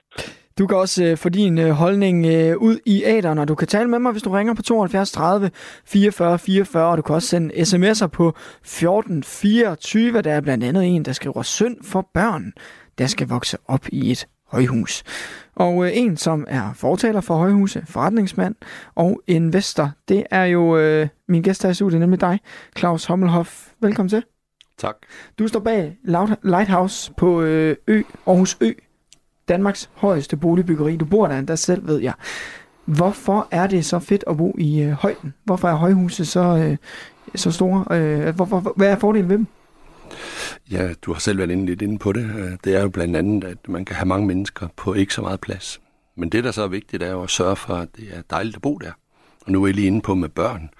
Du 0.58 0.66
kan 0.66 0.76
også 0.76 1.04
øh, 1.04 1.16
få 1.16 1.28
din 1.28 1.58
øh, 1.58 1.70
holdning 1.70 2.26
øh, 2.26 2.56
ud 2.56 2.78
i 2.86 3.02
æderen, 3.04 3.38
og 3.38 3.48
du 3.48 3.54
kan 3.54 3.68
tale 3.68 3.90
med 3.90 3.98
mig, 3.98 4.12
hvis 4.12 4.22
du 4.22 4.30
ringer 4.30 4.54
på 4.54 4.62
72 4.62 5.12
30 5.12 5.50
44 5.86 6.38
44, 6.38 6.90
og 6.90 6.96
du 6.96 7.02
kan 7.02 7.14
også 7.14 7.28
sende 7.28 7.54
sms'er 7.54 8.06
på 8.06 8.28
1424. 8.28 10.22
Der 10.22 10.32
er 10.32 10.40
blandt 10.40 10.64
andet 10.64 10.84
en, 10.84 11.04
der 11.04 11.12
skriver 11.12 11.42
synd 11.42 11.76
for 11.84 12.08
børn, 12.14 12.52
der 12.98 13.06
skal 13.06 13.28
vokse 13.28 13.58
op 13.68 13.86
i 13.92 14.10
et 14.10 14.26
højhus. 14.48 15.02
Og 15.56 15.84
øh, 15.84 15.90
en, 15.94 16.16
som 16.16 16.46
er 16.48 16.74
fortaler 16.76 17.20
for 17.20 17.34
højhuse, 17.34 17.82
forretningsmand 17.88 18.54
og 18.94 19.20
investor, 19.26 19.90
det 20.08 20.24
er 20.30 20.44
jo 20.44 20.78
øh, 20.78 21.08
min 21.28 21.42
gæst 21.42 21.62
her 21.62 21.70
i 21.70 21.74
studiet, 21.74 22.00
nemlig 22.00 22.20
dig, 22.20 22.38
Claus 22.78 23.04
Hommelhoff. 23.04 23.68
Velkommen 23.80 24.08
til. 24.08 24.33
Tak. 24.78 24.96
Du 25.38 25.48
står 25.48 25.60
bag 25.60 25.96
Lighthouse 26.42 27.12
på 27.16 27.42
øh, 27.42 27.76
Ø, 27.86 28.02
Aarhus 28.26 28.56
Ø, 28.60 28.72
Danmarks 29.48 29.90
højeste 29.94 30.36
boligbyggeri. 30.36 30.96
Du 30.96 31.04
bor 31.04 31.26
der 31.26 31.38
endda 31.38 31.56
selv, 31.56 31.86
ved 31.86 31.98
jeg. 31.98 32.14
Hvorfor 32.84 33.48
er 33.50 33.66
det 33.66 33.84
så 33.84 33.98
fedt 33.98 34.24
at 34.26 34.36
bo 34.36 34.54
i 34.58 34.82
øh, 34.82 34.90
højden? 34.90 35.34
Hvorfor 35.44 35.68
er 35.68 35.74
højhuse 35.74 36.24
så, 36.24 36.40
øh, 36.40 36.76
så 37.34 37.50
store? 37.50 37.98
Øh, 37.98 38.34
hvor, 38.34 38.44
hvor, 38.44 38.72
hvad 38.76 38.88
er 38.88 38.98
fordelen 38.98 39.28
ved 39.28 39.38
dem? 39.38 39.46
Ja, 40.70 40.92
du 41.02 41.12
har 41.12 41.20
selv 41.20 41.38
været 41.38 41.58
lidt 41.58 41.82
inde 41.82 41.98
på 41.98 42.12
det. 42.12 42.24
Øh, 42.24 42.52
det 42.64 42.76
er 42.76 42.82
jo 42.82 42.88
blandt 42.88 43.16
andet, 43.16 43.44
at 43.44 43.68
man 43.68 43.84
kan 43.84 43.96
have 43.96 44.06
mange 44.06 44.26
mennesker 44.26 44.68
på 44.76 44.94
ikke 44.94 45.14
så 45.14 45.22
meget 45.22 45.40
plads. 45.40 45.80
Men 46.16 46.28
det, 46.28 46.44
der 46.44 46.50
så 46.50 46.62
er 46.62 46.68
vigtigt, 46.68 47.02
er 47.02 47.10
jo 47.10 47.22
at 47.22 47.30
sørge 47.30 47.56
for, 47.56 47.74
at 47.74 47.88
det 47.96 48.04
er 48.12 48.22
dejligt 48.30 48.56
at 48.56 48.62
bo 48.62 48.78
der. 48.78 48.92
Og 49.44 49.52
nu 49.52 49.62
er 49.62 49.66
jeg 49.66 49.74
lige 49.74 49.86
inde 49.86 50.00
på 50.00 50.14
med 50.14 50.28
børn. 50.28 50.70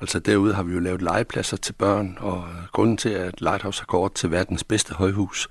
Altså 0.00 0.18
derude 0.18 0.54
har 0.54 0.62
vi 0.62 0.72
jo 0.72 0.80
lavet 0.80 1.02
legepladser 1.02 1.56
til 1.56 1.72
børn, 1.72 2.18
og 2.20 2.38
øh, 2.38 2.68
grunden 2.72 2.96
til, 2.96 3.08
at 3.08 3.40
Lighthouse 3.40 3.80
har 3.80 3.86
gået 3.86 4.12
til 4.12 4.30
verdens 4.30 4.64
bedste 4.64 4.94
højhus, 4.94 5.48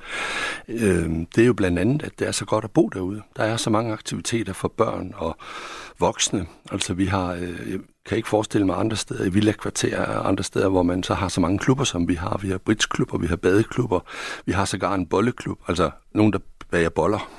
øh, 0.67 1.09
det 1.35 1.41
er 1.41 1.45
jo 1.45 1.53
blandt 1.53 1.79
andet, 1.79 2.03
at 2.03 2.19
det 2.19 2.27
er 2.27 2.31
så 2.31 2.45
godt 2.45 2.63
at 2.63 2.71
bo 2.71 2.87
derude. 2.87 3.21
Der 3.35 3.43
er 3.43 3.57
så 3.57 3.69
mange 3.69 3.93
aktiviteter 3.93 4.53
for 4.53 4.67
børn 4.67 5.13
og 5.15 5.37
voksne. 5.99 6.45
Altså 6.71 6.93
vi 6.93 7.05
har, 7.05 7.33
øh, 7.33 7.71
jeg 7.71 7.79
kan 8.05 8.17
ikke 8.17 8.29
forestille 8.29 8.65
mig 8.65 8.79
andre 8.79 8.97
steder, 8.97 9.25
i 9.25 9.29
Villa 9.29 9.51
Kvarter 9.51 10.05
og 10.05 10.27
andre 10.27 10.43
steder, 10.43 10.69
hvor 10.69 10.83
man 10.83 11.03
så 11.03 11.13
har 11.13 11.27
så 11.27 11.41
mange 11.41 11.59
klubber, 11.59 11.83
som 11.83 12.07
vi 12.07 12.15
har. 12.15 12.39
Vi 12.41 12.49
har 12.49 12.57
bridgeklubber, 12.57 13.17
vi 13.17 13.27
har 13.27 13.35
badeklubber, 13.35 13.99
vi 14.45 14.51
har 14.51 14.65
sågar 14.65 14.93
en 14.93 15.05
bolleklub, 15.05 15.59
altså 15.67 15.91
nogen, 16.13 16.33
der 16.33 16.39
bager 16.71 16.89
boller. 16.89 17.29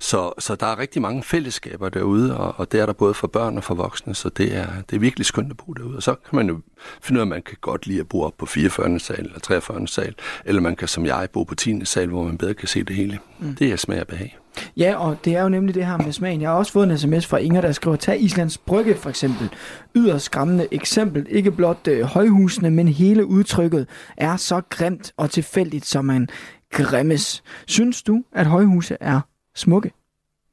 Så, 0.00 0.32
så 0.38 0.54
der 0.54 0.66
er 0.66 0.78
rigtig 0.78 1.02
mange 1.02 1.22
fællesskaber 1.22 1.88
derude, 1.88 2.36
og, 2.36 2.54
og 2.56 2.72
det 2.72 2.80
er 2.80 2.86
der 2.86 2.92
både 2.92 3.14
for 3.14 3.26
børn 3.26 3.56
og 3.56 3.64
for 3.64 3.74
voksne, 3.74 4.14
så 4.14 4.28
det 4.28 4.56
er, 4.56 4.66
det 4.90 4.96
er 4.96 5.00
virkelig 5.00 5.26
skønt 5.26 5.50
at 5.50 5.56
bo 5.56 5.72
derude. 5.72 5.96
Og 5.96 6.02
så 6.02 6.14
kan 6.14 6.36
man 6.36 6.48
jo 6.48 6.60
finde 7.02 7.18
ud 7.18 7.20
af, 7.20 7.24
at 7.24 7.28
man 7.28 7.42
kan 7.42 7.56
godt 7.60 7.86
lide 7.86 8.00
at 8.00 8.08
bo 8.08 8.22
op 8.22 8.34
på 8.38 8.46
44. 8.46 8.98
sal 8.98 9.24
eller 9.24 9.38
43. 9.38 9.88
sal, 9.88 10.14
eller 10.44 10.60
man 10.60 10.76
kan 10.76 10.88
som 10.88 11.06
jeg 11.06 11.28
bo 11.32 11.42
på 11.44 11.54
10. 11.54 11.84
sal, 11.84 12.08
hvor 12.08 12.24
man 12.24 12.38
bedre 12.38 12.54
kan 12.54 12.68
se 12.68 12.82
det 12.84 12.96
hele. 12.96 13.18
Mm. 13.38 13.54
Det 13.54 13.72
er 13.72 13.76
smag 13.76 14.00
og 14.00 14.06
behag. 14.06 14.38
Ja, 14.76 14.96
og 14.96 15.16
det 15.24 15.36
er 15.36 15.42
jo 15.42 15.48
nemlig 15.48 15.74
det 15.74 15.86
her 15.86 15.96
med 15.96 16.12
smagen. 16.12 16.40
Jeg 16.40 16.50
har 16.50 16.56
også 16.56 16.72
fået 16.72 16.90
en 16.90 16.98
sms 16.98 17.26
fra 17.26 17.36
Inger, 17.36 17.60
der 17.60 17.72
skriver, 17.72 17.96
tag 17.96 18.22
Islands 18.22 18.58
Brygge 18.58 18.94
for 18.94 19.10
eksempel. 19.10 19.50
Yderst 19.94 20.24
skræmmende 20.24 20.68
eksempel. 20.70 21.26
Ikke 21.30 21.50
blot 21.50 21.88
øh, 21.88 22.02
højhusene, 22.02 22.70
men 22.70 22.88
hele 22.88 23.26
udtrykket 23.26 23.86
er 24.16 24.36
så 24.36 24.60
grimt 24.70 25.12
og 25.16 25.30
tilfældigt, 25.30 25.86
som 25.86 26.04
man 26.04 26.28
grimmes. 26.70 27.42
Synes 27.66 28.02
du, 28.02 28.22
at 28.32 28.46
højhuse 28.46 28.96
er 29.00 29.20
smukke? 29.58 29.92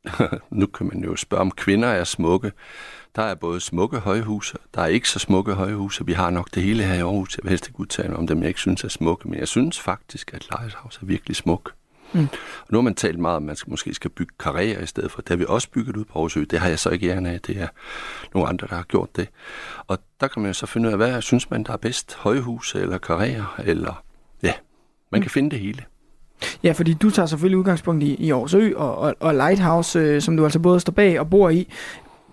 nu 0.51 0.65
kan 0.65 0.87
man 0.87 1.03
jo 1.03 1.15
spørge, 1.15 1.41
om 1.41 1.51
kvinder 1.51 1.87
er 1.87 2.03
smukke. 2.03 2.51
Der 3.15 3.21
er 3.21 3.35
både 3.35 3.59
smukke 3.59 3.99
højhuse, 3.99 4.57
der 4.73 4.81
er 4.81 4.87
ikke 4.87 5.09
så 5.09 5.19
smukke 5.19 5.53
højhuse. 5.53 6.05
Vi 6.05 6.13
har 6.13 6.29
nok 6.29 6.49
det 6.53 6.63
hele 6.63 6.83
her 6.83 6.93
i 6.93 6.99
Aarhus. 6.99 7.37
Jeg 7.37 7.43
vil 7.43 7.49
helst 7.49 7.67
ikke 7.67 7.79
udtale 7.79 8.15
om 8.15 8.27
dem, 8.27 8.39
jeg 8.39 8.47
ikke 8.47 8.59
synes 8.59 8.83
er 8.83 8.87
smukke, 8.87 9.29
men 9.29 9.39
jeg 9.39 9.47
synes 9.47 9.79
faktisk, 9.79 10.33
at 10.33 10.47
Lighthouse 10.51 10.99
er 11.01 11.05
virkelig 11.05 11.35
smuk. 11.35 11.73
Mm. 12.13 12.27
Og 12.61 12.67
nu 12.69 12.77
har 12.77 12.81
man 12.81 12.95
talt 12.95 13.19
meget 13.19 13.35
om, 13.35 13.43
at 13.43 13.47
man 13.47 13.55
skal, 13.55 13.71
måske 13.71 13.93
skal 13.93 14.11
bygge 14.11 14.33
karrierer 14.39 14.81
i 14.81 14.85
stedet 14.85 15.11
for. 15.11 15.21
Det 15.21 15.29
har 15.29 15.35
vi 15.35 15.45
også 15.47 15.69
bygget 15.69 15.97
ud 15.97 16.05
på 16.05 16.19
Aarhus 16.19 16.37
Ø. 16.37 16.43
Det 16.49 16.59
har 16.59 16.69
jeg 16.69 16.79
så 16.79 16.89
ikke 16.89 17.07
gerne 17.07 17.29
af. 17.29 17.41
Det 17.41 17.57
er 17.57 17.67
nogle 18.33 18.49
andre, 18.49 18.67
der 18.67 18.75
har 18.75 18.83
gjort 18.83 19.15
det. 19.15 19.29
Og 19.87 19.99
der 20.19 20.27
kan 20.27 20.41
man 20.41 20.49
jo 20.49 20.53
så 20.53 20.65
finde 20.65 20.87
ud 20.87 20.91
af, 20.91 20.97
hvad 20.97 21.21
synes 21.21 21.49
man, 21.49 21.63
der 21.63 21.73
er 21.73 21.77
bedst? 21.77 22.15
Højhuse 22.15 22.79
eller 22.79 22.97
karrierer? 22.97 23.55
Eller 23.63 24.03
ja, 24.43 24.53
man 25.11 25.19
mm. 25.19 25.21
kan 25.21 25.31
finde 25.31 25.49
det 25.49 25.59
hele. 25.59 25.83
Ja, 26.63 26.71
fordi 26.71 26.93
du 26.93 27.09
tager 27.09 27.25
selvfølgelig 27.25 27.57
udgangspunkt 27.57 28.03
i, 28.03 28.15
i 28.15 28.31
Aarhus 28.31 28.53
og, 28.53 28.97
og, 28.97 29.15
og 29.19 29.33
Lighthouse, 29.33 29.99
øh, 29.99 30.21
som 30.21 30.37
du 30.37 30.43
altså 30.43 30.59
både 30.59 30.79
står 30.79 30.91
bag 30.91 31.19
og 31.19 31.29
bor 31.29 31.49
i. 31.49 31.67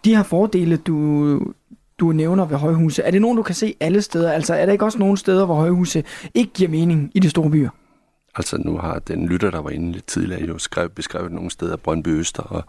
De 0.05 0.17
her 0.17 0.23
fordele, 0.23 0.77
du, 0.77 1.53
du 1.99 2.13
nævner 2.13 2.45
ved 2.45 2.57
højhuse, 2.57 3.03
er 3.03 3.11
det 3.11 3.23
nogen, 3.23 3.37
du 3.37 3.43
kan 3.43 3.55
se 3.55 3.75
alle 3.81 4.03
steder? 4.03 4.33
Altså 4.33 4.55
er 4.55 4.67
der 4.67 4.73
ikke 4.73 4.85
også 4.85 4.99
nogen 4.99 5.17
steder, 5.17 5.45
hvor 5.45 5.55
højhuse 5.55 6.05
ikke 6.35 6.53
giver 6.53 6.71
mening 6.71 7.11
i 7.15 7.19
de 7.19 7.31
store 7.31 7.51
byer? 7.51 7.71
Altså 8.35 8.57
nu 8.57 8.79
har 8.79 8.99
den 8.99 9.27
lytter, 9.27 9.51
der 9.51 9.63
var 9.63 9.71
inde 9.71 9.93
lidt 9.93 10.07
tidligere, 10.07 10.43
jo 10.43 10.59
skrev, 10.59 10.89
beskrevet 10.89 11.33
nogle 11.33 11.51
steder, 11.51 11.77
Brøndby 11.77 12.09
Øster 12.09 12.43
og 12.43 12.65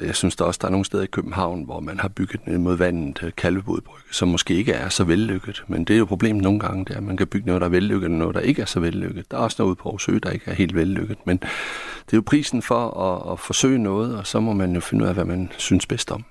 jeg 0.00 0.14
synes 0.14 0.36
der 0.36 0.44
også, 0.44 0.58
der 0.62 0.66
er 0.66 0.70
nogle 0.70 0.84
steder 0.84 1.02
i 1.02 1.06
København, 1.06 1.64
hvor 1.64 1.80
man 1.80 2.00
har 2.00 2.08
bygget 2.08 2.46
ned 2.46 2.58
mod 2.58 2.76
vandet 2.76 3.22
øh, 3.22 3.32
Kalvebodbrygge, 3.36 4.08
som 4.12 4.28
måske 4.28 4.54
ikke 4.54 4.72
er 4.72 4.88
så 4.88 5.04
vellykket. 5.04 5.64
Men 5.68 5.84
det 5.84 5.94
er 5.94 5.98
jo 5.98 6.04
problemet 6.04 6.42
nogle 6.42 6.60
gange, 6.60 6.84
det 6.84 6.92
er, 6.92 6.96
at 6.96 7.02
man 7.02 7.16
kan 7.16 7.26
bygge 7.26 7.46
noget, 7.46 7.60
der 7.60 7.66
er 7.66 7.70
vellykket, 7.70 8.04
og 8.04 8.10
noget, 8.10 8.34
der 8.34 8.40
ikke 8.40 8.62
er 8.62 8.66
så 8.66 8.80
vellykket. 8.80 9.30
Der 9.30 9.36
er 9.36 9.40
også 9.40 9.56
noget 9.58 9.68
ude 9.68 9.76
på 9.76 9.88
Aarhusø, 9.88 10.18
der 10.22 10.30
ikke 10.30 10.50
er 10.50 10.54
helt 10.54 10.74
vellykket. 10.74 11.18
Men 11.24 11.36
det 12.06 12.12
er 12.12 12.16
jo 12.16 12.22
prisen 12.26 12.62
for 12.62 13.00
at, 13.00 13.32
at 13.32 13.40
forsøge 13.40 13.78
noget, 13.78 14.16
og 14.16 14.26
så 14.26 14.40
må 14.40 14.52
man 14.52 14.74
jo 14.74 14.80
finde 14.80 15.04
ud 15.04 15.08
af, 15.08 15.14
hvad 15.14 15.24
man 15.24 15.52
synes 15.56 15.86
bedst 15.86 16.10
om. 16.10 16.24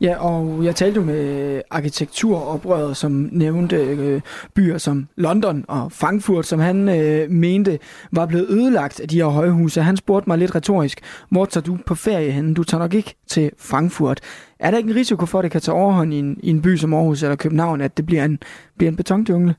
Ja, 0.00 0.16
og 0.18 0.64
jeg 0.64 0.76
talte 0.76 0.96
jo 0.96 1.04
med 1.06 1.62
arkitekturoprøret, 1.70 2.96
som 2.96 3.28
nævnte 3.32 3.76
øh, 3.76 4.20
byer 4.54 4.78
som 4.78 5.08
London 5.16 5.64
og 5.68 5.92
Frankfurt, 5.92 6.46
som 6.46 6.60
han 6.60 6.88
øh, 6.88 7.30
mente 7.30 7.78
var 8.12 8.26
blevet 8.26 8.50
ødelagt 8.50 9.00
af 9.00 9.08
de 9.08 9.16
her 9.16 9.26
højhuse. 9.26 9.82
Han 9.82 9.96
spurgte 9.96 10.30
mig 10.30 10.38
lidt 10.38 10.54
retorisk, 10.54 11.00
hvor 11.30 11.44
tager 11.44 11.64
du 11.64 11.78
på 11.86 11.94
ferie 11.94 12.30
hen? 12.30 12.54
Du 12.54 12.64
tager 12.64 12.80
nok 12.80 12.94
ikke 12.94 13.14
til 13.26 13.50
Frankfurt. 13.58 14.20
Er 14.58 14.70
der 14.70 14.78
ikke 14.78 14.90
en 14.90 14.96
risiko 14.96 15.26
for, 15.26 15.38
at 15.38 15.42
det 15.42 15.52
kan 15.52 15.60
tage 15.60 15.74
overhånd 15.74 16.14
i 16.14 16.18
en, 16.18 16.40
i 16.42 16.50
en 16.50 16.62
by 16.62 16.76
som 16.76 16.94
Aarhus 16.94 17.22
eller 17.22 17.36
København, 17.36 17.80
at 17.80 17.96
det 17.96 18.06
bliver 18.06 18.24
en, 18.24 18.38
bliver 18.76 18.90
en 18.90 18.96
betonjungle? 18.96 19.54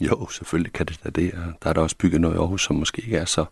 Jo, 0.00 0.28
selvfølgelig 0.30 0.72
kan 0.72 0.86
det 0.86 1.00
da 1.04 1.10
det. 1.10 1.32
Der 1.62 1.68
er 1.68 1.72
der 1.72 1.80
også 1.80 1.96
bygget 1.96 2.20
noget 2.20 2.34
i 2.34 2.38
Aarhus, 2.38 2.64
som 2.64 2.76
måske 2.76 3.02
ikke 3.02 3.16
er 3.16 3.24
så, 3.24 3.44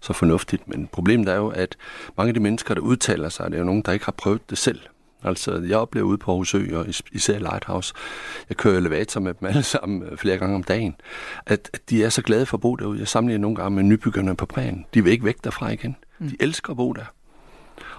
så 0.00 0.12
fornuftigt. 0.12 0.68
Men 0.68 0.88
problemet 0.92 1.28
er 1.28 1.36
jo, 1.36 1.48
at 1.48 1.76
mange 2.16 2.28
af 2.28 2.34
de 2.34 2.40
mennesker, 2.40 2.74
der 2.74 2.80
udtaler 2.80 3.28
sig, 3.28 3.46
det 3.46 3.54
er 3.54 3.58
jo 3.58 3.64
nogen, 3.64 3.82
der 3.82 3.92
ikke 3.92 4.04
har 4.04 4.12
prøvet 4.12 4.50
det 4.50 4.58
selv. 4.58 4.80
Altså, 5.24 5.62
jeg 5.68 5.78
oplever 5.78 6.06
ude 6.06 6.18
på 6.18 6.30
Aarhus 6.30 6.54
Ø, 6.54 6.78
og 6.78 6.86
især 7.12 7.38
Lighthouse, 7.38 7.94
jeg 8.48 8.56
kører 8.56 8.76
elevator 8.76 9.20
med 9.20 9.34
dem 9.34 9.48
alle 9.48 9.62
sammen 9.74 10.02
øh, 10.02 10.18
flere 10.18 10.38
gange 10.38 10.54
om 10.54 10.62
dagen, 10.62 10.96
at, 11.46 11.70
at 11.72 11.90
de 11.90 12.04
er 12.04 12.08
så 12.08 12.22
glade 12.22 12.46
for 12.46 12.56
at 12.56 12.60
bo 12.60 12.76
derude. 12.76 12.98
Jeg 12.98 13.08
sammenligner 13.08 13.42
nogle 13.42 13.56
gange 13.56 13.76
med 13.76 13.82
nybyggerne 13.82 14.36
på 14.36 14.46
prægen. 14.46 14.86
De 14.94 15.04
vil 15.04 15.12
ikke 15.12 15.24
væk 15.24 15.44
derfra 15.44 15.70
igen. 15.70 15.96
De 16.18 16.24
mm. 16.24 16.36
elsker 16.40 16.70
at 16.70 16.76
bo 16.76 16.92
der. 16.92 17.04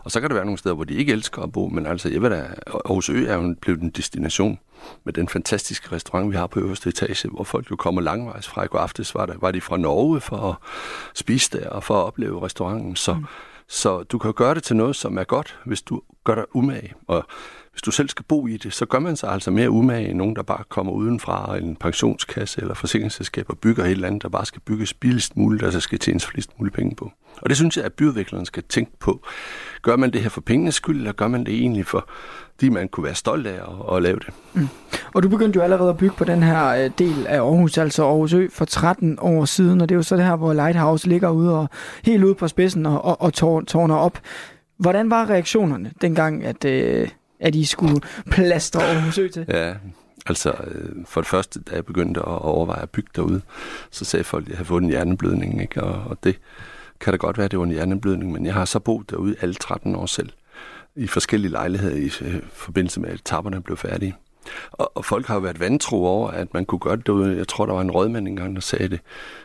Og 0.03 0.11
så 0.11 0.21
kan 0.21 0.29
der 0.29 0.35
være 0.35 0.45
nogle 0.45 0.57
steder, 0.57 0.75
hvor 0.75 0.83
de 0.83 0.93
ikke 0.93 1.13
elsker 1.13 1.41
at 1.41 1.51
bo, 1.51 1.67
men 1.67 1.85
altså, 1.85 2.09
jeg 2.09 2.21
ved 2.21 2.29
da, 2.29 2.47
Aarhus 2.67 3.09
Ø 3.09 3.25
er 3.27 3.35
jo 3.35 3.55
blevet 3.61 3.81
en 3.81 3.89
destination 3.89 4.59
med 5.03 5.13
den 5.13 5.27
fantastiske 5.27 5.91
restaurant, 5.91 6.31
vi 6.31 6.35
har 6.35 6.47
på 6.47 6.59
øverste 6.59 6.89
etage, 6.89 7.29
hvor 7.29 7.43
folk 7.43 7.71
jo 7.71 7.75
kommer 7.75 8.01
langvejs 8.01 8.47
fra. 8.47 8.63
I 8.63 8.67
går 8.67 8.79
aftes 8.79 9.15
var, 9.15 9.25
der, 9.25 9.33
var 9.37 9.51
de 9.51 9.61
fra 9.61 9.77
Norge 9.77 10.21
for 10.21 10.37
at 10.49 10.55
spise 11.15 11.59
der 11.59 11.69
og 11.69 11.83
for 11.83 11.99
at 11.99 12.05
opleve 12.05 12.45
restauranten. 12.45 12.95
Så, 12.95 13.13
mm 13.13 13.25
så 13.67 14.03
du 14.03 14.17
kan 14.17 14.33
gøre 14.33 14.55
det 14.55 14.63
til 14.63 14.75
noget, 14.75 14.95
som 14.95 15.17
er 15.17 15.23
godt, 15.23 15.59
hvis 15.65 15.81
du 15.81 16.01
gør 16.23 16.35
dig 16.35 16.55
umage. 16.55 16.93
Og 17.07 17.25
hvis 17.71 17.81
du 17.81 17.91
selv 17.91 18.09
skal 18.09 18.25
bo 18.25 18.47
i 18.47 18.57
det, 18.57 18.73
så 18.73 18.85
gør 18.85 18.99
man 18.99 19.15
sig 19.15 19.29
altså 19.29 19.51
mere 19.51 19.69
umage 19.69 20.09
end 20.09 20.17
nogen, 20.17 20.35
der 20.35 20.43
bare 20.43 20.63
kommer 20.69 20.93
udenfra, 20.93 21.57
en 21.57 21.75
pensionskasse 21.75 22.61
eller 22.61 22.73
forsikringsselskab 22.73 23.45
og 23.49 23.57
bygger 23.57 23.83
et 23.83 23.91
eller 23.91 24.07
andet, 24.07 24.23
der 24.23 24.29
bare 24.29 24.45
skal 24.45 24.61
bygges 24.61 24.93
billigst 24.93 25.37
muligt, 25.37 25.63
og 25.63 25.71
så 25.71 25.79
skal 25.79 25.99
tjenes 25.99 26.25
flest 26.25 26.59
mulige 26.59 26.73
penge 26.73 26.95
på. 26.95 27.11
Og 27.41 27.49
det 27.49 27.57
synes 27.57 27.77
jeg, 27.77 27.85
at 27.85 27.93
byudvikleren 27.93 28.45
skal 28.45 28.63
tænke 28.63 28.91
på. 28.99 29.25
Gør 29.81 29.95
man 29.95 30.13
det 30.13 30.21
her 30.21 30.29
for 30.29 30.41
pengenes 30.41 30.75
skyld, 30.75 30.97
eller 30.97 31.11
gør 31.11 31.27
man 31.27 31.45
det 31.45 31.53
egentlig 31.53 31.85
for, 31.85 32.09
de 32.61 32.69
man 32.69 32.87
kunne 32.87 33.03
være 33.03 33.15
stolt 33.15 33.47
af 33.47 33.53
at, 33.53 33.95
at 33.95 34.03
lave 34.03 34.19
det? 34.19 34.29
Mm. 34.53 34.67
Og 35.13 35.23
du 35.23 35.29
begyndte 35.29 35.57
jo 35.57 35.63
allerede 35.63 35.89
at 35.89 35.97
bygge 35.97 36.15
på 36.15 36.23
den 36.23 36.43
her 36.43 36.67
øh, 36.67 36.91
del 36.97 37.27
af 37.27 37.37
Aarhus, 37.37 37.77
altså 37.77 38.03
Aarhus 38.05 38.33
Ø, 38.33 38.47
for 38.51 38.65
13 38.65 39.17
år 39.21 39.45
siden, 39.45 39.81
og 39.81 39.89
det 39.89 39.95
er 39.95 39.97
jo 39.97 40.03
så 40.03 40.15
det 40.15 40.25
her, 40.25 40.35
hvor 40.35 40.53
Lighthouse 40.53 41.07
ligger 41.07 41.29
ude 41.29 41.59
og 41.59 41.69
helt 42.03 42.23
ude 42.23 42.35
på 42.35 42.47
spidsen 42.47 42.85
og, 42.85 43.05
og, 43.05 43.21
og 43.21 43.33
tårner 43.33 43.95
op. 43.95 44.19
Hvordan 44.77 45.09
var 45.09 45.29
reaktionerne 45.29 45.91
dengang, 46.01 46.43
at, 46.43 46.65
øh, 46.65 47.07
at 47.39 47.55
I 47.55 47.65
skulle 47.65 48.01
plastre 48.31 48.83
Aarhus 48.83 49.17
Ø 49.17 49.27
til? 49.27 49.45
Ja, 49.47 49.73
altså 50.25 50.53
øh, 50.67 50.89
for 51.05 51.21
det 51.21 51.27
første, 51.27 51.59
da 51.59 51.75
jeg 51.75 51.85
begyndte 51.85 52.19
at 52.19 52.27
overveje 52.27 52.81
at 52.81 52.89
bygge 52.89 53.09
derude, 53.15 53.41
så 53.91 54.05
sagde 54.05 54.23
folk, 54.23 54.45
at 54.45 54.49
jeg 54.49 54.57
havde 54.57 54.67
fået 54.67 54.83
en 54.83 54.89
hjerneblødning, 54.89 55.61
ikke? 55.61 55.83
Og, 55.83 56.03
og 56.09 56.17
det 56.23 56.39
kan 56.99 57.13
da 57.13 57.17
godt 57.17 57.37
være, 57.37 57.45
at 57.45 57.51
det 57.51 57.59
var 57.59 57.65
en 57.65 57.71
hjerneblødning, 57.71 58.31
men 58.31 58.45
jeg 58.45 58.53
har 58.53 58.65
så 58.65 58.79
boet 58.79 59.09
derude 59.09 59.35
alle 59.41 59.53
13 59.55 59.95
år 59.95 60.05
selv, 60.05 60.29
i 60.95 61.07
forskellige 61.07 61.51
lejligheder 61.51 61.95
i 61.95 62.11
øh, 62.25 62.41
forbindelse 62.53 62.99
med, 62.99 63.09
at 63.09 63.15
etapperne 63.15 63.61
blev 63.61 63.77
færdige. 63.77 64.15
Og, 64.71 64.91
og 64.95 65.05
folk 65.05 65.27
har 65.27 65.33
jo 65.33 65.41
været 65.41 65.59
vantro 65.59 66.05
over, 66.05 66.29
at 66.29 66.53
man 66.53 66.65
kunne 66.65 66.79
gøre 66.79 66.95
det. 66.95 67.37
Jeg 67.37 67.47
tror, 67.47 67.65
der 67.65 67.73
var 67.73 67.81
en 67.81 67.91
rådmand 67.91 68.27
engang, 68.27 68.55
der 68.55 68.61
sagde 68.61 68.89
det. 68.89 68.99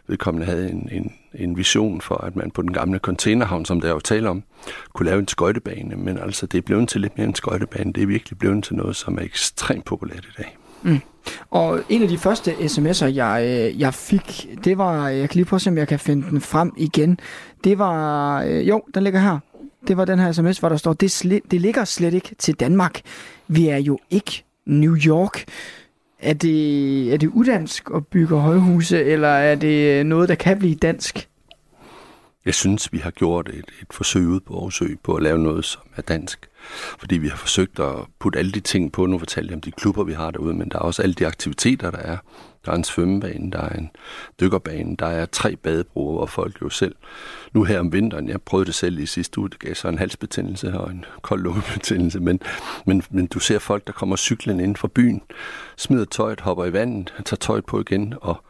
Vedkommende 0.07 0.47
havde 0.47 0.71
en, 0.71 0.89
en, 0.93 1.13
en 1.35 1.57
vision 1.57 2.01
for, 2.01 2.17
at 2.17 2.37
man 2.37 2.51
på 2.51 2.63
den 2.63 2.73
gamle 2.73 2.99
containerhavn, 2.99 3.65
som 3.65 3.81
der 3.81 3.91
jo 3.91 4.01
taler 4.01 4.31
om, 4.31 4.43
kunne 4.93 5.07
lave 5.07 5.19
en 5.19 5.29
skøjtebane. 5.29 5.97
Men 5.97 6.19
altså, 6.19 6.47
det 6.47 6.59
er 6.59 6.63
blevet 6.63 6.89
til 6.89 7.01
lidt 7.01 7.19
mere 7.19 7.27
en 7.27 7.35
skøjtebane. 7.35 7.93
Det 7.93 8.03
er 8.03 8.07
virkelig 8.07 8.39
blevet 8.39 8.65
til 8.65 8.77
noget, 8.77 8.97
som 8.97 9.19
er 9.19 9.23
ekstremt 9.23 9.85
populært 9.85 10.25
i 10.25 10.43
dag. 10.43 10.57
Mm. 10.83 11.01
Og 11.51 11.81
en 11.89 12.03
af 12.03 12.09
de 12.09 12.19
første 12.19 12.51
sms'er, 12.51 13.07
jeg, 13.07 13.45
øh, 13.47 13.81
jeg 13.81 13.95
fik, 13.95 14.49
det 14.65 14.79
var, 14.79 15.09
jeg 15.09 15.29
kan 15.29 15.37
lige 15.37 15.45
prøve 15.45 15.59
at 15.59 15.63
se, 15.63 15.71
om 15.71 15.79
jeg 15.79 15.89
kan 15.89 15.99
finde 15.99 16.31
den 16.31 16.41
frem 16.41 16.73
igen. 16.77 17.21
Det 17.65 17.79
var, 17.79 18.43
øh, 18.43 18.69
jo, 18.69 18.83
den 18.95 19.03
ligger 19.03 19.21
her. 19.21 19.39
Det 19.89 19.97
var 19.97 20.05
den 20.05 20.19
her 20.19 20.33
sms, 20.33 20.59
hvor 20.59 20.69
der 20.69 20.77
står, 20.77 20.93
det, 20.93 21.11
slet, 21.11 21.43
det 21.51 21.61
ligger 21.61 21.85
slet 21.85 22.15
ikke 22.15 22.35
til 22.39 22.55
Danmark. 22.55 23.01
Vi 23.49 23.69
er 23.69 23.77
jo 23.77 23.99
ikke 24.11 24.45
New 24.67 24.97
York. 24.97 25.45
Er 26.19 26.35
det, 26.35 27.13
er 27.15 27.17
det 27.17 27.27
udansk 27.27 27.89
at 27.95 28.07
bygge 28.07 28.37
højhuse, 28.37 29.05
eller 29.05 29.29
er 29.29 29.55
det 29.55 29.99
øh, 30.01 30.05
noget, 30.05 30.29
der 30.29 30.35
kan 30.35 30.59
blive 30.59 30.75
dansk? 30.75 31.29
Jeg 32.45 32.55
synes, 32.55 32.93
vi 32.93 32.99
har 32.99 33.11
gjort 33.11 33.49
et, 33.49 33.55
et 33.57 33.87
forsøg 33.91 34.27
ud 34.27 34.41
på 34.41 34.55
Aarhus 34.55 34.83
på 35.03 35.15
at 35.15 35.23
lave 35.23 35.39
noget, 35.39 35.65
som 35.65 35.83
er 35.97 36.03
dansk. 36.03 36.49
Fordi 36.99 37.19
vi 37.19 37.29
har 37.29 37.37
forsøgt 37.37 37.81
at 37.81 37.95
putte 38.19 38.39
alle 38.39 38.53
de 38.53 38.61
ting 38.61 38.93
på. 38.93 39.07
Nu 39.07 39.19
fortalte 39.19 39.49
jeg 39.49 39.57
om 39.57 39.61
de 39.61 39.71
klubber, 39.71 40.05
vi 40.05 40.13
har 40.13 40.31
derude, 40.31 40.55
men 40.55 40.69
der 40.69 40.77
er 40.77 40.83
også 40.83 41.03
alle 41.03 41.15
de 41.15 41.27
aktiviteter, 41.27 41.91
der 41.91 41.99
er. 41.99 42.17
Der 42.65 42.73
er 42.73 42.77
en 42.77 42.85
svømmebane, 42.85 43.51
der 43.51 43.61
er 43.61 43.77
en 43.77 43.91
dykkerbane, 44.41 44.97
der 44.97 45.07
er 45.07 45.27
tre 45.27 45.57
badebroer, 45.57 46.13
hvor 46.13 46.27
folk 46.27 46.63
jo 46.63 46.69
selv... 46.69 46.95
Nu 47.53 47.65
her 47.65 47.81
om 47.81 47.93
vinteren, 47.93 48.29
jeg 48.29 48.43
prøvede 48.43 48.67
det 48.67 48.75
selv 48.75 48.99
i 48.99 49.07
sidste 49.07 49.39
uge, 49.39 49.51
det 49.51 49.59
gav 49.59 49.75
så 49.75 49.89
en 49.89 49.99
halsbetændelse 49.99 50.81
og 50.81 50.91
en 50.91 51.05
kold 51.23 51.43
lungebetændelse, 51.43 52.21
men, 52.21 52.41
men, 52.87 53.03
men 53.11 53.27
du 53.27 53.39
ser 53.39 53.59
folk, 53.59 53.87
der 53.87 53.93
kommer 53.93 54.17
cyklen 54.17 54.61
ind 54.61 54.77
fra 54.77 54.89
byen, 54.95 55.23
smider 55.77 56.05
tøjet, 56.05 56.41
hopper 56.41 56.65
i 56.65 56.73
vandet, 56.73 57.15
tager 57.25 57.37
tøjet 57.37 57.67
på 57.67 57.81
igen 57.81 58.15
og 58.21 58.45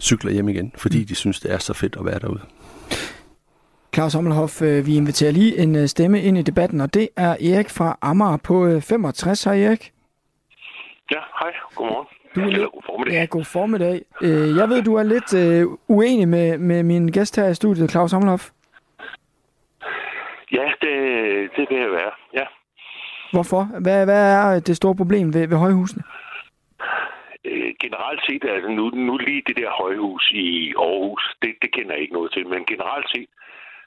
cykler 0.00 0.32
hjem 0.32 0.48
igen, 0.48 0.72
fordi 0.76 1.04
de 1.04 1.14
synes, 1.14 1.40
det 1.40 1.52
er 1.52 1.58
så 1.58 1.74
fedt 1.74 1.96
at 1.96 2.04
være 2.04 2.18
derude. 2.18 2.40
Claus 3.94 4.14
Hommelhoff, 4.14 4.62
øh, 4.62 4.86
vi 4.86 4.96
inviterer 4.96 5.30
lige 5.30 5.58
en 5.58 5.76
øh, 5.76 5.86
stemme 5.86 6.22
ind 6.22 6.38
i 6.38 6.42
debatten, 6.42 6.80
og 6.80 6.94
det 6.94 7.08
er 7.16 7.30
Erik 7.30 7.70
fra 7.70 7.98
Amager 8.02 8.36
på 8.36 8.80
65. 8.80 9.46
Øh, 9.46 9.52
hej 9.52 9.62
Erik. 9.62 9.92
Ja, 11.10 11.20
hej. 11.40 11.52
Godmorgen. 11.74 12.17
Du 12.34 12.40
er 12.40 12.70
god 12.70 12.82
formiddag. 12.86 13.12
Ja, 13.12 13.24
god 13.24 13.44
formiddag. 13.44 14.02
Jeg 14.58 14.68
ved, 14.68 14.82
du 14.82 14.94
er 14.94 15.02
lidt 15.02 15.34
uenig 15.88 16.28
med, 16.28 16.58
med 16.58 16.82
min 16.82 17.08
gæst 17.08 17.36
her 17.36 17.48
i 17.48 17.54
studiet, 17.54 17.90
Claus 17.90 18.12
Hommelhoff. 18.12 18.50
Ja, 20.52 20.72
det, 20.82 20.94
det 21.56 21.66
vil 21.70 21.78
jeg 21.78 21.90
være, 21.90 22.12
ja. 22.34 22.46
Hvorfor? 23.32 23.80
Hvad, 23.80 24.04
hvad 24.04 24.32
er 24.32 24.60
det 24.60 24.76
store 24.76 24.96
problem 24.96 25.34
ved, 25.34 25.48
ved 25.48 25.56
højhusene? 25.56 26.02
generelt 27.80 28.20
set, 28.26 28.44
altså 28.44 28.70
nu, 28.70 28.84
nu 28.90 29.16
lige 29.16 29.42
det 29.46 29.56
der 29.56 29.70
højhus 29.82 30.30
i 30.34 30.74
Aarhus, 30.76 31.36
det, 31.42 31.54
det 31.62 31.72
kender 31.72 31.92
jeg 31.92 32.02
ikke 32.02 32.14
noget 32.18 32.32
til, 32.32 32.46
men 32.46 32.64
generelt 32.64 33.08
set, 33.14 33.30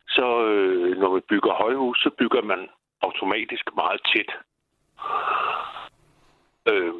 så 0.07 0.45
øh, 0.45 0.97
når 0.99 1.09
man 1.13 1.21
bygger 1.29 1.53
højhus, 1.63 1.97
så 1.97 2.09
bygger 2.19 2.41
man 2.41 2.67
automatisk 3.01 3.65
meget 3.75 4.01
tæt. 4.11 4.31
Øh, 6.71 6.93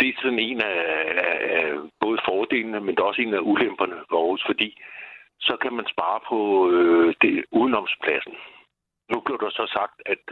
det 0.00 0.08
er 0.08 0.20
sådan 0.22 0.38
en 0.38 0.60
af, 0.60 0.78
af, 1.28 1.38
af 1.58 1.66
både 2.00 2.18
fordelene, 2.28 2.80
men 2.80 3.00
også 3.00 3.22
en 3.22 3.34
af 3.34 3.42
ulemperne 3.52 3.98
ved 4.10 4.18
Aarhus, 4.18 4.42
fordi 4.46 4.68
så 5.40 5.56
kan 5.62 5.72
man 5.72 5.86
spare 5.94 6.20
på 6.30 6.38
øh, 6.70 7.14
det 7.22 7.44
udenomspladsen. 7.50 8.34
Nu 9.12 9.20
blev 9.20 9.38
der 9.40 9.50
så 9.50 9.64
sagt, 9.76 9.96
at 10.12 10.22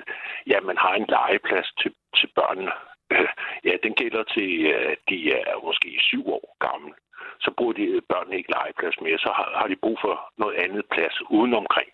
ja, 0.47 0.59
man 0.61 0.79
har 0.85 0.95
en 0.95 1.07
legeplads 1.09 1.69
til, 1.81 1.93
til 2.19 2.29
børnene. 2.39 2.73
Øh, 3.13 3.29
ja, 3.65 3.75
den 3.83 3.95
gælder 4.01 4.25
til, 4.37 4.51
at 4.93 4.99
de 5.11 5.33
er 5.33 5.65
måske 5.67 5.91
syv 6.09 6.23
år 6.39 6.57
gamle. 6.67 6.95
Så 7.41 7.51
bruger 7.57 7.73
de 7.73 8.01
børnene 8.13 8.37
ikke 8.37 8.55
legeplads 8.59 9.01
mere. 9.01 9.19
Så 9.19 9.31
har, 9.39 9.49
har 9.61 9.69
de 9.69 9.77
brug 9.85 9.99
for 10.05 10.15
noget 10.39 10.55
andet 10.65 10.85
plads 10.95 11.17
udenomkring. 11.31 11.89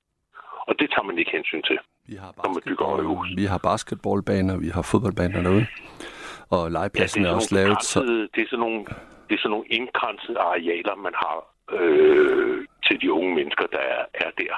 Og 0.68 0.78
det 0.78 0.90
tager 0.90 1.06
man 1.08 1.18
ikke 1.18 1.30
hensyn 1.30 1.62
til, 1.62 1.78
vi 2.08 2.14
har 2.14 2.32
når 2.36 2.52
man 2.54 2.62
bygger 2.68 2.84
højhus. 2.84 3.28
Vi 3.36 3.44
har 3.44 3.58
basketballbaner, 3.58 4.56
vi 4.56 4.68
har 4.68 4.82
fodboldbaner 4.82 5.42
derude. 5.42 5.66
Og 6.56 6.70
legepladsen 6.70 7.22
ja, 7.22 7.28
er, 7.28 7.32
er 7.32 7.36
også 7.36 7.54
lavet. 7.54 7.82
Så... 7.82 8.00
Det 8.34 8.40
er 8.42 8.48
sådan 8.50 8.58
nogle, 8.58 8.78
det 9.28 9.34
er 9.34 9.40
sådan 9.42 9.50
nogle 9.50 9.66
indgrænsede 9.66 10.38
arealer, 10.38 10.94
man 11.06 11.14
har 11.24 11.36
øh, 11.78 12.66
til 12.86 13.00
de 13.02 13.12
unge 13.12 13.34
mennesker, 13.34 13.66
der 13.66 13.78
er, 13.78 14.04
er 14.14 14.30
der. 14.38 14.54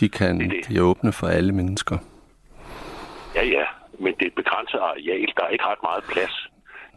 De, 0.00 0.08
kan, 0.08 0.40
det 0.40 0.50
det. 0.50 0.68
de 0.68 0.76
er 0.76 0.82
åbne 0.82 1.12
for 1.12 1.26
alle 1.26 1.52
mennesker. 1.52 1.96
Ja, 3.34 3.44
ja, 3.56 3.66
men 3.98 4.14
det 4.14 4.22
er 4.22 4.26
et 4.26 4.40
begrænset 4.42 4.78
areal. 4.78 5.28
Der 5.36 5.44
er 5.44 5.48
ikke 5.48 5.66
ret 5.72 5.82
meget 5.82 6.04
plads. 6.12 6.48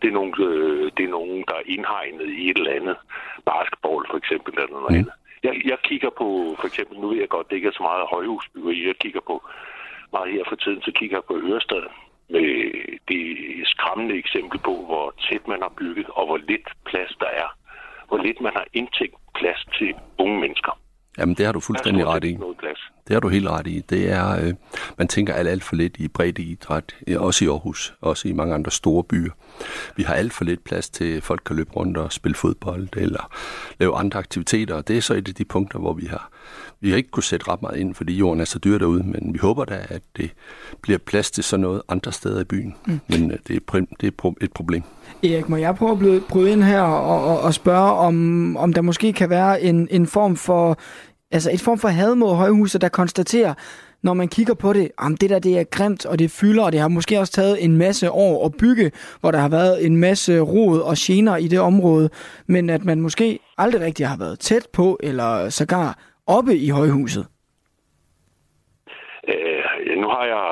Det 0.02 0.08
er 0.08 0.16
nogle, 0.20 0.34
øh, 0.40 0.92
det 0.98 1.04
er 1.06 1.10
nogen, 1.20 1.44
der 1.48 1.56
er 1.62 1.66
indhegnet 1.66 2.28
i 2.40 2.50
et 2.50 2.58
eller 2.58 2.74
andet 2.80 2.98
basketball, 3.46 4.06
for 4.10 4.18
eksempel, 4.18 4.54
eller 4.54 4.80
noget 4.80 4.90
mm. 4.90 4.96
andet. 5.00 5.14
Jeg, 5.44 5.54
jeg 5.72 5.78
kigger 5.90 6.10
på, 6.22 6.28
for 6.60 6.68
eksempel, 6.68 7.00
nu 7.00 7.08
ved 7.10 7.20
jeg 7.20 7.30
godt, 7.30 7.50
det 7.50 7.56
ikke 7.56 7.68
er 7.68 7.78
så 7.80 7.84
meget 7.84 8.06
højhusbyggeri, 8.14 8.88
jeg 8.88 8.96
kigger 9.04 9.22
på 9.30 9.36
meget 10.12 10.32
her 10.34 10.44
for 10.50 10.56
tiden, 10.56 10.82
så 10.82 10.92
kigger 10.92 11.18
jeg 11.18 11.24
på 11.24 11.36
Ørestad 11.48 11.86
med 12.30 12.50
det 13.08 13.24
skræmmende 13.68 14.16
eksempel 14.24 14.60
på, 14.60 14.74
hvor 14.90 15.06
tæt 15.26 15.48
man 15.48 15.60
har 15.62 15.74
bygget, 15.78 16.08
og 16.10 16.26
hvor 16.26 16.38
lidt 16.38 16.68
plads 16.86 17.12
der 17.20 17.32
er. 17.44 17.50
Hvor 18.08 18.18
lidt 18.18 18.42
man 18.42 18.54
har 18.56 18.66
indtænkt 18.74 19.16
plads 19.36 19.62
til 19.78 19.94
unge 20.18 20.40
mennesker. 20.40 20.80
Jamen, 21.18 21.36
det 21.36 21.46
har 21.46 21.54
du 21.54 21.60
fuldstændig 21.60 22.06
ret 22.06 22.24
i. 22.24 22.38
Det 23.08 23.14
har 23.14 23.20
du 23.20 23.28
helt 23.30 23.48
ret 23.48 23.68
i. 23.68 23.84
Det 23.90 24.12
er, 24.12 24.46
øh, 24.46 24.54
man 24.98 25.08
tænker 25.08 25.34
alt, 25.34 25.50
alt 25.50 25.64
for 25.64 25.76
lidt 25.76 25.96
i 25.98 26.08
bredde 26.08 26.42
idræt, 26.42 26.96
også 27.18 27.46
i 27.46 27.48
Aarhus, 27.48 27.94
også 28.02 28.28
i 28.28 28.32
mange 28.32 28.54
andre 28.54 28.72
store 28.72 29.04
byer. 29.04 29.32
Vi 29.96 30.04
har 30.04 30.14
alt 30.14 30.34
for 30.34 30.46
lidt 30.46 30.64
plads 30.64 30.90
til, 30.90 31.18
at 31.18 31.24
folk 31.24 31.42
kan 31.46 31.56
løbe 31.56 31.72
rundt 31.72 31.98
og 31.98 32.14
spille 32.14 32.36
fodbold 32.36 32.88
eller 32.98 33.32
lave 33.80 33.96
andre 33.96 34.20
aktiviteter, 34.20 34.76
og 34.76 34.88
det 34.88 34.98
er 34.98 35.02
så 35.02 35.14
et 35.14 35.28
af 35.28 35.36
de 35.36 35.46
punkter, 35.46 35.80
hvor 35.80 35.94
vi 35.94 36.06
har 36.06 36.32
vi 36.80 36.90
har 36.90 36.98
ikke 36.98 37.10
kunne 37.10 37.24
sætte 37.24 37.52
ret 37.52 37.62
meget 37.62 37.78
ind, 37.78 37.96
fordi 37.96 38.18
jorden 38.18 38.42
er 38.42 38.46
så 38.46 38.60
dyr 38.60 38.78
derude, 38.78 39.04
men 39.04 39.34
vi 39.34 39.38
håber 39.38 39.66
da, 39.66 39.86
at 39.90 40.02
det 40.18 40.32
bliver 40.82 41.00
plads 41.00 41.32
til 41.32 41.44
sådan 41.44 41.62
noget 41.62 41.82
andre 41.90 42.12
steder 42.12 42.42
i 42.42 42.44
byen. 42.44 42.76
Mm. 42.86 43.00
Men 43.08 43.32
øh, 43.32 43.38
det 43.48 43.56
er, 43.56 43.86
det 44.02 44.14
er 44.22 44.32
et 44.42 44.54
problem. 44.54 44.84
Erik, 45.24 45.50
må 45.50 45.56
jeg 45.56 45.76
prøve 45.76 46.16
at 46.16 46.24
bryde 46.30 46.52
ind 46.52 46.64
her 46.64 46.82
og, 46.82 47.24
og, 47.26 47.42
og 47.42 47.54
spørge, 47.54 47.92
om, 47.92 48.58
om 48.58 48.74
der 48.74 48.82
måske 48.82 49.14
kan 49.14 49.30
være 49.30 49.62
en, 49.62 49.88
en 49.92 50.08
form 50.08 50.36
for 50.36 50.78
altså 51.32 51.52
et 51.54 51.62
form 51.62 51.80
for 51.80 51.88
had 51.88 52.16
mod 52.16 52.36
højhuset, 52.36 52.82
der 52.82 52.90
konstaterer, 52.90 53.54
når 54.04 54.14
man 54.14 54.28
kigger 54.28 54.54
på 54.54 54.74
det, 54.74 54.92
om 54.98 55.18
det 55.18 55.30
der 55.30 55.40
det 55.40 55.60
er 55.60 55.64
grimt, 55.64 56.06
og 56.06 56.20
det 56.20 56.32
fylder, 56.32 56.64
og 56.64 56.72
det 56.72 56.80
har 56.80 56.88
måske 56.88 57.20
også 57.20 57.34
taget 57.34 57.64
en 57.64 57.78
masse 57.78 58.12
år 58.12 58.46
at 58.46 58.54
bygge, 58.60 58.92
hvor 59.20 59.32
der 59.32 59.40
har 59.40 59.50
været 59.50 59.86
en 59.86 59.96
masse 59.96 60.40
rod 60.40 60.80
og 60.80 60.96
gener 60.98 61.38
i 61.38 61.48
det 61.48 61.60
område, 61.60 62.10
men 62.48 62.70
at 62.70 62.86
man 62.86 63.02
måske 63.02 63.40
aldrig 63.58 63.82
rigtig 63.82 64.08
har 64.08 64.18
været 64.18 64.40
tæt 64.40 64.68
på, 64.74 65.00
eller 65.04 65.50
sågar 65.50 66.00
oppe 66.28 66.58
i 66.58 66.70
højhuset. 66.70 67.26
Har 70.18 70.26
jeg... 70.36 70.46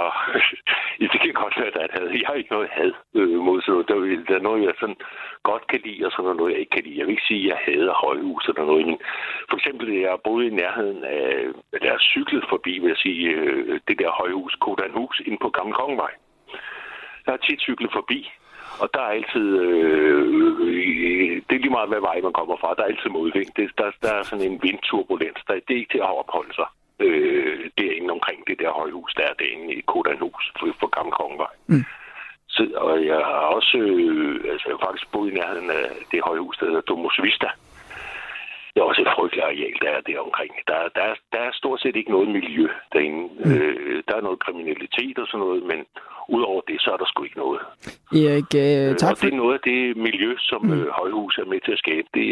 det 1.13 1.19
kan 1.21 1.33
godt 1.43 1.55
være, 1.59 1.83
at. 1.83 2.19
Jeg 2.19 2.27
har 2.27 2.33
ikke 2.33 2.55
noget 2.55 2.69
had 2.77 2.91
øh, 3.19 3.39
mod 3.47 3.61
sådan 3.61 3.73
noget. 3.73 3.87
Der, 3.89 3.97
der 4.29 4.35
er 4.39 4.47
noget, 4.49 4.63
jeg 4.63 4.73
sådan 4.79 4.99
godt 5.43 5.67
kan 5.67 5.81
lide, 5.85 6.05
og 6.05 6.11
så 6.11 6.17
er 6.21 6.27
der 6.27 6.33
noget, 6.33 6.51
jeg 6.51 6.59
ikke 6.59 6.75
kan 6.75 6.83
lide. 6.83 6.97
Jeg 6.99 7.05
vil 7.05 7.15
ikke 7.15 7.29
sige, 7.31 7.43
at 7.43 7.49
jeg 7.51 7.59
hader 7.65 7.93
højhus 8.05 8.43
eller 8.49 8.65
noget. 8.65 8.85
Men 8.87 8.97
for 9.49 9.57
eksempel, 9.57 9.87
jeg 10.03 10.09
har 10.09 10.21
boet 10.27 10.45
i 10.45 10.57
nærheden 10.61 11.03
af... 11.03 11.25
Der 11.83 11.91
er 11.93 12.07
cyklet 12.13 12.45
forbi, 12.49 12.73
vil 12.79 12.93
jeg 12.93 13.01
sige, 13.07 13.23
øh, 13.29 13.79
det 13.87 13.99
der 13.99 14.19
højhus, 14.21 14.53
Kodanhus, 14.61 15.21
inde 15.25 15.39
på 15.41 15.49
Gamle 15.49 15.73
Kongevej. 15.73 16.13
Der 17.25 17.31
er 17.33 17.37
tit 17.37 17.61
cyklet 17.61 17.91
forbi, 17.97 18.19
og 18.81 18.87
der 18.93 19.01
er 19.01 19.11
altid, 19.17 19.47
øh, 19.65 20.21
det 21.47 21.53
er 21.55 21.63
lige 21.63 21.77
meget, 21.77 21.89
hvad 21.89 22.01
vej 22.09 22.17
man 22.21 22.33
kommer 22.39 22.57
fra, 22.61 22.75
der 22.75 22.83
er 22.83 22.91
altid 22.91 23.09
modvind. 23.09 23.49
Det, 23.57 23.71
der, 23.77 23.91
der 24.03 24.11
er 24.19 24.23
sådan 24.23 24.51
en 24.51 24.59
vindturbulens, 24.63 25.41
der 25.47 25.53
det 25.67 25.73
er 25.73 25.81
ikke 25.81 25.93
til 25.93 26.05
at 26.07 26.17
opholde 26.21 26.53
sig 26.53 26.69
øh, 26.99 27.69
derinde 27.77 28.11
omkring 28.11 28.47
det 28.47 28.59
der 28.59 28.71
højhus, 28.71 29.13
der 29.17 29.23
er 29.23 29.33
derinde 29.39 29.73
i 29.73 29.81
Kodanhus 29.91 30.43
for, 30.59 30.67
for 30.79 30.87
Gamle 30.95 31.11
Kongevej. 31.11 31.53
Mm. 31.67 31.85
Så, 32.49 32.63
og 32.75 33.05
jeg 33.05 33.21
har 33.29 33.41
også, 33.57 33.77
øh, 33.77 34.35
altså 34.51 34.65
jeg 34.67 34.75
har 34.75 34.85
faktisk 34.87 35.11
boet 35.11 35.31
i 35.31 35.35
nærheden 35.35 35.69
af 35.69 35.85
det 36.11 36.21
højhus, 36.29 36.57
der 36.57 36.65
hedder 36.65 36.81
Domus 36.81 37.19
Vista. 37.23 37.49
Det 38.71 38.81
er 38.81 38.89
også 38.91 39.01
et 39.01 39.15
frygteligt 39.17 39.45
areal, 39.45 39.75
der 39.81 39.91
er 39.97 40.01
der 40.01 40.19
omkring. 40.27 40.51
Der, 40.67 40.79
der, 40.97 41.07
der 41.33 41.41
er 41.47 41.51
stort 41.53 41.81
set 41.81 41.95
ikke 41.95 42.11
noget 42.11 42.27
miljø 42.37 42.67
derinde. 42.93 43.23
Mm. 43.45 43.51
Øh, 43.51 44.03
der 44.07 44.15
er 44.15 44.21
noget 44.21 44.39
kriminalitet 44.45 45.17
og 45.19 45.27
sådan 45.27 45.43
noget, 45.45 45.63
men 45.71 45.79
udover 46.29 46.61
det, 46.67 46.81
så 46.81 46.89
er 46.93 46.97
der 46.97 47.05
sgu 47.07 47.23
ikke 47.23 47.43
noget. 47.45 47.61
Erik, 48.23 48.51
øh, 48.63 48.95
tak 48.95 49.11
og 49.11 49.21
det 49.21 49.33
er 49.33 49.41
noget 49.43 49.53
af 49.53 49.63
det 49.71 49.97
miljø, 49.97 50.31
som 50.39 50.61
mm. 50.65 50.73
øh, 50.73 50.87
højhus 50.99 51.37
er 51.37 51.45
med 51.45 51.59
til 51.65 51.71
at 51.71 51.83
skabe. 51.83 52.07
Det, 52.13 52.27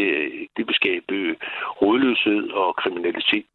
det 0.57 0.63
vil 0.67 0.75
skabe 0.75 1.05
øh, 1.13 1.35
rådløshed 1.81 2.43
og 2.61 2.75
kriminalitet 2.75 3.45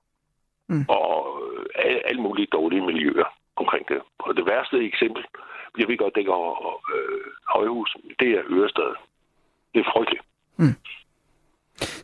mm. 0.68 0.84
og 0.88 1.12
øh, 1.42 1.64
alle, 1.84 2.00
alle 2.08 2.22
mulige 2.22 2.48
dårlige 2.52 2.86
miljøer 2.86 3.28
omkring 3.56 3.88
det. 3.88 4.00
Og 4.18 4.36
det 4.36 4.46
værste 4.46 4.76
eksempel, 4.90 5.22
jeg 5.78 5.88
ved 5.88 5.98
godt, 5.98 6.14
det 6.14 6.26
er 6.26 6.72
øh, 6.94 7.26
højhus, 7.54 7.96
det 8.20 8.28
er 8.38 8.42
Ørestad. 8.50 8.92
Det 9.74 9.80
er 9.80 9.90
frygteligt. 9.94 10.24
Mm. 10.56 10.74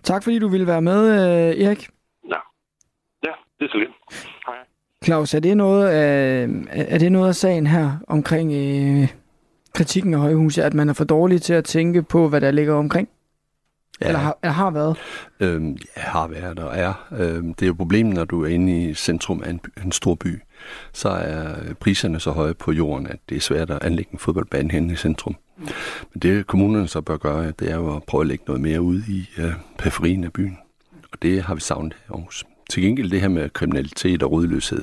Tak 0.02 0.24
fordi 0.24 0.38
du 0.38 0.48
ville 0.48 0.66
være 0.66 0.82
med, 0.82 1.00
øh, 1.14 1.64
Erik. 1.64 1.88
Ja, 2.28 2.40
ja 3.26 3.32
det 3.58 3.64
er 3.64 3.70
så 3.72 3.78
lidt. 3.78 3.90
Hej. 4.46 4.56
Claus, 5.04 5.34
er 5.34 5.40
det 5.40 5.56
noget 5.56 5.88
af, 5.88 6.48
er 6.94 6.98
det 6.98 7.12
noget 7.12 7.28
af 7.28 7.34
sagen 7.34 7.66
her 7.66 7.90
omkring 8.08 8.52
øh, 8.52 9.08
kritikken 9.74 10.14
af 10.14 10.20
højhuset, 10.20 10.62
at 10.62 10.74
man 10.74 10.88
er 10.88 10.94
for 10.94 11.04
dårlig 11.04 11.42
til 11.42 11.54
at 11.54 11.64
tænke 11.64 12.02
på, 12.02 12.28
hvad 12.28 12.40
der 12.40 12.50
ligger 12.50 12.74
omkring? 12.74 13.08
Ja. 14.00 14.06
Eller 14.06 14.18
har, 14.18 14.38
eller 14.42 14.52
har 14.52 14.70
været? 14.70 14.96
Øhm, 15.40 15.76
ja, 15.96 16.02
har 16.02 16.26
været 16.26 16.58
og 16.58 16.78
er. 16.78 17.06
Øhm, 17.18 17.54
det 17.54 17.62
er 17.62 17.66
jo 17.66 17.74
problemet, 17.74 18.14
når 18.14 18.24
du 18.24 18.44
er 18.44 18.48
inde 18.48 18.82
i 18.82 18.94
centrum 18.94 19.42
af 19.42 19.50
en, 19.50 19.60
en 19.84 19.92
stor 19.92 20.14
by. 20.14 20.42
Så 20.92 21.08
er 21.08 21.74
priserne 21.80 22.20
så 22.20 22.30
høje 22.30 22.54
på 22.54 22.72
jorden, 22.72 23.06
at 23.06 23.18
det 23.28 23.36
er 23.36 23.40
svært 23.40 23.70
at 23.70 23.82
anlægge 23.82 24.12
en 24.12 24.18
fodboldbane 24.18 24.72
hen 24.72 24.90
i 24.90 24.96
centrum. 24.96 25.36
Men 26.12 26.20
det 26.22 26.46
kommunerne 26.46 26.88
så 26.88 27.00
bør 27.00 27.16
gøre, 27.16 27.50
det 27.50 27.70
er 27.70 27.76
jo 27.76 27.96
at 27.96 28.04
prøve 28.04 28.20
at 28.20 28.26
lægge 28.26 28.44
noget 28.46 28.62
mere 28.62 28.80
ud 28.82 29.02
i 29.08 29.28
uh, 29.38 29.52
periferien 29.78 30.24
af 30.24 30.32
byen. 30.32 30.58
Og 31.12 31.22
det 31.22 31.42
har 31.42 31.54
vi 31.54 31.60
savnet 31.60 31.92
i 31.92 32.12
Aarhus. 32.12 32.44
Til 32.70 32.82
gengæld 32.82 33.10
det 33.10 33.20
her 33.20 33.28
med 33.28 33.50
kriminalitet 33.50 34.22
og 34.22 34.32
rødløshed, 34.32 34.82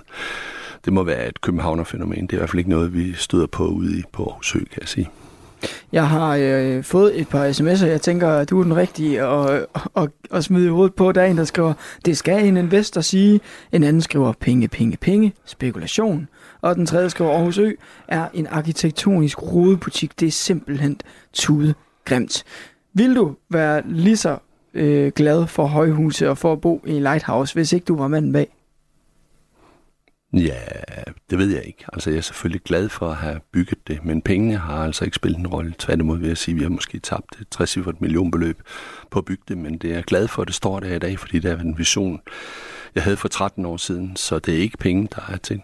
det 0.86 0.94
må 0.94 1.04
være 1.04 1.28
et 1.28 1.42
københavnerfænomen. 1.42 2.22
Det 2.22 2.34
er 2.34 2.38
i 2.38 2.38
hvert 2.38 2.50
fald 2.50 2.60
ikke 2.60 2.70
noget, 2.70 2.94
vi 2.94 3.14
støder 3.14 3.48
på 3.48 3.66
ude 3.68 4.00
i 4.00 4.04
på 4.14 4.24
Aarhus 4.24 4.56
Ø, 4.56 4.60
kan 4.60 4.82
jeg 4.82 4.88
sige. 4.88 5.10
Jeg 5.92 6.10
har 6.10 6.38
øh, 6.42 6.84
fået 6.84 7.20
et 7.20 7.28
par 7.28 7.50
sms'er, 7.50 7.86
jeg 7.86 8.02
tænker, 8.02 8.30
at 8.30 8.50
du 8.50 8.60
er 8.60 8.64
den 8.64 8.76
rigtige 8.76 9.22
at, 9.22 9.66
at, 9.98 10.10
at 10.32 10.44
smide 10.44 10.66
i 10.66 10.70
hovedet 10.70 10.96
på. 10.96 11.12
Der 11.12 11.22
er 11.22 11.26
en, 11.26 11.38
der 11.38 11.44
skriver, 11.44 11.74
det 12.06 12.18
skal 12.18 12.46
en 12.46 12.58
investor 12.58 13.02
sige. 13.02 13.40
En 13.72 13.84
anden 13.84 14.02
skriver, 14.02 14.34
penge, 14.40 14.68
penge, 14.68 14.98
penge, 14.98 15.34
spekulation. 15.46 16.28
Og 16.62 16.76
den 16.76 16.86
tredje 16.86 17.10
skriver, 17.10 17.32
Aarhus 17.32 17.58
Ø 17.58 17.72
er 18.08 18.28
en 18.34 18.48
arkitektonisk 18.48 19.42
rodebutik. 19.44 20.20
Det 20.20 20.28
er 20.28 20.32
simpelthen 20.32 21.00
tude 21.34 21.74
grimt. 22.06 22.44
Vil 22.94 23.16
du 23.16 23.36
være 23.50 23.82
lige 23.86 24.18
så 24.18 24.38
øh, 24.74 25.12
glad 25.16 25.48
for 25.48 25.66
højhuse 25.66 26.30
og 26.30 26.38
for 26.38 26.54
at 26.54 26.62
bo 26.62 26.82
i 26.86 27.00
Lighthouse, 27.00 27.54
hvis 27.54 27.74
ikke 27.74 27.86
du 27.86 27.96
var 27.96 28.08
manden 28.08 28.34
bag? 28.34 28.61
Ja, 30.34 30.60
det 31.30 31.38
ved 31.38 31.54
jeg 31.54 31.64
ikke. 31.64 31.86
Altså, 31.94 32.10
jeg 32.10 32.18
er 32.18 32.22
selvfølgelig 32.22 32.62
glad 32.62 32.90
for 32.90 33.10
at 33.10 33.16
have 33.16 33.40
bygget 33.52 33.88
det, 33.88 34.06
men 34.06 34.22
pengene 34.22 34.58
har 34.58 34.84
altså 34.84 35.06
ikke 35.06 35.16
spillet 35.16 35.40
en 35.40 35.48
rolle. 35.48 35.74
Tværtimod 35.80 36.18
vil 36.18 36.28
jeg 36.28 36.38
sige, 36.38 36.54
at 36.54 36.58
vi 36.58 36.64
har 36.64 36.70
måske 36.70 37.00
tabt 37.00 37.42
et 37.42 37.50
60 37.50 37.78
millionbeløb 38.00 38.62
på 39.10 39.20
at 39.20 39.26
bygge 39.26 39.44
det, 39.48 39.58
men 39.58 39.78
det 39.78 39.92
er 39.92 39.96
jeg 39.96 40.04
glad 40.04 40.28
for, 40.28 40.42
at 40.42 40.48
det 40.48 40.56
står 40.56 40.80
der 40.80 40.96
i 40.96 41.00
dag, 41.00 41.20
fordi 41.20 41.40
det 41.40 41.52
er 41.52 41.60
en 41.60 41.78
vision, 41.78 42.22
jeg 42.96 43.04
havde 43.04 43.18
for 43.18 43.28
13 43.28 43.66
år 43.66 43.78
siden, 43.78 44.16
så 44.16 44.40
det 44.40 44.54
er 44.54 44.60
ikke 44.60 44.78
penge, 44.78 45.08
der 45.16 45.22
er 45.30 45.38
til. 45.38 45.62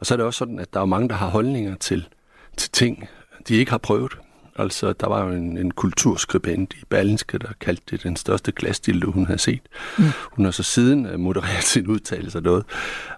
Og 0.00 0.06
så 0.06 0.14
er 0.14 0.16
det 0.16 0.26
også 0.26 0.38
sådan, 0.38 0.58
at 0.58 0.74
der 0.74 0.80
er 0.80 0.84
mange, 0.84 1.08
der 1.08 1.14
har 1.14 1.28
holdninger 1.28 1.74
til, 1.74 2.08
til 2.56 2.70
ting, 2.70 3.08
de 3.48 3.54
ikke 3.54 3.70
har 3.70 3.78
prøvet. 3.78 4.12
Altså, 4.56 4.92
der 4.92 5.08
var 5.08 5.24
jo 5.24 5.30
en, 5.30 5.58
en 5.58 5.70
kulturskribent 5.70 6.74
i 6.74 6.84
Berlinske, 6.88 7.38
der 7.38 7.48
kaldte 7.60 7.82
det 7.90 8.02
den 8.02 8.16
største 8.16 8.52
glasdilde, 8.52 9.06
hun 9.06 9.26
havde 9.26 9.38
set. 9.38 9.62
Mm. 9.98 10.04
Hun 10.32 10.44
har 10.44 10.52
så 10.52 10.62
siden 10.62 11.06
uh, 11.14 11.20
modereret 11.20 11.64
sin 11.64 11.86
udtalelse 11.86 12.38
og 12.38 12.42
noget. 12.42 12.64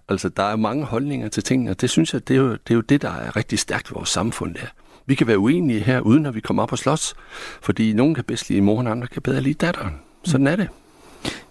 Altså, 0.09 0.28
der 0.28 0.43
er 0.43 0.57
mange 0.57 0.85
holdninger 0.85 1.28
til 1.28 1.43
tingene, 1.43 1.70
og 1.70 1.80
det 1.80 1.91
synes 1.91 2.12
jeg, 2.14 2.28
det 2.28 2.37
er, 2.37 2.41
jo, 2.41 2.51
det 2.51 2.70
er 2.70 2.74
jo 2.74 2.80
det, 2.80 3.03
der 3.03 3.11
er 3.11 3.37
rigtig 3.37 3.59
stærkt 3.59 3.91
ved 3.91 3.95
vores 3.95 4.09
samfund 4.09 4.55
der. 4.55 4.66
Vi 5.07 5.14
kan 5.14 5.26
være 5.26 5.39
uenige 5.39 5.80
her, 5.80 6.01
uden 6.01 6.26
at 6.26 6.35
vi 6.35 6.41
kommer 6.41 6.62
op 6.62 6.72
og 6.72 6.78
slås, 6.78 7.14
fordi 7.62 7.93
nogen 7.93 8.14
kan 8.14 8.24
bedst 8.24 8.49
lide 8.49 8.61
moren, 8.61 8.87
andre 8.87 9.07
kan 9.07 9.22
bedre 9.22 9.41
lide 9.41 9.66
datteren. 9.66 10.01
Sådan 10.24 10.47
er 10.47 10.57
det. 10.57 10.68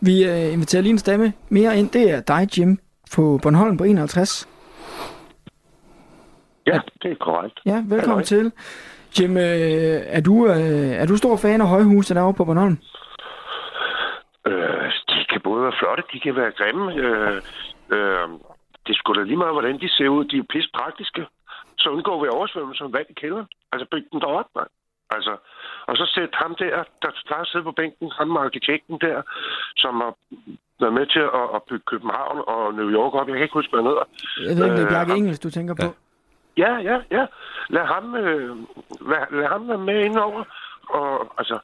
Vi 0.01 0.29
uh, 0.29 0.53
inviterer 0.53 0.81
lige 0.81 0.91
en 0.91 0.99
stemme 0.99 1.34
mere 1.49 1.79
ind. 1.79 1.89
Det 1.89 2.09
er 2.11 2.19
dig, 2.19 2.47
Jim, 2.57 2.77
på 3.13 3.39
Bornholm 3.41 3.77
på 3.77 3.84
51. 3.84 4.47
Ja, 6.67 6.79
det 7.01 7.11
er 7.11 7.15
korrekt. 7.21 7.59
Ja, 7.65 7.75
velkommen 7.75 7.99
Halløj. 7.99 8.23
til. 8.23 8.51
Jim, 9.16 9.38
øh, 9.38 9.99
er, 10.18 10.22
du, 10.22 10.36
øh, 10.47 10.91
er 11.01 11.05
du 11.05 11.18
stor 11.18 11.38
fan 11.38 11.61
af 11.61 11.68
højhuse 11.68 12.14
derovre 12.14 12.34
på 12.34 12.45
Bornholm? 12.45 12.78
Øh, 14.47 14.86
de 15.09 15.20
kan 15.32 15.41
både 15.43 15.64
være 15.64 15.80
flotte, 15.80 16.03
de 16.14 16.20
kan 16.20 16.36
være 16.36 16.51
grimme. 16.59 16.86
Øh, 17.03 17.38
øh, 17.95 18.28
det 18.88 18.95
skulle 18.95 19.20
da 19.20 19.26
lige 19.26 19.43
meget, 19.43 19.55
hvordan 19.57 19.80
de 19.80 19.89
ser 19.89 20.09
ud. 20.09 20.26
De 20.26 20.38
er 20.38 20.51
pisse 20.53 20.70
praktiske. 20.80 21.22
Så 21.78 21.89
undgår 21.89 22.24
vi 22.24 22.28
oversvømmelse 22.38 22.80
som 22.80 22.93
vand 22.93 23.09
i 23.09 23.20
kælderen. 23.22 23.47
Altså 23.72 23.86
byg 23.91 24.05
den 24.11 24.22
derop, 24.22 24.49
man. 24.55 24.68
Altså, 25.16 25.34
og 25.88 25.93
så 25.97 26.05
sæt 26.16 26.34
ham 26.43 26.55
der, 26.59 26.84
der 27.01 27.09
plejer 27.28 27.41
at 27.41 27.47
sidde 27.47 27.64
på 27.64 27.72
bænken, 27.72 28.11
ham 28.18 28.28
med 28.28 28.41
arkitekten 28.41 28.97
der, 29.05 29.18
som 29.84 29.93
har 30.03 30.14
været 30.82 30.93
med 30.99 31.05
til 31.16 31.24
at, 31.39 31.45
at 31.55 31.61
bygge 31.70 31.86
København 31.91 32.38
og 32.53 32.74
New 32.74 32.89
York 32.97 33.14
op. 33.14 33.28
Jeg 33.28 33.36
kan 33.36 33.45
ikke 33.47 33.59
huske, 33.59 33.72
hvad 33.72 33.82
han 33.82 33.91
hedder. 33.91 34.05
Jeg 34.47 34.55
ved 34.57 34.66
ikke, 34.66 34.78
det 34.78 34.86
er 34.86 34.93
Bjarke 34.95 35.14
Engels, 35.20 35.39
du 35.39 35.49
tænker 35.49 35.76
på. 35.82 35.86
Ja, 35.86 36.03
ja, 36.58 36.97
ja. 37.12 37.26
Lad 37.70 37.86
ham, 37.86 38.16
øh, 38.16 38.58
lad, 39.10 39.24
lad 39.32 39.47
ham 39.47 39.68
være 39.68 39.78
med 39.78 40.06
indover. 40.06 40.43
Og 40.89 41.34
altså, 41.38 41.60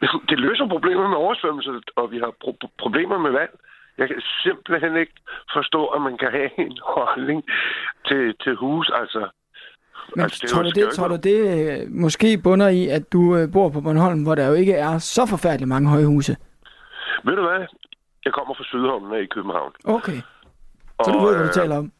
det 0.28 0.38
løser 0.38 0.68
problemer 0.68 1.08
med 1.08 1.16
oversvømmelse, 1.16 1.80
og 1.96 2.10
vi 2.10 2.18
har 2.18 2.32
pro- 2.44 2.68
problemer 2.78 3.18
med 3.18 3.30
vand. 3.30 3.50
Jeg 3.98 4.08
kan 4.08 4.20
simpelthen 4.42 4.96
ikke 4.96 5.12
forstå, 5.52 5.86
at 5.86 6.02
man 6.02 6.18
kan 6.18 6.30
have 6.30 6.50
en 6.58 6.78
holdning 6.96 7.44
til, 8.06 8.34
til 8.42 8.54
hus. 8.56 8.90
Altså, 8.94 9.28
men 10.14 10.22
altså, 10.22 10.38
det 10.42 10.50
tror, 10.50 10.62
du 10.62 10.70
det, 10.70 10.90
tror 10.90 11.08
du 11.08 11.16
det 11.16 11.38
øh, 11.54 11.90
måske 11.90 12.38
bunder 12.44 12.68
i, 12.68 12.88
at 12.88 13.12
du 13.12 13.36
øh, 13.36 13.52
bor 13.52 13.68
på 13.68 13.80
Bornholm, 13.80 14.22
hvor 14.22 14.34
der 14.34 14.46
jo 14.46 14.54
ikke 14.54 14.72
er 14.74 14.98
så 14.98 15.26
forfærdeligt 15.26 15.68
mange 15.68 15.90
højhuse? 15.90 16.36
Ved 17.24 17.36
du 17.36 17.42
hvad? 17.42 17.66
Jeg 18.24 18.32
kommer 18.32 18.54
fra 18.54 18.64
Sydholmen 18.64 19.22
i 19.22 19.26
København. 19.26 19.72
Okay. 19.84 20.20
Så 21.04 21.10
og, 21.10 21.14
du 21.14 21.26
ved, 21.26 21.36
hvad 21.36 21.46
du 21.46 21.52
taler 21.52 21.78
om? 21.78 21.92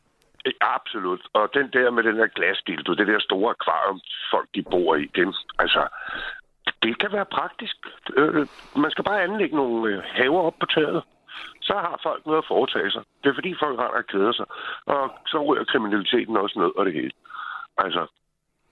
Absolut. 0.60 1.23
Og 1.32 1.44
den 1.55 1.66
der 1.73 1.90
med 1.90 2.02
den 2.02 2.16
der 2.16 2.27
glasdildo, 2.27 2.94
det 2.94 3.06
der 3.06 3.20
store 3.20 3.55
akvarium, 3.56 4.01
folk 4.32 4.48
de 4.55 4.62
bor 4.62 4.94
i, 4.97 5.06
dem, 5.16 5.32
altså, 5.59 5.89
det 6.82 6.98
kan 7.01 7.12
være 7.12 7.35
praktisk. 7.39 7.77
Øh, 8.16 8.47
man 8.77 8.90
skal 8.90 9.05
bare 9.05 9.23
anlægge 9.23 9.56
nogle 9.56 9.93
øh, 9.93 10.02
haver 10.05 10.43
op 10.43 10.55
på 10.60 10.66
taget. 10.66 11.02
Så 11.60 11.73
har 11.73 12.01
folk 12.02 12.27
noget 12.27 12.39
at 12.39 12.48
foretage 12.48 12.90
sig. 12.90 13.02
Det 13.23 13.28
er 13.31 13.35
fordi 13.35 13.55
folk 13.65 13.78
har 13.78 13.90
at 14.01 14.06
kede 14.06 14.35
sig. 14.35 14.47
Og 14.86 15.10
så 15.27 15.39
ryger 15.43 15.65
kriminaliteten 15.65 16.36
også 16.36 16.59
ned 16.59 16.70
og 16.78 16.86
det 16.86 16.94
hele. 16.94 17.10
Altså. 17.78 18.06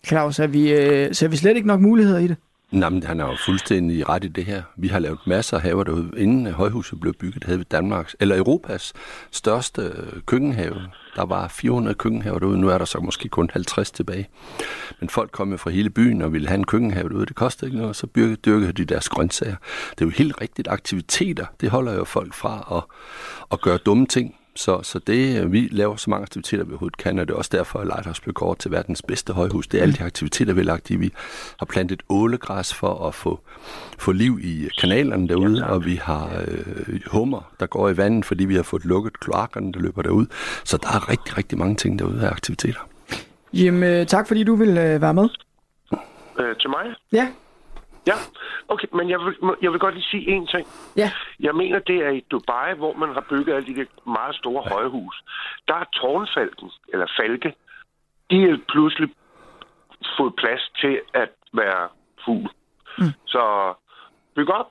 Claus, 0.06 0.38
er 0.38 0.46
vi, 0.46 0.62
øh, 0.72 1.14
ser 1.14 1.28
vi 1.28 1.36
slet 1.36 1.56
ikke 1.56 1.68
nok 1.72 1.80
muligheder 1.80 2.18
i 2.18 2.28
det? 2.28 2.36
Nej, 2.70 2.88
men 2.88 3.02
han 3.02 3.20
er 3.20 3.26
jo 3.26 3.36
fuldstændig 3.46 4.08
ret 4.08 4.24
i 4.24 4.28
det 4.28 4.44
her. 4.44 4.62
Vi 4.76 4.88
har 4.88 4.98
lavet 4.98 5.18
masser 5.26 5.56
af 5.56 5.62
haver 5.62 5.84
derude. 5.84 6.10
Inden 6.16 6.46
højhuset 6.46 7.00
blev 7.00 7.14
bygget, 7.14 7.44
havde 7.44 7.58
vi 7.58 7.64
Danmarks, 7.64 8.16
eller 8.20 8.36
Europas 8.36 8.92
største 9.30 9.92
køkkenhave. 10.26 10.82
Der 11.16 11.24
var 11.24 11.48
400 11.48 11.94
køkkenhaver 11.94 12.38
derude, 12.38 12.58
nu 12.58 12.68
er 12.68 12.78
der 12.78 12.84
så 12.84 12.98
måske 12.98 13.28
kun 13.28 13.50
50 13.52 13.90
tilbage. 13.90 14.28
Men 15.00 15.08
folk 15.08 15.30
kom 15.30 15.50
jo 15.50 15.56
fra 15.56 15.70
hele 15.70 15.90
byen 15.90 16.22
og 16.22 16.32
ville 16.32 16.48
have 16.48 16.58
en 16.58 16.64
køkkenhave 16.64 17.08
derude. 17.08 17.26
Det 17.26 17.36
kostede 17.36 17.68
ikke 17.68 17.78
noget, 17.78 17.96
så 17.96 18.06
dyrkede 18.44 18.72
de 18.72 18.84
deres 18.84 19.08
grøntsager. 19.08 19.56
Det 19.90 20.00
er 20.00 20.06
jo 20.06 20.12
helt 20.16 20.40
rigtigt. 20.40 20.68
Aktiviteter, 20.68 21.46
det 21.60 21.70
holder 21.70 21.94
jo 21.94 22.04
folk 22.04 22.34
fra 22.34 22.76
at, 22.76 22.96
at 23.52 23.60
gøre 23.60 23.78
dumme 23.78 24.06
ting. 24.06 24.34
Så, 24.56 24.82
så 24.82 24.98
det, 24.98 25.52
vi 25.52 25.68
laver 25.70 25.96
så 25.96 26.10
mange 26.10 26.22
aktiviteter, 26.22 26.64
vi 26.64 26.70
overhovedet 26.70 26.96
kan, 26.96 27.18
og 27.18 27.28
det 27.28 27.34
er 27.34 27.38
også 27.38 27.50
derfor, 27.52 27.78
at 27.78 27.86
Lighthouse 27.86 28.22
blev 28.22 28.34
kort 28.34 28.58
til 28.58 28.70
verdens 28.70 29.02
bedste 29.02 29.32
højhus. 29.32 29.66
Det 29.66 29.78
er 29.78 29.82
alle 29.82 29.94
de 29.94 30.04
aktiviteter, 30.04 30.52
vi 30.52 30.60
har 30.60 30.64
lagt 30.64 30.90
i. 30.90 30.96
Vi 30.96 31.10
har 31.58 31.66
plantet 31.66 32.02
ålegræs 32.08 32.74
for 32.74 33.08
at 33.08 33.14
få, 33.14 33.40
få 33.98 34.12
liv 34.12 34.38
i 34.42 34.68
kanalerne 34.80 35.28
derude, 35.28 35.58
ja, 35.58 35.72
og 35.72 35.84
vi 35.84 35.94
har 35.94 36.30
øh, 36.48 37.00
hummer, 37.06 37.52
der 37.60 37.66
går 37.66 37.88
i 37.88 37.96
vandet, 37.96 38.24
fordi 38.24 38.44
vi 38.44 38.54
har 38.54 38.62
fået 38.62 38.84
lukket 38.84 39.20
kloakkerne, 39.20 39.72
der 39.72 39.80
løber 39.80 40.02
derud. 40.02 40.26
Så 40.64 40.76
der 40.76 40.88
er 40.88 41.08
rigtig, 41.08 41.38
rigtig 41.38 41.58
mange 41.58 41.74
ting 41.74 41.98
derude 41.98 42.26
af 42.26 42.30
aktiviteter. 42.30 42.80
Jamen, 43.52 44.06
tak 44.06 44.28
fordi 44.28 44.44
du 44.44 44.54
vil 44.54 44.68
øh, 44.68 45.02
være 45.02 45.14
med. 45.14 45.28
Øh, 46.40 46.56
til 46.60 46.70
mig? 46.70 46.84
Ja. 47.12 47.28
Ja, 48.06 48.14
okay, 48.68 48.88
men 48.92 49.10
jeg 49.10 49.20
vil, 49.20 49.34
jeg 49.62 49.72
vil 49.72 49.80
godt 49.80 49.94
lige 49.94 50.10
sige 50.10 50.36
én 50.36 50.46
ting. 50.54 50.66
Ja. 50.96 51.10
Jeg 51.40 51.54
mener, 51.54 51.78
det 51.78 51.96
er 51.96 52.10
i 52.10 52.24
Dubai, 52.30 52.74
hvor 52.74 52.92
man 52.92 53.14
har 53.14 53.24
bygget 53.30 53.54
alle 53.54 53.66
de 53.66 53.76
der 53.80 54.10
meget 54.10 54.36
store 54.36 54.62
ja. 54.66 54.74
højhus. 54.74 55.24
Der 55.68 55.74
er 55.74 55.84
tårnfalken, 55.92 56.70
eller 56.88 57.06
falke, 57.20 57.54
de 58.30 58.42
er 58.50 58.56
pludselig 58.68 59.08
fået 60.18 60.34
plads 60.36 60.70
til 60.80 61.00
at 61.14 61.30
være 61.52 61.88
fugl. 62.24 62.50
Mm. 62.98 63.12
Så 63.26 63.74
byg 64.36 64.50
op. 64.50 64.70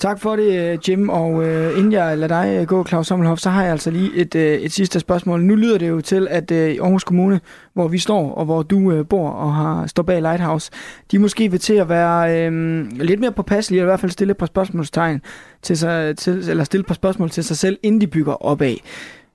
Tak 0.00 0.20
for 0.20 0.36
det, 0.36 0.72
øh, 0.72 0.78
Jim. 0.88 1.08
Og 1.08 1.44
øh, 1.44 1.78
inden 1.78 1.92
jeg 1.92 2.18
lader 2.18 2.42
dig 2.42 2.58
øh, 2.60 2.66
gå, 2.66 2.84
Claus 2.84 3.06
Sommelhoff, 3.06 3.40
så 3.40 3.50
har 3.50 3.62
jeg 3.62 3.72
altså 3.72 3.90
lige 3.90 4.14
et, 4.14 4.34
øh, 4.34 4.58
et 4.58 4.72
sidste 4.72 5.00
spørgsmål. 5.00 5.42
Nu 5.42 5.54
lyder 5.54 5.78
det 5.78 5.88
jo 5.88 6.00
til, 6.00 6.28
at 6.30 6.50
øh, 6.50 6.76
Aarhus 6.80 7.04
Kommune, 7.04 7.40
hvor 7.74 7.88
vi 7.88 7.98
står, 7.98 8.34
og 8.34 8.44
hvor 8.44 8.62
du 8.62 8.92
øh, 8.92 9.06
bor 9.06 9.28
og 9.30 9.54
har 9.54 9.86
står 9.86 10.02
bag 10.02 10.22
Lighthouse, 10.22 10.70
de 11.10 11.18
måske 11.18 11.50
vil 11.50 11.60
til 11.60 11.74
at 11.74 11.88
være 11.88 12.46
øh, 12.46 12.84
lidt 12.92 13.20
mere 13.20 13.32
påpasselige, 13.32 13.80
eller 13.80 13.88
i 13.88 13.90
hvert 13.90 14.00
fald 14.00 14.12
stille 14.12 14.30
et 14.30 14.36
par 14.36 14.46
spørgsmålstegn 14.46 15.20
til 15.62 15.78
sig, 15.78 16.16
til, 16.16 16.48
eller 16.50 16.64
stille 16.64 16.80
et 16.80 16.86
par 16.86 16.94
spørgsmål 16.94 17.30
til 17.30 17.44
sig 17.44 17.56
selv, 17.56 17.78
inden 17.82 18.00
de 18.00 18.06
bygger 18.06 18.46
opad. 18.46 18.76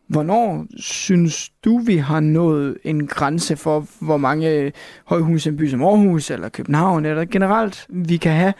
Hvornår 0.07 0.65
synes 0.77 1.49
du, 1.65 1.77
vi 1.77 1.97
har 1.97 2.19
nået 2.19 2.77
en 2.83 3.07
grænse 3.07 3.55
for, 3.55 3.85
hvor 3.99 4.17
mange 4.17 4.49
øh, 4.49 4.71
højhuse 5.05 5.49
i 5.49 5.51
en 5.51 5.57
by 5.57 5.69
som 5.69 5.83
Aarhus 5.83 6.31
eller 6.31 6.49
København, 6.49 7.05
eller 7.05 7.25
generelt 7.25 7.85
vi 7.89 8.17
kan 8.17 8.31
have, 8.31 8.53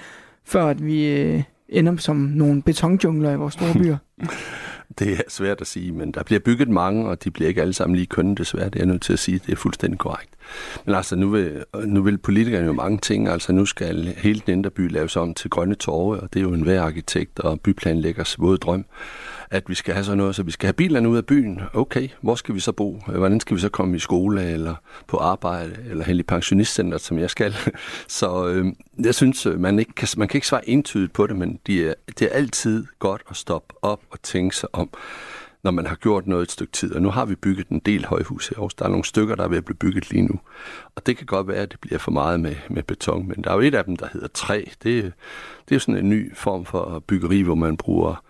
før 0.45 0.65
at 0.65 0.85
vi... 0.85 1.07
Øh, 1.07 1.43
ender 1.69 1.97
som 1.97 2.15
nogle 2.15 2.61
betonjungler 2.61 3.31
i 3.31 3.35
vores 3.35 3.53
store 3.53 3.73
byer? 3.81 3.97
Det 4.99 5.11
er 5.11 5.21
svært 5.27 5.61
at 5.61 5.67
sige, 5.67 5.91
men 5.91 6.11
der 6.11 6.23
bliver 6.23 6.39
bygget 6.39 6.69
mange, 6.69 7.09
og 7.09 7.23
de 7.23 7.31
bliver 7.31 7.47
ikke 7.47 7.61
alle 7.61 7.73
sammen 7.73 7.95
lige 7.95 8.05
kønne, 8.05 8.35
desværre. 8.35 8.65
Det 8.65 8.75
er 8.75 8.79
jeg 8.79 8.87
nødt 8.87 9.01
til 9.01 9.13
at 9.13 9.19
sige, 9.19 9.39
det 9.45 9.51
er 9.51 9.55
fuldstændig 9.55 9.99
korrekt. 9.99 10.29
Men 10.85 10.95
altså, 10.95 11.15
nu 11.15 11.29
vil, 11.29 11.63
nu 11.85 12.01
vil 12.01 12.17
politikerne 12.17 12.65
jo 12.65 12.73
mange 12.73 12.97
ting. 12.97 13.27
Altså, 13.27 13.53
nu 13.53 13.65
skal 13.65 14.13
hele 14.17 14.41
den 14.45 14.53
indre 14.53 14.69
by 14.69 14.91
laves 14.91 15.15
om 15.15 15.33
til 15.33 15.49
grønne 15.49 15.75
torve, 15.75 16.19
og 16.19 16.33
det 16.33 16.39
er 16.39 16.43
jo 16.43 16.53
en 16.53 16.61
hver 16.61 16.81
arkitekt 16.81 17.39
og 17.39 17.61
byplanlæggers 17.61 18.39
våde 18.39 18.57
drøm 18.57 18.85
at 19.51 19.69
vi 19.69 19.75
skal 19.75 19.93
have 19.93 20.03
sådan 20.03 20.17
noget, 20.17 20.35
så 20.35 20.43
vi 20.43 20.51
skal 20.51 20.67
have 20.67 20.73
bilerne 20.73 21.09
ud 21.09 21.17
af 21.17 21.25
byen. 21.25 21.61
Okay, 21.73 22.09
hvor 22.21 22.35
skal 22.35 22.55
vi 22.55 22.59
så 22.59 22.71
bo? 22.71 23.01
Hvordan 23.07 23.39
skal 23.39 23.55
vi 23.55 23.61
så 23.61 23.69
komme 23.69 23.95
i 23.95 23.99
skole, 23.99 24.51
eller 24.51 24.75
på 25.07 25.17
arbejde, 25.17 25.75
eller 25.89 26.03
hen 26.03 26.19
i 26.19 26.23
pensionistcenteret, 26.23 27.01
som 27.01 27.19
jeg 27.19 27.29
skal? 27.29 27.55
Så 28.07 28.47
øh, 28.47 28.65
jeg 28.99 29.15
synes, 29.15 29.45
øh, 29.45 29.59
man, 29.59 29.79
ikke 29.79 29.93
kan, 29.93 30.07
man 30.17 30.27
kan 30.27 30.37
ikke 30.37 30.47
svare 30.47 30.69
entydigt 30.69 31.13
på 31.13 31.27
det, 31.27 31.35
men 31.35 31.59
det 31.67 31.87
er, 31.87 31.93
det 32.19 32.21
er 32.21 32.29
altid 32.29 32.85
godt 32.99 33.21
at 33.29 33.35
stoppe 33.35 33.73
op 33.81 34.01
og 34.11 34.21
tænke 34.21 34.55
sig 34.55 34.69
om 34.73 34.89
når 35.65 35.71
man 35.71 35.87
har 35.87 35.95
gjort 35.95 36.27
noget 36.27 36.43
et 36.43 36.51
stykke 36.51 36.73
tid. 36.73 36.95
Og 36.95 37.01
nu 37.01 37.09
har 37.09 37.25
vi 37.25 37.35
bygget 37.35 37.67
en 37.67 37.79
del 37.79 38.05
højhus 38.05 38.51
i 38.51 38.53
Aarhus. 38.53 38.73
Der 38.73 38.85
er 38.85 38.89
nogle 38.89 39.05
stykker, 39.05 39.35
der 39.35 39.43
er 39.43 39.47
ved 39.47 39.57
at 39.57 39.65
blive 39.65 39.77
bygget 39.77 40.11
lige 40.11 40.21
nu. 40.21 40.39
Og 40.95 41.05
det 41.05 41.17
kan 41.17 41.25
godt 41.25 41.47
være, 41.47 41.57
at 41.57 41.71
det 41.71 41.79
bliver 41.79 41.99
for 41.99 42.11
meget 42.11 42.39
med, 42.39 42.55
med 42.69 42.83
beton. 42.83 43.27
Men 43.27 43.43
der 43.43 43.49
er 43.49 43.53
jo 43.53 43.59
et 43.59 43.75
af 43.75 43.85
dem, 43.85 43.95
der 43.95 44.07
hedder 44.13 44.27
træ. 44.27 44.63
Det, 44.83 45.03
det 45.63 45.71
er 45.71 45.75
jo 45.75 45.79
sådan 45.79 45.97
en 45.97 46.09
ny 46.09 46.35
form 46.35 46.65
for 46.65 47.03
byggeri, 47.07 47.41
hvor 47.41 47.55
man 47.55 47.77
bruger 47.77 48.23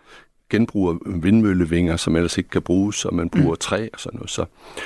genbruger 0.50 0.98
vindmøllevinger, 1.06 1.98
som 1.98 2.16
ellers 2.16 2.38
ikke 2.38 2.50
kan 2.50 2.62
bruges, 2.62 3.06
og 3.06 3.16
man 3.16 3.30
bruger 3.30 3.54
mm. 3.54 3.60
træ 3.60 3.88
og 3.94 4.00
sådan 4.00 4.18
noget. 4.18 4.30
Så, 4.30 4.46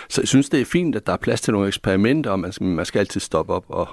så 0.09 0.21
jeg 0.21 0.27
synes, 0.27 0.49
det 0.49 0.61
er 0.61 0.65
fint, 0.65 0.95
at 0.95 1.07
der 1.07 1.13
er 1.13 1.17
plads 1.17 1.41
til 1.41 1.53
nogle 1.53 1.67
eksperimenter, 1.67 2.31
og 2.31 2.39
man 2.39 2.51
skal, 2.51 2.67
man 2.67 2.85
skal 2.85 2.99
altid 2.99 3.21
stoppe 3.21 3.53
op 3.53 3.65
og 3.67 3.87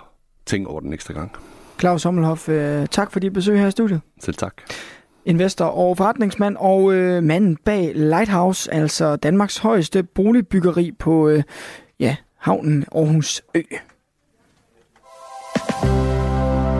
tænke 0.46 0.70
over 0.70 0.80
den 0.80 0.92
ekstra 0.92 1.14
gang. 1.14 1.32
Claus 1.80 2.02
Sommelhoff, 2.02 2.48
øh, 2.48 2.86
tak 2.86 3.12
for 3.12 3.20
dit 3.20 3.32
besøg 3.32 3.58
her 3.58 3.66
i 3.66 3.70
studiet. 3.70 4.00
Selv 4.20 4.36
tak. 4.36 4.54
Investor 5.24 5.64
og 5.64 5.96
forretningsmand 5.96 6.56
og 6.56 6.92
øh, 6.92 7.22
manden 7.22 7.56
bag 7.64 7.92
Lighthouse, 7.94 8.74
altså 8.74 9.16
Danmarks 9.16 9.58
højeste 9.58 10.02
boligbyggeri 10.02 10.92
på 10.98 11.28
øh, 11.28 11.42
ja, 12.00 12.16
havnen 12.38 12.84
Aarhus 12.94 13.42
Ø. 13.54 13.60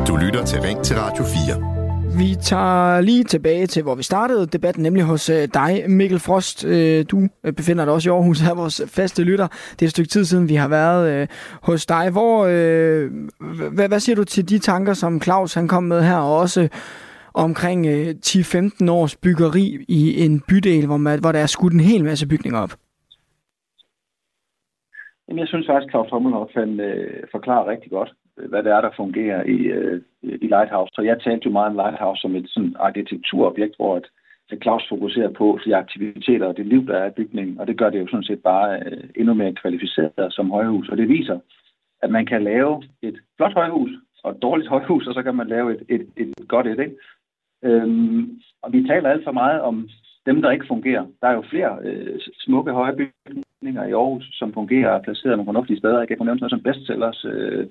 Du 0.09 0.17
lytter 0.17 0.45
til 0.45 0.61
Ring 0.61 0.85
til 0.85 0.97
Radio 0.97 1.25
4. 1.25 1.76
Vi 2.23 2.35
tager 2.35 3.01
lige 3.01 3.25
tilbage 3.25 3.67
til, 3.67 3.83
hvor 3.83 3.95
vi 3.95 4.03
startede 4.03 4.47
debatten, 4.47 4.83
nemlig 4.83 5.05
hos 5.05 5.31
øh, 5.31 5.49
dig, 5.55 5.91
Mikkel 5.91 6.19
Frost. 6.19 6.65
Øh, 6.65 7.05
du 7.11 7.19
øh, 7.45 7.53
befinder 7.53 7.85
dig 7.85 7.95
også 7.95 8.11
i 8.11 8.13
Aarhus, 8.13 8.43
er 8.51 8.55
vores 8.55 8.77
faste 8.97 9.25
lytter. 9.25 9.49
Det 9.77 9.83
er 9.83 9.87
et 9.87 9.97
stykke 9.97 10.09
tid 10.09 10.25
siden, 10.25 10.49
vi 10.49 10.55
har 10.55 10.69
været 10.69 11.31
hos 11.63 11.87
dig. 11.87 12.11
Hvor, 12.17 12.37
hvad, 13.75 13.89
hvad 13.89 14.01
siger 14.01 14.17
du 14.17 14.25
til 14.25 14.49
de 14.49 14.59
tanker, 14.59 14.93
som 14.93 15.21
Claus 15.21 15.55
han 15.55 15.69
kom 15.69 15.83
med 15.83 16.03
her, 16.03 16.17
og 16.17 16.37
også 16.37 16.69
omkring 17.35 17.87
10-15 17.87 18.91
års 18.91 19.17
byggeri 19.17 19.85
i 19.89 20.25
en 20.25 20.43
bydel, 20.49 20.87
hvor, 20.87 20.97
man, 20.97 21.21
hvor 21.21 21.33
der 21.33 21.39
er 21.39 21.47
skudt 21.47 21.73
en 21.73 21.81
hel 21.81 22.05
masse 22.05 22.29
bygninger 22.29 22.61
op? 22.61 22.73
Jamen, 25.29 25.41
jeg 25.41 25.49
synes 25.49 25.67
faktisk, 25.67 25.91
Claus 25.91 26.09
Tommelhoff 26.09 26.53
han 26.55 26.81
øh, 26.81 27.23
forklarer 27.35 27.71
rigtig 27.71 27.91
godt, 27.91 28.13
hvad 28.51 28.63
det 28.63 28.73
er, 28.73 28.81
der 28.81 28.91
fungerer 28.97 29.43
i, 29.43 29.59
øh, 29.79 30.03
Øh, 30.27 30.39
i 30.43 30.47
Lighthouse. 30.47 30.93
Så 30.95 31.03
jeg 31.03 31.21
talte 31.21 31.47
jo 31.47 31.51
meget 31.51 31.71
om 31.71 31.77
Lighthouse 31.77 32.21
som 32.21 32.37
et 32.37 32.49
sådan 32.49 32.77
arkitekturobjekt, 32.79 33.77
hvor 33.77 33.97
at, 33.97 34.07
at 34.51 34.59
Claus 34.63 34.89
fokuserer 34.89 35.31
på 35.31 35.59
de 35.65 35.77
aktiviteter 35.77 36.47
og 36.47 36.57
det 36.57 36.67
liv, 36.67 36.87
der 36.87 36.97
er 36.99 37.07
i 37.07 37.17
bygningen, 37.21 37.61
og 37.61 37.67
det 37.67 37.79
gør 37.79 37.91
det 37.91 38.01
jo 38.01 38.07
sådan 38.07 38.25
set 38.31 38.43
bare 38.43 38.81
øh, 38.87 39.05
endnu 39.17 39.35
mere 39.35 39.53
kvalificeret 39.53 40.33
som 40.33 40.51
højhus. 40.51 40.89
Og 40.89 40.97
det 40.97 41.09
viser, 41.09 41.39
at 42.03 42.11
man 42.11 42.27
kan 42.27 42.45
lave 42.45 42.83
et 43.03 43.19
flot 43.37 43.55
højhus 43.55 43.91
og 44.25 44.31
et 44.31 44.43
dårligt 44.43 44.69
højhus, 44.69 45.07
og 45.07 45.15
så 45.15 45.23
kan 45.23 45.35
man 45.35 45.49
lave 45.49 45.75
et, 45.75 45.83
et, 45.89 46.07
et 46.17 46.49
godt 46.49 46.67
et. 46.67 46.79
Ikke? 46.79 46.97
Øhm, 47.63 48.41
og 48.63 48.73
vi 48.73 48.87
taler 48.87 49.11
alt 49.11 49.25
for 49.25 49.33
meget 49.33 49.61
om 49.61 49.89
dem, 50.27 50.43
der 50.43 50.51
ikke 50.51 50.67
fungerer. 50.69 51.07
Der 51.21 51.29
er 51.29 51.33
jo 51.35 51.45
flere 51.51 51.79
øh, 51.83 52.21
smukke 52.35 52.73
høje 52.73 52.97
bygninger 52.97 53.85
i 53.85 53.93
Aarhus, 53.93 54.29
som 54.33 54.53
fungerer 54.53 54.91
og 54.91 54.97
er 54.97 55.03
placeret 55.03 55.37
nogle 55.37 55.49
fornuftige 55.49 55.79
steder. 55.79 55.99
Jeg 55.99 56.09
kan 56.09 56.17
nævne 56.21 56.41
noget 56.41 56.51
som 56.51 56.63
bestsellers, 56.63 57.25
øh, 57.25 57.67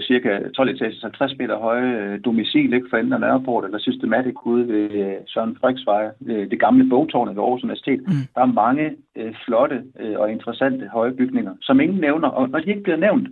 cirka 0.00 0.48
12 0.56 0.68
etager, 0.68 1.00
50 1.02 1.38
meter 1.38 1.58
høje 1.58 1.90
øh, 2.02 2.20
domicil 2.24 2.72
ikke 2.72 2.86
for 2.90 2.96
enden 2.96 3.12
af 3.12 3.20
Nørreport, 3.20 3.64
eller 3.64 3.78
Systematic 3.78 4.34
ude 4.46 4.68
ved 4.68 4.90
øh, 4.90 5.16
Søren 5.26 5.56
Friksvej, 5.60 6.10
øh, 6.26 6.50
det 6.50 6.60
gamle 6.60 6.88
bogtårn 6.88 7.28
ved 7.28 7.42
Aarhus 7.42 7.62
Universitet. 7.62 8.00
Mm. 8.00 8.24
Der 8.34 8.40
er 8.40 8.56
mange 8.64 8.96
øh, 9.16 9.34
flotte 9.44 9.84
øh, 10.00 10.18
og 10.20 10.32
interessante 10.32 10.88
høje 10.88 11.12
bygninger, 11.12 11.54
som 11.60 11.80
ingen 11.80 12.00
nævner, 12.00 12.28
og 12.28 12.48
når 12.48 12.58
de 12.58 12.70
ikke 12.70 12.82
bliver 12.82 12.96
nævnt, 12.96 13.28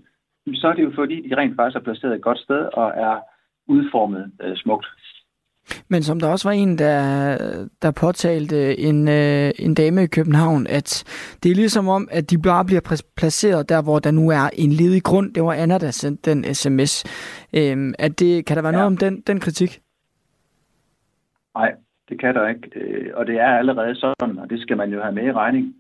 så 0.55 0.69
er 0.69 0.73
det 0.73 0.83
jo 0.83 0.93
fordi, 0.95 1.29
de 1.29 1.37
rent 1.37 1.57
faktisk 1.57 1.77
er 1.77 1.85
placeret 1.85 2.15
et 2.15 2.23
godt 2.23 2.39
sted 2.39 2.69
og 2.73 2.93
er 2.97 3.17
udformet 3.69 4.33
øh, 4.43 4.57
smukt. 4.57 4.87
Men 5.89 6.03
som 6.03 6.21
der 6.21 6.29
også 6.29 6.49
var 6.49 6.53
en, 6.53 6.79
der, 6.79 6.99
der 7.83 7.91
påtalte 7.91 8.79
en, 8.79 9.09
øh, 9.09 9.51
en 9.59 9.75
dame 9.75 10.03
i 10.03 10.07
København, 10.07 10.67
at 10.67 11.05
det 11.43 11.51
er 11.51 11.55
ligesom 11.55 11.89
om, 11.89 12.09
at 12.11 12.31
de 12.31 12.39
bare 12.39 12.65
bliver 12.65 13.03
placeret 13.17 13.69
der, 13.69 13.83
hvor 13.83 13.99
der 13.99 14.11
nu 14.11 14.31
er 14.31 14.51
en 14.53 14.73
ledig 14.73 15.03
grund. 15.03 15.35
Det 15.35 15.43
var 15.43 15.53
Anna, 15.53 15.79
der 15.79 15.91
sendte 15.91 16.31
den 16.31 16.55
sms. 16.55 16.93
Øhm, 17.59 17.95
at 17.99 18.21
det, 18.21 18.47
kan 18.47 18.57
der 18.57 18.63
være 18.63 18.73
ja. 18.73 18.79
noget 18.79 18.87
om 18.87 18.97
den, 18.97 19.21
den 19.21 19.41
kritik? 19.41 19.81
Nej, 21.55 21.75
det 22.09 22.21
kan 22.21 22.35
der 22.35 22.49
ikke. 22.49 22.71
Øh, 22.81 23.11
og 23.15 23.27
det 23.27 23.41
er 23.41 23.59
allerede 23.59 23.95
sådan, 23.95 24.39
og 24.39 24.51
det 24.51 24.61
skal 24.61 24.77
man 24.77 24.93
jo 24.93 25.03
have 25.03 25.15
med 25.15 25.27
i 25.27 25.33
regning. 25.33 25.75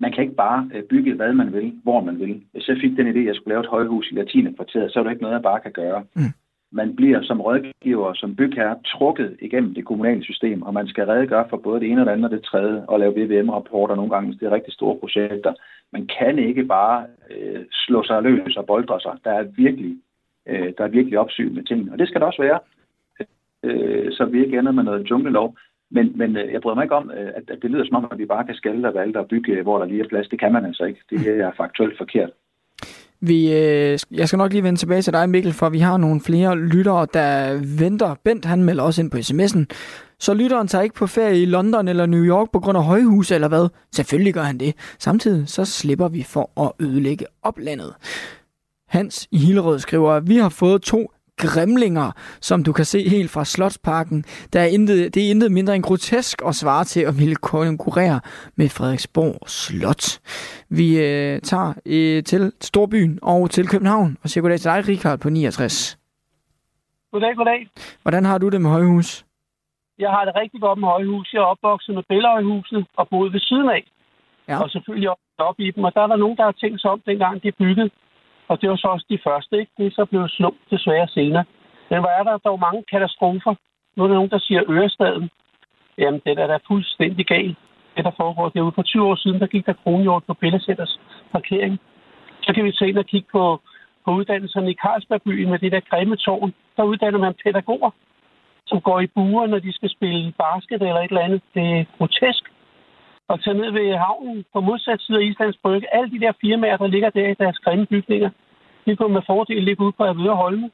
Man 0.00 0.12
kan 0.12 0.22
ikke 0.22 0.36
bare 0.36 0.70
øh, 0.74 0.82
bygge, 0.82 1.14
hvad 1.14 1.32
man 1.32 1.52
vil, 1.52 1.72
hvor 1.82 2.00
man 2.00 2.18
vil. 2.18 2.42
Hvis 2.52 2.68
jeg 2.68 2.76
fik 2.82 2.96
den 2.96 3.06
idé, 3.08 3.18
at 3.18 3.26
jeg 3.26 3.34
skulle 3.34 3.52
lave 3.52 3.60
et 3.60 3.70
højhus 3.70 4.10
i 4.10 4.14
latinekvarteret, 4.14 4.92
så 4.92 4.98
er 4.98 5.02
det 5.02 5.10
ikke 5.10 5.22
noget, 5.22 5.34
jeg 5.34 5.42
bare 5.42 5.60
kan 5.60 5.72
gøre. 5.72 6.04
Mm 6.14 6.32
man 6.70 6.96
bliver 6.96 7.22
som 7.22 7.40
rådgiver, 7.40 8.14
som 8.14 8.36
bygherre, 8.36 8.76
trukket 8.86 9.36
igennem 9.40 9.74
det 9.74 9.84
kommunale 9.84 10.24
system, 10.24 10.62
og 10.62 10.74
man 10.74 10.88
skal 10.88 11.06
redegøre 11.06 11.46
for 11.50 11.56
både 11.56 11.80
det 11.80 11.90
ene 11.90 12.00
og 12.00 12.06
det 12.06 12.12
andet 12.12 12.24
og 12.24 12.30
det 12.30 12.44
tredje, 12.44 12.84
og 12.86 13.00
lave 13.00 13.14
VVM-rapporter 13.16 13.94
nogle 13.94 14.10
gange, 14.10 14.28
hvis 14.28 14.40
det 14.40 14.46
er 14.46 14.52
rigtig 14.52 14.72
store 14.72 14.98
projekter. 14.98 15.52
Man 15.92 16.08
kan 16.18 16.38
ikke 16.38 16.64
bare 16.64 17.06
øh, 17.30 17.64
slå 17.72 18.02
sig 18.02 18.22
løs 18.22 18.56
og 18.56 18.66
boldre 18.66 19.00
sig. 19.00 19.12
Der 19.24 19.30
er 19.30 19.42
virkelig, 19.42 19.96
øh, 20.46 20.72
der 20.78 20.84
er 20.84 20.88
virkelig 20.88 21.18
opsyn 21.18 21.54
med 21.54 21.64
tingene, 21.64 21.92
og 21.92 21.98
det 21.98 22.08
skal 22.08 22.20
der 22.20 22.26
også 22.26 22.42
være, 22.42 22.58
øh, 23.62 24.12
så 24.12 24.24
vi 24.24 24.44
ikke 24.44 24.58
ender 24.58 24.72
med 24.72 24.82
noget 24.82 25.10
junglelov. 25.10 25.56
Men, 25.90 26.12
men 26.18 26.36
øh, 26.36 26.52
jeg 26.52 26.60
bryder 26.60 26.74
mig 26.74 26.84
ikke 26.84 26.94
om, 26.94 27.10
øh, 27.10 27.30
at, 27.36 27.50
at 27.50 27.58
det 27.62 27.70
lyder 27.70 27.84
som 27.84 27.96
om, 27.96 28.08
at 28.12 28.18
vi 28.18 28.26
bare 28.26 28.44
kan 28.44 28.54
skalte 28.54 28.86
og 28.86 28.94
valgte 28.94 29.18
og 29.18 29.28
bygge, 29.28 29.62
hvor 29.62 29.78
der 29.78 29.86
lige 29.86 30.04
er 30.04 30.08
plads. 30.08 30.28
Det 30.28 30.40
kan 30.40 30.52
man 30.52 30.64
altså 30.64 30.84
ikke. 30.84 31.00
Det 31.10 31.40
er 31.40 31.52
faktuelt 31.56 31.98
forkert. 31.98 32.30
Vi, 33.20 33.52
øh, 33.52 33.98
jeg 34.10 34.28
skal 34.28 34.36
nok 34.36 34.52
lige 34.52 34.62
vende 34.62 34.78
tilbage 34.78 35.02
til 35.02 35.12
dig, 35.12 35.30
Mikkel, 35.30 35.52
for 35.52 35.68
vi 35.68 35.78
har 35.78 35.96
nogle 35.96 36.20
flere 36.20 36.58
lyttere, 36.58 37.06
der 37.14 37.58
venter. 37.78 38.14
Bent, 38.24 38.44
han 38.44 38.64
melder 38.64 38.82
også 38.82 39.02
ind 39.02 39.10
på 39.10 39.16
sms'en. 39.16 39.64
Så 40.20 40.34
lytteren 40.34 40.68
tager 40.68 40.82
ikke 40.82 40.94
på 40.94 41.06
ferie 41.06 41.42
i 41.42 41.46
London 41.46 41.88
eller 41.88 42.06
New 42.06 42.24
York 42.24 42.48
på 42.52 42.60
grund 42.60 42.78
af 42.78 42.84
højhus 42.84 43.30
eller 43.30 43.48
hvad? 43.48 43.68
Selvfølgelig 43.92 44.34
gør 44.34 44.42
han 44.42 44.58
det. 44.58 44.74
Samtidig 44.98 45.48
så 45.48 45.64
slipper 45.64 46.08
vi 46.08 46.22
for 46.22 46.60
at 46.60 46.72
ødelægge 46.86 47.26
oplandet. 47.42 47.94
Hans 48.88 49.28
i 49.30 49.38
Hillerød 49.38 49.78
skriver, 49.78 50.12
at 50.12 50.28
vi 50.28 50.36
har 50.36 50.48
fået 50.48 50.82
to 50.82 51.10
grimlinger, 51.38 52.12
som 52.40 52.64
du 52.64 52.72
kan 52.72 52.84
se 52.84 53.08
helt 53.08 53.30
fra 53.30 53.44
Slotsparken. 53.44 54.24
Der 54.52 54.60
er 54.60 54.66
intet, 54.66 55.14
det 55.14 55.26
er 55.26 55.30
intet 55.30 55.52
mindre 55.52 55.74
end 55.74 55.82
grotesk 55.82 56.42
og 56.42 56.54
svare 56.54 56.84
til 56.84 57.00
at 57.00 57.14
ville 57.18 57.36
konkurrere 57.36 58.20
med 58.56 58.68
Frederiksborg 58.68 59.48
Slot. 59.48 60.04
Vi 60.78 60.86
øh, 60.98 61.40
tager 61.40 61.72
øh, 61.86 62.22
til 62.22 62.52
Storbyen 62.60 63.18
og 63.22 63.50
til 63.50 63.68
København 63.68 64.16
og 64.22 64.28
siger 64.28 64.42
goddag 64.42 64.60
til 64.60 64.70
dig, 64.70 64.88
Richard, 64.88 65.18
på 65.18 65.30
69. 65.30 65.98
Goddag, 67.12 67.36
goddag. 67.36 67.68
Hvordan 68.02 68.24
har 68.24 68.38
du 68.38 68.48
det 68.48 68.60
med 68.60 68.70
højhus? 68.70 69.24
Jeg 69.98 70.10
har 70.10 70.24
det 70.24 70.34
rigtig 70.36 70.60
godt 70.60 70.78
med 70.78 70.88
højhus. 70.88 71.32
Jeg 71.32 71.40
er 71.40 71.50
opvokset 71.54 71.94
med 71.94 72.02
Bellehøjhuset 72.08 72.86
og 72.96 73.08
boet 73.08 73.32
ved 73.32 73.40
siden 73.40 73.68
af. 73.68 73.84
Ja. 74.48 74.62
Og 74.62 74.70
selvfølgelig 74.70 75.10
også 75.10 75.42
op 75.50 75.60
i 75.60 75.70
dem. 75.70 75.84
Og 75.84 75.94
der 75.94 76.00
er 76.02 76.06
der 76.06 76.16
nogen, 76.16 76.36
der 76.36 76.44
har 76.44 76.56
tænkt 76.62 76.80
sig 76.80 76.90
om, 76.90 77.00
dengang 77.06 77.42
de 77.42 77.52
byggede. 77.52 77.90
Og 78.48 78.60
det 78.60 78.70
var 78.70 78.76
så 78.76 78.88
også 78.88 79.06
de 79.10 79.18
første, 79.24 79.58
ikke? 79.58 79.72
Det 79.78 79.86
er 79.86 79.90
så 79.90 80.04
blevet 80.04 80.30
slumt 80.30 80.60
desværre 80.70 81.08
senere. 81.08 81.44
Men 81.90 82.00
hvor 82.00 82.08
er 82.18 82.22
der 82.22 82.38
dog 82.38 82.60
mange 82.60 82.82
katastrofer? 82.92 83.54
Nu 83.96 84.04
er 84.04 84.08
der 84.08 84.14
nogen, 84.14 84.30
der 84.30 84.38
siger 84.38 84.62
Ørestaden. 84.68 85.30
Jamen, 85.98 86.20
det 86.24 86.38
er 86.38 86.46
da 86.46 86.58
fuldstændig 86.68 87.26
galt. 87.26 87.58
Det, 87.96 88.04
der 88.04 88.10
foregår 88.16 88.48
derude 88.48 88.72
for 88.74 88.82
20 88.82 89.06
år 89.06 89.16
siden, 89.16 89.40
der 89.40 89.46
gik 89.46 89.66
der 89.66 89.72
kronhjort 89.82 90.24
på 90.24 90.34
Bellesætters 90.34 91.00
parkering. 91.32 91.78
Så 92.42 92.52
kan 92.54 92.64
vi 92.64 92.72
se 92.72 92.88
ind 92.88 92.98
og 92.98 93.06
kigge 93.06 93.28
på, 93.32 93.60
på 94.04 94.10
uddannelserne 94.10 94.70
i 94.70 94.80
Carlsbergbyen 94.82 95.50
med 95.50 95.58
det 95.58 95.72
der 95.72 95.80
grimme 95.90 96.16
tårn. 96.16 96.54
Der 96.76 96.82
uddanner 96.82 97.18
man 97.18 97.34
pædagoger, 97.44 97.90
som 98.66 98.80
går 98.80 99.00
i 99.00 99.06
buer, 99.06 99.46
når 99.46 99.58
de 99.58 99.72
skal 99.72 99.90
spille 99.90 100.32
basket 100.32 100.82
eller 100.82 101.00
et 101.00 101.08
eller 101.08 101.20
andet. 101.20 101.42
Det 101.54 101.78
er 101.78 101.84
grotesk. 101.98 102.44
Og 103.28 103.42
tage 103.42 103.58
ned 103.60 103.70
ved 103.70 103.96
havnen 103.96 104.44
på 104.52 104.60
modsat 104.60 105.00
side 105.00 105.18
af 105.18 105.24
Islands 105.24 105.58
Brygge. 105.62 105.94
Alle 105.94 106.10
de 106.10 106.20
der 106.20 106.32
firmaer, 106.40 106.76
der 106.76 106.86
ligger 106.86 107.10
der 107.10 107.28
i 107.28 107.34
deres 107.34 107.58
grimme 107.58 107.86
bygninger, 107.86 108.30
de 108.86 108.96
kunne 108.96 109.14
med 109.14 109.22
fordel 109.26 109.62
ligge 109.62 109.84
ud 109.84 109.92
på 109.92 110.04
Avedøre 110.04 110.36
Holme. 110.36 110.70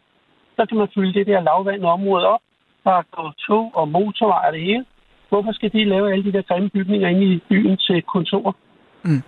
Så 0.57 0.67
kan 0.69 0.79
man 0.79 0.89
fylde 0.95 1.15
det 1.19 1.27
der 1.27 1.41
lavvandede 1.41 1.93
område 1.93 2.27
op. 2.27 2.41
Der 2.85 2.91
er 2.91 3.35
tog 3.47 3.71
og 3.75 3.89
motorvej 3.89 4.45
og 4.47 4.53
det 4.53 4.61
hele. 4.61 4.85
Hvorfor 5.29 5.53
skal 5.53 5.73
de 5.73 5.85
lave 5.85 6.13
alle 6.13 6.25
de 6.25 6.33
der 6.33 6.43
grimme 6.43 6.71
bygninger 6.71 7.09
inde 7.09 7.27
i 7.35 7.43
byen 7.49 7.77
til 7.77 8.03
kontor? 8.03 8.57
Mm. 9.05 9.23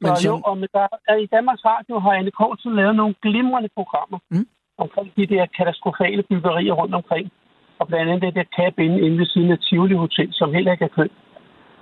Men 0.00 0.16
så, 0.16 0.28
jo, 0.28 0.40
og 0.44 0.58
med 0.58 0.68
der, 0.72 0.86
er, 1.08 1.16
i 1.16 1.26
Danmarks 1.26 1.64
Radio 1.64 1.98
har 1.98 2.12
Anne 2.12 2.30
Kortsen 2.30 2.76
lavet 2.76 2.96
nogle 2.96 3.14
glimrende 3.22 3.68
programmer 3.74 4.18
mm. 4.30 4.46
omkring 4.78 5.12
de 5.16 5.26
der 5.26 5.46
katastrofale 5.46 6.22
byggerier 6.22 6.72
rundt 6.72 6.94
omkring. 6.94 7.32
Og 7.78 7.86
blandt 7.88 8.10
andet 8.10 8.22
det 8.22 8.34
der 8.34 8.56
kab 8.56 8.78
inde, 8.78 9.00
inde 9.00 9.18
ved 9.18 9.26
siden 9.26 9.50
af 9.50 9.58
Tivoli 9.58 9.94
Hotel, 9.94 10.28
som 10.32 10.54
heller 10.54 10.72
ikke 10.72 10.84
er 10.84 10.96
kønt. 10.98 11.12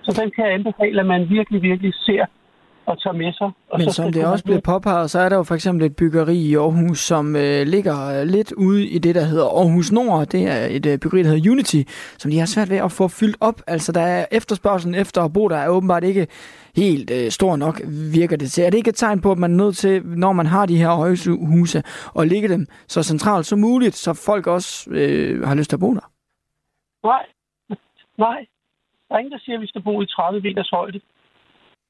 Så 0.05 0.20
den 0.20 0.31
kan 0.31 0.44
jeg 0.44 0.55
anbefale, 0.55 1.01
at 1.01 1.06
man 1.06 1.28
virkelig, 1.28 1.62
virkelig 1.62 1.94
ser 1.94 2.24
og 2.86 3.02
tager 3.02 3.14
med 3.14 3.32
sig. 3.32 3.51
Og 3.70 3.78
Men 3.78 3.90
så 3.90 3.93
som 3.93 4.12
det 4.12 4.26
også 4.26 4.44
blev 4.44 4.60
påpeget, 4.60 5.10
så 5.10 5.18
er 5.18 5.28
der 5.28 5.36
jo 5.36 5.43
for 5.43 5.55
eksempel 5.55 5.86
et 5.86 5.97
byggeri 5.97 6.36
i 6.36 6.55
Aarhus, 6.56 6.98
som 6.98 7.36
øh, 7.36 7.66
ligger 7.66 8.20
øh, 8.20 8.26
lidt 8.26 8.52
ude 8.52 8.86
i 8.86 8.98
det, 8.98 9.14
der 9.14 9.24
hedder 9.24 9.44
Aarhus 9.44 9.93
Nord. 9.93 10.26
Det 10.26 10.43
er 10.48 10.66
et 10.70 10.86
øh, 10.86 10.98
byggeri, 10.98 11.22
der 11.22 11.28
hedder 11.28 11.51
Unity, 11.51 11.82
som 12.18 12.31
de 12.31 12.39
har 12.39 12.47
svært 12.47 12.70
ved 12.70 12.76
at 12.76 12.93
få 12.93 13.09
fyldt 13.09 13.36
op. 13.40 13.60
Altså, 13.66 13.93
der 13.93 14.01
er 14.01 14.26
efterspørgselen 14.32 14.94
efter 14.94 15.22
at 15.22 15.32
bo 15.32 15.48
der 15.48 15.56
er 15.56 15.68
åbenbart 15.68 16.05
ikke 16.05 16.26
helt 16.76 17.10
øh, 17.10 17.31
stor 17.31 17.56
nok, 17.56 17.81
virker 18.14 18.36
det 18.36 18.51
til. 18.51 18.64
Er 18.64 18.70
det 18.70 18.78
ikke 18.78 18.89
et 18.89 18.94
tegn 18.94 19.20
på, 19.20 19.32
at 19.32 19.39
man 19.39 19.52
er 19.52 19.64
nødt 19.64 19.76
til, 19.76 20.06
når 20.06 20.32
man 20.32 20.47
har 20.47 20.66
de 20.66 20.76
her 20.76 20.90
højhuse, 20.90 21.82
at 22.18 22.28
ligge 22.28 22.48
dem 22.48 22.66
så 22.89 23.02
centralt 23.02 23.47
som 23.47 23.59
muligt, 23.59 23.94
så 23.94 24.14
folk 24.26 24.47
også 24.47 24.90
øh, 24.90 25.47
har 25.47 25.55
lyst 25.55 25.70
til 25.70 25.76
at 25.76 25.81
bo 25.81 25.94
der? 25.94 26.10
Nej, 27.05 27.26
nej. 28.18 28.47
Der 29.09 29.14
er 29.14 29.18
ingen, 29.18 29.32
der 29.32 29.39
siger, 29.44 29.56
at 29.56 29.62
vi 29.62 29.66
skal 29.66 29.82
bo 29.82 30.02
i 30.02 30.06
30 30.06 30.40
meters 30.40 30.70
højde. 30.70 31.01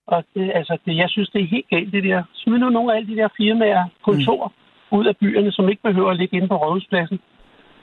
Og 0.06 0.24
det, 0.34 0.52
altså, 0.54 0.78
det, 0.86 0.96
jeg 0.96 1.08
synes, 1.10 1.30
det 1.30 1.40
er 1.42 1.46
helt 1.46 1.68
galt, 1.70 1.92
det 1.92 2.04
der. 2.04 2.22
Smid 2.34 2.58
nu 2.58 2.68
nogle 2.68 2.92
af 2.92 2.96
alle 2.96 3.08
de 3.08 3.16
der 3.16 3.28
firmaer, 3.36 3.84
kontor, 4.04 4.52
mm. 4.90 4.98
ud 4.98 5.06
af 5.06 5.16
byerne, 5.16 5.52
som 5.52 5.68
ikke 5.68 5.82
behøver 5.82 6.10
at 6.10 6.16
ligge 6.16 6.36
inde 6.36 6.48
på 6.48 6.56
rådhuspladsen. 6.56 7.18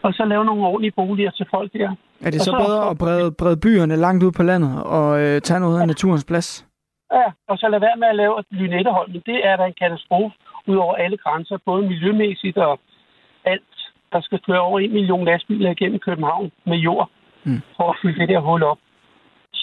Og 0.01 0.13
så 0.13 0.25
lave 0.25 0.45
nogle 0.45 0.67
ordentlige 0.67 0.91
boliger 0.91 1.31
til 1.31 1.45
folk 1.51 1.73
der. 1.73 1.89
Er 2.21 2.29
det 2.31 2.39
Og 2.39 2.45
så 2.45 2.51
bedre 2.51 2.89
at 2.89 2.97
brede, 2.97 3.31
brede 3.31 3.57
byerne 3.57 3.95
langt 3.95 4.23
ud 4.23 4.31
på 4.31 4.43
landet 4.43 4.83
og 4.83 5.21
øh, 5.21 5.41
tage 5.41 5.59
noget 5.59 5.81
af 5.81 5.87
naturens 5.87 6.25
plads? 6.25 6.67
Ja, 7.13 7.27
og 7.49 7.57
så 7.57 7.67
lad 7.69 7.79
være 7.79 7.97
med 7.97 8.07
at 8.07 8.15
lave 8.15 8.39
et 8.39 8.45
lynettehold. 8.51 9.09
Men 9.11 9.21
det 9.25 9.47
er 9.47 9.55
da 9.57 9.65
en 9.65 9.79
katastrofe 9.81 10.35
ud 10.67 10.75
over 10.75 10.95
alle 10.95 11.17
grænser, 11.17 11.57
både 11.65 11.81
miljømæssigt 11.87 12.57
og 12.57 12.79
alt. 13.45 13.73
Der 14.11 14.21
skal 14.21 14.39
køre 14.47 14.59
over 14.59 14.79
en 14.79 14.93
million 14.93 15.25
lastbiler 15.25 15.71
igennem 15.71 15.99
København 15.99 16.51
med 16.65 16.77
jord 16.77 17.09
mm. 17.43 17.61
for 17.77 17.89
at 17.89 17.97
fylde 18.01 18.19
det 18.19 18.29
der 18.29 18.39
hul 18.39 18.63
op. 18.63 18.77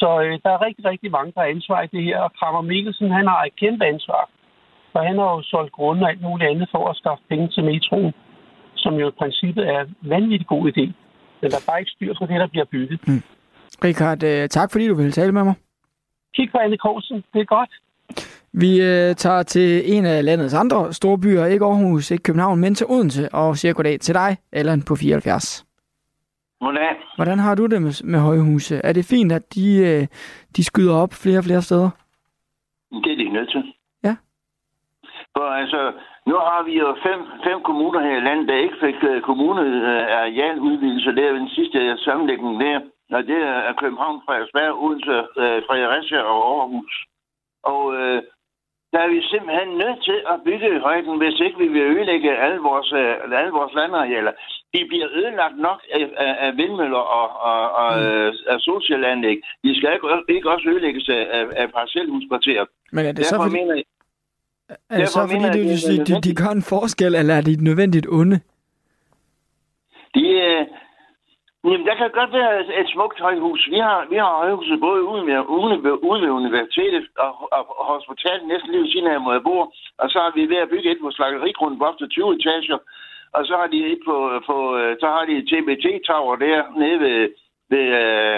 Så 0.01 0.09
øh, 0.25 0.35
der 0.45 0.51
er 0.53 0.65
rigtig, 0.67 0.85
rigtig 0.93 1.11
mange, 1.17 1.33
der 1.35 1.41
har 1.41 1.55
ansvar 1.55 1.79
i 1.83 1.93
det 1.95 2.03
her. 2.09 2.19
Og 2.27 2.31
Krammer 2.39 2.63
Mikkelsen, 2.73 3.11
han 3.19 3.27
har 3.33 3.41
et 3.45 3.57
kæmpe 3.63 3.85
ansvar. 3.93 4.23
For 4.93 5.01
han 5.09 5.17
har 5.19 5.31
jo 5.37 5.43
solgt 5.43 5.73
grunde 5.73 6.03
og 6.05 6.11
alt 6.11 6.23
muligt 6.23 6.51
andet 6.51 6.69
for 6.75 6.83
at 6.91 6.97
skaffe 6.97 7.25
penge 7.29 7.49
til 7.49 7.65
metroen, 7.65 8.13
som 8.77 8.93
jo 8.95 9.09
i 9.09 9.19
princippet 9.21 9.65
er 9.75 9.81
en 9.81 9.97
vanvittig 10.15 10.47
god 10.47 10.63
idé. 10.73 10.85
Men 11.41 11.51
der 11.51 11.57
er 11.61 11.67
bare 11.69 11.81
ikke 11.81 11.91
styr 11.97 12.15
på 12.19 12.27
det, 12.27 12.41
der 12.41 12.47
bliver 12.47 12.69
bygget. 12.75 12.99
Mm. 13.09 13.23
Richard, 13.85 14.23
øh, 14.23 14.49
tak 14.49 14.73
fordi 14.73 14.89
du 14.89 14.95
ville 14.95 15.13
tale 15.13 15.33
med 15.33 15.45
mig. 15.45 15.55
Kig 16.35 16.49
på 16.53 16.59
Anne 16.59 16.79
Korsen. 16.79 17.25
Det 17.33 17.41
er 17.41 17.45
godt. 17.45 17.73
Vi 18.53 18.71
øh, 18.81 19.15
tager 19.15 19.43
til 19.43 19.97
en 19.97 20.07
af 20.07 20.25
landets 20.25 20.55
andre 20.55 20.93
store 20.93 21.19
byer, 21.19 21.45
ikke 21.45 21.65
Aarhus, 21.65 22.11
ikke 22.11 22.23
København, 22.23 22.61
men 22.61 22.75
til 22.75 22.87
Odense, 22.87 23.35
og 23.35 23.57
siger 23.57 23.73
goddag 23.73 24.01
til 24.01 24.15
dig, 24.15 24.37
Allan 24.53 24.83
på 24.83 24.97
74. 24.97 25.68
Goddag. 26.61 26.97
Hvordan 27.17 27.39
har 27.39 27.55
du 27.55 27.67
det 27.67 27.83
med, 27.83 28.05
med 28.05 28.21
højhuse? 28.21 28.75
Er 28.85 28.93
det 28.93 29.05
fint, 29.11 29.33
at 29.33 29.55
de, 29.55 29.67
øh, 29.89 30.07
de 30.57 30.65
skyder 30.65 30.95
op 31.03 31.13
flere 31.23 31.39
og 31.39 31.45
flere 31.45 31.63
steder? 31.63 31.91
Det 33.05 33.13
er 33.13 33.17
de 33.17 33.29
nødt 33.29 33.51
til. 33.51 33.63
Ja. 34.05 34.15
For 35.37 35.47
altså, 35.61 35.93
nu 36.27 36.35
har 36.35 36.63
vi 36.69 36.75
jo 36.79 36.89
fem, 37.07 37.21
fem 37.47 37.59
kommuner 37.69 38.01
her 38.01 38.17
i 38.17 38.27
landet, 38.29 38.49
der 38.49 38.65
ikke 38.65 38.79
fik 38.87 38.99
uh, 39.11 39.21
kommune 39.29 39.63
uh, 39.91 40.23
areal 40.23 40.59
udvidelse. 40.69 41.11
Det 41.17 41.25
er 41.25 41.33
den 41.33 41.49
sidste 41.49 41.99
sammenlægning 42.05 42.61
der. 42.61 42.81
Og 43.17 43.23
det 43.31 43.39
er 43.53 43.73
København, 43.83 44.23
Frederiksberg, 44.27 44.73
Odense, 44.85 45.17
uh, 45.43 45.59
Fredericia 45.69 46.21
og 46.33 46.41
Aarhus. 46.53 46.95
Og 47.73 47.83
uh, 47.87 48.19
der 48.93 49.01
er 49.05 49.09
vi 49.15 49.21
simpelthen 49.23 49.69
nødt 49.83 50.01
til 50.09 50.19
at 50.33 50.41
bygge 50.45 50.77
i 50.77 50.85
højden, 50.87 51.19
hvis 51.19 51.41
ikke 51.41 51.59
vi 51.59 51.69
vil 51.69 51.83
ødelægge 51.93 52.39
alle 52.45 52.59
vores, 52.69 52.93
uh, 52.93 53.39
alle 53.41 53.53
vores 53.59 53.75
landarealer. 53.75 54.33
De 54.75 54.81
bliver 54.89 55.09
ødelagt 55.19 55.59
nok 55.59 55.81
af, 55.93 56.05
af, 56.17 56.33
af 56.47 56.57
vindmøller 56.57 57.03
og, 57.21 57.29
og, 57.51 57.61
og 57.83 57.91
mm. 57.99 58.53
af 58.53 58.59
socialanlæg. 58.61 59.37
De 59.65 59.77
skal 59.77 59.93
ikke, 59.95 60.35
ikke 60.37 60.51
også 60.51 60.69
ødelægges 60.69 61.09
af, 61.09 61.23
af, 61.61 61.73
parcelhuskvarterer. 61.73 62.65
Men 62.93 63.07
er 63.07 63.13
det 63.13 63.27
så 63.27 63.35
Derfor 63.35 63.45
fordi, 63.45 63.57
mener 63.61 63.83
er 64.91 64.99
det 64.99 65.09
så 65.09 65.21
fordi 65.21 65.35
mener 65.35 65.53
det 65.53 65.73
er 65.73 65.77
siger, 65.77 66.05
de, 66.05 66.15
de 66.27 66.35
gør 66.41 66.51
en 66.59 66.63
forskel, 66.63 67.15
eller 67.15 67.35
er 67.35 67.41
de 67.41 67.53
et 67.53 67.61
nødvendigt 67.69 68.07
onde? 68.19 68.37
De, 70.15 70.25
øh, 70.49 70.63
jamen, 71.65 71.87
der 71.89 71.95
kan 72.01 72.11
godt 72.21 72.33
være 72.39 72.53
et, 72.61 72.71
et 72.81 72.89
smukt 72.95 73.19
højhus. 73.21 73.61
Vi 73.75 73.79
har, 73.89 73.99
vi 74.13 74.17
har 74.17 74.31
højhuset 74.43 74.81
både 74.81 75.03
ude, 75.13 75.23
med, 75.29 75.39
ude, 75.57 75.83
ved- 75.85 76.01
ude 76.09 76.21
ved 76.23 76.31
universitetet 76.41 77.05
og, 77.25 77.33
og, 77.57 77.63
og 77.81 77.85
hospitalet 77.95 78.47
næsten 78.53 78.71
lige 78.71 78.83
ved 78.85 78.91
siden 78.93 79.07
af, 79.13 79.23
hvor 79.23 79.33
jeg 79.37 79.43
bor. 79.49 79.65
Og 80.03 80.07
så 80.13 80.19
har 80.25 80.33
vi 80.39 80.43
ved 80.53 80.61
at 80.65 80.71
bygge 80.73 80.91
et 80.93 80.99
på 81.03 81.11
slagterigrunden 81.11 81.79
på 81.79 81.85
op 81.89 81.99
til 81.99 82.09
20 82.09 82.35
etager. 82.37 82.79
Og 83.37 83.43
så 83.49 83.55
har 83.61 83.69
de 83.75 83.79
et 83.93 84.01
på, 84.09 84.17
på 84.49 84.57
øh, 84.81 84.97
så 85.01 85.07
har 85.15 85.25
de 85.31 85.47
TBT-tower 85.51 86.37
der 86.37 86.59
nede 86.81 87.01
ved, 87.01 87.21
ved 87.73 87.87
øh, 88.03 88.37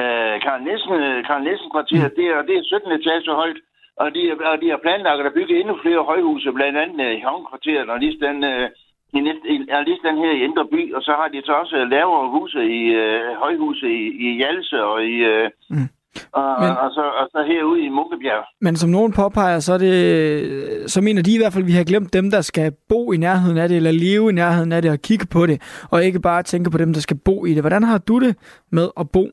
øh, 0.00 0.34
Karl 0.44 0.62
Nielsen, 0.66 1.24
Karl 1.28 1.42
Nielsen 1.42 1.70
kvarter. 1.74 2.08
Det 2.18 2.26
er, 2.32 2.42
det 2.48 2.54
er 2.56 2.62
17 2.64 2.92
etager 2.92 3.34
højt. 3.42 3.60
Og 4.02 4.08
de, 4.14 4.22
og 4.52 4.56
de 4.62 4.68
har 4.70 4.80
planlagt 4.84 5.26
at 5.26 5.36
bygge 5.38 5.60
endnu 5.60 5.74
flere 5.82 6.02
højhuse, 6.10 6.52
blandt 6.52 6.78
andet 6.78 7.06
øh, 7.06 7.12
i 7.16 7.20
Havnkvarteret 7.26 7.90
og 7.90 7.98
lige 7.98 8.20
den, 8.26 8.44
øh, 8.44 8.70
i, 9.16 9.20
næste, 9.20 9.44
er 9.68 9.82
lige 9.82 10.06
den 10.08 10.16
her 10.22 10.30
i 10.30 10.44
Indre 10.46 10.66
By. 10.72 10.94
Og 10.96 11.02
så 11.02 11.12
har 11.20 11.28
de 11.28 11.42
så 11.44 11.52
også 11.52 11.76
øh, 11.76 11.90
lavere 11.90 12.30
huse 12.34 12.62
i 12.80 12.82
øh, 13.02 13.34
højhuse 13.44 13.86
i, 14.00 14.02
i 14.26 14.36
Hjalse 14.40 14.84
og 14.84 15.04
i... 15.04 15.16
Øh, 15.32 15.50
Mm. 15.70 15.88
Og, 16.32 16.50
Men- 16.62 16.78
og, 16.84 16.88
så, 16.96 17.04
og 17.20 17.26
så 17.32 17.40
herude 17.50 17.80
i 17.86 17.88
Munkebjerg. 17.88 18.44
Men 18.60 18.76
som 18.76 18.90
nogen 18.90 19.12
påpeger, 19.12 19.58
så, 19.66 19.72
er 19.72 19.78
det, 19.78 20.90
så 20.90 20.98
mener 21.06 21.22
de 21.22 21.34
i 21.34 21.40
hvert 21.40 21.52
fald, 21.52 21.64
at 21.64 21.68
vi 21.72 21.78
har 21.80 21.84
glemt 21.84 22.12
dem, 22.12 22.30
der 22.30 22.40
skal 22.40 22.72
bo 22.88 23.12
i 23.12 23.16
nærheden 23.16 23.58
af 23.58 23.68
det, 23.68 23.76
eller 23.76 23.92
leve 24.06 24.30
i 24.30 24.34
nærheden 24.42 24.72
af 24.72 24.82
det 24.82 24.90
og 24.90 24.98
kigge 25.08 25.26
på 25.36 25.46
det, 25.46 25.58
og 25.92 26.04
ikke 26.04 26.20
bare 26.20 26.42
tænke 26.42 26.70
på 26.70 26.78
dem, 26.78 26.92
der 26.92 27.00
skal 27.00 27.18
bo 27.24 27.36
i 27.44 27.50
det. 27.54 27.62
Hvordan 27.62 27.82
har 27.82 27.98
du 27.98 28.18
det 28.20 28.32
med 28.72 28.88
at 29.00 29.06
bo 29.16 29.24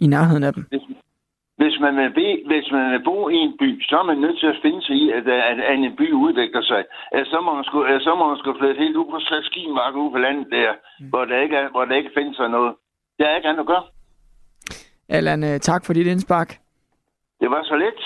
i 0.00 0.06
nærheden 0.06 0.44
af 0.44 0.52
dem? 0.54 0.64
Hvis 1.62 1.76
man, 1.84 1.94
vil 2.00 2.12
be, 2.20 2.28
hvis 2.50 2.66
man 2.76 2.86
vil 2.92 3.02
bo 3.10 3.28
i 3.28 3.38
en 3.46 3.54
by, 3.60 3.70
så 3.88 3.94
er 4.02 4.06
man 4.10 4.18
nødt 4.24 4.38
til 4.40 4.46
at 4.46 4.60
finde 4.64 4.82
sig 4.86 4.96
i, 5.02 5.10
at, 5.18 5.24
at, 5.50 5.58
at 5.70 5.78
en 5.78 5.96
by 6.00 6.12
udvikler 6.12 6.62
sig. 6.62 6.82
At 7.12 7.26
så, 7.32 7.38
må 7.40 7.50
man 7.54 7.64
sgu, 7.64 7.78
at 7.82 8.02
så 8.02 8.12
må 8.18 8.24
man 8.28 8.38
sgu 8.38 8.48
flytte 8.58 8.82
helt 8.84 8.96
ud 8.96 9.08
på 9.10 9.18
Slaskimark 9.20 9.94
ude 9.94 10.12
på 10.12 10.18
landet 10.18 10.46
der, 10.56 10.72
mm. 10.72 11.08
hvor, 11.10 11.24
der 11.24 11.38
ikke 11.44 11.56
er, 11.56 11.68
hvor 11.70 11.84
der 11.84 11.94
ikke 12.00 12.16
findes 12.18 12.36
sig 12.36 12.48
noget. 12.48 12.72
Det 13.18 13.24
er 13.26 13.36
ikke 13.36 13.48
andet 13.48 13.64
at 13.66 13.70
gøre. 13.72 13.84
Allan, 15.16 15.44
øh, 15.44 15.60
tak 15.60 15.84
for 15.86 15.92
dit 15.92 16.06
indspark. 16.06 16.48
Det 17.40 17.50
var 17.50 17.62
så 17.64 17.76
lidt. 17.76 18.00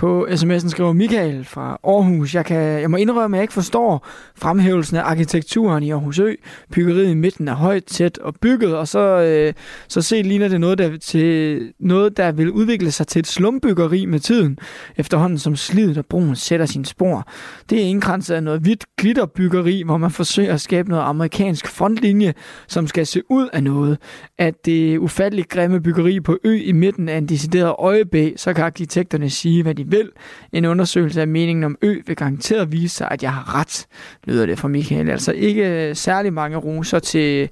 På 0.00 0.26
sms'en 0.30 0.68
skriver 0.68 0.92
Michael 0.92 1.44
fra 1.44 1.78
Aarhus. 1.84 2.34
Jeg, 2.34 2.44
kan, 2.44 2.56
jeg 2.56 2.90
må 2.90 2.96
indrømme, 2.96 3.36
at 3.36 3.38
jeg 3.38 3.44
ikke 3.44 3.54
forstår 3.54 4.06
fremhævelsen 4.36 4.96
af 4.96 5.02
arkitekturen 5.02 5.82
i 5.82 5.90
Aarhus 5.90 6.18
Ø. 6.18 6.34
Byggeriet 6.72 7.10
i 7.10 7.14
midten 7.14 7.48
er 7.48 7.54
højt, 7.54 7.84
tæt 7.84 8.18
og 8.18 8.34
bygget, 8.40 8.76
og 8.76 8.88
så, 8.88 8.98
øh, 8.98 9.52
så 9.88 10.02
set 10.02 10.26
ligner 10.26 10.48
det 10.48 10.60
noget 10.60 10.78
der, 10.78 10.96
til, 10.96 11.72
noget, 11.80 12.16
der 12.16 12.32
vil 12.32 12.50
udvikle 12.50 12.90
sig 12.90 13.06
til 13.06 13.20
et 13.20 13.26
slumbyggeri 13.26 14.06
med 14.06 14.20
tiden, 14.20 14.58
efterhånden 14.96 15.38
som 15.38 15.56
slidet 15.56 15.98
og 15.98 16.06
broen 16.06 16.36
sætter 16.36 16.66
sine 16.66 16.86
spor. 16.86 17.28
Det 17.70 17.78
er 17.82 17.86
indkranset 17.86 18.34
af 18.34 18.42
noget 18.42 18.60
hvidt 18.60 18.84
glitterbyggeri, 18.98 19.82
hvor 19.82 19.96
man 19.96 20.10
forsøger 20.10 20.54
at 20.54 20.60
skabe 20.60 20.88
noget 20.88 21.02
amerikansk 21.02 21.66
frontlinje, 21.66 22.34
som 22.68 22.86
skal 22.86 23.06
se 23.06 23.22
ud 23.30 23.48
af 23.52 23.62
noget. 23.62 23.98
At 24.38 24.66
det 24.66 24.98
ufatteligt 24.98 25.48
grimme 25.48 25.80
byggeri 25.80 26.20
på 26.20 26.38
Ø 26.44 26.54
i 26.54 26.72
midten 26.72 27.08
af 27.08 27.18
en 27.18 27.28
decideret 27.28 27.74
øjebæg, 27.78 28.34
så 28.36 28.52
kan 28.52 28.64
arkitekterne 28.64 29.30
sige, 29.30 29.62
hvad 29.62 29.74
de 29.74 29.89
vil. 29.90 30.10
En 30.52 30.64
undersøgelse 30.64 31.20
af 31.20 31.28
meningen 31.28 31.64
om 31.64 31.78
ø 31.82 31.96
vil 32.06 32.16
garanteret 32.16 32.72
vise 32.72 32.96
sig, 32.96 33.08
at 33.10 33.22
jeg 33.22 33.32
har 33.32 33.60
ret, 33.60 33.86
lyder 34.24 34.46
det 34.46 34.58
fra 34.58 34.68
Michael. 34.68 35.10
Altså 35.10 35.32
ikke 35.32 35.88
øh, 35.88 35.96
særlig 35.96 36.32
mange 36.32 36.56
roser 36.56 36.98
til 36.98 37.48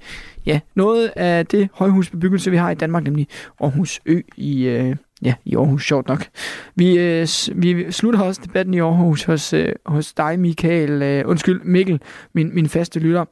ja, 0.47 0.60
noget 0.74 1.12
af 1.16 1.47
det 1.47 1.69
højhusbebyggelse, 1.73 2.51
vi 2.51 2.56
har 2.56 2.70
i 2.70 2.74
Danmark, 2.74 3.05
nemlig 3.05 3.28
Aarhus 3.60 4.01
Ø 4.06 4.20
i, 4.36 4.66
øh, 4.66 4.97
ja, 5.23 5.35
i 5.44 5.56
Aarhus, 5.56 5.85
sjovt 5.85 6.09
nok. 6.09 6.27
Vi, 6.74 6.98
øh, 6.98 7.28
vi 7.55 7.93
slutter 7.93 8.20
også 8.20 8.40
debatten 8.44 8.74
i 8.74 8.81
Aarhus 8.81 9.24
hos, 9.24 9.52
øh, 9.52 9.73
hos 9.86 10.15
dig, 10.15 10.40
Michael, 10.40 11.02
øh, 11.02 11.28
undskyld, 11.28 11.60
Mikkel, 11.65 12.01
min, 12.35 12.55
min 12.55 12.69
faste 12.69 13.01
lytter. 13.01 13.24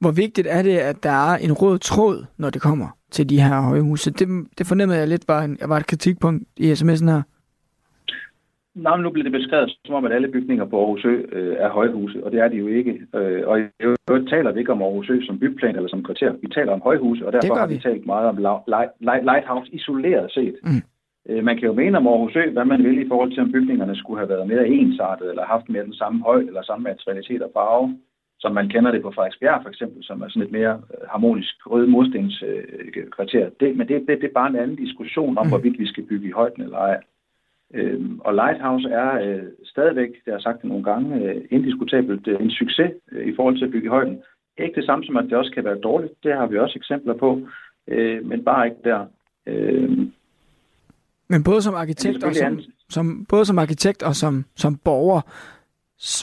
Hvor 0.00 0.10
vigtigt 0.10 0.46
er 0.50 0.62
det, 0.62 0.78
at 0.78 1.02
der 1.02 1.32
er 1.32 1.36
en 1.36 1.52
rød 1.52 1.78
tråd, 1.78 2.24
når 2.38 2.50
det 2.50 2.62
kommer 2.62 2.88
til 3.10 3.28
de 3.28 3.40
her 3.40 3.60
højhuse? 3.60 4.10
Det, 4.10 4.28
det 4.58 4.66
fornemmede 4.66 4.98
jeg 4.98 5.08
lidt 5.08 5.28
var, 5.28 5.42
en, 5.42 5.58
var 5.62 5.76
et 5.76 5.86
kritikpunkt 5.86 6.44
i 6.56 6.72
sms'en 6.72 7.10
her. 7.10 7.22
Nej, 8.74 8.96
nu 9.00 9.10
bliver 9.10 9.22
det 9.22 9.32
beskrevet 9.32 9.78
som 9.84 9.94
om, 9.94 10.04
at 10.04 10.12
alle 10.12 10.28
bygninger 10.28 10.64
på 10.64 10.78
Aarhus 10.80 11.04
Ø 11.04 11.22
øh, 11.32 11.56
er 11.58 11.68
højhuse, 11.68 12.24
og 12.24 12.32
det 12.32 12.40
er 12.40 12.48
de 12.48 12.56
jo 12.56 12.66
ikke. 12.66 13.00
Øh, 13.14 13.42
og 13.46 13.60
i 13.60 13.62
øvrigt 14.08 14.28
taler 14.28 14.52
vi 14.52 14.60
ikke 14.60 14.72
om 14.72 14.82
Aarhus 14.82 15.10
Ø 15.10 15.20
som 15.22 15.38
byplan 15.38 15.76
eller 15.76 15.88
som 15.88 16.04
kvarter. 16.04 16.32
Vi 16.42 16.48
taler 16.54 16.72
om 16.72 16.80
højhuse, 16.80 17.26
og 17.26 17.32
derfor 17.32 17.54
har 17.54 17.66
vi 17.66 17.78
talt 17.78 18.06
meget 18.06 18.28
om 18.28 18.36
Lighthouse 19.00 19.74
isoleret 19.74 20.32
set. 20.32 20.56
Mm. 20.62 20.82
Øh, 21.28 21.44
man 21.44 21.56
kan 21.56 21.66
jo 21.66 21.72
mene 21.72 21.98
om 21.98 22.06
Aarhus 22.06 22.36
Ø, 22.36 22.50
hvad 22.50 22.64
man 22.64 22.82
vil 22.82 22.98
i 23.06 23.08
forhold 23.08 23.32
til, 23.32 23.42
om 23.42 23.52
bygningerne 23.52 23.96
skulle 23.96 24.18
have 24.20 24.28
været 24.28 24.48
mere 24.48 24.68
ensartet, 24.68 25.30
eller 25.30 25.44
haft 25.44 25.68
mere 25.68 25.84
den 25.84 25.94
samme 25.94 26.22
højde, 26.22 26.46
eller 26.46 26.62
samme 26.62 26.82
materialitet 26.82 27.42
og 27.42 27.50
farve, 27.52 27.98
som 28.40 28.52
man 28.52 28.68
kender 28.68 28.90
det 28.90 29.02
på 29.02 29.10
Frederiksbjerg 29.14 29.62
for 29.62 29.68
eksempel, 29.68 30.04
som 30.04 30.22
er 30.22 30.28
sådan 30.28 30.42
et 30.42 30.52
mere 30.52 30.74
øh, 30.74 31.08
harmonisk 31.08 31.54
rød 31.66 31.86
murstenskvarter. 31.86 33.50
Det, 33.60 33.76
men 33.76 33.88
det, 33.88 34.04
det, 34.08 34.20
det 34.20 34.28
er 34.28 34.38
bare 34.40 34.50
en 34.50 34.56
anden 34.56 34.76
diskussion 34.76 35.38
om, 35.38 35.46
mm. 35.46 35.50
hvorvidt 35.50 35.78
vi 35.78 35.86
skal 35.86 36.06
bygge 36.06 36.28
i 36.28 36.36
højden 36.40 36.62
eller 36.62 36.78
ej. 36.78 37.00
Øhm, 37.74 38.20
og 38.20 38.34
Lighthouse 38.34 38.88
er 38.88 39.10
øh, 39.24 39.42
stadigvæk, 39.64 40.08
det 40.08 40.26
har 40.26 40.32
jeg 40.32 40.40
sagt 40.40 40.62
det 40.62 40.68
nogle 40.68 40.84
gange, 40.84 41.24
øh, 41.24 41.44
indiskutabelt 41.50 42.28
øh, 42.28 42.40
en 42.40 42.50
succes 42.50 42.90
øh, 43.12 43.26
i 43.26 43.36
forhold 43.36 43.58
til 43.58 43.64
at 43.64 43.70
bygge 43.70 43.86
i 43.86 43.94
højden. 43.96 44.18
Ikke 44.58 44.74
det 44.74 44.86
samme 44.86 45.04
som, 45.04 45.16
at 45.16 45.24
det 45.24 45.32
også 45.32 45.50
kan 45.54 45.64
være 45.64 45.78
dårligt. 45.78 46.12
Det 46.22 46.32
har 46.32 46.46
vi 46.46 46.58
også 46.58 46.78
eksempler 46.78 47.14
på, 47.14 47.40
øh, 47.88 48.26
men 48.26 48.44
bare 48.44 48.66
ikke 48.66 48.80
der. 48.84 49.06
Øh, 49.46 49.98
men 51.28 51.44
både 51.44 51.62
som 51.62 51.74
arkitekt 51.74 52.24
og 52.24 52.34
som, 52.34 52.60
som, 52.88 53.26
både 53.28 53.44
som 53.44 53.58
arkitekt 53.58 54.02
og 54.02 54.14
som, 54.14 54.44
som 54.56 54.76
borger, 54.76 55.20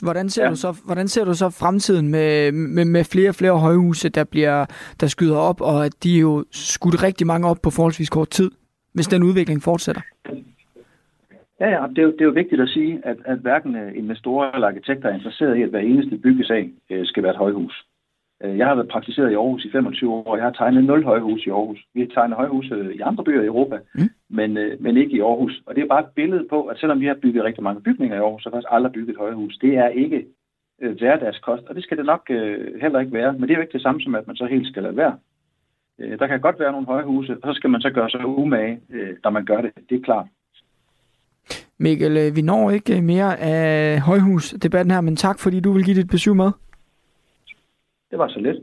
hvordan 0.01 0.29
ser, 0.29 0.43
ja. 0.43 0.49
du 0.49 0.55
så, 0.55 0.81
hvordan 0.85 1.07
ser 1.07 1.25
du 1.25 1.33
så 1.33 1.49
fremtiden 1.49 2.07
med, 2.07 2.51
med, 2.51 2.85
med 2.85 3.03
flere 3.03 3.29
og 3.29 3.35
flere 3.35 3.59
højhuse, 3.59 4.09
der, 4.09 4.23
bliver, 4.23 4.65
der 4.99 5.07
skyder 5.07 5.37
op, 5.37 5.61
og 5.61 5.85
at 5.85 6.03
de 6.03 6.19
jo 6.19 6.45
skudt 6.51 7.03
rigtig 7.03 7.27
mange 7.27 7.47
op 7.47 7.57
på 7.63 7.69
forholdsvis 7.69 8.09
kort 8.09 8.29
tid, 8.29 8.51
hvis 8.93 9.07
den 9.07 9.23
udvikling 9.23 9.63
fortsætter? 9.63 10.01
Ja, 11.61 11.69
ja, 11.69 11.87
det 11.87 11.97
er, 11.97 12.03
jo, 12.03 12.11
det 12.11 12.21
er 12.21 12.25
jo 12.25 12.39
vigtigt 12.41 12.61
at 12.61 12.69
sige, 12.69 13.01
at, 13.03 13.17
at 13.25 13.37
hverken 13.37 13.75
øh, 13.75 13.97
investorer 13.97 14.51
eller 14.51 14.67
arkitekter 14.67 15.09
er 15.09 15.13
interesseret 15.13 15.57
i, 15.57 15.61
at 15.61 15.69
hver 15.69 15.79
eneste 15.79 16.17
byggesag 16.17 16.71
øh, 16.89 17.05
skal 17.05 17.23
være 17.23 17.31
et 17.31 17.37
højhus. 17.37 17.85
Øh, 18.43 18.57
jeg 18.57 18.67
har 18.67 18.75
været 18.75 18.87
praktiseret 18.87 19.31
i 19.31 19.33
Aarhus 19.33 19.65
i 19.65 19.71
25 19.71 20.13
år, 20.13 20.23
og 20.31 20.37
jeg 20.37 20.45
har 20.45 20.51
tegnet 20.51 20.83
0 20.83 21.03
højhus 21.03 21.45
i 21.45 21.49
Aarhus. 21.49 21.79
Vi 21.93 21.99
har 22.01 22.07
tegnet 22.07 22.37
højhus 22.37 22.65
i 22.93 22.99
andre 22.99 23.23
byer 23.23 23.41
i 23.41 23.45
Europa, 23.45 23.79
mm. 23.95 24.09
men, 24.29 24.57
men 24.79 24.97
ikke 24.97 25.17
i 25.17 25.19
Aarhus. 25.19 25.61
Og 25.65 25.75
det 25.75 25.83
er 25.83 25.87
bare 25.87 25.99
et 25.99 26.15
billede 26.15 26.47
på, 26.49 26.63
at 26.63 26.77
selvom 26.79 26.99
vi 26.99 27.05
har 27.05 27.17
bygget 27.21 27.43
rigtig 27.43 27.63
mange 27.63 27.81
bygninger 27.81 28.15
i 28.15 28.19
Aarhus, 28.19 28.43
så 28.43 28.49
har 28.49 28.51
vi 28.51 28.55
faktisk 28.55 28.75
aldrig 28.75 28.93
bygget 28.93 29.13
et 29.13 29.19
højhus. 29.19 29.57
Det 29.57 29.77
er 29.77 29.87
ikke 29.87 30.25
øh, 30.81 30.97
hverdagskost, 30.97 31.63
og 31.63 31.75
det 31.75 31.83
skal 31.83 31.97
det 31.97 32.05
nok 32.05 32.23
øh, 32.29 32.81
heller 32.81 32.99
ikke 32.99 33.13
være. 33.13 33.33
Men 33.33 33.41
det 33.41 33.51
er 33.51 33.55
jo 33.55 33.61
ikke 33.61 33.73
det 33.73 33.81
samme 33.81 34.01
som, 34.01 34.15
at 34.15 34.27
man 34.27 34.35
så 34.35 34.45
helt 34.45 34.67
skal 34.67 34.83
lade 34.83 34.97
være. 34.97 35.17
Øh, 35.99 36.19
der 36.19 36.27
kan 36.27 36.41
godt 36.41 36.59
være 36.59 36.71
nogle 36.71 36.87
højhuse, 36.87 37.37
og 37.43 37.53
så 37.53 37.53
skal 37.53 37.69
man 37.69 37.81
så 37.81 37.89
gøre 37.89 38.09
sig 38.09 38.25
umage, 38.25 38.79
øh, 38.89 39.15
når 39.23 39.31
man 39.31 39.45
gør 39.45 39.61
det. 39.61 39.71
Det 39.89 39.97
er 39.97 40.01
klart. 40.01 40.27
Mikkel, 41.81 42.17
øh, 42.17 42.35
vi 42.35 42.41
når 42.41 42.71
ikke 42.71 43.01
mere 43.01 43.39
af 43.39 43.99
højhusdebatten 43.99 44.91
her, 44.91 45.01
men 45.01 45.15
tak 45.15 45.39
fordi 45.39 45.59
du 45.59 45.71
vil 45.71 45.83
give 45.83 45.95
dit 45.95 46.09
besøg 46.09 46.35
med. 46.35 46.51
Det 48.11 48.19
var 48.19 48.27
så 48.27 48.39
lidt. 48.39 48.57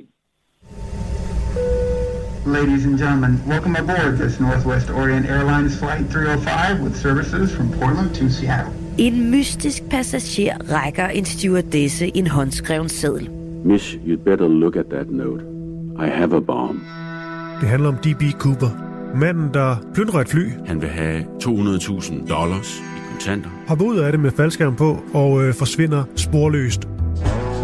Ladies 2.47 2.87
and 2.87 2.99
gentlemen, 2.99 3.43
welcome 3.49 3.79
aboard 3.79 4.13
this 4.21 4.41
Northwest 4.41 4.91
Orient 4.91 5.27
Airlines 5.31 5.79
Flight 5.79 6.11
305 6.13 6.83
with 6.85 6.97
services 6.97 7.57
from 7.57 7.69
Portland 7.69 8.11
to 8.15 8.29
Seattle. 8.29 8.73
En 8.99 9.31
mystisk 9.31 9.83
passager 9.91 10.57
rækker 10.73 11.07
en 11.07 11.25
stewardesse 11.25 12.17
en 12.17 12.27
håndskreven 12.27 12.89
seddel. 12.89 13.31
Miss, 13.65 13.95
you'd 14.07 14.25
better 14.25 14.49
look 14.49 14.77
at 14.77 14.87
that 14.91 15.11
note. 15.11 15.43
I 16.07 16.09
have 16.09 16.37
a 16.37 16.41
bomb. 16.41 16.81
Det 17.61 17.69
handler 17.69 17.89
om 17.89 17.97
D.B. 17.97 18.23
Cooper, 18.39 18.71
manden, 19.15 19.55
der 19.55 19.77
plyndrer 19.95 20.21
et 20.21 20.29
fly. 20.29 20.51
Han 20.67 20.81
vil 20.81 20.89
have 20.89 21.25
200.000 21.45 22.29
dollars 22.29 22.83
kontanter. 23.19 23.51
Hopper 23.69 23.85
ud 23.85 23.99
af 23.99 24.13
det 24.13 24.21
med 24.21 24.31
faldskærm 24.31 24.77
på 24.77 24.99
og 25.15 25.45
øh, 25.45 25.55
forsvinder 25.55 26.05
sporløst. 26.17 26.81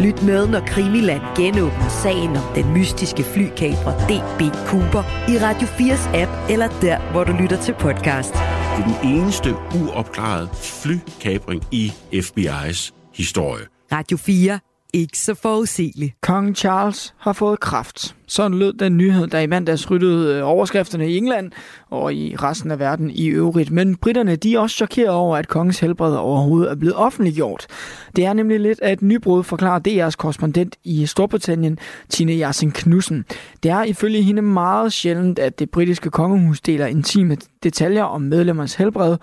Lyt 0.01 0.23
med, 0.23 0.47
når 0.47 0.59
Krimiland 0.59 1.21
genåbner 1.37 1.89
sagen 1.89 2.29
om 2.29 2.43
den 2.55 2.73
mystiske 2.73 3.23
flykabrer 3.23 3.93
DB 4.07 4.55
Cooper 4.67 5.03
i 5.29 5.37
Radio 5.37 5.67
4's 5.67 6.15
app, 6.17 6.31
eller 6.49 6.67
der, 6.81 7.11
hvor 7.11 7.23
du 7.23 7.31
lytter 7.41 7.61
til 7.61 7.73
podcast. 7.79 8.33
Det 8.33 8.83
er 8.83 9.01
den 9.01 9.11
eneste 9.11 9.55
uopklarede 9.81 10.49
flykabring 10.53 11.63
i 11.71 11.93
FBI's 12.13 13.11
historie. 13.13 13.65
Radio 13.91 14.17
4 14.17 14.59
ikke 14.95 15.19
så 15.19 15.33
forudsigelig. 15.33 16.15
Kong 16.21 16.55
Charles 16.55 17.13
har 17.17 17.33
fået 17.33 17.59
kraft. 17.59 18.15
Sådan 18.27 18.57
lød 18.57 18.73
den 18.73 18.97
nyhed, 18.97 19.27
der 19.27 19.39
i 19.39 19.47
mandags 19.47 19.91
ryttede 19.91 20.35
øh, 20.35 20.47
overskrifterne 20.47 21.09
i 21.09 21.17
England 21.17 21.51
og 21.89 22.13
i 22.13 22.35
resten 22.35 22.71
af 22.71 22.79
verden 22.79 23.11
i 23.11 23.27
øvrigt. 23.27 23.71
Men 23.71 23.95
britterne 23.95 24.35
de 24.35 24.55
er 24.55 24.59
også 24.59 24.75
chokeret 24.75 25.09
over, 25.09 25.37
at 25.37 25.47
kongens 25.47 25.79
helbred 25.79 26.15
overhovedet 26.15 26.71
er 26.71 26.75
blevet 26.75 26.95
offentliggjort. 26.95 27.67
Det 28.15 28.25
er 28.25 28.33
nemlig 28.33 28.59
lidt 28.59 28.79
af 28.79 28.93
et 28.93 29.01
nybrud, 29.01 29.43
forklarer 29.43 30.07
DR's 30.09 30.15
korrespondent 30.15 30.75
i 30.83 31.05
Storbritannien, 31.05 31.79
Tine 32.09 32.33
Jarsen 32.33 32.71
Knudsen. 32.71 33.25
Det 33.63 33.71
er 33.71 33.83
ifølge 33.83 34.21
hende 34.21 34.41
meget 34.41 34.93
sjældent, 34.93 35.39
at 35.39 35.59
det 35.59 35.69
britiske 35.69 36.09
kongehus 36.09 36.61
deler 36.61 36.85
intime 36.85 37.37
detaljer 37.63 38.03
om 38.03 38.21
medlemmernes 38.21 38.75
helbred, 38.75 39.17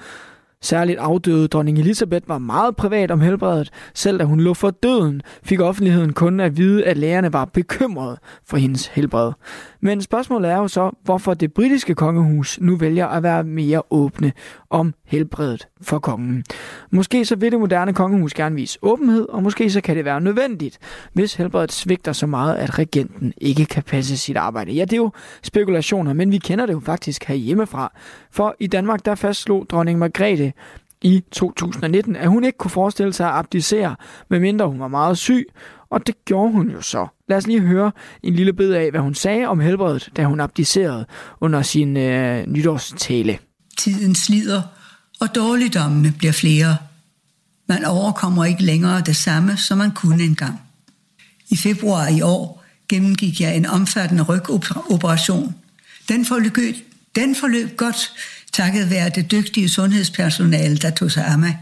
Særligt 0.62 0.98
afdøde 0.98 1.48
dronning 1.48 1.78
Elisabeth 1.78 2.28
var 2.28 2.38
meget 2.38 2.76
privat 2.76 3.10
om 3.10 3.20
helbredet. 3.20 3.70
Selv 3.94 4.18
da 4.18 4.24
hun 4.24 4.40
lå 4.40 4.54
for 4.54 4.70
døden, 4.70 5.22
fik 5.42 5.60
offentligheden 5.60 6.12
kun 6.12 6.40
at 6.40 6.56
vide, 6.56 6.84
at 6.84 6.96
lægerne 6.96 7.32
var 7.32 7.44
bekymrede 7.44 8.18
for 8.46 8.56
hendes 8.56 8.86
helbred. 8.86 9.32
Men 9.84 10.02
spørgsmålet 10.02 10.50
er 10.50 10.56
jo 10.56 10.68
så, 10.68 10.90
hvorfor 11.04 11.34
det 11.34 11.52
britiske 11.52 11.94
kongehus 11.94 12.60
nu 12.60 12.76
vælger 12.76 13.06
at 13.06 13.22
være 13.22 13.44
mere 13.44 13.82
åbne 13.90 14.32
om 14.70 14.94
helbredet 15.04 15.68
for 15.80 15.98
kongen. 15.98 16.44
Måske 16.90 17.24
så 17.24 17.36
vil 17.36 17.52
det 17.52 17.60
moderne 17.60 17.92
kongehus 17.94 18.34
gerne 18.34 18.54
vise 18.54 18.78
åbenhed, 18.82 19.28
og 19.28 19.42
måske 19.42 19.70
så 19.70 19.80
kan 19.80 19.96
det 19.96 20.04
være 20.04 20.20
nødvendigt, 20.20 20.78
hvis 21.12 21.34
helbredet 21.34 21.72
svigter 21.72 22.12
så 22.12 22.26
meget, 22.26 22.56
at 22.56 22.78
regenten 22.78 23.32
ikke 23.36 23.66
kan 23.66 23.82
passe 23.82 24.16
sit 24.16 24.36
arbejde. 24.36 24.72
Ja, 24.72 24.84
det 24.84 24.92
er 24.92 24.96
jo 24.96 25.10
spekulationer, 25.42 26.12
men 26.12 26.32
vi 26.32 26.38
kender 26.38 26.66
det 26.66 26.72
jo 26.72 26.80
faktisk 26.80 27.24
her 27.24 27.34
hjemmefra. 27.34 27.92
For 28.30 28.56
i 28.60 28.66
Danmark, 28.66 29.04
der 29.04 29.14
fastslog 29.14 29.66
dronning 29.70 29.98
Margrethe 29.98 30.52
i 31.02 31.24
2019, 31.30 32.16
at 32.16 32.28
hun 32.28 32.44
ikke 32.44 32.58
kunne 32.58 32.70
forestille 32.70 33.12
sig 33.12 33.28
at 33.28 33.34
abdicere, 33.34 33.96
medmindre 34.28 34.68
hun 34.68 34.80
var 34.80 34.88
meget 34.88 35.18
syg, 35.18 35.46
og 35.92 36.06
det 36.06 36.24
gjorde 36.24 36.52
hun 36.52 36.70
jo 36.70 36.82
så. 36.82 37.06
Lad 37.28 37.36
os 37.36 37.46
lige 37.46 37.60
høre 37.60 37.92
en 38.22 38.34
lille 38.34 38.52
bid 38.52 38.70
af, 38.70 38.90
hvad 38.90 39.00
hun 39.00 39.14
sagde 39.14 39.46
om 39.46 39.60
helbredet, 39.60 40.10
da 40.16 40.24
hun 40.24 40.40
abdicerede 40.40 41.06
under 41.40 41.62
sin 41.62 41.96
øh, 41.96 42.46
nytårstale. 42.46 43.38
Tiden 43.78 44.14
slider, 44.14 44.62
og 45.20 45.34
dårligdommene 45.34 46.14
bliver 46.18 46.32
flere. 46.32 46.76
Man 47.68 47.84
overkommer 47.84 48.44
ikke 48.44 48.62
længere 48.62 49.00
det 49.00 49.16
samme, 49.16 49.56
som 49.56 49.78
man 49.78 49.90
kunne 49.90 50.24
engang. 50.24 50.60
I 51.50 51.56
februar 51.56 52.08
i 52.08 52.20
år 52.20 52.64
gennemgik 52.88 53.40
jeg 53.40 53.56
en 53.56 53.66
omfattende 53.66 54.22
rygoperation. 54.22 55.54
Den 56.08 56.24
forløb, 56.24 56.76
den 57.16 57.36
forløb 57.36 57.76
godt, 57.76 58.12
takket 58.52 58.90
være 58.90 59.08
det 59.08 59.30
dygtige 59.30 59.68
sundhedspersonale, 59.68 60.76
der 60.76 60.90
tog 60.90 61.10
sig 61.10 61.26
af 61.26 61.38
mig. 61.38 61.58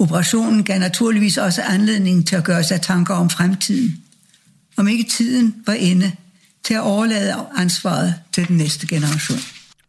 Operationen 0.00 0.64
gav 0.64 0.78
naturligvis 0.78 1.38
også 1.38 1.62
anledning 1.62 2.26
til 2.26 2.36
at 2.36 2.44
gøre 2.44 2.64
sig 2.64 2.80
tanker 2.80 3.14
om 3.14 3.30
fremtiden. 3.30 4.02
Om 4.76 4.88
ikke 4.88 5.04
tiden 5.10 5.54
var 5.66 5.72
inde 5.72 6.12
til 6.64 6.74
at 6.74 6.80
overlade 6.80 7.34
ansvaret 7.56 8.14
til 8.32 8.48
den 8.48 8.56
næste 8.56 8.86
generation. 8.86 9.38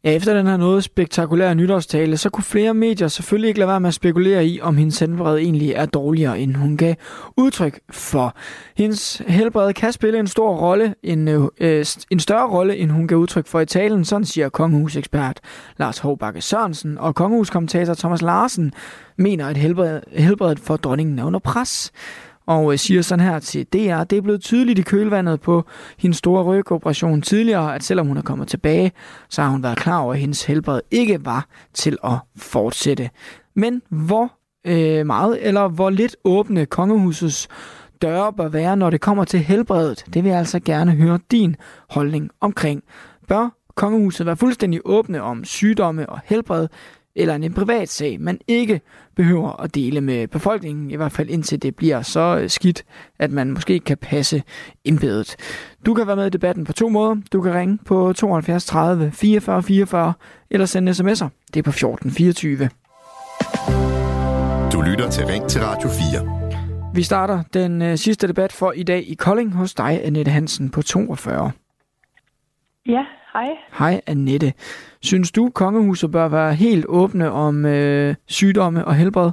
Ja, 0.03 0.15
efter 0.15 0.34
den 0.34 0.48
her 0.48 0.57
noget 0.57 0.84
spektakulære 0.84 1.56
nytårstale, 1.56 2.18
så 2.18 2.30
kunne 2.30 2.44
flere 2.44 2.73
medier 2.73 3.07
selvfølgelig 3.07 3.48
ikke 3.48 3.60
lade 3.60 3.69
være 3.69 3.80
med 3.80 3.88
at 3.88 3.94
spekulere 3.94 4.45
i, 4.45 4.61
om 4.61 4.78
hendes 4.78 4.99
helbred 4.99 5.38
egentlig 5.38 5.72
er 5.72 5.86
dårligere, 5.86 6.40
end 6.40 6.56
hun 6.56 6.78
gav 6.78 6.95
udtryk 7.38 7.80
for. 7.90 8.36
Hendes 8.78 9.22
helbred 9.28 9.73
kan 9.73 9.91
spille 9.91 10.19
en 10.19 10.28
stor 10.28 10.56
rolle, 10.56 10.95
en, 11.03 11.28
øh, 11.28 11.41
øh 11.60 11.86
en 12.11 12.19
større 12.19 12.49
rolle, 12.49 12.78
end 12.78 12.91
hun 12.91 13.07
gav 13.07 13.18
udtryk 13.18 13.48
for 13.48 13.60
i 13.60 13.65
talen, 13.65 14.06
sådan 14.06 14.26
siger 14.26 14.49
kongehusekspert 14.49 15.40
Lars 15.78 15.99
Håbakke 15.99 16.41
Sørensen, 16.41 16.98
og 16.98 17.15
kongehuskommentator 17.15 17.94
Thomas 17.94 18.22
Larsen 18.22 18.73
mener, 19.18 19.48
at 19.48 19.57
helbred, 19.57 20.02
helbredet 20.11 20.60
for 20.60 20.78
dronningen 20.78 21.19
er 21.19 21.26
under 21.26 21.40
pres 21.40 21.91
og 22.45 22.72
øh, 22.72 22.80
siger 22.80 23.01
sådan 23.01 23.26
her 23.26 23.39
til 23.39 23.65
DR, 23.65 24.03
det 24.03 24.18
er 24.18 24.22
blevet 24.22 24.41
tydeligt 24.41 24.80
i 24.80 24.81
kølvandet 24.81 25.41
på 25.41 25.65
hendes 25.97 26.18
store 26.18 26.43
rygoperation 26.43 27.22
tidligere, 27.22 27.76
at 27.76 27.84
selvom 27.84 28.07
hun 28.07 28.18
er 28.18 28.22
kommet 28.22 28.47
tilbage, 28.47 28.91
så 29.30 29.41
har 29.41 29.49
hun 29.49 29.63
været 29.63 29.77
klar 29.77 29.99
over, 29.99 30.13
at 30.13 30.19
hendes 30.19 30.43
helbred 30.43 30.81
ikke 30.91 31.26
var 31.26 31.47
til 31.73 31.97
at 32.03 32.18
fortsætte. 32.35 33.09
Men 33.55 33.81
hvor 33.89 34.34
øh, 34.68 35.05
meget 35.05 35.47
eller 35.47 35.68
hvor 35.68 35.89
lidt 35.89 36.15
åbne 36.23 36.65
kongehusets 36.65 37.47
døre 38.01 38.34
bør 38.34 38.47
være, 38.47 38.77
når 38.77 38.89
det 38.89 39.01
kommer 39.01 39.23
til 39.23 39.39
helbredet, 39.39 40.05
det 40.13 40.23
vil 40.23 40.30
jeg 40.30 40.39
altså 40.39 40.59
gerne 40.59 40.91
høre 40.91 41.19
din 41.31 41.55
holdning 41.89 42.30
omkring. 42.41 42.84
Bør 43.27 43.49
kongehuset 43.76 44.26
være 44.26 44.38
fuldstændig 44.38 44.81
åbne 44.85 45.22
om 45.22 45.45
sygdomme 45.45 46.09
og 46.09 46.19
helbred, 46.26 46.68
eller 47.15 47.35
en 47.35 47.53
privat 47.53 47.89
sag, 47.89 48.21
man 48.21 48.39
ikke 48.47 48.81
behøver 49.15 49.61
at 49.61 49.75
dele 49.75 50.01
med 50.01 50.27
befolkningen, 50.27 50.91
i 50.91 50.95
hvert 50.95 51.11
fald 51.11 51.29
indtil 51.29 51.61
det 51.61 51.75
bliver 51.75 52.01
så 52.01 52.39
øh, 52.41 52.49
skidt, 52.49 52.83
at 53.19 53.31
man 53.31 53.51
måske 53.51 53.79
kan 53.79 53.97
passe 53.97 54.43
embedet. 54.85 55.35
Du 55.85 55.93
kan 55.93 56.07
være 56.07 56.15
med 56.15 56.27
i 56.27 56.29
debatten 56.29 56.65
på 56.65 56.73
to 56.73 56.89
måder. 56.89 57.15
Du 57.33 57.41
kan 57.41 57.53
ringe 57.53 57.79
på 57.85 58.13
72 58.13 58.65
30 58.65 59.11
44 59.11 59.63
44 59.63 60.13
eller 60.49 60.65
sende 60.65 60.91
sms'er. 60.91 61.27
Det 61.53 61.59
er 61.59 61.63
på 61.63 61.71
14 61.71 62.11
24. 62.11 62.69
Du 64.73 64.81
lytter 64.81 65.09
til 65.09 65.25
Ring 65.25 65.47
til 65.47 65.61
Radio 65.61 65.89
4. 65.89 66.93
Vi 66.93 67.03
starter 67.03 67.43
den 67.53 67.81
øh, 67.81 67.97
sidste 67.97 68.27
debat 68.27 68.51
for 68.51 68.71
i 68.71 68.83
dag 68.83 69.03
i 69.07 69.13
Kolding 69.13 69.53
hos 69.53 69.73
dig, 69.73 70.01
Annette 70.03 70.31
Hansen 70.31 70.69
på 70.69 70.81
42. 70.81 71.51
Ja, 72.85 73.05
hej. 73.33 73.47
Hej 73.79 74.01
Annette. 74.07 74.53
Synes 75.03 75.32
du, 75.32 75.49
kongehuset 75.49 76.11
bør 76.11 76.28
være 76.28 76.53
helt 76.53 76.86
åbne 76.90 77.32
om 77.32 77.65
øh, 77.65 78.15
sygdomme 78.28 78.86
og 78.86 78.95
helbred? 78.95 79.32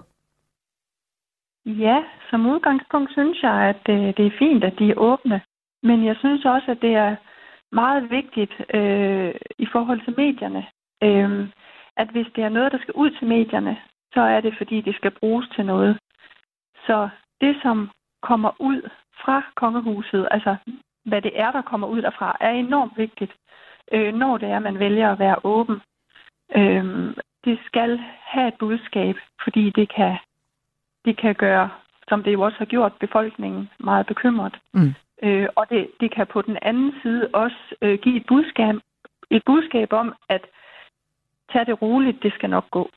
Ja, 1.66 1.98
som 2.30 2.46
udgangspunkt 2.46 3.12
synes 3.12 3.42
jeg, 3.42 3.52
at 3.52 3.76
det, 3.86 4.16
det 4.16 4.26
er 4.26 4.38
fint, 4.38 4.64
at 4.64 4.78
de 4.78 4.90
er 4.90 4.94
åbne. 4.96 5.40
Men 5.82 6.04
jeg 6.04 6.16
synes 6.18 6.44
også, 6.44 6.70
at 6.70 6.82
det 6.82 6.94
er 6.94 7.16
meget 7.72 8.10
vigtigt 8.10 8.52
øh, 8.74 9.34
i 9.58 9.66
forhold 9.72 10.00
til 10.04 10.14
medierne, 10.16 10.66
øh, 11.02 11.48
at 11.96 12.08
hvis 12.08 12.26
det 12.36 12.44
er 12.44 12.48
noget, 12.48 12.72
der 12.72 12.78
skal 12.78 12.94
ud 12.94 13.10
til 13.10 13.26
medierne, 13.26 13.76
så 14.14 14.20
er 14.20 14.40
det, 14.40 14.54
fordi 14.58 14.80
det 14.80 14.94
skal 14.94 15.10
bruges 15.20 15.48
til 15.54 15.66
noget. 15.66 15.98
Så 16.86 17.08
det, 17.40 17.56
som 17.62 17.90
kommer 18.22 18.50
ud 18.60 18.90
fra 19.24 19.42
kongehuset, 19.56 20.28
altså 20.30 20.56
hvad 21.04 21.22
det 21.22 21.32
er, 21.34 21.50
der 21.52 21.62
kommer 21.62 21.86
ud 21.86 22.02
derfra, 22.02 22.36
er 22.40 22.50
enormt 22.50 22.92
vigtigt 22.96 23.32
øh, 23.92 24.14
når 24.14 24.38
det 24.38 24.48
er, 24.48 24.58
man 24.58 24.78
vælger 24.78 25.12
at 25.12 25.18
være 25.18 25.36
åben. 25.44 25.80
Øh, 26.56 27.14
det 27.44 27.58
skal 27.66 28.00
have 28.20 28.48
et 28.48 28.54
budskab, 28.58 29.16
fordi 29.44 29.70
det 29.70 29.94
kan, 29.94 30.16
det 31.04 31.16
kan 31.16 31.34
gøre, 31.34 31.70
som 32.08 32.22
det 32.22 32.32
jo 32.32 32.40
også 32.40 32.58
har 32.58 32.64
gjort, 32.64 32.92
befolkningen 33.00 33.70
meget 33.78 34.06
bekymret. 34.06 34.56
Mm. 34.74 34.94
Øh, 35.22 35.48
og 35.56 35.70
det, 35.70 35.90
det 36.00 36.14
kan 36.14 36.26
på 36.26 36.42
den 36.42 36.58
anden 36.62 36.94
side 37.02 37.28
også 37.32 37.56
øh, 37.82 37.98
give 37.98 38.16
et 38.16 38.26
budskab, 38.28 38.74
et 39.30 39.42
budskab 39.46 39.92
om, 39.92 40.14
at 40.28 40.42
tag 41.52 41.66
det 41.66 41.82
roligt, 41.82 42.22
det 42.22 42.32
skal 42.32 42.50
nok 42.50 42.70
gå. 42.70 42.90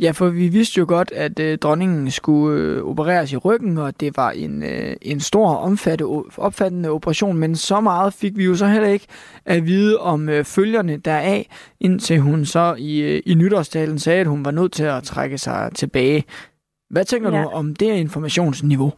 Ja, 0.00 0.10
for 0.10 0.28
vi 0.30 0.48
vidste 0.48 0.78
jo 0.78 0.84
godt, 0.88 1.12
at 1.12 1.40
øh, 1.40 1.58
dronningen 1.58 2.10
skulle 2.10 2.62
øh, 2.62 2.82
opereres 2.82 3.32
i 3.32 3.36
ryggen, 3.36 3.78
og 3.78 4.00
det 4.00 4.16
var 4.16 4.30
en, 4.30 4.62
øh, 4.62 4.96
en 5.02 5.20
stor, 5.20 5.48
omfatte, 5.56 6.04
opfattende 6.38 6.90
operation, 6.90 7.36
men 7.38 7.56
så 7.56 7.80
meget 7.80 8.14
fik 8.20 8.36
vi 8.36 8.44
jo 8.44 8.54
så 8.54 8.66
heller 8.66 8.88
ikke 8.88 9.06
at 9.46 9.66
vide 9.66 9.98
om 9.98 10.28
øh, 10.28 10.44
følgerne 10.44 10.96
deraf, 10.96 11.72
indtil 11.80 12.20
hun 12.20 12.44
så 12.44 12.74
i, 12.78 13.02
øh, 13.02 13.22
i 13.26 13.34
nytårstalen 13.34 13.98
sagde, 13.98 14.20
at 14.20 14.26
hun 14.26 14.44
var 14.44 14.50
nødt 14.50 14.72
til 14.72 14.84
at 14.84 15.02
trække 15.02 15.38
sig 15.38 15.70
tilbage. 15.74 16.24
Hvad 16.90 17.04
tænker 17.04 17.30
ja. 17.36 17.42
du 17.42 17.48
om 17.48 17.74
det 17.74 17.96
informationsniveau? 17.96 18.92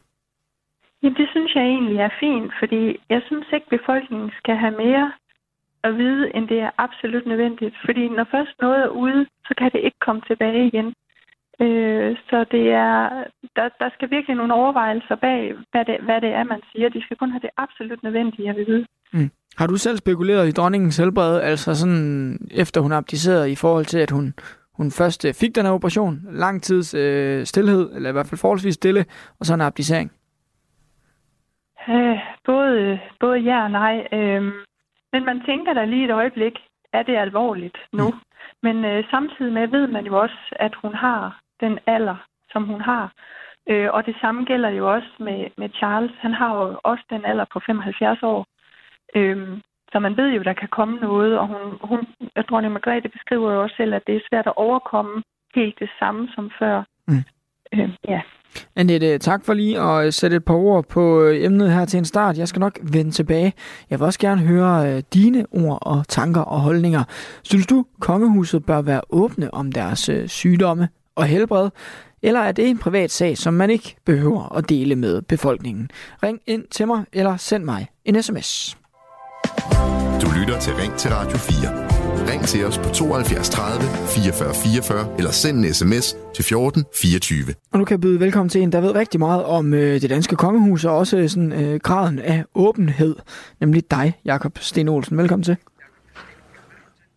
Jamen, 1.03 1.16
det 1.16 1.28
synes 1.31 1.55
jeg 1.55 1.65
egentlig 1.65 1.99
er 1.99 2.11
fint, 2.20 2.53
fordi 2.61 2.82
jeg 3.11 3.23
synes 3.27 3.47
ikke, 3.55 3.66
befolkningen 3.70 4.31
skal 4.40 4.57
have 4.57 4.77
mere 4.77 5.12
at 5.85 5.93
vide, 5.99 6.36
end 6.36 6.49
det 6.49 6.61
er 6.61 6.70
absolut 6.78 7.27
nødvendigt. 7.27 7.74
Fordi 7.85 8.09
når 8.09 8.27
først 8.31 8.55
noget 8.61 8.82
er 8.85 8.89
ude, 8.89 9.27
så 9.53 9.57
kan 9.59 9.70
det 9.73 9.81
ikke 9.85 10.01
komme 10.07 10.23
tilbage 10.31 10.66
igen. 10.66 10.95
Øh, 11.61 12.16
så 12.29 12.45
det 12.51 12.65
er, 12.70 12.99
der, 13.57 13.69
der 13.81 13.89
skal 13.95 14.11
virkelig 14.11 14.37
nogle 14.37 14.55
overvejelser 14.55 15.15
bag, 15.15 15.55
hvad 15.70 15.85
det, 15.85 15.97
hvad 16.07 16.20
det 16.20 16.31
er, 16.31 16.45
man 16.45 16.61
siger. 16.73 16.89
De 16.89 17.03
skal 17.03 17.16
kun 17.16 17.31
have 17.31 17.41
det 17.41 17.51
absolut 17.57 18.03
nødvendige 18.03 18.51
at 18.51 18.57
vide. 18.57 18.87
Mm. 19.12 19.31
Har 19.59 19.66
du 19.66 19.77
selv 19.77 19.97
spekuleret 19.97 20.49
i 20.49 20.53
dronningens 20.53 20.97
helbred, 20.97 21.41
altså 21.41 21.74
sådan 21.74 22.39
efter 22.51 22.81
hun 22.81 22.93
abdicerede 22.93 23.53
i 23.53 23.57
forhold 23.57 23.85
til, 23.85 23.99
at 23.99 24.11
hun, 24.11 24.35
hun 24.74 24.91
først 24.91 25.24
øh, 25.24 25.35
fik 25.35 25.55
den 25.55 25.66
her 25.66 25.73
operation, 25.73 26.20
lang 26.31 26.62
tids 26.62 26.95
øh, 26.95 27.45
stillhed, 27.45 27.93
eller 27.97 28.09
i 28.09 28.12
hvert 28.12 28.27
fald 28.27 28.39
forholdsvis 28.39 28.74
stille, 28.74 29.05
og 29.41 29.47
så 29.47 29.55
en 29.55 29.61
abdicering? 29.61 30.12
Øh, 31.89 32.19
både, 32.47 33.01
både 33.20 33.39
ja 33.39 33.62
og 33.62 33.70
nej. 33.70 34.07
Øh, 34.12 34.43
men 35.12 35.24
man 35.24 35.43
tænker 35.47 35.73
da 35.73 35.85
lige 35.85 36.05
et 36.05 36.11
øjeblik, 36.11 36.55
er 36.93 37.03
det 37.03 37.16
alvorligt 37.16 37.79
nu? 37.93 38.09
Mm. 38.11 38.19
Men 38.62 38.84
øh, 38.84 39.05
samtidig 39.10 39.52
med 39.52 39.66
ved 39.68 39.86
man 39.86 40.06
jo 40.06 40.20
også, 40.20 40.40
at 40.52 40.74
hun 40.74 40.94
har 40.94 41.40
den 41.60 41.78
alder, 41.86 42.16
som 42.52 42.64
hun 42.64 42.80
har. 42.80 43.12
Øh, 43.70 43.89
og 43.93 44.06
det 44.06 44.16
samme 44.20 44.44
gælder 44.44 44.68
jo 44.68 44.93
også 44.94 45.12
med, 45.18 45.40
med 45.59 45.68
Charles. 45.74 46.12
Han 46.18 46.34
har 46.34 46.55
jo 46.55 46.80
også 46.82 47.05
den 47.10 47.24
alder 47.24 47.44
på 47.52 47.60
75 47.66 48.22
år. 48.22 48.47
Øh, 49.14 49.59
så 49.93 49.98
man 49.98 50.16
ved 50.16 50.28
jo, 50.32 50.43
der 50.43 50.52
kan 50.52 50.68
komme 50.68 50.97
noget, 50.97 51.39
og 51.39 51.47
hun, 51.47 51.78
hun, 51.82 52.01
dronning 52.48 52.72
Margrethe 52.72 53.09
beskriver 53.09 53.52
jo 53.52 53.62
også 53.62 53.76
selv, 53.76 53.94
at 53.94 54.06
det 54.06 54.16
er 54.16 54.28
svært 54.30 54.47
at 54.47 54.56
overkomme 54.56 55.22
helt 55.55 55.78
det 55.78 55.90
samme 55.98 56.28
som 56.34 56.51
før. 56.59 56.82
Mm. 57.09 57.24
Øh, 57.74 57.89
ja. 58.09 58.20
Annette, 58.77 59.19
tak 59.19 59.44
for 59.44 59.55
lige 59.55 59.81
at 59.81 60.15
sætte 60.15 60.36
et 60.36 60.44
par 60.44 60.55
ord 60.55 60.89
på 60.89 61.23
øh, 61.23 61.44
emnet 61.44 61.73
her 61.73 61.85
til 61.85 61.99
en 61.99 62.05
start. 62.05 62.39
Jeg 62.39 62.49
skal 62.49 62.61
nok 62.61 62.78
vende 62.82 63.11
tilbage. 63.11 63.53
Jeg 63.90 63.99
vil 63.99 64.07
også 64.07 64.19
gerne 64.19 64.40
høre 64.40 64.93
øh, 64.93 65.03
dine 65.15 65.47
ord 65.51 65.78
og 65.82 66.09
tanker 66.09 66.40
og 66.40 66.61
holdninger. 66.61 67.05
Synes 67.43 67.66
du, 67.66 67.85
kongehuset 68.01 68.65
bør 68.65 68.82
være 68.82 69.01
åbne 69.11 69.55
om 69.55 69.73
deres 69.73 70.09
øh, 70.09 70.28
sygdomme 70.28 70.89
og 71.16 71.24
helbred? 71.24 71.70
Eller 72.23 72.40
er 72.40 72.53
det 72.53 72.69
en 72.69 72.78
privat 72.78 73.11
sag, 73.11 73.39
som 73.39 73.55
man 73.55 73.70
ikke 73.70 73.97
behøver 74.07 74.57
at 74.57 74.69
dele 74.69 74.97
med 74.97 75.23
befolkningen? 75.23 75.90
Ring 76.23 76.40
ind 76.47 76.65
til 76.70 76.86
mig, 76.86 77.05
eller 77.12 77.36
send 77.36 77.65
mig 77.65 77.86
en 78.05 78.23
sms. 78.23 78.77
Du 80.23 80.27
lytter 80.40 80.59
til 80.61 80.74
Ring 80.74 80.94
til 80.94 81.11
Radio 81.11 81.36
4. 81.36 81.91
Ring 82.31 82.43
til 82.43 82.66
os 82.66 82.78
på 82.78 82.89
72 82.89 83.51
30 83.51 83.85
44 84.07 84.55
44 84.55 85.07
eller 85.19 85.31
send 85.31 85.65
en 85.65 85.74
sms 85.74 86.16
til 86.35 86.44
14 86.44 86.85
24. 86.94 87.55
Og 87.73 87.78
nu 87.78 87.85
kan 87.85 87.94
jeg 87.94 88.01
byde 88.01 88.20
velkommen 88.20 88.49
til 88.49 88.61
en, 88.61 88.73
der 88.73 88.81
ved 88.81 88.94
rigtig 88.94 89.20
meget 89.20 89.44
om 89.44 89.74
øh, 89.74 90.01
det 90.01 90.11
danske 90.11 90.36
kongehus 90.36 90.85
og 90.85 90.99
også 90.99 91.28
sådan, 91.28 91.53
øh, 91.53 91.81
graden 91.81 92.19
af 92.19 92.44
åbenhed, 92.55 93.16
nemlig 93.61 93.90
dig, 93.90 94.19
Jakob 94.24 94.59
Sten 94.59 94.89
Olsen. 94.89 95.19
Velkommen 95.19 95.44
til. 95.44 95.57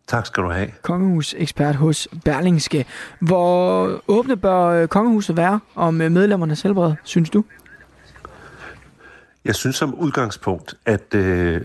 Tak 0.07 0.25
skal 0.25 0.43
du 0.43 0.49
have. 0.49 0.67
Kongehusekspert 0.81 1.75
hos 1.75 2.07
Berlingske. 2.25 2.85
Hvor 3.19 3.89
åbne 4.07 4.37
bør 4.37 4.65
øh, 4.65 4.87
kongehuset 4.87 5.37
være 5.37 5.59
om 5.75 6.01
øh, 6.01 6.11
medlemmernes 6.11 6.61
helbred, 6.61 6.93
synes 7.03 7.29
du? 7.29 7.43
Jeg 9.45 9.55
synes 9.55 9.75
som 9.75 9.93
udgangspunkt, 9.93 10.75
at 10.85 11.13
øh, 11.13 11.61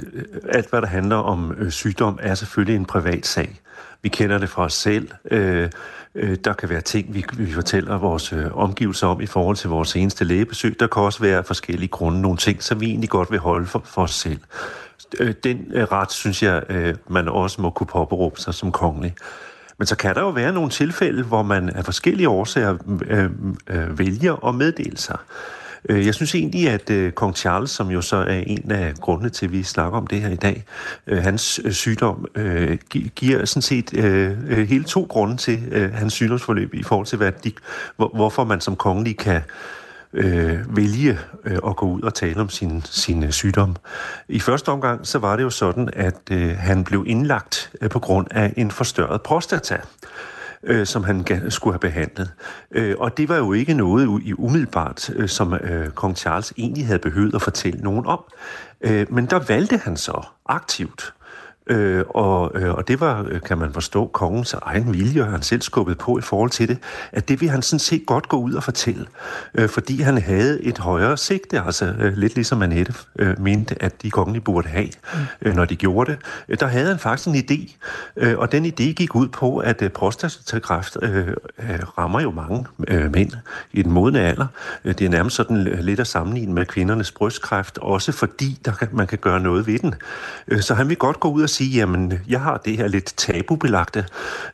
alt 0.48 0.70
hvad 0.70 0.82
der 0.82 0.86
handler 0.86 1.16
om 1.16 1.55
øh, 1.59 1.70
sygdom, 1.70 2.19
er 2.23 2.35
selvfølgelig 2.35 2.77
en 2.77 2.85
privat 2.85 3.27
sag. 3.27 3.61
Vi 4.02 4.09
kender 4.09 4.39
det 4.39 4.48
fra 4.48 4.65
os 4.65 4.74
selv. 4.74 5.09
Øh, 5.31 5.70
øh, 6.15 6.36
der 6.44 6.52
kan 6.52 6.69
være 6.69 6.81
ting, 6.81 7.15
vi, 7.15 7.24
vi 7.36 7.52
fortæller 7.52 7.98
vores 7.98 8.32
øh, 8.32 8.57
omgivelser 8.57 9.07
om 9.07 9.20
i 9.20 9.27
forhold 9.27 9.57
til 9.57 9.70
vores 9.70 9.97
eneste 9.97 10.24
lægebesøg. 10.24 10.81
Der 10.81 10.86
kan 10.86 11.02
også 11.02 11.20
være 11.20 11.44
forskellige 11.44 11.89
grunde, 11.89 12.20
nogle 12.20 12.39
ting, 12.39 12.62
som 12.62 12.81
vi 12.81 12.86
egentlig 12.86 13.11
godt 13.11 13.31
vil 13.31 13.39
holde 13.39 13.66
for, 13.66 13.82
for 13.85 14.02
os 14.02 14.15
selv. 14.15 14.39
Øh, 15.20 15.35
den 15.44 15.66
øh, 15.74 15.85
ret, 15.85 16.12
synes 16.12 16.43
jeg, 16.43 16.62
øh, 16.69 16.94
man 17.09 17.28
også 17.28 17.62
må 17.62 17.70
kunne 17.70 17.86
påberåbe 17.86 18.40
sig 18.40 18.55
som 18.55 18.73
kongelig. 18.73 19.15
Men 19.78 19.86
så 19.86 19.97
kan 19.97 20.15
der 20.15 20.20
jo 20.20 20.31
være 20.31 20.52
nogle 20.52 20.70
tilfælde, 20.70 21.23
hvor 21.23 21.43
man 21.43 21.70
af 21.70 21.85
forskellige 21.85 22.28
årsager 22.28 22.77
øh, 23.07 23.31
øh, 23.66 23.98
vælger 23.98 24.48
at 24.48 24.55
meddele 24.55 24.98
sig. 24.98 25.19
Øh, 25.89 26.07
jeg 26.07 26.15
synes 26.15 26.35
egentlig, 26.35 26.69
at 26.69 26.90
øh, 26.90 27.12
kong 27.12 27.36
Charles, 27.36 27.70
som 27.70 27.90
jo 27.90 28.02
så 28.02 28.16
er 28.16 28.43
en 28.47 28.70
af 28.70 28.94
grundene 28.94 29.31
til, 29.31 29.47
at 29.47 29.52
vi 29.52 29.62
snakker 29.62 29.98
om 29.98 30.07
det 30.07 30.20
her 30.20 30.31
i 30.31 30.36
dag, 30.36 30.65
øh, 31.07 31.23
hans 31.23 31.61
sygdom 31.70 32.27
giver 33.16 33.44
sådan 33.44 33.62
set 33.62 33.90
hele 34.69 34.85
to 34.85 35.07
grunde 35.09 35.36
til 35.36 35.90
hans 35.94 36.12
sygdomsforløb 36.12 36.74
i 36.74 36.82
forhold 36.82 37.07
til, 37.07 37.19
hvad 37.19 37.32
de, 37.44 37.52
hvorfor 37.97 38.44
man 38.44 38.61
som 38.61 38.77
kongelig 38.77 39.16
kan 39.19 39.43
øh, 40.12 40.77
vælge 40.77 41.19
øh, 41.44 41.59
at 41.66 41.77
gå 41.77 41.86
ud 41.86 42.02
og 42.02 42.15
tale 42.15 42.40
om 42.40 42.48
sin, 42.48 42.82
sin 42.85 43.32
sygdom. 43.32 43.77
I 44.28 44.40
første 44.40 44.69
omgang 44.69 45.07
så 45.07 45.19
var 45.19 45.36
det 45.36 45.43
jo 45.43 45.51
sådan, 45.51 45.89
at 45.93 46.20
øh, 46.31 46.57
han 46.57 46.85
blev 46.85 47.05
indlagt 47.07 47.73
øh, 47.81 47.90
på 47.90 47.98
grund 47.98 48.27
af 48.31 48.52
en 48.57 48.70
forstørret 48.70 49.23
prostata 49.23 49.78
øh, 50.65 50.87
som 50.87 51.05
han 51.05 51.24
skulle 51.49 51.74
have 51.74 51.81
behandlet. 51.81 52.32
Øh, 52.70 52.97
og 52.99 53.16
det 53.16 53.28
var 53.28 53.37
jo 53.37 53.53
ikke 53.53 53.74
noget 53.74 54.23
i 54.23 54.35
umiddelbart, 54.35 55.11
øh, 55.16 55.28
som 55.28 55.55
øh, 55.55 55.91
kong 55.91 56.16
Charles 56.16 56.53
egentlig 56.59 56.87
havde 56.87 56.99
behøvet 56.99 57.35
at 57.35 57.43
fortælle 57.43 57.81
nogen 57.81 58.07
om. 58.07 58.24
Øh, 58.81 59.07
men 59.12 59.27
der 59.27 59.39
valgte 59.39 59.77
han 59.77 59.97
så 59.97 60.27
aktivt 60.47 61.15
Øh, 61.71 62.05
og, 62.09 62.53
øh, 62.55 62.75
og 62.75 62.89
det 62.89 63.01
var, 63.01 63.27
øh, 63.29 63.41
kan 63.41 63.59
man 63.59 63.73
forstå, 63.73 64.07
kongens 64.07 64.53
egen 64.63 64.93
vilje, 64.93 65.23
og 65.23 65.29
han 65.29 65.43
selv 65.43 65.63
skubbet 65.63 65.99
på 65.99 66.19
i 66.19 66.21
forhold 66.21 66.51
til 66.51 66.69
det, 66.69 66.79
at 67.13 67.29
det 67.29 67.41
vil 67.41 67.49
han 67.49 67.63
sådan 67.63 67.79
set 67.79 68.03
godt 68.07 68.29
gå 68.29 68.37
ud 68.37 68.53
og 68.53 68.63
fortælle, 68.63 69.07
øh, 69.55 69.69
fordi 69.69 70.03
han 70.03 70.19
havde 70.19 70.63
et 70.63 70.79
højere 70.79 71.17
sigte, 71.17 71.61
altså 71.61 71.85
øh, 71.99 72.17
lidt 72.17 72.35
ligesom 72.35 72.63
Annette 72.63 72.95
øh, 73.19 73.41
mente, 73.41 73.83
at 73.83 74.03
de 74.03 74.11
kongelige 74.11 74.43
burde 74.43 74.69
have, 74.69 74.89
øh, 75.43 75.55
når 75.55 75.65
de 75.65 75.77
gjorde 75.77 76.11
det. 76.13 76.19
Øh, 76.49 76.61
der 76.61 76.67
havde 76.67 76.87
han 76.87 76.99
faktisk 76.99 77.29
en 77.29 77.35
idé, 77.35 77.77
øh, 78.17 78.39
og 78.39 78.53
den 78.53 78.67
idé 78.67 78.93
gik 78.93 79.15
ud 79.15 79.29
på, 79.29 79.59
at 79.59 79.83
øh, 79.83 79.91
prostatakræft 79.91 80.97
øh, 81.03 81.29
øh, 81.29 81.35
rammer 81.99 82.21
jo 82.21 82.31
mange 82.31 82.67
øh, 82.89 83.13
mænd 83.13 83.33
i 83.73 83.83
den 83.83 83.93
modne 83.93 84.21
alder. 84.21 84.47
Det 84.85 85.03
er 85.03 85.09
nærmest 85.09 85.37
sådan 85.37 85.65
lidt 85.81 86.01
at 86.01 86.07
sammenligne 86.07 86.55
med 86.55 86.67
kvindernes 86.67 87.13
brystkræft, 87.13 87.79
også 87.79 88.13
fordi 88.13 88.61
der 88.65 88.73
man 88.93 89.07
kan 89.07 89.19
gøre 89.19 89.41
noget 89.41 89.67
ved 89.67 89.79
den. 89.79 89.95
Så 90.61 90.75
han 90.75 90.89
vil 90.89 90.97
godt 90.97 91.21
gå 91.21 91.31
ud 91.31 91.43
og 91.43 91.51
sige, 91.51 91.60
jamen, 91.65 92.12
jeg 92.28 92.41
har 92.41 92.57
det 92.57 92.77
her 92.77 92.89
lidt 92.89 93.15
tabubelagte, 93.16 94.07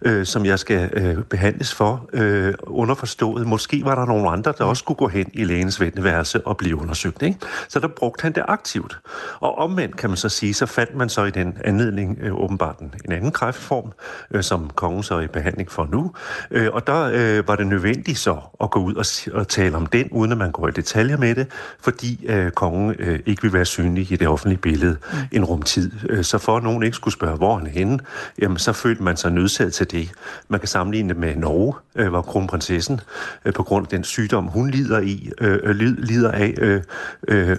øh, 0.02 0.26
som 0.26 0.46
jeg 0.46 0.58
skal 0.58 0.90
øh, 0.92 1.24
behandles 1.24 1.74
for, 1.74 2.08
øh, 2.12 2.54
underforstået. 2.62 3.46
Måske 3.46 3.84
var 3.84 3.94
der 3.94 4.06
nogle 4.06 4.30
andre, 4.30 4.52
der 4.58 4.64
også 4.64 4.80
skulle 4.80 4.98
gå 4.98 5.08
hen 5.08 5.30
i 5.32 5.44
lægens 5.44 5.80
venteværelse 5.80 6.46
og 6.46 6.56
blive 6.56 6.76
undersøgt. 6.76 7.22
Ikke? 7.22 7.38
Så 7.68 7.80
der 7.80 7.88
brugte 7.88 8.22
han 8.22 8.32
det 8.32 8.42
aktivt. 8.48 8.98
Og 9.40 9.58
omvendt 9.58 9.96
kan 9.96 10.10
man 10.10 10.16
så 10.16 10.28
sige, 10.28 10.54
så 10.54 10.66
fandt 10.66 10.94
man 10.94 11.08
så 11.08 11.24
i 11.24 11.30
den 11.30 11.58
anledning 11.64 12.18
øh, 12.20 12.34
åbenbart 12.34 12.78
en, 12.78 12.94
en 13.04 13.12
anden 13.12 13.32
kræftform, 13.32 13.92
øh, 14.30 14.42
som 14.42 14.70
kongen 14.74 15.02
så 15.02 15.14
er 15.14 15.20
i 15.20 15.26
behandling 15.26 15.70
for 15.70 15.88
nu. 15.92 16.12
Øh, 16.50 16.68
og 16.72 16.86
der 16.86 17.10
øh, 17.14 17.48
var 17.48 17.56
det 17.56 17.66
nødvendigt 17.66 18.18
så 18.18 18.36
at 18.60 18.70
gå 18.70 18.80
ud 18.80 18.94
og, 18.94 19.04
og 19.40 19.48
tale 19.48 19.76
om 19.76 19.86
den, 19.86 20.08
uden 20.10 20.32
at 20.32 20.38
man 20.38 20.52
går 20.52 20.68
i 20.68 20.70
detaljer 20.70 21.16
med 21.16 21.34
det, 21.34 21.46
fordi 21.80 22.26
øh, 22.28 22.50
kongen 22.50 22.94
øh, 22.98 23.20
ikke 23.26 23.42
vil 23.42 23.52
være 23.52 23.64
synlig 23.64 24.12
i 24.12 24.16
det 24.16 24.28
offentlige 24.28 24.58
billede 24.58 24.96
mm. 25.12 25.18
en 25.32 25.44
rumtid. 25.44 25.90
Øh, 26.08 26.24
så 26.24 26.38
for 26.38 26.60
nogen 26.60 26.82
ikke 26.86 26.96
skulle 26.96 27.14
spørge, 27.14 27.36
hvor 27.36 27.56
han 27.58 27.66
er 27.66 27.70
henne, 27.70 27.98
jamen 28.38 28.58
så 28.58 28.72
følte 28.72 29.02
man 29.02 29.16
sig 29.16 29.32
nødsaget 29.32 29.72
til 29.72 29.90
det. 29.90 30.10
Man 30.48 30.60
kan 30.60 30.68
sammenligne 30.68 31.08
det 31.08 31.16
med 31.16 31.36
Norge, 31.36 31.74
øh, 31.94 32.08
hvor 32.08 32.22
kronprinsessen 32.22 33.00
øh, 33.44 33.52
på 33.52 33.62
grund 33.62 33.86
af 33.86 33.88
den 33.88 34.04
sygdom, 34.04 34.44
hun 34.44 34.70
lider, 34.70 35.00
i, 35.00 35.30
øh, 35.40 35.58
øh 35.62 35.76
lider 35.80 36.30
af, 36.30 36.54
øh, 36.58 36.82
øh, 37.28 37.56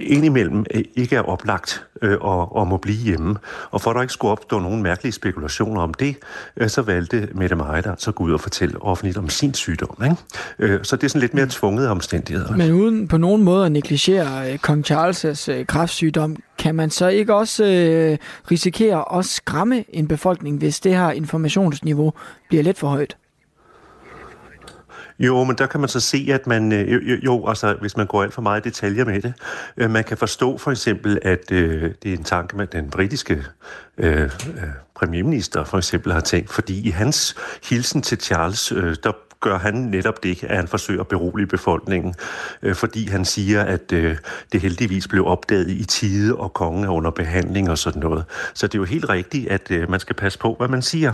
indimellem 0.00 0.66
øh, 0.74 0.82
ikke 0.94 1.16
er 1.16 1.22
oplagt 1.22 1.86
øh, 2.02 2.18
og, 2.20 2.56
og 2.56 2.66
må 2.66 2.76
blive 2.76 2.98
hjemme. 2.98 3.36
Og 3.70 3.80
for 3.80 3.90
at 3.90 3.94
der 3.94 4.02
ikke 4.02 4.12
skulle 4.12 4.32
opstå 4.32 4.58
nogen 4.58 4.82
mærkelige 4.82 5.12
spekulationer 5.12 5.80
om 5.80 5.94
det, 5.94 6.16
øh, 6.56 6.68
så 6.68 6.82
valgte 6.82 7.28
Mette 7.34 7.56
Maja 7.56 7.90
altså 7.90 8.10
at 8.10 8.14
gå 8.14 8.24
ud 8.24 8.32
og 8.32 8.40
fortælle 8.40 8.82
offentligt 8.82 9.18
om 9.18 9.28
sin 9.28 9.54
sygdom. 9.54 9.96
Ikke? 10.04 10.16
Øh, 10.58 10.80
så 10.82 10.96
det 10.96 11.04
er 11.04 11.08
sådan 11.08 11.20
lidt 11.20 11.34
mere 11.34 11.46
tvunget 11.50 11.88
omstændigheder. 11.88 12.56
Men 12.56 12.72
uden 12.72 13.08
på 13.08 13.16
nogen 13.16 13.42
måde 13.42 13.66
at 13.66 13.72
negligere 13.72 14.52
øh, 14.52 14.58
kong 14.58 14.84
Charles' 14.92 15.52
øh, 15.52 15.66
kræftsygdom, 15.66 16.36
kan 16.58 16.74
man 16.74 16.90
så 16.90 17.08
ikke 17.08 17.34
også 17.34 17.64
øh, 17.64 18.18
risikere 18.50 19.18
at 19.18 19.24
skræmme 19.24 19.84
en 19.88 20.08
befolkning, 20.08 20.58
hvis 20.58 20.80
det 20.80 20.96
her 20.96 21.10
informationsniveau 21.10 22.12
bliver 22.48 22.62
lidt 22.62 22.78
for 22.78 22.88
højt? 22.88 23.16
Jo, 25.18 25.44
men 25.44 25.58
der 25.58 25.66
kan 25.66 25.80
man 25.80 25.88
så 25.88 26.00
se, 26.00 26.28
at 26.32 26.46
man, 26.46 26.72
øh, 26.72 27.10
jo, 27.10 27.16
jo 27.24 27.46
altså 27.48 27.76
hvis 27.80 27.96
man 27.96 28.06
går 28.06 28.22
alt 28.22 28.34
for 28.34 28.42
meget 28.42 28.66
i 28.66 28.68
detaljer 28.68 29.04
med 29.04 29.22
det, 29.22 29.34
øh, 29.76 29.90
man 29.90 30.04
kan 30.04 30.16
forstå 30.16 30.58
for 30.58 30.70
eksempel, 30.70 31.18
at 31.22 31.52
øh, 31.52 31.90
det 32.02 32.12
er 32.12 32.16
en 32.16 32.24
tanke, 32.24 32.56
med 32.56 32.66
den 32.66 32.90
britiske 32.90 33.44
øh, 33.98 34.22
øh, 34.22 34.30
premierminister 34.94 35.64
for 35.64 35.78
eksempel 35.78 36.12
har 36.12 36.20
tænkt, 36.20 36.50
fordi 36.50 36.88
i 36.88 36.90
hans 36.90 37.36
hilsen 37.68 38.02
til 38.02 38.20
Charles, 38.20 38.72
øh, 38.72 38.96
der 39.02 39.12
gør 39.40 39.58
han 39.58 39.74
netop 39.74 40.22
det, 40.22 40.44
at 40.44 40.56
han 40.56 40.68
forsøger 40.68 41.00
at 41.00 41.08
berolige 41.08 41.46
befolkningen, 41.46 42.14
øh, 42.62 42.74
fordi 42.74 43.06
han 43.06 43.24
siger, 43.24 43.62
at 43.62 43.92
øh, 43.92 44.16
det 44.52 44.60
heldigvis 44.60 45.08
blev 45.08 45.26
opdaget 45.26 45.70
i 45.70 45.84
tide, 45.84 46.36
og 46.36 46.54
kongen 46.54 46.84
er 46.84 46.88
under 46.88 47.10
behandling 47.10 47.70
og 47.70 47.78
sådan 47.78 48.00
noget. 48.00 48.24
Så 48.54 48.66
det 48.66 48.74
er 48.74 48.78
jo 48.78 48.84
helt 48.84 49.08
rigtigt, 49.08 49.48
at 49.48 49.70
øh, 49.70 49.90
man 49.90 50.00
skal 50.00 50.16
passe 50.16 50.38
på, 50.38 50.54
hvad 50.58 50.68
man 50.68 50.82
siger. 50.82 51.12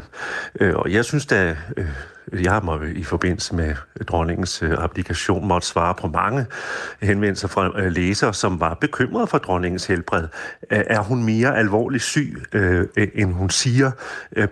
Øh, 0.61 0.75
og 0.75 0.93
jeg 0.93 1.05
synes 1.05 1.27
da... 1.27 1.57
Øh, 1.77 1.87
jeg 2.33 2.61
må 2.63 2.81
i 2.95 3.05
forbindelse 3.05 3.55
med 3.55 3.75
dronningens 4.09 4.63
øh, 4.63 4.73
applikation 4.79 5.49
måtte 5.49 5.67
svare 5.67 5.95
på 5.95 6.09
mange 6.09 6.47
henvendelser 7.01 7.49
fra 7.49 7.81
øh, 7.81 7.93
læsere, 7.93 8.35
som 8.35 8.61
var 8.61 8.75
bekymrede 8.75 9.27
for 9.27 9.39
dronningens 9.39 9.87
helbred. 9.87 10.29
Er 10.71 11.01
hun 11.01 11.25
mere 11.25 11.57
alvorligt 11.57 12.03
syg, 12.03 12.43
øh, 12.53 12.87
end 13.15 13.33
hun 13.33 13.51
siger, 13.51 13.91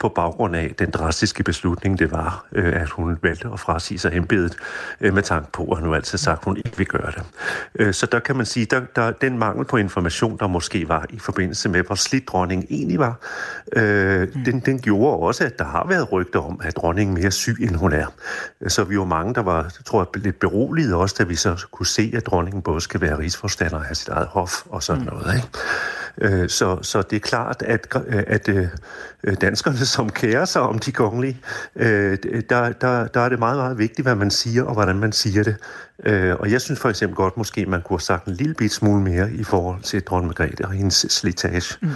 på 0.00 0.09
baggrund 0.09 0.56
af 0.56 0.74
den 0.78 0.90
drastiske 0.90 1.42
beslutning, 1.42 1.98
det 1.98 2.12
var, 2.12 2.46
at 2.52 2.88
hun 2.88 3.18
valgte 3.22 3.48
at 3.52 3.60
frasige 3.60 3.98
sig 3.98 4.16
embedet 4.16 4.56
med 5.00 5.22
tanke 5.22 5.52
på, 5.52 5.64
at 5.64 5.78
hun 5.78 5.94
altid 5.94 6.18
sagt, 6.18 6.38
at 6.38 6.44
hun 6.44 6.56
ikke 6.56 6.78
vil 6.78 6.86
gøre 6.86 7.12
det. 7.16 7.96
Så 7.96 8.06
der 8.06 8.18
kan 8.18 8.36
man 8.36 8.46
sige, 8.46 8.66
der, 8.66 8.80
der 8.96 9.10
den 9.10 9.38
mangel 9.38 9.64
på 9.64 9.76
information, 9.76 10.38
der 10.38 10.46
måske 10.46 10.88
var 10.88 11.06
i 11.10 11.18
forbindelse 11.18 11.68
med, 11.68 11.82
hvor 11.82 11.94
slidt 11.94 12.28
dronningen 12.28 12.66
egentlig 12.70 12.98
var, 12.98 13.18
øh, 13.76 14.28
den, 14.44 14.60
den 14.60 14.78
gjorde 14.78 15.16
også, 15.16 15.44
at 15.44 15.59
der 15.59 15.64
har 15.64 15.86
været 15.88 16.12
rygter 16.12 16.40
om, 16.40 16.60
at 16.64 16.76
dronningen 16.76 17.14
mere 17.14 17.30
syg 17.30 17.56
end 17.68 17.76
hun 17.76 17.92
er. 17.92 18.06
Så 18.68 18.84
vi 18.84 18.98
var 18.98 19.04
mange, 19.04 19.34
der 19.34 19.42
var, 19.42 19.72
tror 19.86 20.08
jeg, 20.14 20.22
lidt 20.22 20.40
beroliget 20.40 20.94
også, 20.94 21.14
da 21.18 21.24
vi 21.24 21.34
så 21.34 21.66
kunne 21.70 21.86
se, 21.86 22.12
at 22.14 22.26
dronningen 22.26 22.62
både 22.62 22.80
skal 22.80 23.00
være 23.00 23.18
rigsforstander 23.18 23.76
og 23.76 23.84
have 23.84 23.94
sit 23.94 24.08
eget 24.08 24.26
hof 24.26 24.66
og 24.66 24.82
sådan 24.82 25.02
mm. 25.02 25.08
noget. 25.08 25.34
Ikke? 25.34 25.48
Øh, 26.20 26.48
så, 26.48 26.78
så 26.82 27.02
det 27.02 27.16
er 27.16 27.20
klart, 27.20 27.62
at, 27.66 27.96
at 28.08 28.48
øh, 28.48 28.66
danskerne, 29.40 29.76
som 29.76 30.10
kærer 30.10 30.44
sig 30.44 30.62
om 30.62 30.78
de 30.78 30.92
kongelige, 30.92 31.40
øh, 31.76 32.18
der, 32.50 32.72
der, 32.72 33.06
der 33.06 33.20
er 33.20 33.28
det 33.28 33.38
meget, 33.38 33.56
meget 33.56 33.78
vigtigt, 33.78 34.06
hvad 34.06 34.14
man 34.14 34.30
siger 34.30 34.64
og 34.64 34.72
hvordan 34.74 34.98
man 34.98 35.12
siger 35.12 35.42
det. 35.42 35.56
Og 36.40 36.50
jeg 36.50 36.60
synes 36.60 36.80
for 36.80 36.88
eksempel 36.88 37.16
godt, 37.16 37.36
måske 37.36 37.66
man 37.66 37.82
kunne 37.82 37.94
have 37.96 38.00
sagt 38.00 38.26
en 38.26 38.34
lille 38.34 38.54
bit 38.54 38.72
smule 38.72 39.02
mere 39.02 39.32
i 39.32 39.44
forhold 39.44 39.82
til 39.82 40.02
dronning 40.02 40.26
Margrethe 40.26 40.64
og 40.64 40.72
hendes 40.72 41.06
slitage, 41.08 41.76
mm. 41.82 41.88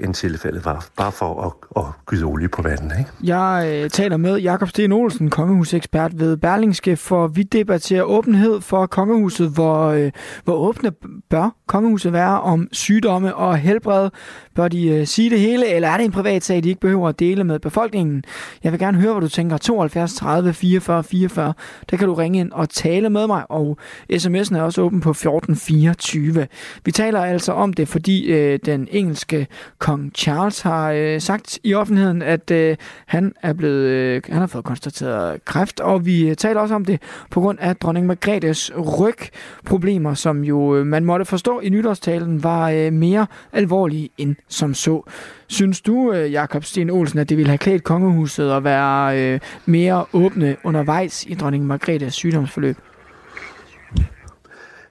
end 0.00 0.14
tilfældet 0.14 0.64
var. 0.64 0.86
Bare 0.96 1.12
for 1.12 1.42
at, 1.42 1.84
at 1.84 2.06
gyde 2.06 2.24
olie 2.24 2.48
på 2.48 2.62
vandet. 2.62 2.98
Ikke? 2.98 3.10
Jeg 3.22 3.82
øh, 3.84 3.90
taler 3.90 4.16
med 4.16 4.36
Jakob 4.36 4.68
Sten 4.68 4.92
Olsen, 4.92 5.30
kongehusekspert 5.30 6.20
ved 6.20 6.36
Berlingske, 6.36 6.96
for 6.96 7.26
vi 7.26 7.42
debatterer 7.42 8.02
åbenhed 8.02 8.60
for 8.60 8.86
kongehuset. 8.86 9.50
Hvor, 9.50 9.86
øh, 9.86 10.10
hvor 10.44 10.54
åbne 10.54 10.92
bør 11.30 11.54
kongehuset 11.66 12.12
være 12.12 12.40
om 12.40 12.68
sygdomme 12.72 13.34
og 13.42 13.56
helbred? 13.56 14.10
Bør 14.54 14.68
de 14.68 14.88
øh, 14.88 15.06
sige 15.06 15.30
det 15.30 15.40
hele, 15.40 15.68
eller 15.68 15.88
er 15.88 15.96
det 15.96 16.04
en 16.04 16.12
privat 16.12 16.44
sag, 16.44 16.62
de 16.62 16.68
ikke 16.68 16.80
behøver 16.80 17.08
at 17.08 17.18
dele 17.18 17.44
med 17.44 17.58
befolkningen? 17.58 18.24
Jeg 18.64 18.72
vil 18.72 18.80
gerne 18.80 18.98
høre, 19.00 19.12
hvad 19.12 19.22
du 19.22 19.28
tænker. 19.28 19.56
72 19.56 20.14
30 20.14 20.52
44 20.52 21.04
44. 21.04 21.54
Der 21.90 21.96
kan 21.96 22.08
du 22.08 22.14
ringe 22.14 22.40
ind 22.40 22.52
og 22.52 22.68
tale 22.70 23.10
med 23.10 23.26
mig, 23.26 23.50
og 23.50 23.78
sms'en 24.12 24.56
er 24.56 24.62
også 24.62 24.82
åben 24.82 25.00
på 25.00 25.10
1424. 25.10 26.46
Vi 26.84 26.92
taler 26.92 27.20
altså 27.20 27.52
om 27.52 27.72
det, 27.72 27.88
fordi 27.88 28.32
øh, 28.32 28.58
den 28.66 28.88
engelske 28.90 29.46
kong 29.78 30.12
Charles 30.14 30.60
har 30.60 30.92
øh, 30.92 31.20
sagt 31.20 31.58
i 31.64 31.74
offentligheden, 31.74 32.22
at 32.22 32.50
øh, 32.50 32.76
han 33.06 33.32
er 33.42 33.52
blevet, 33.52 33.84
øh, 33.86 34.22
han 34.28 34.38
har 34.38 34.46
fået 34.46 34.64
konstateret 34.64 35.44
kræft, 35.44 35.80
og 35.80 36.06
vi 36.06 36.28
øh, 36.28 36.36
taler 36.36 36.60
også 36.60 36.74
om 36.74 36.84
det 36.84 37.02
på 37.30 37.40
grund 37.40 37.58
af 37.60 37.76
dronning 37.76 38.06
Margrethes 38.06 38.72
rygproblemer, 38.76 40.14
som 40.14 40.44
jo 40.44 40.76
øh, 40.76 40.86
man 40.86 41.04
måtte 41.04 41.24
forstå 41.24 41.60
i 41.60 41.68
nytårstalen 41.68 42.42
var 42.42 42.70
øh, 42.70 42.92
mere 42.92 43.26
alvorlige 43.52 44.08
end 44.18 44.36
som 44.48 44.74
så. 44.74 45.10
Synes 45.46 45.80
du, 45.80 46.12
øh, 46.12 46.32
Jakob 46.32 46.64
Sten 46.64 46.90
Olsen, 46.90 47.18
at 47.18 47.28
det 47.28 47.36
ville 47.36 47.48
have 47.48 47.58
klædt 47.58 47.84
kongehuset 47.84 48.50
at 48.50 48.64
være 48.64 49.20
øh, 49.20 49.40
mere 49.66 50.04
åbne 50.12 50.56
undervejs 50.64 51.24
i 51.28 51.34
dronning 51.34 51.66
Margrethes 51.66 52.14
sygdomsforløb? 52.14 52.76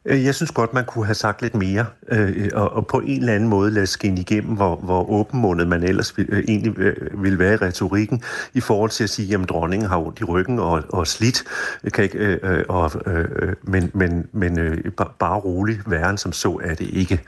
Øh, 0.05 0.25
jeg 0.25 0.35
synes 0.35 0.51
godt, 0.51 0.73
man 0.73 0.85
kunne 0.85 1.05
have 1.05 1.15
sagt 1.15 1.41
lidt 1.41 1.55
mere, 1.55 1.85
øh, 2.07 2.49
og, 2.53 2.73
og 2.73 2.87
på 2.87 2.99
en 2.99 3.19
eller 3.19 3.33
anden 3.33 3.49
måde 3.49 3.71
lade 3.71 3.87
skinne 3.87 4.19
igennem, 4.19 4.55
hvor, 4.55 4.75
hvor 4.75 5.09
åbenmundet 5.09 5.67
man 5.67 5.83
ellers 5.83 6.17
vil, 6.17 6.25
øh, 6.29 6.43
egentlig 6.47 6.79
øh, 6.79 7.23
vil 7.23 7.39
være 7.39 7.53
i 7.53 7.57
retorikken, 7.57 8.23
i 8.53 8.61
forhold 8.61 8.89
til 8.89 9.03
at 9.03 9.09
sige, 9.09 9.35
at 9.35 9.49
dronningen 9.49 9.89
har 9.89 9.97
ondt 9.97 10.19
i 10.19 10.23
ryggen 10.23 10.59
og, 10.59 10.83
og 10.89 11.07
slidt, 11.07 11.43
øh, 11.83 11.91
kan 11.91 12.03
ikke, 12.03 12.17
øh, 12.17 12.65
og, 12.69 12.91
øh, 13.05 13.55
men, 13.63 13.91
men, 13.93 14.27
men 14.31 14.59
øh, 14.59 14.91
bare 15.19 15.39
roligt, 15.39 15.91
væren 15.91 16.17
som 16.17 16.31
så 16.31 16.59
er 16.63 16.73
det 16.73 16.89
ikke. 16.93 17.21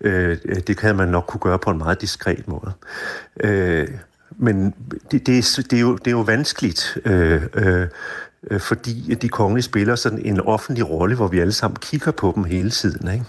Øh, 0.00 0.38
det 0.66 0.76
kan 0.76 0.96
man 0.96 1.08
nok 1.08 1.24
kunne 1.28 1.40
gøre 1.40 1.58
på 1.58 1.70
en 1.70 1.78
meget 1.78 2.00
diskret 2.00 2.48
måde. 2.48 2.72
Øh, 3.40 3.88
men 4.40 4.74
det, 5.10 5.26
det, 5.26 5.38
er, 5.38 5.62
det, 5.70 5.76
er 5.76 5.80
jo, 5.80 5.96
det 5.96 6.06
er 6.06 6.10
jo 6.10 6.20
vanskeligt. 6.20 6.98
Øh, 7.04 7.42
øh, 7.54 7.86
øh, 8.50 8.60
fordi 8.60 9.14
de 9.14 9.28
kongelige 9.28 9.62
spiller 9.62 9.94
sådan 9.94 10.22
en 10.24 10.40
offentlig 10.40 10.90
rolle, 10.90 11.16
hvor 11.16 11.28
vi 11.28 11.38
alle 11.38 11.52
sammen 11.52 11.76
kigger 11.76 12.10
på 12.10 12.32
dem 12.36 12.44
hele 12.44 12.70
tiden. 12.70 13.12
Ikke? 13.12 13.24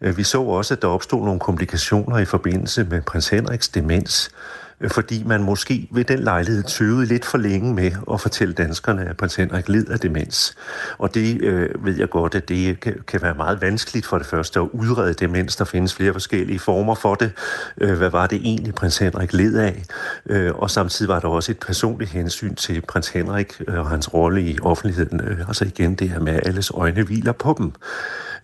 Øh, 0.00 0.16
vi 0.16 0.22
så 0.22 0.42
også, 0.42 0.74
at 0.74 0.82
der 0.82 0.88
opstod 0.88 1.24
nogle 1.24 1.40
komplikationer 1.40 2.18
i 2.18 2.24
forbindelse 2.24 2.84
med 2.90 3.02
prins 3.02 3.28
Henriks 3.28 3.68
demens, 3.68 4.30
Øh, 4.30 4.61
Øh, 4.82 4.90
fordi 4.90 5.22
man 5.26 5.42
måske 5.42 5.88
ved 5.90 6.04
den 6.04 6.18
lejlighed 6.18 6.62
tøvede 6.62 7.06
lidt 7.06 7.24
for 7.24 7.38
længe 7.38 7.74
med 7.74 7.90
at 8.12 8.20
fortælle 8.20 8.54
danskerne, 8.54 9.08
at 9.08 9.16
prins 9.16 9.34
Henrik 9.34 9.68
led 9.68 9.86
af 9.86 10.00
demens. 10.00 10.56
Og 10.98 11.14
det 11.14 11.42
øh, 11.42 11.86
ved 11.86 11.96
jeg 11.98 12.10
godt, 12.10 12.34
at 12.34 12.48
det 12.48 12.80
kan, 12.80 12.94
kan 13.06 13.22
være 13.22 13.34
meget 13.34 13.60
vanskeligt 13.60 14.06
for 14.06 14.18
det 14.18 14.26
første 14.26 14.60
at 14.60 14.68
udrede 14.72 15.14
demens. 15.14 15.56
Der 15.56 15.64
findes 15.64 15.94
flere 15.94 16.12
forskellige 16.12 16.58
former 16.58 16.94
for 16.94 17.14
det. 17.14 17.32
Øh, 17.80 17.98
hvad 17.98 18.10
var 18.10 18.26
det 18.26 18.40
egentlig, 18.44 18.74
prins 18.74 18.98
Henrik 18.98 19.32
led 19.32 19.56
af? 19.56 19.82
Øh, 20.26 20.54
og 20.54 20.70
samtidig 20.70 21.08
var 21.08 21.20
der 21.20 21.28
også 21.28 21.52
et 21.52 21.58
personligt 21.58 22.10
hensyn 22.10 22.54
til 22.54 22.80
prins 22.88 23.08
Henrik 23.08 23.62
øh, 23.68 23.78
og 23.78 23.88
hans 23.88 24.14
rolle 24.14 24.42
i 24.42 24.58
offentligheden. 24.62 25.20
Øh, 25.20 25.48
altså 25.48 25.64
igen 25.64 25.94
det 25.94 26.08
her 26.08 26.20
med, 26.20 26.32
at 26.32 26.46
alles 26.46 26.70
øjne 26.74 27.02
hviler 27.02 27.32
på 27.32 27.54
dem. 27.58 27.72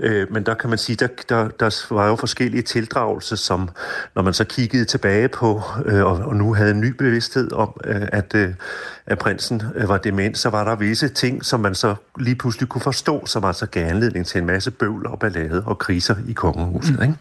Øh, 0.01 0.33
men 0.33 0.47
der 0.47 0.55
kan 0.55 0.71
man 0.71 0.79
sige, 0.79 0.97
der, 0.97 1.09
der, 1.29 1.49
der 1.49 1.95
var 1.95 2.09
jo 2.09 2.17
forskellige 2.17 2.63
tildragelser, 2.63 3.37
som 3.37 3.69
når 4.15 4.23
man 4.23 4.33
så 4.33 4.45
kiggede 4.45 4.85
tilbage 4.85 5.29
på, 5.29 5.63
øh, 5.85 6.05
og, 6.05 6.17
og 6.17 6.37
nu 6.37 6.55
havde 6.55 6.71
en 6.71 6.81
ny 6.81 6.91
bevidsthed 6.91 7.53
om, 7.53 7.81
øh, 7.85 8.09
at, 8.13 8.35
øh, 8.35 8.55
at 9.07 9.19
prinsen 9.19 9.63
øh, 9.75 9.89
var 9.89 9.99
dement, 9.99 10.39
så 10.39 10.51
var 10.51 10.65
der 10.65 10.77
visse 10.77 11.09
ting, 11.09 11.45
som 11.45 11.61
man 11.61 11.75
så 11.75 11.95
lige 12.19 12.37
pludselig 12.37 12.69
kunne 12.69 12.83
forstå, 12.83 13.27
som 13.27 13.45
altså 13.45 13.67
gav 13.67 13.87
anledning 13.87 14.27
til 14.27 14.41
en 14.41 14.47
masse 14.47 14.71
bøvl 14.71 15.07
og 15.07 15.19
ballade 15.19 15.63
og 15.67 15.79
kriser 15.79 16.17
i 16.29 16.33
kongehuset. 16.33 16.97
Mm. 16.97 17.03
Ikke? 17.03 17.15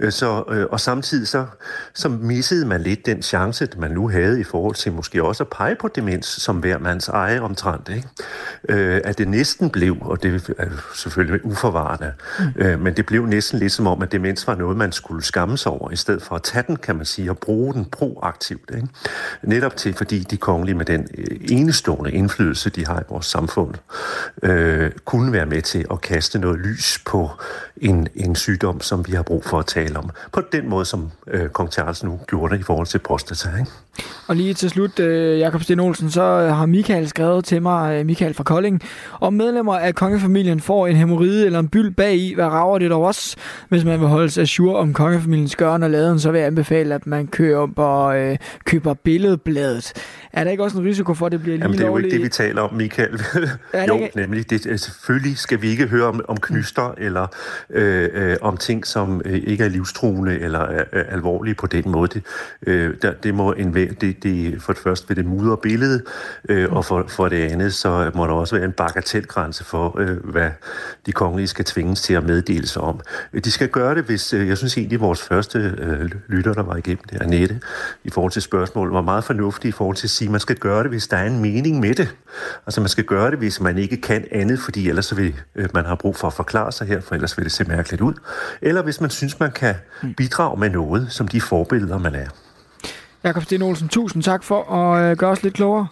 Øh, 0.00 0.12
så, 0.12 0.44
øh, 0.50 0.66
og 0.70 0.80
samtidig 0.80 1.28
så, 1.28 1.46
så 1.94 2.08
missede 2.08 2.66
man 2.66 2.80
lidt 2.80 3.06
den 3.06 3.22
chance, 3.22 3.68
man 3.76 3.90
nu 3.90 4.08
havde 4.08 4.40
i 4.40 4.44
forhold 4.44 4.74
til 4.74 4.92
måske 4.92 5.22
også 5.22 5.42
at 5.42 5.48
pege 5.48 5.74
på 5.74 5.88
demens 5.88 6.26
som 6.26 6.56
hver 6.56 6.78
mands 6.78 7.08
eje 7.08 7.40
omtrent. 7.40 7.88
Ikke? 7.88 8.08
Øh, 8.68 9.00
at 9.04 9.18
det 9.18 9.28
næsten 9.28 9.70
blev, 9.70 9.96
og 10.00 10.22
det 10.22 10.54
er 10.58 10.66
selvfølgelig 10.94 11.44
uforvarende, 11.44 12.05
mm. 12.38 12.44
øh, 12.56 12.80
men 12.80 12.96
det 12.96 13.06
blev 13.06 13.26
næsten 13.26 13.58
lidt 13.58 13.72
som 13.72 13.86
om, 13.86 14.02
at 14.02 14.12
demens 14.12 14.46
var 14.46 14.54
noget, 14.54 14.76
man 14.76 14.92
skulle 14.92 15.24
skamme 15.24 15.58
sig 15.58 15.72
over, 15.72 15.90
i 15.90 15.96
stedet 15.96 16.22
for 16.22 16.34
at 16.34 16.42
tage 16.42 16.64
den, 16.66 16.76
kan 16.76 16.96
man 16.96 17.06
sige, 17.06 17.30
og 17.30 17.38
bruge 17.38 17.74
den 17.74 17.84
proaktivt. 17.84 18.70
Ikke? 18.74 18.88
Netop 19.42 19.76
til, 19.76 19.94
fordi 19.94 20.18
de 20.18 20.36
kongelige 20.36 20.74
med 20.74 20.84
den 20.84 21.08
øh, 21.18 21.36
enestående 21.50 22.12
indflydelse, 22.12 22.70
de 22.70 22.86
har 22.86 23.00
i 23.00 23.04
vores 23.08 23.26
samfund, 23.26 23.74
øh, 24.42 24.90
kunne 25.04 25.32
være 25.32 25.46
med 25.46 25.62
til 25.62 25.86
at 25.90 26.00
kaste 26.00 26.38
noget 26.38 26.58
lys 26.58 26.98
på 27.06 27.30
en, 27.76 28.08
en 28.14 28.34
sygdom, 28.34 28.80
som 28.80 29.06
vi 29.06 29.12
har 29.12 29.22
brug 29.22 29.44
for 29.44 29.58
at 29.58 29.66
tale 29.66 29.98
om. 29.98 30.10
På 30.32 30.42
den 30.52 30.68
måde, 30.68 30.84
som 30.84 31.10
øh, 31.26 31.48
kong 31.48 31.72
Charles 31.72 32.04
nu 32.04 32.20
gjorde 32.28 32.54
det 32.54 32.60
i 32.60 32.62
forhold 32.62 32.86
til 32.86 32.98
prostata. 32.98 33.48
Ikke? 33.58 33.70
Og 34.26 34.36
lige 34.36 34.54
til 34.54 34.70
slut, 34.70 34.98
øh, 34.98 35.38
Jakob 35.38 35.62
Sten 35.62 35.80
Olsen, 35.80 36.10
så 36.10 36.22
øh, 36.22 36.56
har 36.56 36.66
Michael 36.66 37.08
skrevet 37.08 37.44
til 37.44 37.62
mig, 37.62 38.00
øh, 38.00 38.06
Michael 38.06 38.34
fra 38.34 38.44
Kolding, 38.44 38.82
om 39.20 39.32
medlemmer 39.32 39.78
af 39.78 39.94
kongefamilien 39.94 40.60
får 40.60 40.86
en 40.86 40.96
hemoride 40.96 41.46
eller 41.46 41.58
en 41.58 41.68
byld 41.68 41.94
bag 41.96 42.16
i, 42.16 42.34
hvad 42.34 42.44
rager 42.44 42.78
det 42.78 42.90
dog 42.90 43.02
også? 43.02 43.36
Hvis 43.68 43.84
man 43.84 44.00
vil 44.00 44.08
holde 44.08 44.30
sig 44.30 44.48
sure 44.48 44.76
om 44.76 44.92
kongefamiliens 44.92 45.56
gørn 45.56 45.82
og 45.82 45.90
laden, 45.90 46.20
så 46.20 46.30
vil 46.30 46.38
jeg 46.38 46.46
anbefale, 46.46 46.94
at 46.94 47.06
man 47.06 47.26
køber, 47.26 48.04
øh, 48.06 48.36
køber 48.64 48.94
billedbladet. 48.94 49.92
Er 50.32 50.44
der 50.44 50.50
ikke 50.50 50.62
også 50.62 50.78
en 50.78 50.84
risiko 50.84 51.14
for, 51.14 51.26
at 51.26 51.32
det 51.32 51.40
bliver 51.40 51.56
lige 51.56 51.64
Jamen, 51.64 51.78
det 51.78 51.84
er 51.84 51.88
jo 51.88 51.96
ikke 51.96 52.10
det, 52.10 52.22
vi 52.22 52.28
taler 52.28 52.62
om, 52.62 52.74
Michael. 52.74 53.20
jo, 53.88 53.94
ikke? 53.94 54.16
nemlig. 54.16 54.50
Det, 54.50 54.80
selvfølgelig 54.80 55.38
skal 55.38 55.62
vi 55.62 55.68
ikke 55.68 55.86
høre 55.86 56.06
om, 56.06 56.20
om 56.28 56.36
knyster 56.36 56.88
mm. 56.88 57.04
eller 57.04 57.26
øh, 57.70 58.08
øh, 58.12 58.36
om 58.40 58.56
ting, 58.56 58.86
som 58.86 59.22
øh, 59.24 59.34
ikke 59.34 59.64
er 59.64 59.68
livstruende 59.68 60.38
eller 60.38 60.70
øh, 60.70 61.04
alvorlige 61.08 61.54
på 61.54 61.66
den 61.66 61.90
måde. 61.90 62.08
Det, 62.08 62.22
øh, 62.66 62.94
der, 63.02 63.12
det 63.12 63.34
må 63.34 63.52
en, 63.52 63.74
det, 63.74 64.22
det, 64.22 64.62
for 64.62 64.72
det 64.72 64.82
første 64.82 65.08
vil 65.08 65.16
det 65.16 65.26
mudre 65.26 65.56
billedet, 65.56 66.02
øh, 66.48 66.72
og 66.72 66.84
for, 66.84 67.04
for 67.08 67.28
det 67.28 67.36
andet, 67.36 67.74
så 67.74 68.10
må 68.14 68.26
der 68.26 68.32
også 68.32 68.56
være 68.56 68.64
en 68.64 68.72
bagatelgrænse 68.72 69.64
for, 69.64 70.00
øh, 70.00 70.16
hvad 70.24 70.50
de 71.06 71.12
kongelige 71.12 71.46
skal 71.46 71.64
tvinges 71.64 72.02
til 72.02 72.14
at 72.14 72.24
meddele 72.24 72.66
sig 72.66 72.82
om. 72.82 73.00
De 73.44 73.50
skal 73.50 73.68
gøre 73.68 73.94
det, 73.94 74.04
hvis, 74.04 74.32
øh, 74.32 74.48
jeg 74.48 74.58
synes 74.58 74.78
egentlig, 74.78 75.00
vores 75.00 75.22
første 75.22 75.58
øh, 75.78 76.10
lytter, 76.28 76.52
der 76.52 76.62
var 76.62 76.76
igennem 76.76 77.04
det, 77.10 77.22
Annette, 77.22 77.60
i 78.04 78.10
forhold 78.10 78.32
til 78.32 78.42
spørgsmål, 78.42 78.92
var 78.92 79.02
meget 79.02 79.24
fornuftig 79.24 79.68
i 79.68 79.72
forhold 79.72 79.96
til 79.96 80.06
at 80.06 80.10
sige, 80.10 80.25
at 80.26 80.30
man 80.30 80.40
skal 80.40 80.56
gøre 80.56 80.82
det, 80.82 80.90
hvis 80.90 81.08
der 81.08 81.16
er 81.16 81.26
en 81.26 81.42
mening 81.42 81.80
med 81.80 81.94
det. 81.94 82.16
Altså 82.66 82.80
man 82.80 82.88
skal 82.88 83.04
gøre 83.04 83.30
det, 83.30 83.38
hvis 83.38 83.60
man 83.60 83.78
ikke 83.78 83.96
kan 83.96 84.24
andet, 84.32 84.58
fordi 84.58 84.88
ellers 84.88 85.16
vil 85.16 85.34
øh, 85.54 85.68
man 85.74 85.84
har 85.84 85.94
brug 85.94 86.16
for 86.16 86.26
at 86.26 86.32
forklare 86.32 86.72
sig 86.72 86.86
her, 86.86 87.00
for 87.00 87.14
ellers 87.14 87.38
vil 87.38 87.44
det 87.44 87.52
se 87.52 87.64
mærkeligt 87.64 88.02
ud. 88.02 88.14
Eller 88.62 88.82
hvis 88.82 89.00
man 89.00 89.10
synes, 89.10 89.40
man 89.40 89.52
kan 89.52 89.74
bidrage 90.16 90.60
med 90.60 90.70
noget, 90.70 91.06
som 91.12 91.28
de 91.28 91.40
forbilleder, 91.40 91.98
man 91.98 92.14
er. 92.14 92.26
Jakob 93.24 93.42
Sten 93.42 93.62
Olsen, 93.62 93.88
tusind 93.88 94.22
tak 94.22 94.44
for 94.44 94.72
at 94.72 95.10
øh, 95.10 95.16
gøre 95.16 95.30
os 95.30 95.42
lidt 95.42 95.54
klogere. 95.54 95.86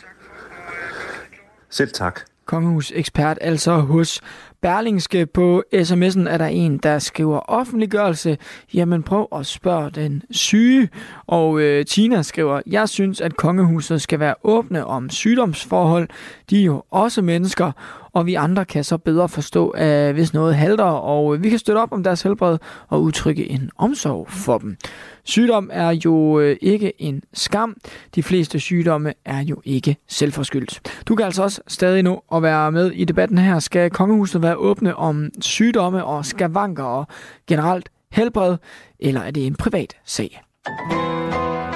Selv 1.71 1.93
tak. 1.93 2.21
Kongehus 2.47 2.93
ekspert 2.95 3.39
altså 3.41 3.77
hos 3.77 4.21
Berlingske 4.65 5.27
på 5.27 5.63
sms'en 5.75 6.29
er 6.29 6.39
der 6.39 6.47
en, 6.47 6.79
der 6.79 6.99
skriver 6.99 7.39
offentliggørelse. 7.39 8.39
Jamen 8.75 9.03
prøv 9.03 9.29
at 9.37 9.47
spørge 9.47 9.91
den 9.91 10.23
syge. 10.31 10.89
Og 11.27 11.61
øh, 11.61 11.85
Tina 11.85 12.23
skriver, 12.23 12.61
jeg 12.67 12.89
synes, 12.89 13.21
at 13.21 13.37
kongehuset 13.37 14.03
skal 14.03 14.21
være 14.21 14.35
åbne 14.45 14.87
om 14.87 15.11
sygdomsforhold. 15.11 16.09
De 16.51 16.61
er 16.61 16.65
jo 16.65 16.83
også 16.91 17.23
mennesker, 17.23 17.73
og 18.15 18.27
vi 18.27 18.35
andre 18.35 18.65
kan 18.65 18.85
så 18.85 18.99
bedre 18.99 19.29
forstå, 19.29 19.69
at 19.69 20.15
hvis 20.15 20.35
noget 20.35 20.55
halter, 20.55 20.85
og 20.85 21.43
vi 21.43 21.51
kan 21.51 21.59
støtte 21.59 21.79
op 21.79 21.93
om 21.93 22.03
deres 22.03 22.23
helbred 22.23 22.59
og 22.89 23.03
udtrykke 23.03 23.51
en 23.51 23.71
omsorg 23.77 24.27
for 24.31 24.59
dem. 24.59 24.77
Sygdom 25.25 25.71
er 25.73 25.91
jo 25.91 26.41
øh, 26.41 26.57
ikke 26.61 27.03
en 27.03 27.23
skam. 27.33 27.77
De 28.15 28.23
fleste 28.23 28.61
sygdomme 28.61 29.13
er 29.25 29.43
jo 29.43 29.61
ikke 29.65 29.97
selvforskyldt. 30.09 30.81
Du 31.09 31.15
kan 31.15 31.27
altså 31.27 31.43
også 31.43 31.61
stadig 31.67 32.03
nå 32.03 32.25
at 32.35 32.43
være 32.43 32.73
med 32.73 32.91
i 32.91 33.05
debatten 33.05 33.39
her. 33.39 33.59
Skal 33.59 33.91
kongehuset 33.91 34.43
være 34.43 34.57
åbne 34.57 34.97
om 34.97 35.31
sygdomme 35.41 36.05
og 36.05 36.27
skavanker 36.27 36.85
og 36.85 37.07
generelt 37.47 37.89
helbred, 38.13 38.57
eller 39.01 39.21
er 39.21 39.31
det 39.31 39.47
en 39.47 39.55
privat 39.55 39.97
sag? 40.05 40.43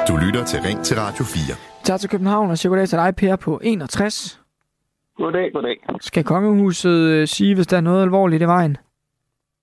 Du 0.08 0.16
lytter 0.16 0.44
til 0.44 0.60
Ring 0.60 0.84
til 0.84 0.96
Radio 1.00 1.24
4. 1.24 1.56
Tak 1.84 2.00
til 2.00 2.08
København, 2.08 2.50
og 2.50 2.58
goddag 2.62 2.88
til 2.88 2.98
dig, 2.98 3.16
Per, 3.16 3.36
på 3.36 3.60
61. 3.62 4.40
Goddag, 5.18 5.52
goddag. 5.52 5.76
Skal 6.00 6.24
kongehuset 6.24 6.98
øh, 7.12 7.26
sige, 7.26 7.54
hvis 7.54 7.66
der 7.66 7.76
er 7.76 7.80
noget 7.90 8.02
alvorligt 8.02 8.42
i 8.42 8.46
vejen? 8.46 8.76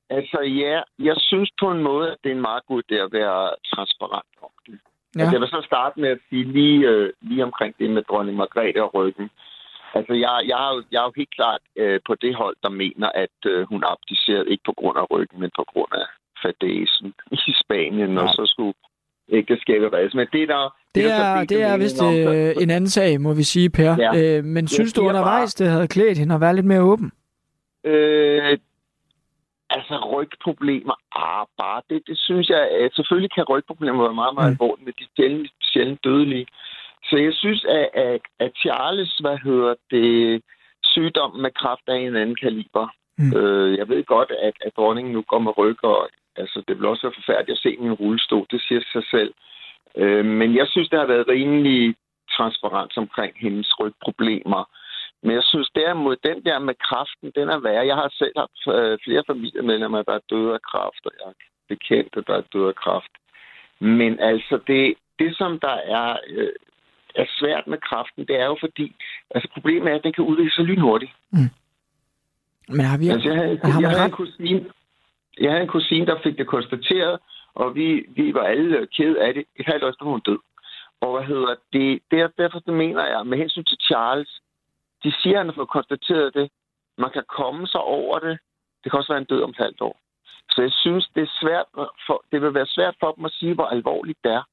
Altså 0.09 0.39
ja, 0.41 0.81
jeg 0.99 1.15
synes 1.17 1.49
på 1.59 1.71
en 1.71 1.83
måde, 1.83 2.11
at 2.11 2.17
det 2.23 2.29
er 2.31 2.35
en 2.35 2.47
meget 2.49 2.65
god 2.67 2.81
idé 2.83 2.95
at 2.95 3.11
være 3.11 3.49
transparent 3.73 4.33
om 4.41 4.49
det. 4.65 4.79
Ja. 5.15 5.19
Altså, 5.19 5.33
jeg 5.35 5.41
vil 5.41 5.49
så 5.49 5.61
starte 5.65 5.99
med 5.99 6.09
at 6.09 6.19
sige 6.29 6.43
lige, 6.43 6.87
øh, 6.89 7.13
lige 7.21 7.43
omkring 7.43 7.75
det 7.79 7.89
med 7.89 8.03
dronning 8.03 8.37
Margrethe 8.37 8.83
og 8.83 8.93
ryggen. 8.93 9.29
Altså, 9.93 10.13
jeg, 10.13 10.31
jeg, 10.49 10.57
er, 10.65 10.75
jo, 10.75 10.83
jeg 10.91 10.99
er 10.99 11.07
jo 11.09 11.13
helt 11.15 11.35
klart 11.39 11.61
øh, 11.75 11.99
på 12.07 12.15
det 12.15 12.35
hold, 12.35 12.55
der 12.63 12.69
mener, 12.69 13.09
at 13.15 13.37
øh, 13.45 13.67
hun 13.71 13.83
abdicerede 13.91 14.49
ikke 14.51 14.63
på 14.65 14.73
grund 14.79 14.97
af 14.97 15.11
ryggen, 15.11 15.39
men 15.39 15.51
på 15.55 15.63
grund 15.73 15.93
af 16.01 16.07
fadesen 16.41 17.13
i 17.31 17.53
Spanien, 17.63 18.13
ja. 18.13 18.21
og 18.21 18.27
så 18.29 18.43
skulle 18.53 18.73
ægteskabet 19.29 19.93
reddes. 19.93 20.13
Men 20.13 20.27
det 20.33 20.41
er 20.43 20.47
der... 20.47 20.75
Det, 20.95 21.03
det 21.03 21.11
er, 21.11 21.43
det 21.43 21.61
er 21.61 21.77
vist 21.77 22.03
øh, 22.03 22.63
en 22.63 22.69
anden 22.69 22.89
sag, 22.89 23.21
må 23.21 23.33
vi 23.33 23.43
sige, 23.43 23.69
Per. 23.69 23.95
Ja. 23.99 24.37
Øh, 24.37 24.43
men 24.43 24.67
synes 24.67 24.93
du 24.93 25.01
undervejs, 25.01 25.55
bare... 25.55 25.65
det 25.65 25.73
havde 25.73 25.87
klædt 25.87 26.17
hende 26.17 26.35
at 26.35 26.41
være 26.41 26.55
lidt 26.55 26.65
mere 26.65 26.81
åben? 26.81 27.11
Øh, 27.83 28.57
Altså 29.69 29.95
rygproblemer, 30.13 30.95
ah, 31.15 31.45
bare 31.57 31.81
det, 31.89 32.01
det 32.07 32.17
synes 32.19 32.49
jeg, 32.49 32.63
at 32.81 32.93
selvfølgelig 32.95 33.31
kan 33.35 33.43
rygproblemer 33.43 34.03
være 34.03 34.13
meget, 34.13 34.35
meget 34.35 34.49
mm. 34.49 34.55
alvorlige, 34.55 34.85
men 34.85 34.93
de 34.99 35.03
er 35.03 35.13
sjældent, 35.17 35.51
sjældent 35.61 36.03
dødelige. 36.03 36.47
Så 37.03 37.15
jeg 37.17 37.33
synes, 37.33 37.65
at, 37.65 37.89
at, 37.93 38.21
at 38.39 38.51
Charles, 38.61 39.13
hvad 39.23 39.37
hedder 39.47 39.73
det, 39.91 40.41
sygdom 40.83 41.31
med 41.35 41.51
kraft 41.61 41.85
af 41.87 41.95
en 41.95 42.15
anden 42.15 42.35
kaliber. 42.35 42.87
Mm. 43.17 43.37
Øh, 43.37 43.77
jeg 43.77 43.89
ved 43.89 44.03
godt, 44.03 44.31
at, 44.41 44.53
at 44.61 44.71
dronningen 44.77 45.13
nu 45.13 45.21
går 45.21 45.39
med 45.39 45.57
ryg, 45.57 45.83
og 45.83 46.09
altså, 46.35 46.63
det 46.67 46.77
vil 46.77 46.85
også 46.85 47.07
være 47.07 47.19
forfærdeligt 47.21 47.57
at 47.57 47.63
se 47.63 47.77
min 47.79 47.93
rullestol, 47.93 48.45
det 48.51 48.61
siger 48.67 48.81
sig 48.91 49.03
selv. 49.11 49.33
Øh, 49.97 50.25
men 50.25 50.55
jeg 50.55 50.67
synes, 50.67 50.89
det 50.89 50.99
har 50.99 51.05
været 51.05 51.27
rimelig 51.27 51.95
transparent 52.37 52.97
omkring 52.97 53.33
hendes 53.35 53.79
rygproblemer. 53.79 54.63
Men 55.23 55.31
jeg 55.31 55.43
synes 55.43 55.69
derimod, 55.75 56.15
den 56.29 56.43
der 56.43 56.59
med 56.59 56.75
kraften, 56.87 57.31
den 57.35 57.49
er 57.49 57.59
værre. 57.59 57.85
Jeg 57.91 57.95
har 57.95 58.09
selv 58.17 58.33
haft 58.37 58.59
øh, 58.77 58.97
flere 59.05 59.23
familiemedlemmer, 59.27 60.01
der 60.01 60.13
er 60.13 60.27
døde 60.29 60.53
af 60.53 60.61
kraft, 60.61 61.01
og 61.05 61.11
jeg 61.19 61.27
er 61.29 61.33
bekendte, 61.67 62.23
der 62.27 62.35
er 62.37 62.49
døde 62.53 62.67
af 62.67 62.75
kraft. 62.75 63.13
Men 63.79 64.19
altså, 64.19 64.59
det, 64.67 64.95
det 65.19 65.37
som 65.37 65.59
der 65.59 65.77
er, 65.97 66.17
øh, 66.27 66.53
er 67.15 67.25
svært 67.39 67.67
med 67.67 67.77
kraften, 67.77 68.27
det 68.27 68.35
er 68.39 68.45
jo 68.45 68.57
fordi, 68.59 68.95
altså 69.35 69.49
problemet 69.53 69.91
er, 69.91 69.95
at 69.95 70.03
den 70.03 70.13
kan 70.13 70.23
udvikle 70.23 70.51
sig 70.51 70.65
lynhurtigt. 70.65 71.11
Mm. 71.31 71.49
Men 72.69 72.85
har 72.85 72.97
vi... 72.97 73.09
Altså, 73.09 73.29
jeg 73.29 73.37
havde, 73.37 73.59
har 73.63 73.81
jeg, 73.81 73.89
havde 73.89 74.05
en 74.05 74.11
kusine, 74.11 74.65
jeg 75.39 75.51
havde 75.51 75.63
en 75.63 75.67
kusine, 75.77 76.05
der 76.05 76.21
fik 76.23 76.37
det 76.37 76.47
konstateret, 76.47 77.19
og 77.55 77.75
vi, 77.75 78.05
vi 78.15 78.33
var 78.33 78.43
alle 78.43 78.87
ked 78.97 79.15
af 79.15 79.33
det. 79.33 79.45
Et 79.55 79.65
halvt 79.65 79.83
år 79.83 79.89
efter 79.89 80.05
hun 80.05 80.19
død. 80.19 80.39
Og 81.01 81.11
hvad 81.15 81.27
hedder 81.27 81.55
det? 81.73 81.99
Der, 82.11 82.27
derfor 82.37 82.59
det 82.59 82.73
mener 82.73 83.05
jeg, 83.05 83.27
med 83.27 83.37
hensyn 83.37 83.63
til 83.63 83.77
Charles, 83.81 84.41
de 85.03 85.13
siger, 85.21 85.39
at 85.39 85.45
han 85.45 85.55
har 85.55 85.65
konstateret 85.65 86.33
det. 86.33 86.49
Man 86.97 87.11
kan 87.11 87.23
komme 87.37 87.67
sig 87.67 87.81
over 87.81 88.19
det. 88.19 88.39
Det 88.83 88.91
kan 88.91 88.97
også 88.99 89.13
være 89.13 89.21
en 89.21 89.31
død 89.33 89.41
om 89.41 89.49
et 89.49 89.57
halvt 89.57 89.81
år. 89.81 89.97
Så 90.51 90.61
jeg 90.61 90.71
synes, 90.71 91.09
det, 91.15 91.23
er 91.23 91.31
svært 91.41 91.65
for, 92.07 92.23
det 92.31 92.41
vil 92.41 92.53
være 92.53 92.65
svært 92.65 92.95
for 92.99 93.11
dem 93.11 93.25
at 93.25 93.31
sige, 93.31 93.53
hvor 93.53 93.65
alvorligt 93.65 94.19
det 94.23 94.31
er. 94.31 94.43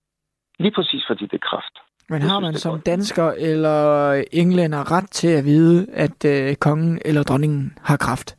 Lige 0.59 0.73
præcis 0.73 1.05
fordi 1.07 1.25
det 1.27 1.35
er 1.35 1.49
kraft. 1.51 1.79
Men 2.13 2.23
har 2.23 2.41
man 2.41 2.55
som 2.55 2.81
dansker 2.81 3.29
eller 3.39 4.13
englænder 4.33 4.93
ret 4.93 5.11
til 5.11 5.29
at 5.29 5.45
vide, 5.45 5.87
at 5.93 6.25
øh, 6.25 6.57
kongen 6.57 6.99
eller 7.05 7.23
dronningen 7.23 7.79
har 7.83 7.97
kraft? 7.97 8.37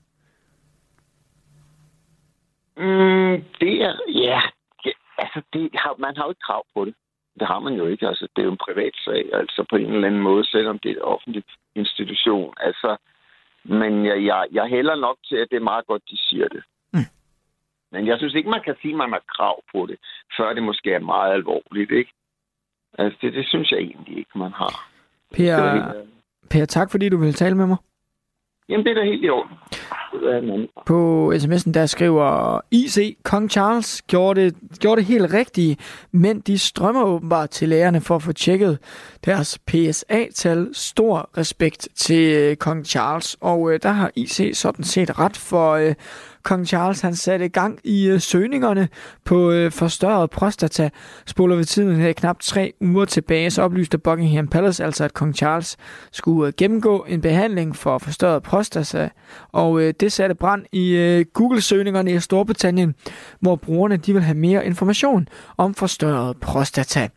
Mm, 2.78 3.36
det 3.62 3.74
er, 3.88 3.96
ja, 4.08 4.40
ja 4.86 4.92
altså 5.18 5.42
det 5.54 5.70
har, 5.74 5.96
man 6.00 6.18
har 6.18 6.24
jo 6.24 6.30
ikke 6.30 6.48
krav 6.48 6.66
på 6.76 6.86
det. 6.86 6.94
Det 7.40 7.48
har 7.48 7.60
man 7.60 7.74
jo 7.74 7.86
ikke. 7.86 8.08
Altså, 8.08 8.28
det 8.36 8.42
er 8.42 8.46
jo 8.46 8.52
en 8.52 8.66
privat 8.68 8.96
sag, 9.06 9.24
altså 9.34 9.66
på 9.70 9.76
en 9.76 9.94
eller 9.94 10.08
anden 10.08 10.22
måde, 10.22 10.46
selvom 10.46 10.80
det 10.80 10.90
er 10.92 10.96
en 10.96 11.02
offentlig 11.14 11.44
institution. 11.76 12.54
Altså, 12.60 12.98
men 13.64 14.06
jeg, 14.06 14.26
jeg, 14.26 14.48
jeg 14.52 14.66
hælder 14.66 14.96
nok 14.96 15.18
til, 15.28 15.36
at 15.36 15.48
det 15.52 15.56
er 15.58 15.70
meget 15.72 15.86
godt, 15.86 16.04
de 16.12 16.18
siger 16.18 16.48
det. 16.48 16.64
Mm. 16.94 17.10
Men 17.92 18.08
jeg 18.08 18.18
synes 18.18 18.34
ikke, 18.34 18.50
man 18.50 18.64
kan 18.66 18.76
sige, 18.82 18.94
at 18.94 18.98
man 18.98 19.12
har 19.12 19.24
krav 19.36 19.64
på 19.74 19.86
det, 19.86 19.98
før 20.38 20.54
det 20.54 20.64
måske 20.64 20.94
er 20.94 21.00
meget 21.00 21.34
alvorligt, 21.34 21.92
ikke? 21.92 22.12
Altså, 23.00 23.18
det, 23.22 23.34
det 23.34 23.48
synes 23.48 23.72
jeg 23.72 23.80
egentlig 23.80 24.18
ikke, 24.18 24.32
man 24.36 24.52
har. 24.52 24.90
Per, 25.34 25.92
per, 26.50 26.66
tak 26.66 26.92
fordi 26.92 27.10
du 27.10 27.18
vil 27.18 27.34
tale 27.34 27.56
med 27.56 27.68
mig. 27.68 27.78
Jamen, 28.70 28.86
det 28.86 28.92
er 28.92 28.96
da 28.96 29.04
helt 29.04 29.26
i 29.26 29.30
orden. 29.30 29.58
På 30.86 31.32
sms'en 31.36 31.72
der 31.72 31.86
skriver 31.86 32.60
IC, 32.72 33.18
Kong 33.24 33.52
Charles 33.52 34.02
gjorde 34.02 34.42
det, 34.42 34.56
gjorde 34.80 35.02
det 35.02 35.08
helt 35.08 35.34
rigtigt, 35.34 36.06
men 36.12 36.40
de 36.40 36.58
strømmer 36.58 37.04
åbenbart 37.04 37.50
til 37.50 37.70
lærerne 37.70 38.02
for 38.02 38.16
at 38.16 38.22
få 38.22 38.32
tjekket 38.32 38.80
deres 39.26 39.60
PSA-tal. 39.68 40.70
Stor 40.74 41.30
respekt 41.38 41.88
til 41.96 42.36
øh, 42.36 42.56
Kong 42.56 42.86
Charles, 42.86 43.38
og 43.42 43.74
øh, 43.74 43.80
der 43.84 43.90
har 43.90 44.12
IC 44.16 44.50
sådan 44.54 44.84
set 44.84 45.20
ret 45.20 45.38
for... 45.38 45.72
Øh, 45.74 45.96
Kong 46.44 46.68
Charles 46.68 47.02
han 47.02 47.16
satte 47.16 47.50
gang 47.50 47.80
i 47.84 48.08
øh, 48.08 48.22
søgningerne 48.22 48.90
på 49.26 49.52
øh, 49.52 49.72
forstørret 49.72 50.30
prostata. 50.30 50.90
Spoler 51.26 51.56
vi 51.56 51.66
tiden 51.66 51.96
her 51.96 52.14
knap 52.14 52.40
tre 52.40 52.74
uger 52.82 53.06
tilbage, 53.06 53.52
så 53.52 53.62
oplyste 53.62 53.98
Buckingham 53.98 54.48
Palace 54.48 54.86
altså, 54.86 55.04
at 55.04 55.14
Kong 55.14 55.36
Charles 55.36 55.78
skulle 56.12 56.48
øh, 56.48 56.54
gennemgå 56.58 57.06
en 57.10 57.22
behandling 57.22 57.76
for 57.76 57.98
forstørret 57.98 58.44
prostata, 58.44 59.10
og 59.52 59.82
øh, 59.82 59.94
det 60.00 60.12
satte 60.12 60.36
brand 60.36 60.66
i 60.72 60.96
øh, 60.96 61.26
Google-søgningerne 61.34 62.12
i 62.12 62.20
Storbritannien, 62.20 62.96
hvor 63.40 63.56
brugerne 63.56 63.98
de 63.98 64.14
vil 64.14 64.22
have 64.22 64.38
mere 64.38 64.66
information 64.66 65.28
om 65.58 65.74
forstørret 65.74 66.38
prostata. 66.42 67.10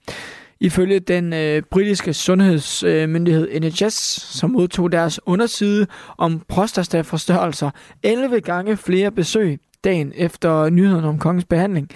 Ifølge 0.61 1.01
den 1.01 1.33
øh, 1.33 1.62
britiske 1.70 2.12
sundhedsmyndighed 2.12 3.49
øh, 3.51 3.61
NHS, 3.61 3.95
som 4.39 4.51
modtog 4.51 4.93
deres 4.93 5.20
underside 5.27 5.87
om 6.19 6.43
prostataforstørrelser 6.49 7.70
11 8.03 8.41
gange 8.41 8.77
flere 8.77 9.11
besøg 9.11 9.59
dagen 9.85 10.12
efter 10.16 10.69
nyheden 10.69 11.05
om 11.05 11.19
kongens 11.19 11.45
behandling. 11.45 11.89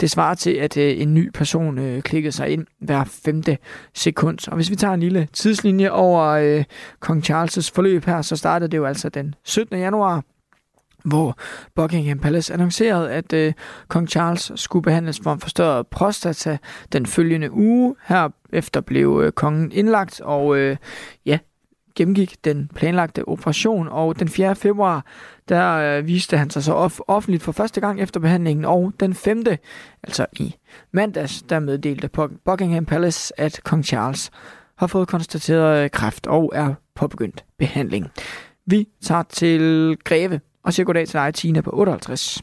Det 0.00 0.10
svarer 0.10 0.34
til, 0.34 0.50
at 0.50 0.76
øh, 0.76 1.00
en 1.00 1.14
ny 1.14 1.30
person 1.30 1.78
øh, 1.78 2.02
klikkede 2.02 2.32
sig 2.32 2.50
ind 2.50 2.66
hver 2.80 3.04
femte 3.04 3.58
sekund. 3.94 4.48
Og 4.48 4.56
hvis 4.56 4.70
vi 4.70 4.76
tager 4.76 4.94
en 4.94 5.00
lille 5.00 5.28
tidslinje 5.32 5.90
over 5.90 6.24
øh, 6.26 6.64
kong 7.00 7.30
Charles' 7.30 7.70
forløb 7.74 8.04
her, 8.04 8.22
så 8.22 8.36
startede 8.36 8.70
det 8.70 8.76
jo 8.76 8.84
altså 8.84 9.08
den 9.08 9.34
17. 9.44 9.78
januar 9.78 10.24
hvor 11.04 11.38
Buckingham 11.74 12.18
Palace 12.18 12.52
annoncerede, 12.52 13.10
at 13.10 13.32
øh, 13.32 13.52
kong 13.88 14.08
Charles 14.08 14.52
skulle 14.54 14.82
behandles 14.82 15.20
for 15.22 15.32
en 15.32 15.40
forstørret 15.40 15.86
prostata 15.86 16.58
den 16.92 17.06
følgende 17.06 17.50
uge. 17.50 17.94
Herefter 18.06 18.80
blev 18.80 19.20
øh, 19.24 19.32
kongen 19.32 19.72
indlagt, 19.72 20.20
og 20.20 20.56
øh, 20.58 20.76
ja, 21.26 21.38
gennemgik 21.98 22.44
den 22.44 22.70
planlagte 22.74 23.28
operation, 23.28 23.88
og 23.88 24.18
den 24.18 24.28
4. 24.28 24.56
februar, 24.56 25.04
der 25.48 25.74
øh, 25.74 26.06
viste 26.06 26.36
han 26.36 26.50
sig 26.50 26.62
så 26.62 26.86
off- 26.86 27.04
offentligt 27.08 27.42
for 27.42 27.52
første 27.52 27.80
gang 27.80 28.00
efter 28.00 28.20
behandlingen, 28.20 28.64
og 28.64 28.92
den 29.00 29.14
5. 29.14 29.44
altså 30.02 30.26
i 30.32 30.54
mandags, 30.92 31.42
der 31.42 31.58
meddelte 31.58 32.10
Buckingham 32.44 32.84
Palace, 32.84 33.40
at 33.40 33.60
kong 33.64 33.84
Charles 33.84 34.30
har 34.76 34.86
fået 34.86 35.08
konstateret 35.08 35.84
øh, 35.84 35.90
kræft 35.90 36.26
og 36.26 36.52
er 36.54 36.74
påbegyndt 36.94 37.44
behandling. 37.58 38.06
Vi 38.66 38.88
tager 39.02 39.22
til 39.22 39.96
Greve 40.04 40.40
og 40.64 40.72
siger 40.72 40.84
goddag 40.86 41.06
til 41.06 41.20
dig, 41.20 41.34
Tina, 41.34 41.60
på 41.60 41.70
58. 41.70 42.42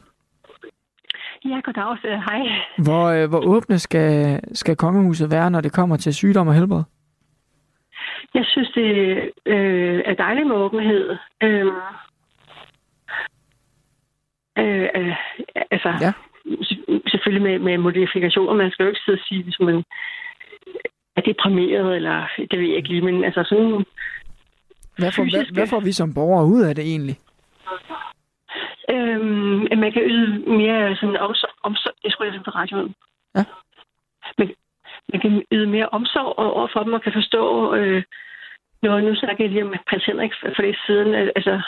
Ja, 1.44 1.60
goddag. 1.64 1.96
Hej. 2.02 2.40
Hvor, 2.78 3.06
øh, 3.06 3.28
hvor 3.28 3.40
åbne 3.46 3.78
skal, 3.78 4.40
skal 4.52 4.76
kongehuset 4.76 5.30
være, 5.30 5.50
når 5.50 5.60
det 5.60 5.72
kommer 5.72 5.96
til 5.96 6.14
sygdom 6.14 6.48
og 6.48 6.54
helbred? 6.54 6.82
Jeg 8.34 8.44
synes, 8.44 8.70
det 8.74 8.90
øh, 9.46 10.02
er 10.04 10.14
dejligt 10.14 10.46
med 10.46 10.56
åbenhed. 10.56 11.16
Øh, 11.42 11.66
øh, 14.58 14.88
øh, 14.96 15.16
altså, 15.70 15.90
ja. 16.00 16.12
selvfølgelig 17.08 17.42
med, 17.42 17.58
med 17.58 17.78
modifikationer. 17.78 18.54
Man 18.54 18.70
skal 18.70 18.82
jo 18.84 18.88
ikke 18.88 19.00
sidde 19.04 19.18
og 19.18 19.24
sige, 19.28 19.42
hvis 19.42 19.60
man 19.60 19.84
er 21.16 21.20
deprimeret, 21.20 21.96
eller 21.96 22.28
det 22.50 22.58
ved 22.58 22.66
jeg 22.66 22.76
ikke 22.76 22.88
lige, 22.88 23.04
men 23.04 23.24
altså 23.24 23.44
sådan... 23.48 23.84
Hvad 24.98 25.12
får, 25.12 25.24
hvad, 25.30 25.54
hvad 25.54 25.66
får 25.66 25.80
vi 25.80 25.92
som 25.92 26.14
borgere 26.14 26.46
ud 26.46 26.62
af 26.62 26.74
det 26.74 26.84
egentlig? 26.84 27.16
Øhm, 28.90 29.78
man 29.84 29.92
kan 29.92 30.02
yde 30.02 30.50
mere 30.50 30.96
sådan 30.96 31.16
omsorg. 31.16 31.50
omsorg 31.62 31.94
jeg 32.04 32.12
skulle 32.12 32.30
lige 32.30 32.44
på 32.44 32.50
radioen. 32.50 32.94
Ja. 33.34 33.44
Man, 34.38 34.54
man 35.12 35.20
kan 35.20 35.44
yde 35.52 35.66
mere 35.66 35.88
omsorg 35.88 36.38
over 36.38 36.68
for 36.72 36.82
dem 36.82 36.92
og 36.92 37.02
kan 37.02 37.12
forstå... 37.12 37.74
Øh, 37.74 38.02
nu, 38.82 39.00
nu 39.00 39.14
snakker 39.14 39.44
jeg 39.44 39.50
lige 39.50 39.64
om 39.64 39.74
prins 39.88 40.04
Henrik 40.04 40.32
for 40.56 40.62
det 40.62 40.76
siden. 40.86 41.14
Altså, 41.14 41.62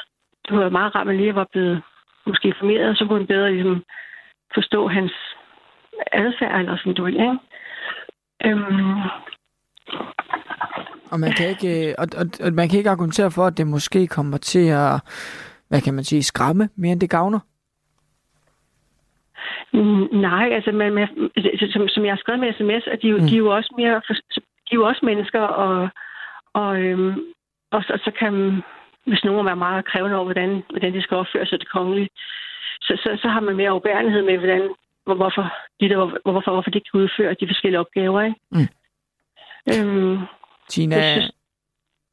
det 0.48 0.58
var 0.58 0.68
meget 0.68 0.94
rart, 0.94 1.00
at 1.00 1.06
man 1.06 1.16
lige 1.16 1.34
var 1.34 1.48
blevet 1.52 1.82
måske 2.26 2.48
informeret, 2.48 2.88
og 2.88 2.96
så 2.96 3.04
kunne 3.04 3.18
man 3.18 3.26
bedre 3.26 3.52
ligesom, 3.52 3.84
forstå 4.54 4.88
hans 4.88 5.12
adfærd, 6.12 6.60
eller 6.60 6.76
sådan, 6.76 6.94
du 6.94 7.06
ikke? 7.06 7.38
Øhm, 8.44 9.00
og 11.12 11.20
man 11.20 11.32
kan 11.32 11.48
ikke, 11.48 11.94
og, 11.98 12.06
og, 12.20 12.26
og 12.44 12.52
man 12.52 12.68
kan 12.68 12.78
ikke 12.78 12.90
argumentere 12.90 13.30
for, 13.30 13.46
at 13.46 13.58
det 13.58 13.66
måske 13.66 14.06
kommer 14.06 14.38
til 14.38 14.68
at 14.68 15.02
hvad 15.68 15.80
kan 15.80 15.94
man 15.94 16.04
sige, 16.04 16.22
skræmme 16.22 16.68
mere 16.76 16.92
end 16.92 17.00
det 17.00 17.10
gavner? 17.10 17.40
Mm, 19.72 20.08
nej, 20.12 20.48
altså 20.52 20.72
man, 20.72 20.92
man, 20.92 21.08
som, 21.72 21.88
som 21.88 22.04
jeg 22.04 22.12
har 22.12 22.22
skrevet 22.22 22.40
med 22.40 22.52
sms, 22.52 22.86
at 22.86 22.98
de, 23.02 23.12
mm. 23.12 23.26
de 23.26 23.34
er 23.34 23.38
jo 23.38 23.56
også 23.56 23.74
mere, 23.76 24.02
de 24.66 24.72
er 24.72 24.80
jo 24.80 24.86
også 24.86 25.00
mennesker, 25.04 25.40
og, 25.40 25.88
og, 26.52 26.80
øhm, 26.80 27.14
og 27.70 27.82
så, 27.82 28.00
så 28.04 28.10
kan, 28.18 28.62
hvis 29.06 29.24
nogen 29.24 29.48
er 29.48 29.54
meget 29.54 29.84
krævende 29.84 30.16
over, 30.16 30.24
hvordan, 30.24 30.62
hvordan 30.70 30.94
de 30.94 31.02
skal 31.02 31.16
opføre 31.16 31.46
sig 31.46 31.58
det 31.58 31.70
kongelige, 31.70 32.08
så, 32.80 32.92
så, 33.02 33.18
så 33.22 33.28
har 33.28 33.40
man 33.40 33.56
mere 33.56 33.70
overbærenhed 33.70 34.22
med, 34.22 34.38
hvordan, 34.38 34.74
hvorfor, 35.04 35.54
de 35.80 35.88
der, 35.88 35.96
hvorfor, 36.32 36.52
hvorfor 36.52 36.70
de 36.70 36.80
kan 36.80 37.00
udføre 37.00 37.36
de 37.40 37.48
forskellige 37.48 37.80
opgaver. 37.80 38.22
Ikke? 38.22 38.36
Mm. 38.50 38.68
Øhm, 39.72 40.18
Tina, 40.68 41.12
synes, 41.12 41.32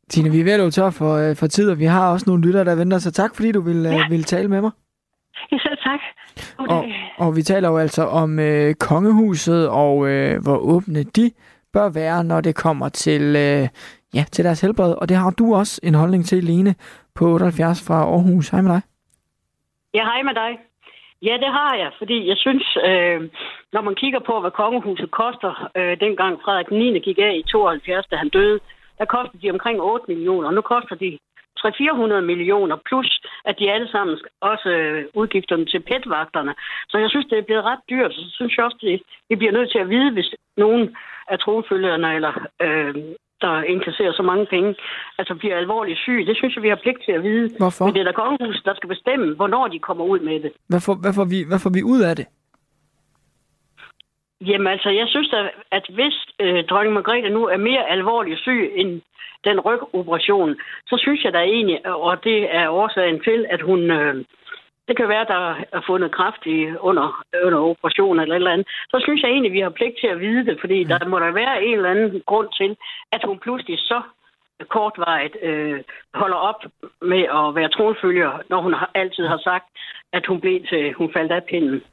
Tine, 0.10 0.32
vi 0.32 0.40
er 0.40 0.44
ved 0.44 0.66
at 0.66 0.74
tør 0.74 0.90
for, 0.90 1.14
øh, 1.30 1.36
for 1.36 1.48
tid, 1.48 1.72
og 1.72 1.80
vi 1.80 1.86
har 1.86 2.12
også 2.12 2.26
nogle 2.28 2.46
lytter, 2.46 2.64
der 2.64 2.76
venter, 2.76 2.98
så 2.98 3.12
tak 3.12 3.36
fordi 3.36 3.52
du 3.52 3.62
vil, 3.62 3.78
øh, 3.86 3.94
ja. 3.94 4.08
vil 4.10 4.24
tale 4.24 4.48
med 4.48 4.62
mig. 4.62 4.72
Ja, 5.52 5.58
selv 5.58 5.78
tak. 5.78 6.00
Okay. 6.58 6.74
Og, 6.74 7.28
og 7.28 7.36
vi 7.36 7.42
taler 7.42 7.70
jo 7.70 7.78
altså 7.78 8.04
om 8.04 8.40
øh, 8.40 8.74
kongehuset, 8.74 9.70
og 9.70 10.08
øh, 10.10 10.44
hvor 10.44 10.58
åbne 10.58 11.04
de 11.04 11.32
bør 11.74 11.90
være, 11.90 12.24
når 12.24 12.42
det 12.42 12.56
kommer 12.56 12.90
til, 12.90 13.22
øh, 13.22 13.68
ja, 14.14 14.24
til 14.32 14.46
deres 14.46 14.62
helbred. 14.62 14.94
Og 15.02 15.10
det 15.10 15.18
har 15.18 15.30
du 15.30 15.56
også 15.56 15.82
en 15.84 15.94
holdning 15.94 16.26
til, 16.26 16.44
Lene, 16.44 16.76
på 17.16 17.26
78 17.26 17.88
fra 17.88 17.98
Aarhus. 18.14 18.50
Hej 18.50 18.62
med 18.62 18.72
dig. 18.72 18.82
Ja, 19.94 20.04
hej 20.04 20.22
med 20.24 20.34
dig. 20.34 20.52
Ja, 21.22 21.34
det 21.44 21.52
har 21.58 21.76
jeg, 21.76 21.92
fordi 21.98 22.28
jeg 22.28 22.38
synes, 22.38 22.78
øh, 22.90 23.20
når 23.74 23.82
man 23.82 23.96
kigger 23.96 24.20
på, 24.20 24.42
hvad 24.42 24.52
kongehuset 24.52 25.12
koster, 25.12 25.70
øh, 25.78 26.00
dengang 26.00 26.34
Frederik 26.44 26.72
9. 26.72 27.00
gik 27.00 27.20
af 27.20 27.34
i 27.42 27.44
72, 27.52 28.08
da 28.12 28.16
han 28.16 28.30
døde, 28.30 28.60
der 29.00 29.06
koster 29.06 29.38
de 29.42 29.50
omkring 29.56 29.82
8 29.82 30.06
millioner. 30.08 30.52
Nu 30.52 30.62
koster 30.62 30.96
de 30.96 31.18
300-400 31.60 32.22
millioner, 32.32 32.76
plus 32.90 33.22
at 33.46 33.56
de 33.60 33.72
alle 33.72 33.92
sammen 33.92 34.20
også 34.42 34.70
øh, 34.70 35.06
udgifterne 35.14 35.66
til 35.66 35.80
petvagterne. 35.80 36.54
Så 36.90 36.98
jeg 36.98 37.10
synes, 37.10 37.26
det 37.30 37.38
er 37.38 37.48
blevet 37.50 37.64
ret 37.64 37.84
dyrt. 37.90 38.14
Så 38.14 38.26
synes 38.38 38.58
jeg 38.58 38.66
også, 38.66 38.78
det, 38.82 39.02
vi 39.30 39.36
bliver 39.36 39.52
nødt 39.52 39.72
til 39.72 39.80
at 39.80 39.90
vide, 39.90 40.12
hvis 40.12 40.30
nogen 40.58 40.96
af 41.28 41.40
tronfølgerne 41.40 42.16
eller 42.16 42.34
øh, 42.62 42.96
der 43.42 43.64
inkasserer 43.74 44.14
så 44.14 44.24
mange 44.32 44.46
penge, 44.46 44.76
altså 45.20 45.36
bliver 45.36 45.58
alvorligt 45.58 46.00
syge. 46.00 46.26
Det 46.26 46.38
synes 46.38 46.56
jeg, 46.56 46.64
vi 46.64 46.70
har 46.70 46.80
pligt 46.84 47.02
til 47.06 47.12
at 47.12 47.24
vide. 47.24 47.48
Hvorfor? 47.58 47.86
Men 47.86 47.94
det 47.94 48.00
er 48.00 48.04
der 48.04 48.22
kongehuset, 48.24 48.66
der 48.66 48.76
skal 48.76 48.90
bestemme, 48.90 49.36
hvornår 49.36 49.68
de 49.68 49.80
kommer 49.80 50.06
ud 50.06 50.20
med 50.20 50.40
det. 50.44 50.52
Hvad 50.68 50.82
får, 50.86 50.96
hvad 51.04 51.14
får, 51.14 51.26
vi, 51.34 51.40
hvad 51.48 51.60
får 51.60 51.72
vi 51.78 51.84
ud 51.84 52.02
af 52.10 52.16
det? 52.16 52.26
Jamen 54.42 54.68
altså, 54.68 54.90
jeg 54.90 55.08
synes 55.08 55.30
da, 55.30 55.50
at 55.72 55.86
hvis 55.90 56.16
øh, 56.40 56.64
dronning 56.64 56.94
Margrethe 56.94 57.30
nu 57.30 57.48
er 57.48 57.58
mere 57.58 57.90
alvorlig 57.90 58.38
syg 58.38 58.72
end 58.76 59.02
den 59.44 59.60
rygoperation, 59.60 60.56
så 60.88 60.98
synes 60.98 61.24
jeg 61.24 61.34
da 61.34 61.40
egentlig, 61.40 61.86
og 61.86 62.24
det 62.24 62.56
er 62.56 62.70
årsagen 62.70 63.20
til, 63.24 63.46
at 63.50 63.62
hun... 63.62 63.92
Øh, 63.92 64.26
det 64.88 64.98
kan 64.98 65.10
være, 65.10 65.26
der 65.26 65.56
er 65.72 65.82
fundet 65.88 66.16
kraft 66.16 66.46
i, 66.46 66.68
under, 66.80 67.24
under 67.44 67.60
operationen 67.60 68.20
eller 68.20 68.36
et 68.36 68.40
eller 68.40 68.52
andet. 68.52 68.68
Så 68.68 69.00
synes 69.04 69.22
jeg 69.22 69.32
egentlig, 69.32 69.52
vi 69.52 69.60
har 69.60 69.70
pligt 69.70 69.98
til 70.00 70.08
at 70.08 70.20
vide 70.20 70.46
det, 70.46 70.58
fordi 70.60 70.84
mm. 70.84 70.90
der 70.90 71.08
må 71.08 71.20
der 71.20 71.32
være 71.32 71.64
en 71.64 71.76
eller 71.78 71.90
anden 71.90 72.22
grund 72.26 72.50
til, 72.58 72.78
at 73.12 73.22
hun 73.26 73.40
pludselig 73.40 73.80
så 73.80 74.02
kortvarigt 74.70 75.38
øh, 75.42 75.82
holder 76.14 76.38
op 76.38 76.62
med 77.02 77.24
at 77.40 77.56
være 77.56 77.70
tronfølger, 77.70 78.32
når 78.50 78.62
hun 78.62 78.74
har, 78.74 78.92
altid 78.94 79.28
har 79.28 79.38
sagt, 79.38 79.66
at 80.14 80.26
hun 80.26 80.42
blev 80.42 80.66
til, 80.70 80.94
hun 80.94 81.14
faldt 81.14 81.32
af 81.32 81.44
pinden. 81.44 81.84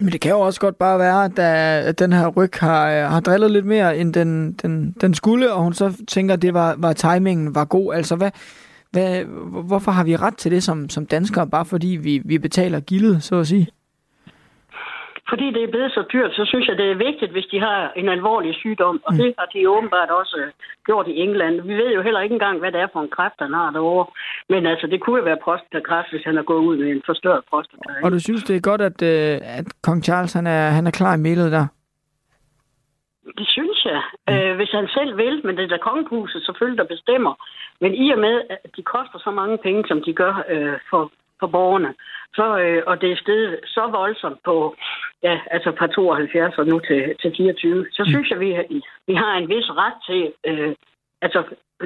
Men 0.00 0.12
det 0.12 0.20
kan 0.20 0.30
jo 0.30 0.40
også 0.40 0.60
godt 0.60 0.78
bare 0.78 0.98
være, 0.98 1.24
at, 1.24 1.36
der, 1.36 1.52
at 1.78 1.98
den 1.98 2.12
her 2.12 2.28
ryg 2.28 2.50
har, 2.60 2.90
øh, 2.90 3.10
har 3.10 3.20
drillet 3.20 3.50
lidt 3.50 3.66
mere, 3.66 3.98
end 3.98 4.14
den, 4.14 4.52
den, 4.52 4.94
den 5.00 5.14
skulle, 5.14 5.52
og 5.52 5.62
hun 5.62 5.74
så 5.74 5.92
tænker, 6.08 6.34
at 6.34 6.42
det 6.42 6.54
var, 6.54 6.74
var 6.78 6.92
timingen 6.92 7.54
var 7.54 7.64
god. 7.64 7.94
Altså, 7.94 8.16
hvad, 8.16 8.30
hvad, 8.90 9.24
hvorfor 9.64 9.90
har 9.90 10.04
vi 10.04 10.16
ret 10.16 10.36
til 10.36 10.50
det 10.50 10.62
som, 10.62 10.88
som 10.88 11.06
danskere, 11.06 11.46
bare 11.46 11.64
fordi 11.64 11.88
vi, 11.88 12.22
vi 12.24 12.38
betaler 12.38 12.80
gildet, 12.80 13.22
så 13.22 13.36
at 13.36 13.46
sige? 13.46 13.68
Fordi 15.28 15.46
det 15.54 15.62
er 15.62 15.70
blevet 15.74 15.92
så 15.92 16.02
dyrt, 16.12 16.32
så 16.38 16.44
synes 16.44 16.68
jeg, 16.68 16.76
det 16.78 16.90
er 16.90 17.04
vigtigt, 17.08 17.32
hvis 17.32 17.46
de 17.52 17.58
har 17.60 17.92
en 17.96 18.08
alvorlig 18.08 18.54
sygdom. 18.54 19.00
Og 19.06 19.12
mm. 19.12 19.18
det 19.18 19.34
har 19.38 19.46
de 19.46 19.70
åbenbart 19.70 20.10
også 20.10 20.36
øh, 20.42 20.52
gjort 20.86 21.06
i 21.08 21.18
England. 21.24 21.60
Vi 21.60 21.74
ved 21.74 21.90
jo 21.94 22.02
heller 22.02 22.20
ikke 22.20 22.32
engang, 22.32 22.58
hvad 22.58 22.72
det 22.72 22.80
er 22.80 22.88
for 22.92 23.00
en 23.02 23.14
kræft, 23.16 23.38
han 23.38 23.52
har 23.52 23.70
derovre. 23.70 24.06
Men 24.48 24.66
altså, 24.66 24.86
det 24.86 25.00
kunne 25.00 25.18
jo 25.18 25.24
være 25.24 25.44
prostatakræft, 25.44 26.10
hvis 26.10 26.24
han 26.24 26.38
er 26.38 26.42
gået 26.42 26.64
ud 26.68 26.76
med 26.76 26.90
en 26.90 27.02
forstørret 27.06 27.44
prostata. 27.50 27.82
Og 28.04 28.10
du 28.12 28.20
synes, 28.20 28.44
det 28.44 28.56
er 28.56 28.60
godt, 28.60 28.80
at, 28.80 29.02
øh, 29.02 29.38
at 29.58 29.66
kong 29.82 30.04
Charles 30.04 30.32
han 30.32 30.46
er, 30.46 30.70
han 30.76 30.86
er 30.86 30.90
klar 30.90 31.14
i 31.14 31.24
mailet 31.26 31.52
der? 31.52 31.66
Det 33.38 33.48
synes 33.48 33.84
jeg, 33.84 34.02
mm. 34.28 34.34
øh, 34.34 34.56
hvis 34.56 34.72
han 34.78 34.88
selv 34.88 35.16
vil, 35.16 35.46
men 35.46 35.56
det 35.56 35.64
er 35.64 35.68
da 35.68 35.76
kongehuset 35.76 36.44
selvfølgelig, 36.44 36.78
der 36.78 36.94
bestemmer. 36.94 37.34
Men 37.80 37.94
i 37.94 38.10
og 38.10 38.18
med, 38.18 38.36
at 38.50 38.70
de 38.76 38.82
koster 38.82 39.18
så 39.18 39.30
mange 39.30 39.58
penge, 39.58 39.84
som 39.88 40.02
de 40.06 40.12
gør 40.12 40.34
øh, 40.48 40.78
for, 40.90 41.12
for 41.40 41.46
borgerne, 41.46 41.92
så, 42.38 42.46
øh, 42.58 42.82
og 42.86 43.00
det 43.00 43.12
er 43.12 43.22
stedet 43.24 43.60
så 43.66 43.82
voldsomt 43.98 44.40
på, 44.44 44.76
ja, 45.22 45.40
altså 45.50 45.72
fra 45.78 45.86
72 45.86 46.58
og 46.58 46.66
nu 46.66 46.78
til, 46.88 47.14
til 47.22 47.34
24, 47.36 47.86
så 47.92 48.02
mm. 48.02 48.10
synes 48.12 48.30
jeg, 48.30 48.40
vi, 48.40 48.50
vi 49.06 49.14
har 49.14 49.32
en 49.34 49.48
vis 49.48 49.68
ret 49.82 49.98
til, 50.08 50.22
øh, 50.48 50.72
altså 51.22 51.40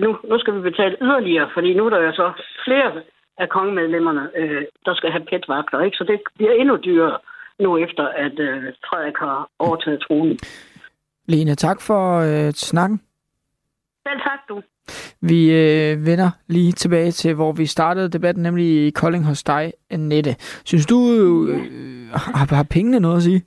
nu, 0.05 0.19
nu 0.31 0.39
skal 0.39 0.55
vi 0.57 0.61
betale 0.71 0.97
yderligere, 1.03 1.51
fordi 1.55 1.75
nu 1.75 1.87
er 1.87 1.91
der 1.91 2.01
jo 2.01 2.13
så 2.13 2.33
flere 2.65 2.93
af 3.39 3.49
kongemedlemmerne, 3.49 4.31
øh, 4.37 4.63
der 4.85 4.95
skal 4.95 5.11
have 5.11 5.25
petvagter, 5.31 5.81
ikke? 5.81 5.97
Så 5.97 6.05
det 6.05 6.21
bliver 6.35 6.53
endnu 6.53 6.77
dyrere 6.77 7.19
nu 7.59 7.79
efter, 7.79 8.05
at 8.09 8.39
øh, 8.39 8.63
Frederik 8.89 9.17
har 9.19 9.49
overtaget 9.59 10.01
tronen. 10.01 10.39
Lene, 11.29 11.55
tak 11.55 11.83
for 11.83 12.03
øh, 12.29 12.53
snakken. 12.53 13.01
Selv 14.09 14.21
tak, 14.21 14.41
du. 14.49 14.63
Vi 15.21 15.39
øh, 15.53 16.07
vender 16.07 16.31
lige 16.47 16.73
tilbage 16.73 17.11
til, 17.11 17.35
hvor 17.35 17.53
vi 17.53 17.67
startede 17.67 18.11
debatten, 18.11 18.43
nemlig 18.43 18.87
i 18.87 18.91
Kolding 18.91 19.25
hos 19.25 19.43
dig, 19.43 19.73
Annette. 19.91 20.35
Synes 20.65 20.87
du, 20.87 20.99
øh, 21.51 22.11
har, 22.11 22.55
har 22.55 22.67
pengene 22.71 23.01
noget 23.01 23.17
at 23.17 23.23
sige? 23.23 23.43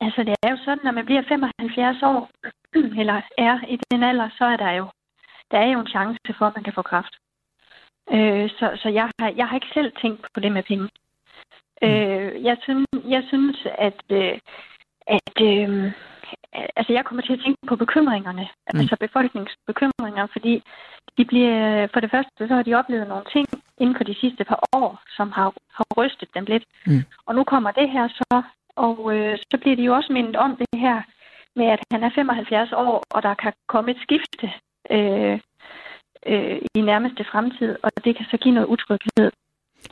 Altså, 0.00 0.22
det 0.22 0.34
er 0.42 0.50
jo 0.50 0.58
sådan, 0.64 0.84
når 0.84 0.92
man 0.92 1.06
bliver 1.06 1.22
75 1.28 2.02
år, 2.02 2.30
eller 3.00 3.20
er 3.38 3.58
i 3.68 3.78
den 3.90 4.02
alder, 4.02 4.28
så 4.38 4.44
er 4.44 4.56
der 4.56 4.72
jo, 4.72 4.86
der 5.50 5.58
er 5.58 5.72
jo 5.72 5.80
en 5.80 5.86
chance 5.86 6.18
for, 6.38 6.46
at 6.46 6.52
man 6.56 6.64
kan 6.64 6.72
få 6.72 6.82
kraft. 6.82 7.14
Øh, 8.12 8.50
så 8.50 8.66
så 8.82 8.88
jeg, 8.88 9.10
har, 9.18 9.32
jeg 9.36 9.46
har 9.48 9.54
ikke 9.56 9.74
selv 9.74 9.92
tænkt 10.02 10.26
på 10.34 10.40
det 10.40 10.52
med 10.52 10.62
penge. 10.62 10.88
Mm. 11.82 11.88
Øh, 11.88 12.44
jeg, 12.44 12.56
synes, 12.62 12.86
jeg 13.08 13.22
synes, 13.28 13.66
at, 13.78 14.02
øh, 14.10 14.38
at 15.06 15.34
øh, 15.42 15.92
altså 16.52 16.92
jeg 16.92 17.04
kommer 17.04 17.22
til 17.22 17.32
at 17.32 17.40
tænke 17.44 17.66
på 17.66 17.76
bekymringerne, 17.76 18.48
mm. 18.72 18.80
altså 18.80 18.96
befolkningsbekymringer, 19.00 20.26
fordi 20.32 20.62
de 21.18 21.24
bliver, 21.24 21.86
for 21.92 22.00
det 22.00 22.10
første, 22.10 22.48
så 22.48 22.54
har 22.54 22.62
de 22.62 22.74
oplevet 22.74 23.08
nogle 23.08 23.24
ting 23.32 23.46
inden 23.78 23.96
for 23.96 24.04
de 24.04 24.20
sidste 24.20 24.44
par 24.44 24.60
år, 24.72 25.02
som 25.16 25.32
har, 25.32 25.52
har 25.70 25.86
rystet 25.96 26.28
dem 26.34 26.44
lidt. 26.44 26.64
Mm. 26.86 27.04
Og 27.26 27.34
nu 27.34 27.44
kommer 27.44 27.70
det 27.70 27.90
her 27.90 28.08
så, 28.08 28.42
og 28.76 29.14
øh, 29.14 29.38
så 29.50 29.58
bliver 29.60 29.76
de 29.76 29.82
jo 29.82 29.94
også 29.94 30.12
mindet 30.12 30.36
om 30.36 30.56
det 30.56 30.80
her 30.80 31.02
med, 31.56 31.66
at 31.66 31.80
han 31.92 32.02
er 32.04 32.10
75 32.14 32.72
år, 32.72 33.04
og 33.10 33.22
der 33.22 33.34
kan 33.34 33.52
komme 33.68 33.90
et 33.90 34.00
skifte 34.02 34.46
øh, 34.90 35.40
øh, 36.26 36.58
i 36.74 36.80
nærmeste 36.80 37.24
fremtid, 37.24 37.76
og 37.82 37.90
det 38.04 38.16
kan 38.16 38.26
så 38.30 38.36
give 38.36 38.54
noget 38.54 38.68
utryghed. 38.68 39.30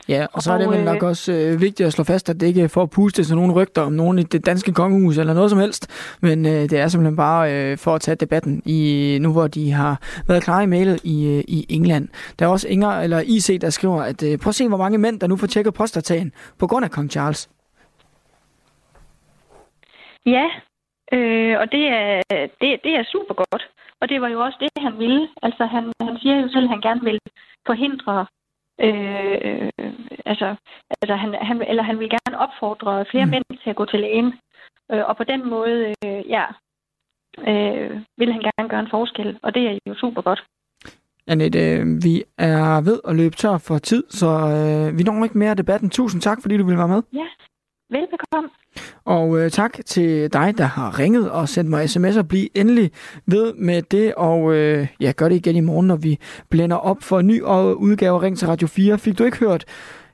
Ja, 0.09 0.25
og 0.33 0.41
så 0.41 0.53
er 0.53 0.57
det 0.57 0.69
vel 0.69 0.83
nok 0.83 1.03
øh, 1.03 1.09
også 1.09 1.31
øh, 1.31 1.61
vigtigt 1.61 1.87
at 1.87 1.93
slå 1.93 2.03
fast, 2.03 2.29
at 2.29 2.39
det 2.39 2.47
ikke 2.47 2.61
er 2.61 2.67
for 2.67 2.83
at 2.83 2.89
puste 2.89 3.23
til 3.23 3.35
nogle 3.35 3.53
rygter 3.53 3.81
om 3.81 3.91
nogen 3.91 4.19
i 4.19 4.23
det 4.23 4.45
danske 4.45 4.73
kongehus 4.73 5.17
eller 5.17 5.33
noget 5.33 5.49
som 5.49 5.59
helst, 5.59 5.83
men 6.21 6.45
øh, 6.45 6.51
det 6.51 6.73
er 6.73 6.87
simpelthen 6.87 7.15
bare 7.15 7.53
øh, 7.53 7.77
for 7.77 7.95
at 7.95 8.01
tage 8.01 8.15
debatten 8.15 8.61
i 8.65 8.79
nu, 9.21 9.31
hvor 9.31 9.47
de 9.47 9.71
har 9.71 10.01
været 10.27 10.43
klar 10.43 10.61
i 10.61 10.65
mailet 10.65 11.03
i, 11.03 11.27
øh, 11.27 11.43
i 11.47 11.65
England. 11.69 12.07
Der 12.39 12.45
er 12.45 12.49
også 12.49 12.67
Inger, 12.67 12.91
eller 12.91 13.19
IC, 13.25 13.59
der 13.61 13.69
skriver, 13.69 14.01
at 14.01 14.23
øh, 14.23 14.37
prøv 14.37 14.49
at 14.49 14.55
se, 14.55 14.67
hvor 14.67 14.77
mange 14.77 14.97
mænd, 14.97 15.19
der 15.19 15.27
nu 15.27 15.37
får 15.37 15.47
tjekket 15.47 15.73
postatagen 15.73 16.31
på 16.59 16.67
grund 16.67 16.85
af 16.85 16.91
kong 16.91 17.11
Charles. 17.11 17.49
Ja, 20.25 20.45
øh, 21.13 21.59
og 21.59 21.71
det 21.71 21.85
er, 21.87 22.21
det, 22.61 22.69
det 22.83 22.93
er 22.99 23.03
super 23.11 23.33
godt. 23.33 23.63
Og 24.01 24.09
det 24.09 24.21
var 24.21 24.27
jo 24.27 24.39
også 24.39 24.57
det, 24.59 24.83
han 24.83 24.99
ville. 24.99 25.27
Altså, 25.41 25.65
han, 25.65 25.83
han 26.01 26.17
siger 26.21 26.35
jo 26.41 26.47
selv, 26.49 26.63
at 26.63 26.69
han 26.69 26.81
gerne 26.81 27.03
vil 27.03 27.19
forhindre 27.65 28.25
Øh, 28.81 29.69
altså, 30.25 30.55
altså 31.01 31.15
han, 31.15 31.33
han, 31.41 31.61
eller 31.61 31.83
han 31.83 31.99
vil 31.99 32.09
gerne 32.09 32.39
opfordre 32.39 33.05
flere 33.11 33.25
mm. 33.25 33.31
mænd 33.31 33.43
til 33.63 33.69
at 33.69 33.75
gå 33.75 33.85
til 33.85 33.99
lægen. 33.99 34.33
Øh, 34.91 35.03
og 35.09 35.17
på 35.17 35.23
den 35.23 35.49
måde, 35.49 35.93
øh, 36.05 36.29
ja, 36.29 36.45
øh, 37.39 38.01
vil 38.17 38.33
han 38.33 38.41
gerne 38.41 38.69
gøre 38.69 38.79
en 38.79 38.93
forskel, 38.97 39.39
og 39.43 39.55
det 39.55 39.67
er 39.67 39.77
jo 39.87 39.95
super 39.95 40.21
godt. 40.21 40.43
Annette, 41.27 41.59
vi 42.03 42.23
er 42.37 42.81
ved 42.81 42.99
at 43.07 43.15
løbe 43.15 43.35
tør 43.35 43.57
for 43.57 43.77
tid, 43.77 44.03
så 44.09 44.29
øh, 44.55 44.97
vi 44.97 45.03
når 45.03 45.23
ikke 45.23 45.37
mere 45.37 45.49
af 45.49 45.57
debatten. 45.57 45.89
Tusind 45.89 46.21
tak, 46.21 46.37
fordi 46.41 46.57
du 46.57 46.65
ville 46.65 46.77
være 46.77 46.87
med. 46.87 47.01
Ja, 47.13 47.27
velbekomme. 47.89 48.49
Og 49.05 49.39
øh, 49.39 49.51
tak 49.51 49.77
til 49.85 50.33
dig, 50.33 50.57
der 50.57 50.63
har 50.63 50.99
ringet 50.99 51.31
og 51.31 51.49
sendt 51.49 51.69
mig 51.69 51.85
sms'er. 51.85 52.21
Bliv 52.21 52.47
endelig 52.55 52.91
ved 53.25 53.53
med 53.53 53.81
det, 53.81 54.15
og 54.15 54.53
øh, 54.53 54.87
ja, 54.99 55.11
gør 55.11 55.29
det 55.29 55.35
igen 55.35 55.55
i 55.55 55.59
morgen, 55.59 55.87
når 55.87 55.95
vi 55.95 56.19
blænder 56.49 56.77
op 56.77 57.03
for 57.03 57.19
en 57.19 57.27
ny 57.27 57.41
udgave 57.41 58.21
Ring 58.21 58.37
til 58.37 58.47
Radio 58.47 58.67
4. 58.67 58.97
Fik 58.97 59.17
du 59.17 59.23
ikke 59.23 59.37
hørt 59.37 59.65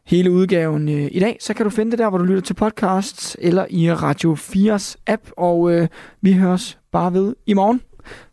hele 0.06 0.32
udgaven 0.32 0.90
øh, 0.90 1.10
i 1.12 1.20
dag, 1.20 1.38
så 1.40 1.54
kan 1.54 1.64
du 1.64 1.70
finde 1.70 1.92
det 1.92 2.00
der, 2.00 2.10
hvor 2.10 2.18
du 2.18 2.24
lytter 2.24 2.42
til 2.42 2.54
podcasts, 2.54 3.38
eller 3.40 3.66
i 3.70 3.92
Radio 3.92 4.36
4's 4.36 4.96
app, 5.08 5.22
og 5.38 5.72
øh, 5.72 5.88
vi 6.22 6.34
høres 6.34 6.80
bare 6.92 7.14
ved 7.14 7.36
i 7.46 7.54
morgen. 7.54 7.82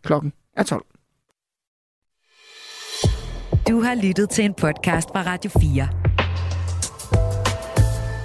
Klokken 0.02 0.32
er 0.56 0.62
12. 0.62 0.84
Du 3.68 3.80
har 3.80 3.94
lyttet 3.94 4.30
til 4.30 4.44
en 4.44 4.54
podcast 4.54 5.08
fra 5.08 5.22
Radio 5.22 5.50
4. 5.60 6.07